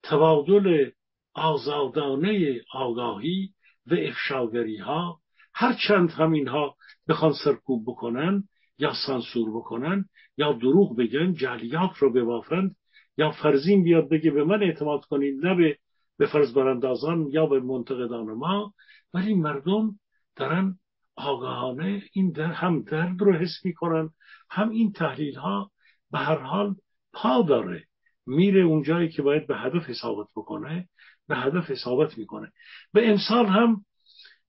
تبادل 0.03 0.91
آزادانه 1.35 2.61
آگاهی 2.73 3.55
و 3.87 3.95
افشاگری 3.95 4.77
ها 4.77 5.21
هرچند 5.55 6.11
هم 6.11 6.33
اینها 6.33 6.77
بخوان 7.09 7.33
سرکوب 7.45 7.85
بکنن 7.87 8.45
یا 8.79 8.93
سانسور 9.07 9.51
بکنن 9.57 10.05
یا 10.37 10.53
دروغ 10.53 10.97
بگن 10.97 11.33
جلیات 11.33 11.97
رو 11.99 12.13
ببافند 12.13 12.77
یا 13.17 13.31
فرزین 13.31 13.85
بیاد 13.85 14.09
بگه 14.09 14.31
به 14.31 14.45
من 14.45 14.63
اعتماد 14.63 15.05
کنید 15.05 15.47
نه 15.47 15.55
به 15.55 15.79
به 16.19 16.27
فرض 16.27 16.55
براندازان 16.55 17.29
یا 17.31 17.47
به 17.47 17.61
منتقدان 17.61 18.27
ما. 18.27 18.75
ولی 19.15 19.35
مردم 19.35 19.99
دارن 20.37 20.79
آگاهانه 21.21 22.03
این 22.13 22.31
در 22.31 22.53
هم 22.53 22.83
درد 22.83 23.21
رو 23.23 23.33
حس 23.33 23.65
می‌کنن 23.65 24.11
هم 24.51 24.71
این 24.71 24.93
تحلیل 24.93 25.35
ها 25.35 25.71
به 26.11 26.19
هر 26.19 26.39
حال 26.39 26.75
پا 27.13 27.43
داره. 27.43 27.85
میره 28.27 28.61
اونجایی 28.61 29.09
که 29.09 29.23
باید 29.23 29.47
به 29.47 29.57
هدف 29.57 29.83
حسابت 29.91 30.27
بکنه 30.37 30.89
به 31.29 31.37
هدف 31.37 31.71
حسابت 31.71 32.19
می‌کنه. 32.19 32.53
به 32.93 33.11
امسال 33.11 33.47
هم 33.47 33.85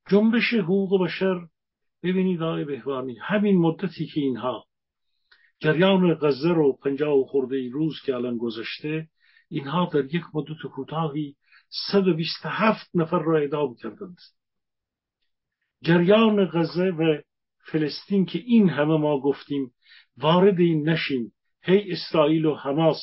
جنبش 0.10 0.54
حقوق 0.54 1.04
بشر 1.04 1.48
ببینید 2.04 2.42
آقای 2.42 2.66
بهوانی 2.66 3.18
همین 3.22 3.58
مدتی 3.58 4.06
که 4.06 4.20
اینها 4.20 4.66
جریان 5.60 6.14
غزه 6.14 6.50
رو 6.50 6.74
پنجاه 6.74 7.18
و 7.18 7.24
خورده 7.24 7.56
ای 7.56 7.70
روز 7.70 8.02
که 8.06 8.16
الان 8.16 8.38
گذشته 8.38 9.08
اینها 9.50 9.90
در 9.94 10.06
یک 10.06 10.24
مدت 10.34 10.62
کوتاهی 10.76 11.36
127 11.92 12.90
نفر 12.94 13.20
را 13.20 13.38
اعدام 13.38 13.76
کردند. 13.76 14.18
جریان 15.84 16.46
غزه 16.46 16.90
و 16.90 17.22
فلسطین 17.66 18.26
که 18.26 18.40
این 18.40 18.70
همه 18.70 18.98
ما 18.98 19.20
گفتیم 19.20 19.74
وارد 20.18 20.60
این 20.60 20.90
نشیم 20.90 21.34
هی 21.64 21.92
اسرائیل 21.92 22.46
و 22.46 22.56
حماس 22.56 23.00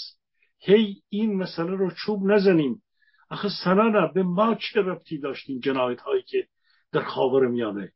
هی 0.60 1.02
این 1.09 1.36
مسئله 1.36 1.70
رو 1.70 1.90
چوب 1.90 2.30
نزنیم. 2.30 2.82
آخه 3.30 3.48
سنانه 3.64 4.12
به 4.14 4.22
ما 4.22 4.55
چه 4.55 4.80
ربطی 4.80 5.18
داشتیم 5.18 5.60
جنایت 5.60 6.00
هایی 6.00 6.22
که 6.22 6.46
در 6.92 7.02
خاور 7.02 7.46
میانه؟ 7.46 7.92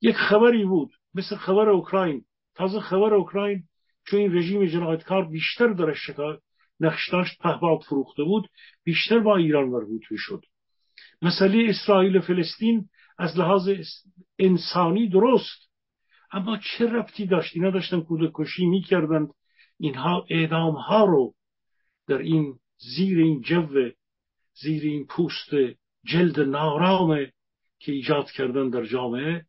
یک 0.00 0.16
خبری 0.16 0.64
بود 0.64 0.90
مثل 1.14 1.36
خبر 1.36 1.68
اوکراین. 1.68 2.24
تازه 2.54 2.80
خبر 2.80 3.14
اوکراین 3.14 3.62
چون 4.06 4.20
این 4.20 4.36
رژیم 4.36 4.66
جنایتکار 4.66 5.28
بیشتر 5.28 5.72
در 5.72 5.94
شکار 5.94 6.40
نقش 6.80 7.10
داشت 7.10 7.38
پهباد 7.38 7.80
فروخته 7.80 8.22
بود 8.24 8.48
بیشتر 8.84 9.18
با 9.18 9.36
ایران 9.36 9.68
مربوط 9.68 10.02
شد. 10.16 10.44
مسئله 11.22 11.66
اسرائیل 11.68 12.16
و 12.16 12.20
فلسطین 12.20 12.88
از 13.18 13.38
لحاظ 13.38 13.68
انسانی 14.38 15.08
درست. 15.08 15.70
اما 16.32 16.58
چه 16.58 16.86
ربطی 16.86 17.26
داشت؟ 17.26 17.56
اینا 17.56 17.70
داشتن 17.70 18.00
کودکشی 18.00 18.66
می‌کردند. 18.66 19.28
اینها 19.78 20.26
اعدام 20.30 20.74
ها 20.74 21.04
رو 21.04 21.34
در 22.06 22.18
این 22.18 22.58
زیر 22.78 23.18
این 23.18 23.40
جو 23.40 23.90
زیر 24.54 24.82
این 24.82 25.06
پوست 25.06 25.50
جلد 26.04 26.40
نارام 26.40 27.26
که 27.78 27.92
ایجاد 27.92 28.30
کردن 28.30 28.68
در 28.70 28.84
جامعه 28.84 29.46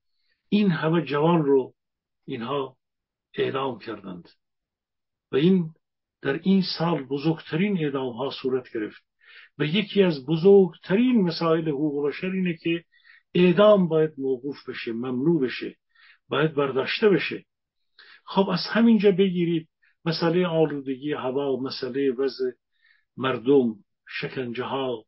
این 0.50 0.72
همه 0.72 1.02
جوان 1.02 1.46
رو 1.46 1.74
اینها 2.26 2.78
اعدام 3.34 3.80
کردند. 3.80 4.30
و 5.32 5.36
این 5.36 5.74
در 6.22 6.40
این 6.44 6.64
سال 6.78 7.04
بزرگترین 7.04 7.78
اعدام 7.78 8.14
ها 8.14 8.30
صورت 8.42 8.74
گرفت. 8.74 9.04
و 9.58 9.66
یکی 9.66 10.04
از 10.04 10.26
بزرگترین 10.26 11.22
مسائل 11.22 11.70
حقوق 11.70 12.08
بشر 12.08 12.28
اینه 12.28 12.58
که 12.58 12.84
اعدام 13.38 13.88
باید 13.88 14.14
موقوف 14.18 14.70
بشه 14.70 14.94
ممنوع 14.94 15.42
بشه 15.42 15.76
باید 16.30 16.56
برداشته 16.56 17.10
بشه. 17.10 17.46
خب 18.26 18.50
از 18.50 18.60
همینجا 18.72 19.12
بگیرید 19.12 19.70
مسئله 20.06 20.48
آلودگی 20.48 21.14
هوا 21.14 21.60
مسئله 21.60 22.12
وضع 22.12 22.52
مردم 23.18 23.76
شکنجه 24.08 24.64
ها 24.64 25.04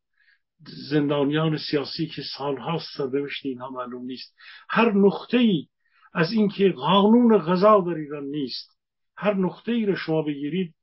زندانیان 0.90 1.58
سیاسی 1.70 2.06
که 2.06 2.22
سالها 2.38 2.78
سرنوشت 2.96 3.46
اینها 3.46 3.70
معلوم 3.70 4.04
نیست. 4.04 4.34
هر 4.68 4.92
نقطه 4.92 5.38
ای 5.38 5.66
از 6.12 6.32
اینکه 6.32 6.68
قانون 6.68 7.38
غذا 7.38 7.80
در 7.80 7.94
ایران 7.94 8.24
نیست 8.24 8.78
هر 9.16 9.34
نقطه 9.34 9.72
ای 9.72 9.86
رو 9.86 9.96
شما 9.96 10.22
بگیرید 10.22 10.74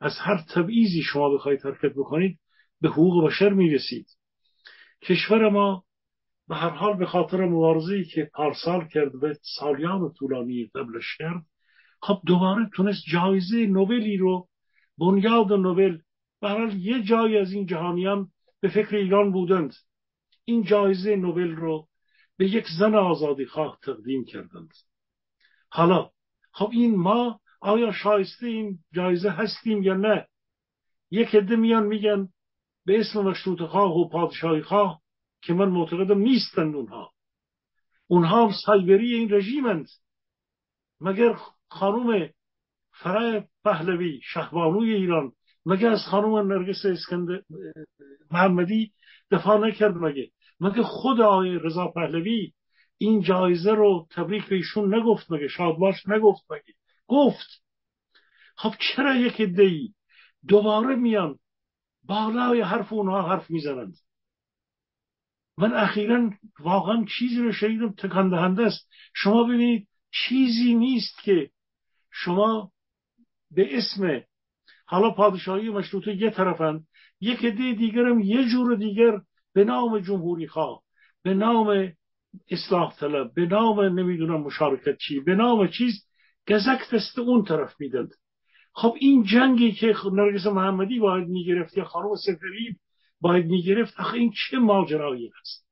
از 0.00 0.12
هر 0.18 0.44
تبعیضی 0.54 1.02
شما 1.02 1.34
بخواید 1.34 1.64
حرکت 1.64 1.92
بکنید 1.96 2.38
به 2.80 2.88
حقوق 2.88 3.26
بشر 3.26 3.48
می‌رسید. 3.48 4.06
کشور 5.02 5.48
ما 5.48 5.84
به 6.52 6.58
هر 6.58 6.70
حال 6.70 6.96
به 6.96 7.06
خاطر 7.06 7.46
مبارزه‌ای 7.46 8.04
که 8.04 8.30
پارسال 8.34 8.88
کرد 8.88 9.20
به 9.20 9.38
سالیان 9.58 10.12
طولانی 10.12 10.70
قبلش 10.74 11.16
کرد 11.18 11.42
خب 12.02 12.20
دوباره 12.26 12.70
تونست 12.74 13.02
جایزه 13.12 13.66
نوبلی 13.66 14.16
رو 14.16 14.48
بنیاد 14.98 15.52
نوبل 15.52 15.98
به 16.40 16.74
یه 16.74 17.02
جای 17.02 17.38
از 17.38 17.52
این 17.52 17.66
جهانیان 17.66 18.28
به 18.60 18.68
فکر 18.68 18.96
ایران 18.96 19.32
بودند. 19.32 19.74
این 20.44 20.62
جایزه 20.62 21.16
نوبل 21.16 21.50
رو 21.56 21.88
به 22.36 22.48
یک 22.48 22.64
زن 22.78 22.94
آزادی 22.94 23.46
خواه 23.46 23.78
تقدیم 23.82 24.24
کردند. 24.24 24.70
حالا 25.70 26.10
خب 26.52 26.70
این 26.72 26.96
ما 26.96 27.40
آیا 27.60 27.92
شایسته 27.92 28.46
این 28.46 28.78
جایزه 28.94 29.30
هستیم 29.30 29.82
یا 29.82 29.94
نه؟ 29.94 30.26
یک 31.10 31.34
عده 31.34 31.56
میان 31.56 31.86
میگن 31.86 32.28
به 32.86 33.00
اسم 33.00 33.20
مشروط 33.20 33.62
خواه 33.62 33.96
و 33.96 34.08
پادشاهی 34.08 34.62
خواه 34.62 35.01
که 35.42 35.54
من 35.54 35.68
معتقدم 35.68 36.18
نیستند 36.18 36.74
اونها. 36.74 37.12
اونها 38.06 38.46
هم 38.46 38.52
سایبری 38.66 39.14
این 39.14 39.32
رژیمند 39.32 39.88
مگر 41.00 41.36
خانوم 41.68 42.28
فرای 42.92 43.42
پهلوی 43.64 44.20
شهبانوی 44.22 44.94
ایران 44.94 45.32
مگه 45.66 45.88
از 45.88 45.98
خانوم 46.10 46.52
نرگس 46.52 46.86
اسکندر 46.86 47.42
محمدی 48.30 48.92
دفاع 49.30 49.68
نکرد 49.68 49.96
مگه؟ 49.96 50.30
مگه 50.60 50.82
خود 50.82 51.20
آقای 51.20 51.58
رضا 51.58 51.88
پهلوی 51.88 52.52
این 52.98 53.20
جایزه 53.20 53.70
رو 53.70 54.06
تبریک 54.10 54.48
به 54.48 54.56
ایشون 54.56 54.94
نگفت 54.94 55.32
مگه؟ 55.32 55.48
شادباش 55.48 56.08
نگفت 56.08 56.42
مگه؟ 56.50 56.74
گفت. 57.06 57.62
خب 58.56 58.72
چرا 58.78 59.14
یک 59.14 59.40
ای 59.58 59.94
دوباره 60.48 60.96
میان 60.96 61.38
بالای 62.02 62.60
حرف 62.60 62.92
اونها 62.92 63.28
حرف 63.28 63.50
می‌زنند؟ 63.50 63.94
من 65.58 65.72
اخیرا 65.72 66.30
واقعا 66.60 67.04
چیزی 67.18 67.42
رو 67.42 67.52
شنیدم 67.52 67.92
تکان 67.92 68.30
دهنده 68.30 68.62
است. 68.62 68.88
شما 69.14 69.44
ببینید 69.44 69.88
چیزی 70.10 70.74
نیست 70.74 71.22
که 71.22 71.50
شما 72.10 72.72
به 73.50 73.76
اسم 73.76 74.22
حالا 74.86 75.10
پادشاهی 75.10 75.68
مشروطه 75.68 76.16
یه 76.16 76.30
طرفن 76.30 76.80
یک 77.20 77.44
عده 77.44 77.72
دیگرم 77.72 78.20
یه 78.20 78.48
جور 78.48 78.76
دیگر 78.76 79.20
به 79.54 79.64
نام 79.64 79.98
جمهوری 79.98 80.48
خواه 80.48 80.82
به 81.22 81.34
نام 81.34 81.92
اصلاح 82.50 82.96
طلب 82.96 83.34
به 83.34 83.46
نام 83.46 83.80
نمی‌دونم 83.80 84.40
مشارکت 84.40 84.96
چی 84.98 85.20
به 85.20 85.34
نام 85.34 85.68
چیز 85.68 86.06
گزک 86.48 86.94
دست 86.94 87.18
اون 87.18 87.44
طرف 87.44 87.74
میدند 87.80 88.10
خب 88.74 88.96
این 89.00 89.22
جنگی 89.24 89.72
که 89.72 89.94
نرگس 90.12 90.46
محمدی 90.46 90.98
باید 90.98 91.28
می‌گرفت 91.28 91.76
یا 91.76 91.84
خانم 91.84 92.14
سفری 92.26 92.76
باید 93.22 93.46
می‌گرفت. 93.46 94.00
آخه 94.00 94.14
این 94.14 94.32
چه 94.32 94.58
ماجرایی 94.58 95.30
هست 95.40 95.66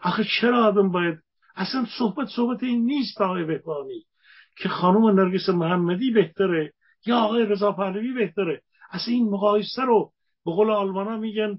آخه 0.00 0.24
چرا 0.40 0.64
آدم 0.64 0.92
باید 0.92 1.18
اصلا 1.56 1.86
صحبت 1.98 2.28
صحبت 2.28 2.62
این 2.62 2.84
نیست 2.84 3.20
آقای 3.20 3.44
بهبانی 3.44 4.04
که 4.58 4.68
خانم 4.68 5.20
نرگس 5.20 5.48
محمدی 5.48 6.10
بهتره 6.10 6.72
یا 7.06 7.18
آقای 7.18 7.46
رضا 7.46 7.72
پهلوی 7.72 8.12
بهتره. 8.12 8.62
اصلا 8.90 9.14
این 9.14 9.30
مقایسه 9.30 9.82
رو 9.82 10.12
به 10.44 10.52
قول 10.52 10.70
آلمانا 10.70 11.16
میگن 11.16 11.58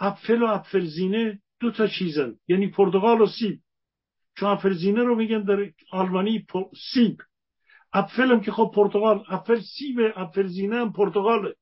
اپفل 0.00 0.42
و 0.42 0.46
اپفل 0.46 0.84
زینه 0.84 1.40
دو 1.60 1.70
تا 1.70 1.86
چیزن. 1.86 2.34
یعنی 2.48 2.68
پرتغال 2.68 3.20
و 3.20 3.26
سیب. 3.26 3.60
چون 4.36 4.48
اپفل 4.48 4.72
زینه 4.72 5.02
رو 5.02 5.14
میگن 5.14 5.42
در 5.42 5.70
آلمانی 5.92 6.46
سیب. 6.92 7.16
اپفل 7.92 8.30
هم 8.30 8.40
که 8.40 8.52
خب 8.52 8.72
پرتغال 8.74 9.24
اپفل 9.28 9.60
سیب 9.60 10.00
اپفل 10.16 10.46
زینه 10.46 10.76
هم 10.76 10.92
پرتغاله. 10.92 11.54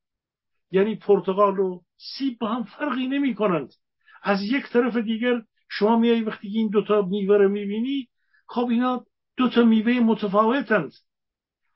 یعنی 0.71 0.97
پرتغال 0.97 1.59
و 1.59 1.81
سیب 1.99 2.39
با 2.39 2.49
هم 2.49 2.63
فرقی 2.63 3.07
نمی 3.09 3.35
کنند 3.35 3.73
از 4.23 4.43
یک 4.43 4.69
طرف 4.73 4.97
دیگر 4.97 5.43
شما 5.69 5.99
میایی 5.99 6.21
وقتی 6.23 6.49
این 6.49 6.69
دوتا 6.69 7.03
میوه 7.03 7.37
رو 7.37 7.49
می‌بینی 7.49 8.09
خب 8.47 8.67
اینا 8.71 9.05
دوتا 9.37 9.65
میوه 9.65 9.93
متفاوتند. 9.93 10.93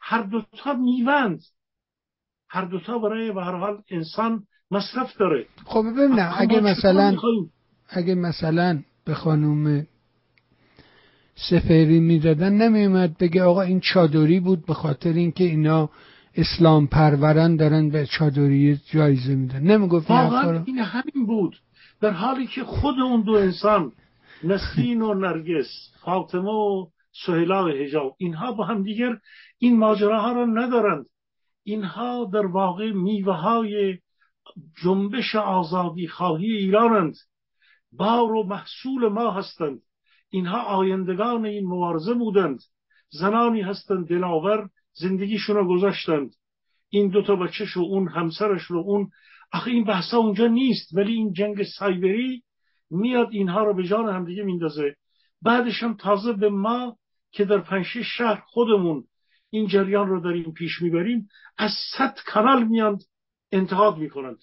هر 0.01 0.23
دوتا 0.23 0.73
میوند 0.74 1.40
هر 2.49 2.65
دوتا 2.65 2.99
برای 2.99 3.32
به 3.32 3.44
هر 3.44 3.57
حال 3.57 3.82
انسان 3.90 4.47
مصرف 4.70 5.16
داره. 5.16 5.47
خب 5.65 5.82
ببینم 5.82 6.35
اگه 6.39 6.61
مثلا 6.61 7.16
اگه 7.89 8.15
مثلا 8.15 8.82
به 9.05 9.15
خانوم 9.15 9.86
سفری 11.35 12.01
می‌دادن 12.01 12.53
نمیومد 12.53 13.19
بگه 13.19 13.43
آقا 13.43 13.62
این 13.62 13.81
چادری 13.81 14.40
بود 14.40 14.66
به 14.66 14.74
خاطر 14.74 15.12
اینکه 15.12 15.44
اینا 15.44 15.90
اسلام 16.37 16.87
پرورن 16.87 17.57
دارن 17.57 17.91
به 17.91 18.07
چادری 18.07 18.81
جایزه 18.93 19.35
میدن. 19.35 19.63
نمی‌گفت 19.63 20.11
واقعا 20.11 20.63
این 20.67 20.79
همین 20.79 21.27
بود. 21.27 21.57
در 22.01 22.11
حالی 22.11 22.47
که 22.47 22.65
خود 22.65 22.99
اون 22.99 23.23
دو 23.23 23.33
انسان 23.33 23.93
نسرین 24.45 25.03
و 25.03 25.15
نرگس 25.15 25.67
فاطمه 26.01 26.51
و 26.51 26.87
سهیلا 27.27 27.67
حجاب 27.67 28.17
اینها 28.19 28.53
با 28.53 28.65
هم 28.65 28.83
دیگر 28.83 29.19
این 29.59 29.79
ماجراها 29.79 30.33
را 30.33 30.47
ندارند. 30.47 31.07
اینها 31.65 32.31
در 32.33 32.47
واقع 32.47 32.93
میوه 32.93 33.35
های 33.35 33.99
جنبش 34.83 35.35
آزادی 35.35 36.09
خواهی 36.09 36.53
ایرانند. 36.53 37.15
بار 37.93 38.33
و 38.33 38.43
محصول 38.43 39.09
ما 39.09 39.31
هستند. 39.31 39.79
اینها 40.31 40.63
آیندگان 40.63 41.47
این 41.47 41.67
مبارزه 41.67 42.15
بودند. 42.15 42.59
زنانی 43.11 43.61
هستند 43.61 44.09
دلاور 44.09 44.69
زندگیشون 44.93 45.56
رو 45.56 45.69
گذاشتند. 45.69 46.31
این 46.89 47.09
دوتا 47.09 47.36
بچهش 47.36 47.77
و 47.77 47.81
اون 47.81 48.09
همسرش 48.09 48.62
رو 48.62 48.78
اون 48.78 49.10
آخه 49.52 49.70
این 49.70 49.85
بحثا 49.85 50.16
اونجا 50.16 50.47
نیست 50.47 50.94
ولی 50.94 51.12
این 51.12 51.32
جنگ 51.32 51.62
سایبری 51.62 52.43
میاد 52.90 53.28
اینها 53.31 53.64
رو 53.64 53.74
به 53.74 53.82
جان 53.82 54.14
همدیگه 54.14 54.43
میندازه. 54.43 54.97
بعدش 55.43 55.82
هم 55.82 55.94
تازه 55.94 56.32
به 56.32 56.51
ما 56.51 56.97
که 57.31 57.44
در 57.44 57.59
پنشه 57.59 58.02
شهر 58.02 58.43
خودمون 58.47 59.05
این 59.51 59.66
جریان 59.66 60.09
رو 60.09 60.20
داریم 60.20 60.52
پیش 60.52 60.82
می‌بریم 60.82 61.28
از 61.59 61.70
صد 61.97 62.19
کانال 62.27 62.64
میاند 62.64 63.02
انتقاد 63.52 63.98
می‌کنند. 63.98 64.39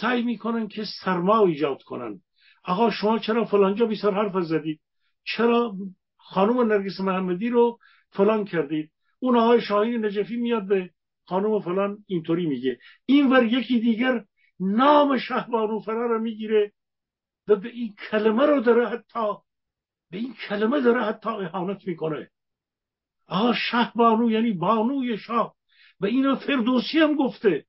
سعی 0.00 0.22
می‌کنن 0.22 0.68
که 0.68 0.84
سرما 1.04 1.46
ایجاد 1.46 1.82
کنند 1.82 2.20
آقا 2.64 2.90
شما 2.90 3.18
چرا 3.18 3.44
فلانجا 3.44 3.86
بیسار 3.86 4.14
حرف 4.14 4.44
زدید؟ 4.44 4.80
چرا 5.24 5.76
خانم 6.16 6.60
نرگس 6.60 7.00
محمدی 7.00 7.48
رو 7.48 7.78
فلان 8.10 8.44
کردید؟ 8.44 8.90
اون 9.18 9.36
آقای 9.36 9.60
شاهین 9.60 10.04
نجفی 10.04 10.36
میاد 10.36 10.66
به 10.66 10.90
خانم 11.26 11.60
فلان 11.60 12.04
اینطوری 12.06 12.46
میگه. 12.46 12.78
این 13.06 13.32
ور 13.32 13.44
یکی 13.44 13.80
دیگر 13.80 14.24
نام 14.60 15.18
شهبانو 15.18 15.80
فرا 15.80 16.06
رو 16.06 16.18
می‌گیره 16.18 16.72
و 17.48 17.56
به 17.56 17.68
این 17.68 17.94
کلمه 18.10 18.46
رو 18.46 18.60
داره 18.60 18.88
حتی 18.88 19.34
به 20.10 20.18
این 20.18 20.34
کلمه 20.48 20.80
داره 20.80 21.04
حتی 21.04 21.30
احانت 21.30 21.88
می‌کنه. 21.88 22.30
آقا 23.26 23.52
شهبانو 23.52 24.30
یعنی 24.30 24.52
بانوی 24.52 25.18
شاه. 25.18 25.54
و 26.00 26.06
اینو 26.06 26.36
فردوسی 26.36 26.98
هم 26.98 27.14
گفته. 27.14 27.64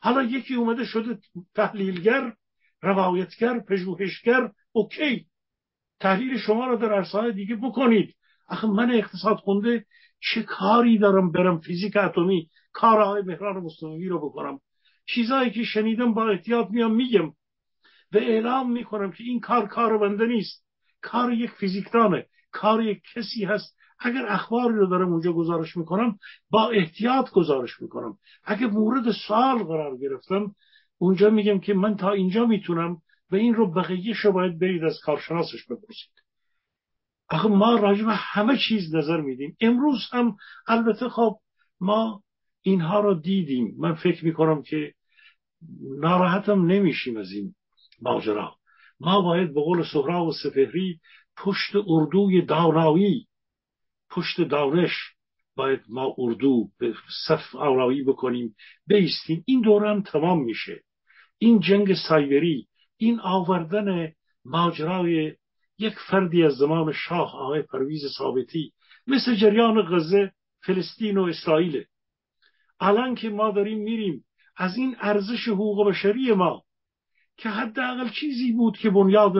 حالا 0.00 0.22
یکی 0.22 0.54
اومده 0.54 0.84
شده 0.84 1.18
تحلیلگر 1.54 2.34
روایتگر 2.82 3.60
پژوهشگر. 3.60 4.50
اوکی. 4.72 5.26
تحلیل 6.00 6.38
شما 6.38 6.66
رو 6.66 6.76
در 6.76 6.92
عرصه 6.92 7.32
دیگه 7.32 7.56
بکنید. 7.56 8.14
آخه 8.48 8.66
من 8.66 8.90
اقتصاد 8.90 9.36
خونده 9.36 9.86
چه 10.20 10.42
کاری 10.42 10.98
دارم 10.98 11.32
برم 11.32 11.58
فیزیک 11.58 11.96
اتمی 11.96 12.48
کار 12.72 13.00
آقای 13.00 13.22
مهران 13.22 13.56
مصطفی 13.56 14.08
رو 14.08 14.18
بکنم؟ 14.28 14.60
چیزایی 15.06 15.50
که 15.50 15.64
شنیدم 15.64 16.14
با 16.14 16.30
احتیاط 16.30 16.66
میام 16.70 16.94
میگم 16.94 17.28
و 18.12 18.16
اعلام 18.16 18.72
می‌کنم 18.72 19.12
که 19.12 19.24
این 19.24 19.40
کار 19.40 19.66
کار 19.66 19.98
بنده 19.98 20.26
نیست. 20.26 20.64
کار 21.02 21.32
یک 21.32 21.50
فیزیکدانه. 21.50 22.26
کار 22.52 22.82
یک 22.82 23.02
کسی 23.14 23.44
هست. 23.44 23.76
اگر 24.00 24.26
اخباری 24.28 24.74
رو 24.74 24.86
دارم 24.86 25.12
اونجا 25.12 25.32
گزارش 25.32 25.76
می‌کنم 25.76 26.18
با 26.50 26.70
احتیاط 26.70 27.30
گزارش 27.30 27.82
می‌کنم. 27.82 28.18
اگر 28.44 28.66
مورد 28.66 29.04
سوال 29.28 29.58
قرار 29.64 29.96
گرفتم 29.96 30.54
اونجا 30.98 31.30
میگم 31.30 31.60
که 31.60 31.74
من 31.74 31.96
تا 31.96 32.10
اینجا 32.10 32.46
می‌تونم 32.46 32.96
و 33.30 33.36
این 33.36 33.54
رو 33.54 33.72
بقیه 33.72 34.14
شو 34.14 34.32
باید 34.32 34.58
برید 34.58 34.84
از 34.84 35.00
کارشناسش 35.04 35.64
بپرسید. 35.64 36.27
آخه 37.30 37.48
ما 37.48 37.76
راجع 37.76 38.04
به 38.04 38.14
همه 38.14 38.58
چیز 38.68 38.94
نظر 38.94 39.20
میدیم. 39.20 39.56
امروز 39.60 40.00
هم 40.12 40.36
البته 40.66 41.08
خب 41.08 41.36
ما 41.80 42.22
اینها 42.62 43.00
رو 43.00 43.14
دیدیم. 43.14 43.74
من 43.78 43.94
فکر 43.94 44.24
می‌کنم 44.24 44.62
که 44.62 44.94
ناراحتم 46.00 46.66
نمیشیم 46.66 47.16
از 47.16 47.32
این 47.32 47.54
ماجرا. 48.02 48.54
ما 49.00 49.20
باید 49.20 49.54
به 49.54 49.60
قول 49.60 49.84
سهراب 49.92 50.26
و 50.26 50.32
سپهری 50.32 51.00
پشت 51.36 51.72
اردوی 51.86 52.42
دانایی 52.42 53.26
پشت 54.10 54.40
دانش 54.40 54.92
باید 55.56 55.80
ما 55.88 56.14
اردو 56.18 56.68
به 56.78 56.94
صف 57.28 57.54
آرایی 57.54 58.02
بکنیم 58.02 58.54
بیستیم. 58.86 59.42
این 59.46 59.60
دوره 59.60 59.90
هم 59.90 60.02
تمام 60.02 60.44
میشه. 60.44 60.82
این 61.38 61.60
جنگ 61.60 61.94
سایبری 62.08 62.68
این 62.96 63.20
آوردن 63.20 64.12
ماجرای 64.44 65.34
یک 65.78 65.94
فردی 66.10 66.44
از 66.44 66.52
زمان 66.52 66.92
شاه 66.92 67.34
آقای 67.34 67.62
پرویز 67.62 68.02
ثابتی 68.18 68.72
مثل 69.06 69.34
جریان 69.34 69.82
غزه 69.82 70.32
فلسطین 70.60 71.18
و 71.18 71.22
اسرائیل. 71.22 71.84
الان 72.80 73.14
که 73.14 73.30
ما 73.30 73.50
داریم 73.50 73.78
میریم 73.78 74.24
از 74.56 74.76
این 74.76 74.96
ارزش 75.00 75.48
حقوق 75.48 75.88
بشری 75.88 76.32
ما 76.32 76.62
که 77.36 77.48
حداقل 77.48 78.08
چیزی 78.08 78.52
بود 78.52 78.78
که 78.78 78.90
بنیاد 78.90 79.32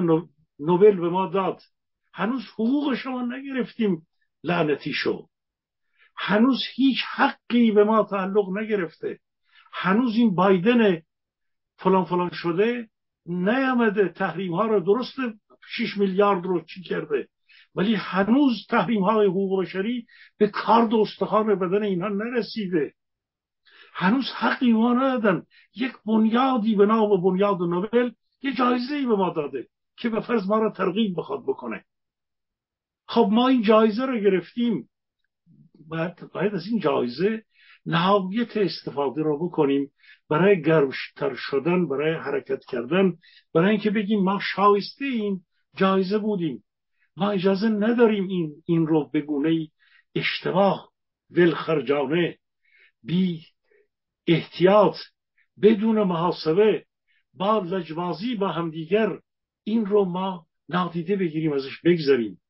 نوبل 0.59 1.01
به 1.01 1.09
ما 1.09 1.27
داد. 1.27 1.61
هنوز 2.13 2.43
حقوق 2.55 2.95
شما 2.95 3.23
نگرفتیم 3.23 4.07
لعنتی 4.45 4.93
شو 4.93 5.29
هنوز 6.17 6.63
هیچ 6.75 6.99
حقی 7.15 7.71
به 7.71 7.85
ما 7.85 8.05
تعلق 8.05 8.59
نگرفته. 8.59 9.19
هنوز 9.73 10.17
این 10.17 10.35
بایدن 10.35 11.03
فلان 11.79 12.05
فلان 12.05 12.31
شده 12.31 12.89
نیامده 13.27 14.09
تحریم 14.09 14.55
ها 14.55 14.67
رو 14.67 14.81
درست 14.81 15.17
6 15.69 15.97
میلیارد 15.97 16.45
رو 16.45 16.61
چی 16.61 16.83
کرده؟ 16.83 17.29
ولی 17.75 17.95
هنوز 17.95 18.67
تحریم 18.69 19.03
های 19.03 19.27
حقوق 19.27 19.63
بشری 19.63 20.07
به 20.39 20.49
کارد 20.49 20.93
و 20.93 20.97
استخوان 20.97 21.59
بدن 21.59 21.83
اینها 21.83 22.09
نرسیده. 22.09 22.95
هنوز 23.95 24.25
حقی 24.37 24.73
ما 24.73 24.93
ندادن. 24.93 25.43
یک 25.77 25.93
بنیادی 26.07 26.75
به 26.75 26.87
نام 26.87 27.23
بنیاد 27.23 27.61
نوبل 27.61 28.11
یه 28.43 28.55
جایزه 28.55 28.95
ای 28.95 29.07
به 29.07 29.17
ما 29.17 29.31
داده 29.31 29.69
که 29.97 30.09
به 30.09 30.21
فرض 30.21 30.47
ما 30.47 30.59
را 30.59 30.71
ترغیب 30.71 31.15
بخواد 31.17 31.43
بکنه. 31.43 31.85
خب 33.07 33.29
ما 33.33 33.49
این 33.49 33.63
جایزه 33.63 34.07
رو 34.07 34.19
گرفتیم. 34.19 34.89
باید, 35.89 36.33
باید 36.35 36.55
از 36.55 36.67
این 36.67 36.81
جایزه 36.81 37.43
نهایت 37.87 38.57
استفاده 38.57 39.23
رو 39.23 39.49
بکنیم. 39.49 39.91
برای 40.31 40.63
گرمتر 40.63 41.35
شدن 41.35 41.89
برای 41.89 42.15
حرکت 42.15 42.65
کردن 42.65 43.13
برای 43.55 43.71
اینکه 43.71 43.91
بگیم 43.91 44.25
ما 44.25 44.41
شایسته 44.55 45.05
این 45.05 45.41
جایزه 45.79 46.19
بودیم. 46.19 46.65
ما 47.17 47.31
اجازه 47.31 47.69
نداریم 47.69 48.29
این, 48.29 48.63
این 48.67 48.87
رو 48.87 49.11
به 49.13 49.21
گونه 49.21 49.69
اشتباه 50.15 50.91
ولخرجانه 51.31 52.39
بی 53.03 53.43
احتیاط 54.27 54.97
بدون 55.63 56.03
محاسبه 56.03 56.85
با 57.35 57.59
لجبازی 57.59 58.35
با 58.35 58.49
همدیگر 58.49 59.19
این 59.65 59.87
رو 59.87 60.05
ما 60.05 60.47
نادیده 60.69 61.17
بگیریم 61.17 61.53
ازش 61.53 61.81
بگذاریم. 61.85 62.41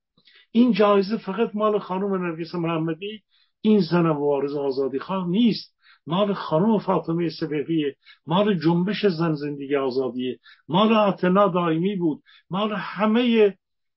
این 0.53 0.73
جایزه 0.73 1.17
فقط 1.17 1.51
مال 1.55 1.79
خانم 1.79 2.15
نرگس 2.15 2.55
محمدی 2.55 3.23
این 3.61 3.81
زن 3.81 4.07
مبارز 4.07 4.55
آزادی 4.55 4.99
خواه 4.99 5.29
نیست. 5.29 5.77
مال 6.09 6.35
خانم 6.35 6.79
فاطمه 6.79 7.29
سبقیه 7.41 7.97
مال 8.27 8.59
جنبش 8.59 9.07
زن 9.07 9.35
زندگی 9.35 9.77
آزادیه 9.77 10.39
مال 10.69 10.93
اعتنا 10.93 11.49
دائمی 11.49 11.97
بود 11.97 12.23
مال 12.51 12.73
همه 12.73 13.55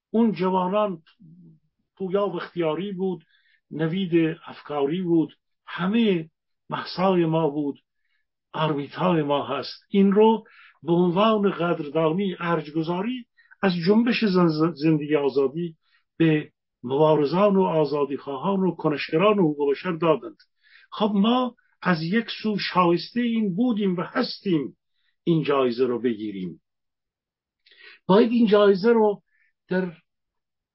اون 0.10 0.32
جوانان 0.32 1.02
پویا 1.98 2.28
و 2.28 2.36
اختیاری 2.36 2.92
بود 2.92 3.24
نوید 3.72 4.38
افکاری 4.46 5.02
بود 5.02 5.34
همه 5.68 6.30
محصای 6.70 7.26
ما 7.26 7.50
بود 7.50 7.80
آرمیتای 8.54 9.22
ما 9.22 9.48
هست. 9.48 9.86
این 9.90 10.12
رو 10.12 10.44
به 10.84 10.94
عنوان 10.94 11.52
قدردانی 11.52 12.36
ارجگذاری 12.40 13.26
از 13.62 13.72
جنبش 13.88 14.26
زندگی 14.74 15.16
آزادی 15.16 15.76
به 16.18 16.52
مبارزان 16.84 17.56
و 17.56 17.64
آزادی 17.64 18.18
خواهان 18.18 18.60
و 18.60 18.76
کنشگران 18.76 19.40
و 19.40 19.52
حقوق 19.52 19.72
بشر 19.72 19.92
دادند. 19.92 20.38
خب 20.92 21.12
ما 21.16 21.56
از 21.82 22.02
یک 22.02 22.26
سو 22.44 22.58
شایسته 22.58 23.22
این 23.22 23.56
بودیم 23.56 23.98
و 23.98 24.02
هستیم 24.02 24.78
این 25.24 25.44
جایزه 25.44 25.86
رو 25.86 26.02
بگیریم. 26.02 26.62
باید 28.06 28.32
این 28.32 28.48
جایزه 28.48 28.92
رو 28.92 29.22
در 29.68 29.94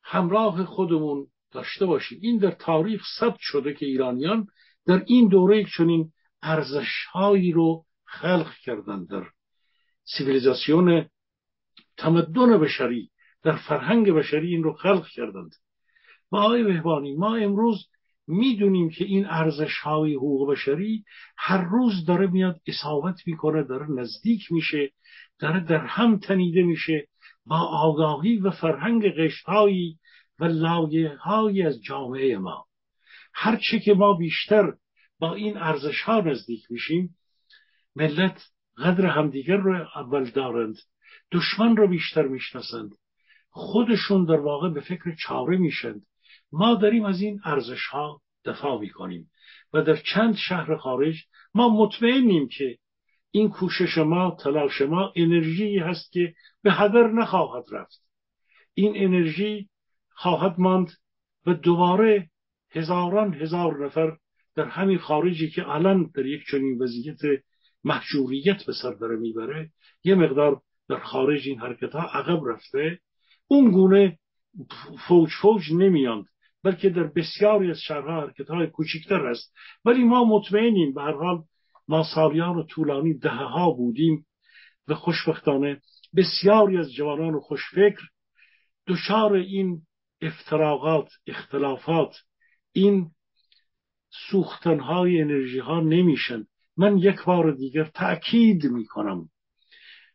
همراه 0.02 0.64
خودمون 0.64 1.26
داشته 1.50 1.86
باشیم. 1.86 2.18
این 2.22 2.38
در 2.38 2.50
تاریخ 2.50 3.02
ثبت 3.20 3.38
شده 3.40 3.74
که 3.74 3.86
ایرانیان 3.86 4.46
در 4.86 5.04
این 5.06 5.28
دوره 5.28 5.64
چنین 5.76 6.12
ارزشهایی 6.42 7.52
رو 7.52 7.84
خلق 8.04 8.54
کردن 8.54 9.04
در 9.04 9.26
سیویلیزاسیون 10.04 11.08
تمدن 11.96 12.60
بشری 12.60 13.10
در 13.42 13.56
فرهنگ 13.56 14.10
بشری 14.10 14.48
این 14.48 14.62
رو 14.62 14.72
خلق 14.72 15.06
کردند. 15.06 15.54
و 16.32 16.36
آقای 16.36 16.64
بهبانی 16.64 17.14
ما 17.14 17.36
امروز 17.36 17.88
می‌دونیم 18.26 18.90
که 18.90 19.04
این 19.04 19.26
ارزش 19.26 19.78
های 19.78 20.14
حقوق 20.14 20.50
بشری 20.50 21.04
هر 21.36 21.64
روز 21.64 22.04
داره 22.04 22.26
میاد 22.26 22.60
اصابت 22.66 23.26
می‌کنه 23.26 23.62
داره 23.62 23.90
نزدیک 23.90 24.52
میشه 24.52 24.90
داره 25.38 25.60
در 25.60 25.86
هم 25.86 26.18
تنیده 26.18 26.62
میشه 26.62 27.08
با 27.46 27.58
آگاهی 27.58 28.36
و 28.36 28.50
فرهنگ 28.50 29.04
قشتهایی 29.04 29.98
و 30.38 30.44
لایه 30.44 31.66
از 31.66 31.82
جامعه 31.82 32.38
ما. 32.38 32.66
هرچه 33.34 33.80
که 33.80 33.94
ما 33.94 34.12
بیشتر 34.12 34.72
با 35.18 35.34
این 35.34 35.56
ارزش 35.56 36.02
ها 36.02 36.20
نزدیک 36.20 36.70
میشیم 36.70 37.16
ملت 37.96 38.42
قدر 38.78 39.06
همدیگر 39.06 39.56
رو 39.56 39.86
اول 39.96 40.30
دارند 40.30 40.76
دشمن 41.32 41.76
رو 41.76 41.88
بیشتر 41.88 42.26
می‌شناسند 42.26 42.90
خودشون 43.50 44.24
در 44.24 44.40
واقع 44.40 44.70
به 44.70 44.80
فکر 44.80 45.14
چاره 45.14 45.56
میشند 45.56 46.06
ما 46.52 46.74
داریم 46.74 47.04
از 47.04 47.20
این 47.20 47.40
ارزش 47.44 47.86
ها 47.86 48.20
دفاع 48.44 48.80
می‌کنیم. 48.80 49.30
و 49.72 49.82
در 49.82 49.96
چند 49.96 50.36
شهر 50.36 50.76
خارج 50.76 51.24
ما 51.54 51.68
مطمئنیم 51.68 52.48
که 52.48 52.78
این 53.30 53.48
کوشش 53.48 53.98
ما 53.98 54.36
تلاش 54.44 54.80
ما 54.80 55.12
انرژی 55.16 55.78
هست 55.78 56.12
که 56.12 56.34
به 56.62 56.72
هدر 56.72 57.06
نخواهد 57.06 57.64
رفت. 57.72 58.02
این 58.74 58.92
انرژی 58.96 59.68
خواهد 60.08 60.54
ماند 60.58 60.90
و 61.46 61.54
دوباره 61.54 62.30
هزاران 62.70 63.34
هزار 63.34 63.86
نفر 63.86 64.16
در 64.54 64.64
همین 64.64 64.98
خارجی 64.98 65.50
که 65.50 65.68
الان 65.68 66.10
در 66.14 66.26
یک 66.26 66.42
چنین 66.50 66.82
وضعیت 66.82 67.18
محجوریت 67.84 68.66
به 68.66 68.72
سر 68.82 68.92
داره 68.92 69.16
می‌بره 69.16 69.70
یه 70.04 70.14
مقدار 70.14 70.60
در 70.88 70.98
خارج 70.98 71.48
این 71.48 71.60
حرکت 71.60 71.92
ها 71.92 72.00
عقب 72.00 72.48
رفته. 72.48 72.98
اون 73.48 73.70
گونه 73.70 74.18
فوج 75.08 75.30
فوج 75.42 75.72
نمیاند 75.72 76.26
بلکه 76.64 76.88
در 76.88 77.02
بسیاری 77.02 77.70
از 77.70 77.80
شهرها 77.80 78.20
حرکت 78.20 78.48
های 78.48 78.66
کوچکتر 78.66 79.26
است. 79.26 79.54
ولی 79.84 80.04
ما 80.04 80.24
مطمئنیم 80.24 80.94
به 80.94 81.02
هر 81.02 81.12
حال 81.12 81.42
ما 81.88 82.04
سالیان 82.14 82.66
طولانی 82.66 83.18
دهه 83.18 83.44
ها 83.44 83.70
بودیم 83.70 84.26
و 84.88 84.94
خوشبختانه 84.94 85.80
بسیاری 86.16 86.78
از 86.78 86.92
جوانان 86.92 87.34
و 87.34 87.40
خوشفکر 87.40 88.02
دچار 88.86 89.34
این 89.34 89.82
افتراقات 90.20 91.08
اختلافات 91.26 92.16
این 92.72 93.10
سوختنهای 94.30 95.20
انرژی 95.20 95.58
ها 95.58 95.80
نمیشن. 95.80 96.46
من 96.76 96.98
یک 96.98 97.24
بار 97.24 97.52
دیگر 97.52 97.84
تأکید 97.84 98.64
می‌کنم. 98.64 99.28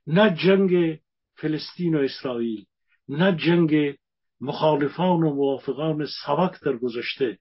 نه 0.07 0.35
جنگ 0.35 0.99
فلسطین 1.35 1.95
و 1.95 1.99
اسرائیل 1.99 2.65
نه 3.07 3.35
جنگ 3.35 3.97
مخالفان 4.41 5.23
و 5.23 5.33
موافقان 5.33 6.07
سبک 6.25 6.63
در 6.63 6.77
گذشته. 6.77 7.37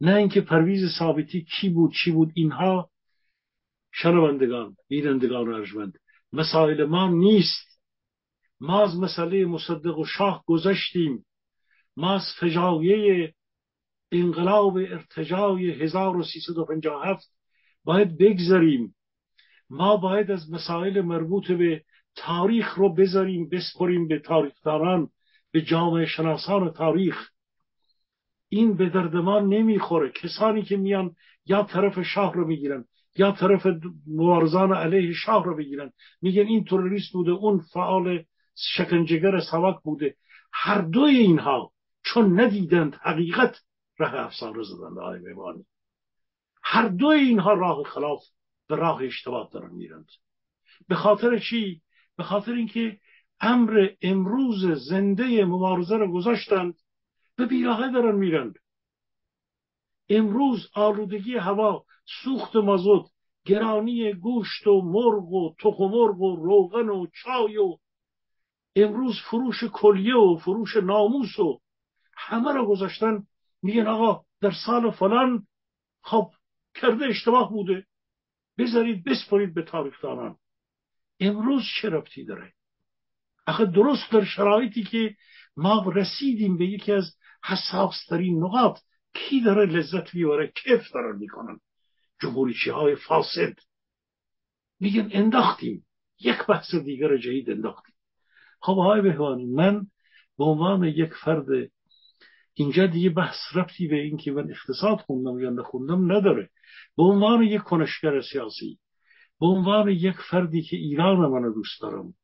نه 0.00 0.14
اینکه 0.14 0.40
پرویز 0.40 0.98
ثابتی 0.98 1.44
کی 1.44 1.68
بود 1.68 1.92
چی 2.04 2.10
بود 2.10 2.32
اینها 2.34 2.90
شنوندگان 3.92 4.76
بینندگان 4.88 5.54
ارجمند. 5.54 5.98
مسائل 6.32 6.84
ما 6.84 7.08
نیست. 7.08 7.80
ما 8.60 8.82
از 8.82 8.98
مسئله 9.00 9.44
مصدق 9.44 9.98
و 9.98 10.04
شاه 10.04 10.44
گذشتیم. 10.46 11.26
ما 11.96 12.14
از 12.14 12.24
فجایع 12.40 13.32
انقلاب 14.12 14.76
ارتجای 14.76 15.70
1357 15.70 17.30
باید 17.84 18.18
بگذاریم 18.18 18.94
ما 19.70 19.96
باید 19.96 20.30
از 20.30 20.52
مسائل 20.52 21.00
مربوط 21.00 21.52
به 21.52 21.84
تاریخ 22.16 22.74
رو 22.74 22.94
بذاریم 22.94 23.48
بسپریم 23.48 24.08
به 24.08 24.18
تاریخداران. 24.18 25.10
به 25.54 25.62
جامعه 25.62 26.06
شناسان 26.06 26.70
تاریخ. 26.70 27.30
این 28.48 28.76
به 28.76 28.88
درد 28.88 29.16
ما 29.16 29.40
نمی‌خوره. 29.40 30.10
کسانی 30.10 30.62
که 30.62 30.76
میان 30.76 31.16
یا 31.46 31.62
طرف 31.62 32.02
شاه 32.02 32.34
رو 32.34 32.46
می‌گیرن 32.46 32.84
یا 33.16 33.32
طرف 33.32 33.66
مبارزان 34.06 34.72
علیه 34.72 35.12
شاه 35.12 35.44
رو 35.44 35.56
بگیرن 35.56 35.92
میگن 36.22 36.46
این 36.46 36.64
تروریست 36.64 37.12
بوده 37.12 37.30
اون 37.30 37.58
فعال 37.58 38.24
شکنجگر 38.76 39.40
سواک 39.40 39.82
بوده. 39.82 40.16
هر 40.52 40.80
دوی 40.80 41.16
اینها 41.16 41.72
چون 42.04 42.40
ندیدند 42.40 42.94
حقیقت 42.94 43.60
راه 43.98 44.14
افسانه 44.14 44.62
زدند 44.62 44.98
آقای 44.98 45.18
میوانی 45.20 45.64
هر 46.62 46.88
دوی 46.88 47.18
اینها 47.18 47.52
راه 47.52 47.84
خلاف 47.84 48.20
به 48.68 48.76
راه 48.76 49.02
اشتباه 49.02 49.50
دارن 49.52 49.74
میرند. 49.74 50.08
به 50.88 50.94
خاطر 50.94 51.38
چی؟ 51.38 51.80
به 52.16 52.22
خاطر 52.22 52.52
اینکه 52.52 52.98
امر 53.40 53.88
امروز 54.02 54.66
زنده 54.88 55.44
مبارزه 55.44 55.96
رو 55.96 56.12
گذاشتند 56.12 56.74
به 57.36 57.46
بیراهه 57.46 57.92
دارن 57.92 58.14
میرند 58.14 58.54
امروز 60.08 60.70
آلودگی 60.74 61.36
هوا 61.36 61.84
سوخت 62.22 62.56
مازوت 62.56 63.10
گرانی 63.44 64.12
گوشت 64.12 64.66
و 64.66 64.80
مرغ 64.80 65.32
و 65.32 65.54
تخم 65.60 65.84
مرغ 65.84 66.20
و 66.20 66.36
روغن 66.36 66.88
و 66.88 67.06
چای 67.22 67.56
و 67.56 67.78
امروز 68.76 69.14
فروش 69.30 69.64
کلیه 69.64 70.16
و 70.16 70.36
فروش 70.36 70.76
ناموس 70.76 71.38
و 71.38 71.60
همه 72.16 72.52
را 72.52 72.66
گذاشتن. 72.66 73.26
میگن 73.62 73.86
آقا 73.86 74.24
در 74.40 74.52
سال 74.66 74.90
فلان 74.90 75.46
خب 76.02 76.30
کرده 76.74 77.04
اشتباه 77.06 77.50
بوده. 77.50 77.86
بذارید 78.58 79.04
بسپرید 79.04 79.54
به 79.54 79.62
تاریخ 79.62 80.02
دانان 80.02 80.36
امروز 81.20 81.62
چه 81.80 81.88
ربطی 81.88 82.24
داره؟ 82.24 82.53
آخه 83.46 83.64
درست 83.64 84.12
در 84.12 84.24
شرایطی 84.24 84.82
که 84.82 85.14
ما 85.56 85.92
رسیدیم 85.94 86.58
به 86.58 86.66
یکی 86.66 86.92
از 86.92 87.16
حساسترین 87.44 88.44
نقاط 88.44 88.78
کی 89.14 89.40
داره 89.40 89.66
لذت 89.66 90.14
می‌بره 90.14 90.52
کیف 90.56 90.92
دارن 90.94 91.18
می‌کنن 91.18 91.60
جمهوریچی 92.22 92.70
های 92.70 92.96
فاسد. 92.96 93.54
میگن 94.80 95.08
انداختیم. 95.12 95.86
یک 96.20 96.46
بحث 96.48 96.74
دیگر 96.74 97.16
جدید 97.16 97.50
انداختیم. 97.50 97.94
خب 98.60 98.76
های 98.76 99.02
بهوانی 99.02 99.46
من 99.46 99.86
به 100.38 100.44
عنوان 100.44 100.84
یک 100.84 101.14
فرد 101.24 101.46
اینجا 102.54 102.86
دیگه 102.86 103.10
بحث 103.10 103.36
ربطی 103.54 103.88
به 103.88 103.96
این 103.96 104.16
که 104.16 104.32
من 104.32 104.50
اقتصاد 104.50 104.98
خوندم 104.98 105.40
یا 105.40 105.50
نخوندم 105.50 106.12
نداره. 106.12 106.50
به 106.96 107.02
عنوان 107.02 107.42
یک 107.42 107.62
کنشگر 107.62 108.20
سیاسی 108.20 108.78
به 109.40 109.46
عنوان 109.46 109.88
یک 109.88 110.16
فردی 110.30 110.62
که 110.62 110.76
ایران 110.76 111.16
منو 111.16 111.54
دوست 111.54 111.80
دارم 111.80 112.14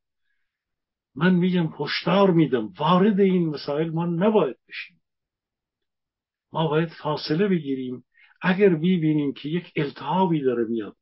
من 1.14 1.34
میگم 1.34 1.74
هشدار 1.80 2.30
میدم 2.30 2.66
وارد 2.78 3.20
این 3.20 3.48
مسائل 3.48 3.90
ما 3.90 4.06
نباید 4.06 4.56
بشیم. 4.68 5.02
ما 6.52 6.68
باید 6.68 6.88
فاصله 6.88 7.48
بگیریم. 7.48 8.04
اگر 8.42 8.68
ببینیم 8.68 9.32
که 9.32 9.48
یک 9.48 9.72
التهابی 9.76 10.40
داره 10.40 10.64
میاد 10.64 10.96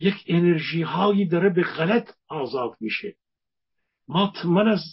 یک 0.00 0.24
انرژی 0.26 0.82
هایی 0.82 1.26
داره 1.26 1.48
به 1.48 1.62
غلط 1.62 2.10
آزاد 2.28 2.76
میشه. 2.80 3.16
ما 4.08 4.32
من 4.44 4.68
از 4.68 4.84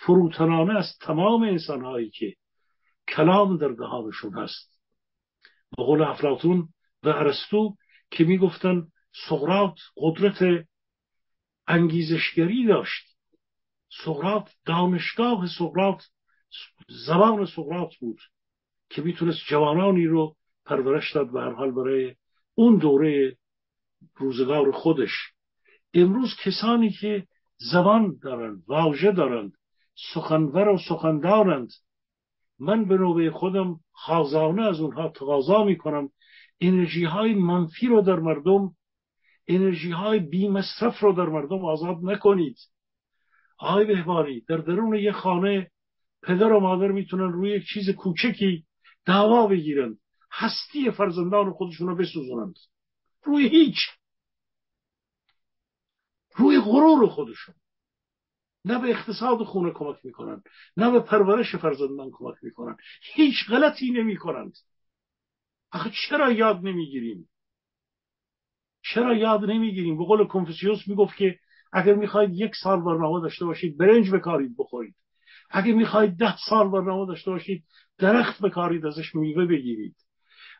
فروتنانه 0.00 0.78
از 0.78 0.98
تمام 1.00 1.42
انسان 1.42 1.84
هایی 1.84 2.10
که 2.10 2.34
کلام 3.08 3.56
در 3.56 3.68
دهانشون 3.68 4.34
هست 4.34 4.80
به 5.76 5.84
قول 5.84 6.02
افلاتون 6.02 6.68
و 7.02 7.08
ارسطو 7.08 7.76
که 8.10 8.24
می‌گفتن 8.24 8.86
سقراط 9.28 9.78
قدرت 9.96 10.66
انگیزشگری 11.66 12.66
داشت. 12.66 13.09
سقراط 14.04 14.50
دانشگاه 14.64 15.46
سقراط 15.58 16.02
زبان 17.06 17.46
سقراط 17.46 17.94
بود 18.00 18.20
که 18.90 19.02
می‌تونست 19.02 19.38
جوانانی 19.48 20.06
رو 20.06 20.36
پرورش 20.64 21.12
داد 21.12 21.32
به 21.32 21.40
حال 21.40 21.70
برای 21.70 22.14
اون 22.54 22.76
دوره 22.76 23.36
روزگار 24.16 24.72
خودش. 24.72 25.10
امروز 25.94 26.36
کسانی 26.44 26.90
که 26.90 27.26
زبان 27.72 28.18
دارند 28.22 28.62
واژه 28.66 29.12
دارند 29.12 29.52
سخنور 30.14 30.68
و 30.68 30.78
سخندارند 30.88 31.68
من 32.58 32.84
به 32.84 32.96
نوبه 32.96 33.30
خودم 33.30 33.80
خازانه 33.92 34.62
از 34.62 34.80
اونها 34.80 35.08
تقاضا 35.08 35.64
می‌کنم. 35.64 36.08
انرژی 36.60 37.04
های 37.04 37.34
منفی 37.34 37.86
رو 37.86 38.02
در 38.02 38.16
مردم 38.16 38.70
انرژی 39.48 39.90
های 39.90 40.18
بی 40.18 40.48
مصرف 40.48 41.00
رو 41.00 41.12
در 41.12 41.26
مردم 41.26 41.64
آزاد 41.64 41.96
نکنید. 42.02 42.56
آقای 43.60 43.84
بهباری 43.84 44.40
در 44.40 44.56
درون 44.56 44.94
یه 44.94 45.12
خانه 45.12 45.70
پدر 46.22 46.52
و 46.52 46.60
مادر 46.60 46.88
می‌تونن 46.88 47.32
روی 47.32 47.50
یک 47.50 47.64
چیز 47.74 47.90
کوچکی 47.90 48.66
دعوا 49.06 49.46
بگیرند 49.46 49.98
هستی 50.32 50.90
فرزندان 50.90 51.52
خودشون 51.52 51.88
رو 51.88 51.96
بسوزونند. 51.96 52.54
روی 53.22 53.48
هیچ. 53.48 53.76
روی 56.36 56.60
غرور 56.60 57.08
خودشون. 57.08 57.54
نه 58.64 58.78
به 58.78 58.90
اقتصاد 58.90 59.42
خونه 59.44 59.70
کمک 59.74 59.96
می‌کنن 60.04 60.42
نه 60.76 60.90
به 60.90 61.00
پرورش 61.00 61.56
فرزندان 61.56 62.10
کمک 62.12 62.36
می‌کنن. 62.42 62.76
هیچ 63.14 63.34
غلطی 63.48 63.90
نمی‌کنند. 63.90 64.52
آخه 65.72 65.90
چرا 66.08 66.32
یاد 66.32 66.56
نمی‌گیریم؟ 66.56 67.28
چرا 68.82 69.14
یاد 69.14 69.44
نمی‌گیریم؟ 69.44 69.98
به 69.98 70.04
قول 70.04 70.26
کنفوسیوس 70.26 70.88
می‌گفت 70.88 71.16
که 71.16 71.38
اگر 71.72 71.94
می‌خواید 71.94 72.30
یک 72.34 72.52
سال 72.62 72.80
برنامه 72.80 73.20
داشته 73.20 73.44
باشید 73.44 73.78
برنج 73.78 74.10
بکارید 74.10 74.56
بخورید. 74.58 74.94
اگر 75.50 75.72
می‌خواید 75.72 76.16
ده 76.16 76.36
سال 76.48 76.70
برنامه 76.70 77.06
داشته 77.06 77.30
باشید 77.30 77.64
درخت 77.98 78.42
بکارید 78.42 78.86
ازش 78.86 79.14
میوه 79.14 79.46
بگیرید. 79.46 79.96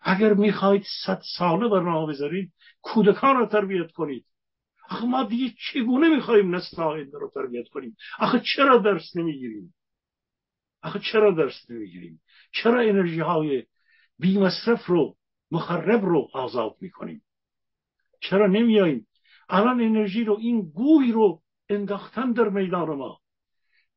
اگر 0.03 0.35
می‌خواید 0.35 0.85
صد 1.07 1.23
ساله 1.39 1.69
برنامه 1.69 2.13
بذارید 2.13 2.53
کودکان 2.83 3.37
رو 3.37 3.47
تربیت 3.47 3.93
کنید. 3.93 4.27
آخه 4.91 5.07
ما 5.07 5.23
دیگه 5.23 5.55
چگونه 5.59 6.09
می‌خوایم 6.09 6.55
نسل 6.55 6.83
آینده 6.83 7.19
رو 7.19 7.31
تربیت 7.35 7.69
کنیم؟ 7.69 7.97
آخه 8.19 8.43
چرا 8.57 8.79
درس 8.79 9.17
نمی‌گیریم؟ 9.17 9.75
آخه 10.83 10.99
چرا 11.13 11.31
درس 11.31 11.71
نمی‌گیریم؟ 11.71 12.23
چرا 12.53 12.81
انرژی 12.81 13.21
های 13.21 13.67
بی 14.19 14.39
مصرف 14.39 14.87
رو 14.87 15.17
مخرب 15.51 16.05
رو 16.05 16.29
آزاد 16.33 16.77
می‌کنیم؟ 16.81 17.23
چرا 18.21 18.47
نمیاییم 18.47 19.07
الان 19.51 19.81
انرژی 19.81 20.25
رو 20.25 20.37
این 20.41 20.71
گوی 20.71 21.13
رو 21.13 21.43
انداختن 21.69 22.33
در 22.33 22.49
میدان 22.49 22.89
ما. 22.89 23.19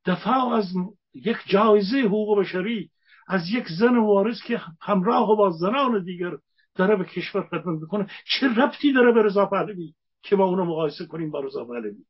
دفاع 0.05 0.53
از 0.53 0.65
یک 1.13 1.37
جایزه 1.45 1.99
حقوق 1.99 2.39
بشری 2.39 2.89
از 3.27 3.49
یک 3.49 3.67
زن 3.79 3.97
وارث 3.97 4.41
که 4.47 4.61
همراه 4.81 5.27
با 5.37 5.49
زنان 5.49 6.03
دیگر 6.03 6.31
داره 6.75 6.95
به 6.95 7.05
کشور 7.05 7.41
خدمت 7.41 7.81
می‌کنه. 7.81 8.07
چه 8.25 8.47
ربطی 8.47 8.93
داره 8.93 9.11
به 9.11 9.23
رضا 9.23 9.45
پهلوی 9.45 9.93
که 10.21 10.35
با 10.35 10.45
اونو 10.45 10.65
مقایسه 10.65 11.05
کنیم 11.05 11.31
با 11.31 11.39
رضا 11.39 11.65
پهلوی؟ 11.65 12.05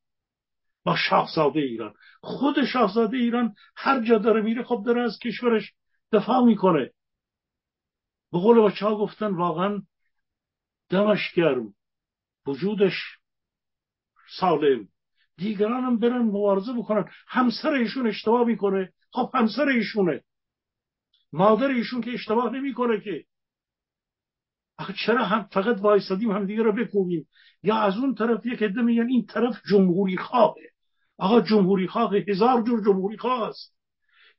با 0.84 0.96
شاهزاده 0.96 1.60
ایران. 1.60 1.94
خود 2.20 2.64
شاهزاده 2.64 3.16
ایران 3.16 3.54
هر 3.76 4.00
جا 4.00 4.18
داره 4.18 4.42
میره 4.42 4.62
خب 4.62 4.82
داره 4.86 5.02
از 5.02 5.18
کشورش 5.18 5.72
دفاع 6.12 6.44
می‌کنه. 6.44 6.90
به 8.32 8.38
قول 8.38 8.60
بچه 8.60 8.86
ها 8.86 8.96
گفتن 8.96 9.34
واقعا 9.34 9.82
دمش 10.90 11.32
گرم. 11.34 11.74
وجودش 12.46 12.94
سالم. 14.38 14.88
دیگران 15.36 15.84
هم 15.84 15.98
برن 15.98 16.22
مبارزه 16.22 16.72
بکنن. 16.72 17.04
همسر 17.28 17.70
ایشون 17.70 18.06
اشتباه 18.06 18.44
می‌کنه. 18.44 18.92
خب 19.12 19.30
همسر 19.34 19.68
ایشونه. 19.68 20.22
مادر 21.32 21.68
ایشون 21.68 22.00
که 22.00 22.10
اشتباه 22.10 22.52
نمی‌کنه 22.52 23.00
که. 23.00 23.24
آخه 24.78 24.94
چرا 25.06 25.24
هم 25.24 25.48
فقط 25.52 25.80
وایسادیم 25.80 26.30
هم 26.30 26.46
دیگه 26.46 26.62
رو 26.62 26.72
بکوبیم؟ 26.72 27.28
یا 27.62 27.76
از 27.76 27.96
اون 27.96 28.14
طرف 28.14 28.46
یک 28.46 28.62
عده 28.62 28.82
میگن 28.82 29.06
این 29.06 29.26
طرف 29.26 29.60
جمهوری 29.70 30.16
خواهه 30.16 30.70
آقا 31.18 31.40
جمهوری 31.40 31.88
خواه 31.88 32.14
هزار 32.28 32.62
جور 32.62 32.84
جمهوری 32.84 33.18
خواه 33.18 33.48
است. 33.48 33.74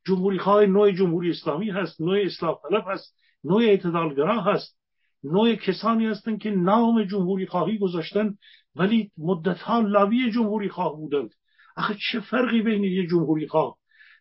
جمهوری 0.05 0.39
خواه 0.39 0.65
نوع 0.65 0.91
جمهوری 0.91 1.29
اسلامی 1.29 1.69
هست 1.69 2.01
نوع 2.01 2.17
اصلاح 2.25 2.59
طلب 2.69 2.83
هست 2.87 3.15
نوع 3.43 3.63
اعتدالگرا 3.63 4.41
هست. 4.41 4.77
نوع 5.25 5.55
کسانی 5.55 6.05
هستند 6.05 6.41
که 6.41 6.49
نام 6.51 7.03
جمهوری 7.03 7.45
خواهی 7.45 7.77
گذاشتن 7.77 8.37
ولی 8.75 9.11
مدتها 9.17 9.79
لاوی 9.79 10.31
جمهوری 10.31 10.69
خواه 10.69 10.95
بودند. 10.95 11.33
آخه 11.77 11.95
چه 12.11 12.19
فرقی 12.19 12.61
بین 12.61 12.83
یک 12.83 13.09
جمهوری 13.09 13.47
خواه 13.47 13.77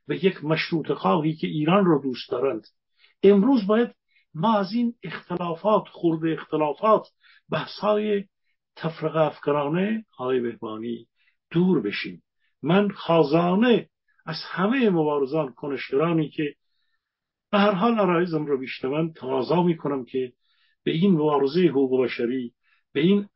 و 0.09 0.13
یک 0.13 0.45
مشروط 0.45 0.93
خواهی 0.93 1.35
که 1.35 1.47
ایران 1.47 1.85
رو 1.85 2.03
دوست 2.03 2.31
دارند؟ 2.31 2.67
امروز 3.23 3.67
باید 3.67 3.95
ما 4.35 4.59
از 4.59 4.73
این 4.73 4.95
اختلافات 5.03 5.85
خورده 5.89 6.33
اختلافات 6.33 7.07
بحثای 7.51 8.25
تفرقه 8.77 9.21
افکرانه 9.21 10.05
آقای 10.19 10.41
بهبانی 10.41 11.07
دور 11.51 11.81
بشیم. 11.81 12.23
من 12.63 12.89
خازانه 12.91 13.89
از 14.27 14.37
همه 14.51 14.91
مبارزان 14.91 15.53
کنشگرانی 15.53 16.29
که 16.29 16.55
به 17.51 17.59
هر 17.59 17.73
حال 17.73 17.99
عرایزم 17.99 18.47
رو 18.47 18.59
بیشتوند 18.59 19.15
تقاضا 19.15 19.63
می‌کنم 19.63 20.05
که 20.05 20.33
به 20.85 20.91
این 20.91 21.13
مبارزه 21.13 21.61
حقوق 21.61 22.05
بشری 22.05 22.53
به 22.93 23.01
این 23.01 23.29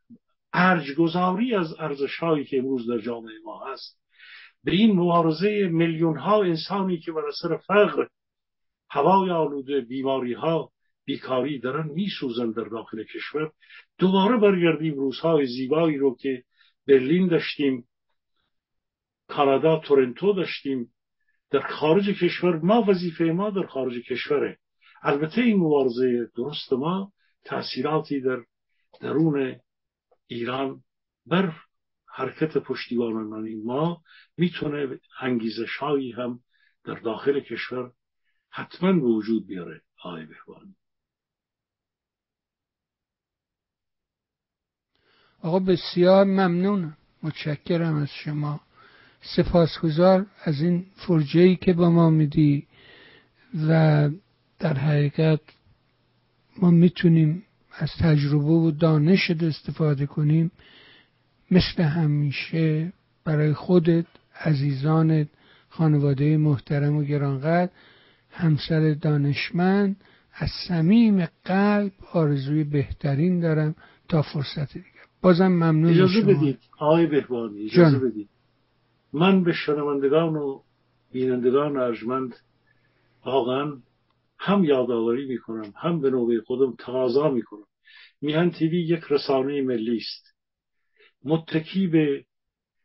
ارجگذاری 0.52 1.54
از 1.54 1.74
ارزشهایی 1.80 2.44
که 2.44 2.58
امروز 2.58 2.90
در 2.90 2.98
جامعه 2.98 3.34
ما 3.44 3.64
هست 3.66 3.98
به 4.64 4.72
این 4.72 4.96
مبارزه 4.96 5.68
میلیون 5.72 6.18
ها 6.18 6.42
انسانی 6.42 6.98
که 6.98 7.12
بر 7.12 7.22
اثر 7.26 7.56
فقر 7.56 8.06
هوای 8.90 9.30
آلوده 9.30 9.80
بیماری 9.80 10.32
ها 10.32 10.72
بیکاری 11.04 11.58
دارن 11.58 11.88
میسوزن 11.88 12.50
در 12.50 12.64
داخل 12.64 13.04
کشور. 13.04 13.52
دوباره 13.98 14.36
برگردیم 14.36 14.94
روزهای 14.94 15.46
زیبایی 15.46 15.96
رو 15.96 16.16
که 16.16 16.42
برلین 16.88 17.28
داشتیم 17.28 17.88
کانادا 19.28 19.78
تورنتو 19.78 20.32
داشتیم. 20.32 20.92
در 21.50 21.60
خارج 21.60 22.08
کشور 22.08 22.56
ما 22.56 22.84
وظیفه 22.88 23.24
ما 23.24 23.50
در 23.50 23.66
خارج 23.66 24.02
کشوره. 24.02 24.58
البته 25.02 25.40
این 25.40 25.56
مبارزه 25.56 26.30
درست 26.36 26.72
ما 26.72 27.12
تأثیراتی 27.44 28.20
در 28.20 28.44
درون 29.00 29.60
ایران 30.26 30.82
بر 31.26 31.52
حرکت 32.06 32.58
پشتیبانان 32.58 33.62
ما 33.64 34.02
می‌تونه 34.36 35.00
انگیزش 35.20 35.76
هایی 35.76 36.12
هم 36.12 36.40
در 36.84 36.94
داخل 36.94 37.40
کشور 37.40 37.92
حتما 38.50 38.92
به 38.92 39.06
وجود 39.06 39.46
بیاره 39.46 39.82
آقای 40.04 40.26
بهبانی 40.26 40.74
آقا 45.42 45.58
بسیار 45.58 46.24
ممنون. 46.24 46.96
متشکرم 47.22 47.96
از 47.96 48.08
شما. 48.24 48.60
سپاسگزار 49.36 50.26
از 50.44 50.60
این 50.60 50.86
فرجه 51.06 51.56
که 51.56 51.72
با 51.72 51.90
ما 51.90 52.10
میدی 52.10 52.66
و 53.68 54.10
در 54.58 54.74
حقیقت 54.74 55.40
ما 56.62 56.70
می‌تونیم 56.70 57.42
از 57.78 57.90
تجربه 58.00 58.44
و 58.44 58.70
دانش 58.70 59.30
استفاده 59.30 60.06
کنیم 60.06 60.50
مثل 61.50 61.82
همیشه 61.82 62.92
برای 63.24 63.52
خودت 63.52 64.06
عزیزانت 64.40 65.28
خانواده 65.68 66.36
محترم 66.36 66.96
و 66.96 67.02
گرانقدر 67.04 67.70
همسر 68.30 68.96
دانشمند 69.00 69.96
از 70.34 70.48
صمیم 70.68 71.28
قلب 71.44 71.92
آرزوی 72.12 72.64
بهترین 72.64 73.40
دارم 73.40 73.74
تا 74.08 74.22
فرصت 74.22 74.72
دیگه 74.72 74.86
بازم 75.20 75.46
ممنون 75.46 75.90
اجازه 75.90 76.22
بدید 76.22 76.58
آقای 76.78 77.06
بهبانی 77.06 77.64
اجازه 77.64 77.98
بدید. 77.98 78.28
من 79.12 79.44
به 79.44 79.52
شنوندگان 79.52 80.36
و 80.36 80.60
بینندگان 81.12 81.76
ارجمند 81.76 82.36
واقعا 83.24 83.76
هم 84.38 84.64
یادآوری 84.64 85.26
می‌کنم 85.26 85.72
هم 85.76 86.00
به 86.00 86.10
نوبه 86.10 86.40
خودم 86.46 86.76
تقاضا 86.78 87.30
می‌کنم. 87.30 87.66
میهن 88.20 88.50
تیوی 88.50 88.82
یک 88.82 89.04
رسانه 89.10 89.62
ملی 89.62 89.96
است. 89.96 90.36
متکی 91.24 91.86
به 91.86 92.24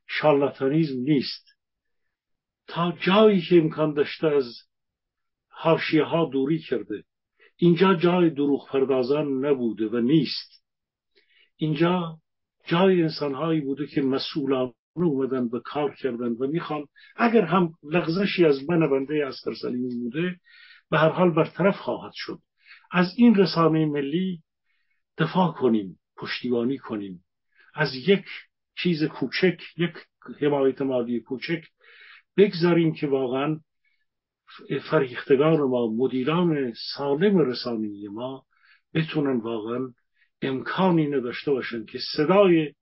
شارلاتانیزم 0.08 1.00
نیست. 1.00 1.46
تا 2.68 2.94
جایی 3.02 3.42
که 3.42 3.58
امکان 3.58 3.94
داشته 3.94 4.28
از 4.28 4.46
حاشیه 5.50 6.04
ها 6.04 6.26
دوری 6.26 6.60
کرده. 6.60 7.04
اینجا 7.58 7.94
جای 7.94 8.30
دروغ 8.30 8.70
پردازان 8.70 9.46
نبوده 9.46 9.88
و 9.88 10.00
نیست. 10.00 10.64
اینجا 11.56 12.18
جای 12.68 13.02
انسانهایی 13.02 13.62
بوده 13.62 13.88
که 13.88 14.02
مسئولان 14.02 14.74
اومدن 14.96 15.50
به 15.50 15.60
کار 15.60 15.96
کردن 15.96 16.28
و 16.28 16.48
می‌خوان 16.48 16.86
اگر 17.16 17.46
هم 17.46 17.74
لغزشی 17.84 18.46
از 18.46 18.70
من 18.70 18.90
بنده 18.90 19.26
از 19.28 19.36
سلیمی 19.62 19.96
بوده 19.96 20.40
به 20.94 21.00
هر 21.00 21.10
حال 21.10 21.32
برطرف 21.32 21.76
خواهد 21.76 22.12
شد. 22.16 22.40
از 22.92 23.14
این 23.18 23.36
رسانه 23.36 23.86
ملی 23.86 24.42
دفاع 25.18 25.52
کنیم 25.52 26.00
پشتیبانی 26.18 26.78
کنیم. 26.78 27.24
از 27.74 27.96
یک 28.08 28.26
چیز 28.78 29.04
کوچک 29.04 29.62
یک 29.78 29.94
حمایت 30.42 30.82
مالی 30.82 31.20
کوچک 31.20 31.64
بگذاریم 32.38 32.94
که 32.94 33.08
واقعا 33.08 33.60
فریختگان 34.92 35.60
ما 35.62 35.88
مدیران 35.88 36.74
سالم 36.96 37.38
رسانه 37.38 38.10
ما 38.10 38.46
بتونن 38.94 39.40
واقعا 39.40 39.94
امکانی 40.42 41.08
نداشته 41.08 41.52
باشن 41.52 41.86
که 41.86 42.00
صدای 42.16 42.74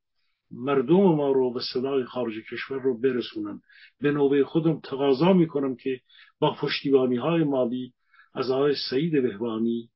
مردم 0.52 1.16
ما 1.16 1.32
رو 1.32 1.54
به 1.54 1.62
صدای 1.74 2.06
خارج 2.06 2.34
کشور 2.52 2.82
رو 2.82 3.00
برسونن. 3.00 3.62
به 4.02 4.12
نوبه 4.12 4.44
خودم 4.44 4.80
تقاضا 4.80 5.34
می‌کنم 5.34 5.76
که 5.76 6.00
با 6.40 6.56
پشتیبانی 6.62 7.18
های 7.18 7.44
مالی 7.44 7.94
از 8.34 8.52
آقای 8.52 8.76
سعید 8.90 9.12
بهبانی 9.12 9.90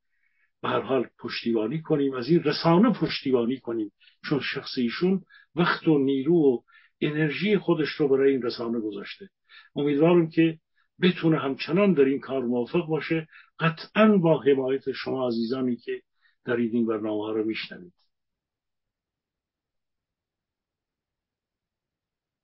به 0.62 0.70
هر 0.70 0.80
حال 0.80 1.08
پشتیبانی 1.20 1.82
کنیم 1.82 2.14
از 2.14 2.28
این 2.28 2.44
رسانه 2.44 2.94
پشتیبانی 2.94 3.60
کنیم 3.60 3.92
چون 4.30 4.40
شخص 4.40 4.78
ایشون 4.78 5.22
وقت 5.56 5.88
و 5.88 5.98
نیرو 5.98 6.36
و 6.36 6.62
انرژی 7.02 7.58
خودش 7.58 7.90
رو 7.90 8.08
برای 8.08 8.32
این 8.32 8.42
رسانه 8.42 8.80
گذاشته. 8.80 9.30
امیدوارم 9.76 10.30
که 10.30 10.60
بتونه 11.02 11.40
همچنان 11.40 11.94
در 11.94 12.04
این 12.04 12.20
کار 12.20 12.46
موفق 12.46 12.88
باشه. 12.88 13.28
قطعا 13.60 14.18
با 14.18 14.42
حمایت 14.42 14.92
شما 14.92 15.28
عزیزانی 15.28 15.76
که 15.76 16.02
دارید 16.46 16.74
این 16.74 16.86
برنامه 16.86 17.24
ها 17.24 17.32
رو 17.32 17.44
میشنوید. 17.44 17.94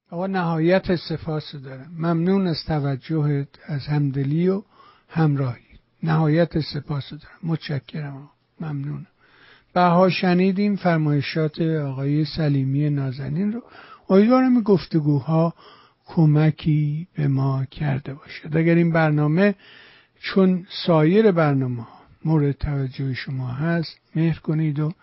آقا 0.10 0.28
نهایت 0.28 0.96
سپاس 1.10 1.56
دارم. 1.64 1.92
ممنون 1.98 2.48
از 2.48 2.58
توجهت 2.68 3.60
از 3.68 3.82
همدلی 3.88 4.48
و 4.48 4.64
همراهی. 5.08 5.71
نهایت 6.04 6.60
سپاس 6.60 7.10
دارم. 7.10 7.40
متشکرم. 7.44 8.30
ممنون. 8.60 9.08
بها 9.74 10.10
شنیدیم 10.10 10.76
فرمایشات 10.76 11.62
آقای 11.62 12.26
سلیمی 12.26 12.90
نازنین 12.90 13.54
رو. 13.54 13.62
امیدوارم 14.10 14.62
گفتگوها 14.62 15.54
کمکی 16.06 17.08
به 17.16 17.28
ما 17.28 17.66
کرده 17.66 18.14
باشد. 18.14 18.58
اگر 18.58 18.76
این 18.76 18.92
برنامه 18.92 19.56
چون 20.22 20.66
سایر 20.86 21.32
برنامه 21.32 21.88
مورد 22.26 22.52
توجه 22.52 23.14
شما 23.14 23.48
هست 23.48 24.00
مهر 24.16 24.40
کنید 24.40 24.80
و 24.80 24.94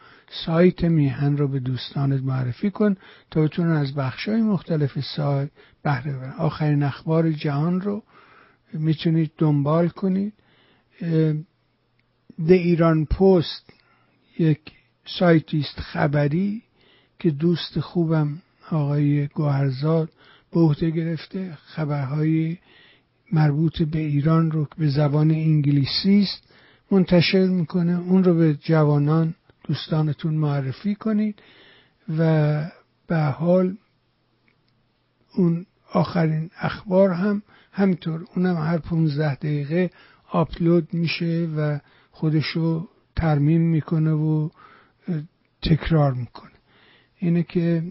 سایت 0.47 0.85
میهن 0.85 1.37
رو 1.37 1.49
به 1.49 1.61
دوستانت 1.61 2.23
معرفی 2.23 2.71
کن 2.71 2.97
تا 3.31 3.43
بتونن 3.43 3.73
از 3.73 3.95
بخش 3.95 4.29
های 4.29 4.43
مختلف 4.43 5.01
سایت 5.01 5.51
بهره 5.83 6.13
ببرن 6.13 6.33
آخرین 6.33 6.83
اخبار 6.83 7.33
جهان 7.33 7.81
رو 7.81 8.03
می‌تونید 8.73 9.31
دنبال 9.39 9.89
کنید. 9.89 10.33
د 12.49 12.51
ایران 12.51 13.07
پست 13.07 13.73
یک 14.39 14.61
سایتی 15.07 15.61
است 15.61 15.81
خبری 15.81 16.63
که 17.19 17.31
دوست 17.31 17.81
خوبم 17.81 18.43
آقای 18.71 19.27
گوهرزاد 19.27 20.11
به 20.53 20.61
عهده 20.61 20.91
گرفته. 20.91 21.55
خبرهای 21.55 22.57
مربوط 23.33 23.83
به 23.83 23.99
ایران 23.99 24.51
رو 24.51 24.69
به 24.79 24.89
زبان 24.89 25.31
انگلیسی 25.31 26.21
است 26.23 26.43
منتشر 26.91 27.47
می‌کنه. 27.47 28.01
اون 28.01 28.25
رو 28.25 28.35
به 28.35 28.55
جوانان 28.55 29.35
دوستانتون 29.65 30.35
معرفی 30.35 30.95
کنید 30.95 31.43
و 32.19 32.71
به 33.07 33.19
حال 33.19 33.77
اون 35.35 35.67
آخرین 35.93 36.51
اخبار 36.59 37.11
هم 37.11 37.43
همینطور. 37.73 38.25
اونم 38.37 38.57
هر 38.57 38.79
15 38.79 39.35
دقیقه 39.35 39.91
آپلود 40.31 40.95
میشه 40.95 41.49
و 41.57 41.79
خودشو 42.11 42.89
ترمیم 43.17 43.61
می‌کنه 43.61 44.13
و 44.13 44.49
تکرار 45.63 46.13
می‌کنه. 46.13 46.51
اینه 47.19 47.43
که 47.43 47.83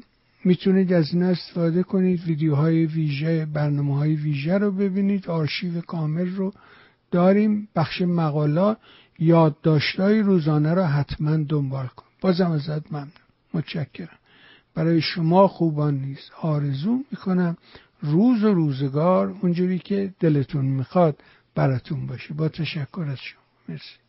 می‌تونید 0.46 0.94
از 0.94 1.14
این 1.14 1.24
استفاده 1.24 1.84
کنید 1.84 2.24
ویدیوهای 2.24 2.86
ویژه 2.86 3.46
برنامه 3.46 3.96
های 3.96 4.16
ویژه 4.16 4.58
رو 4.58 4.72
ببینید 4.72 5.28
آرشیو 5.28 5.82
کامل 5.82 6.36
رو 6.36 6.54
داریم. 7.12 7.68
بخش 7.76 8.02
مقالات 8.02 8.78
یادداشتهای 9.20 10.20
روزانه 10.20 10.74
رو 10.74 10.84
حتما 10.84 11.38
دنبال 11.38 11.88
کن. 11.88 12.06
بازم 12.22 12.52
ازت 12.52 12.92
ممنون. 12.92 13.12
متشکرم. 13.54 14.18
برای 14.76 15.02
شما 15.02 15.48
خوبان 15.48 15.94
نیست 15.94 16.32
آرزو 16.42 17.04
می‌کنم 17.12 17.58
روز 18.02 18.44
و 18.44 18.54
روزگار 18.54 19.36
اونجوری 19.42 19.80
که 19.80 20.14
دلتون 20.20 20.66
می‌خواد. 20.66 21.18
براتون 21.58 22.08
باشه. 22.08 22.34
با 22.34 22.50
تشکر 22.50 23.06
از 23.12 23.20
شما. 23.20 23.42
مرسی. 23.70 24.07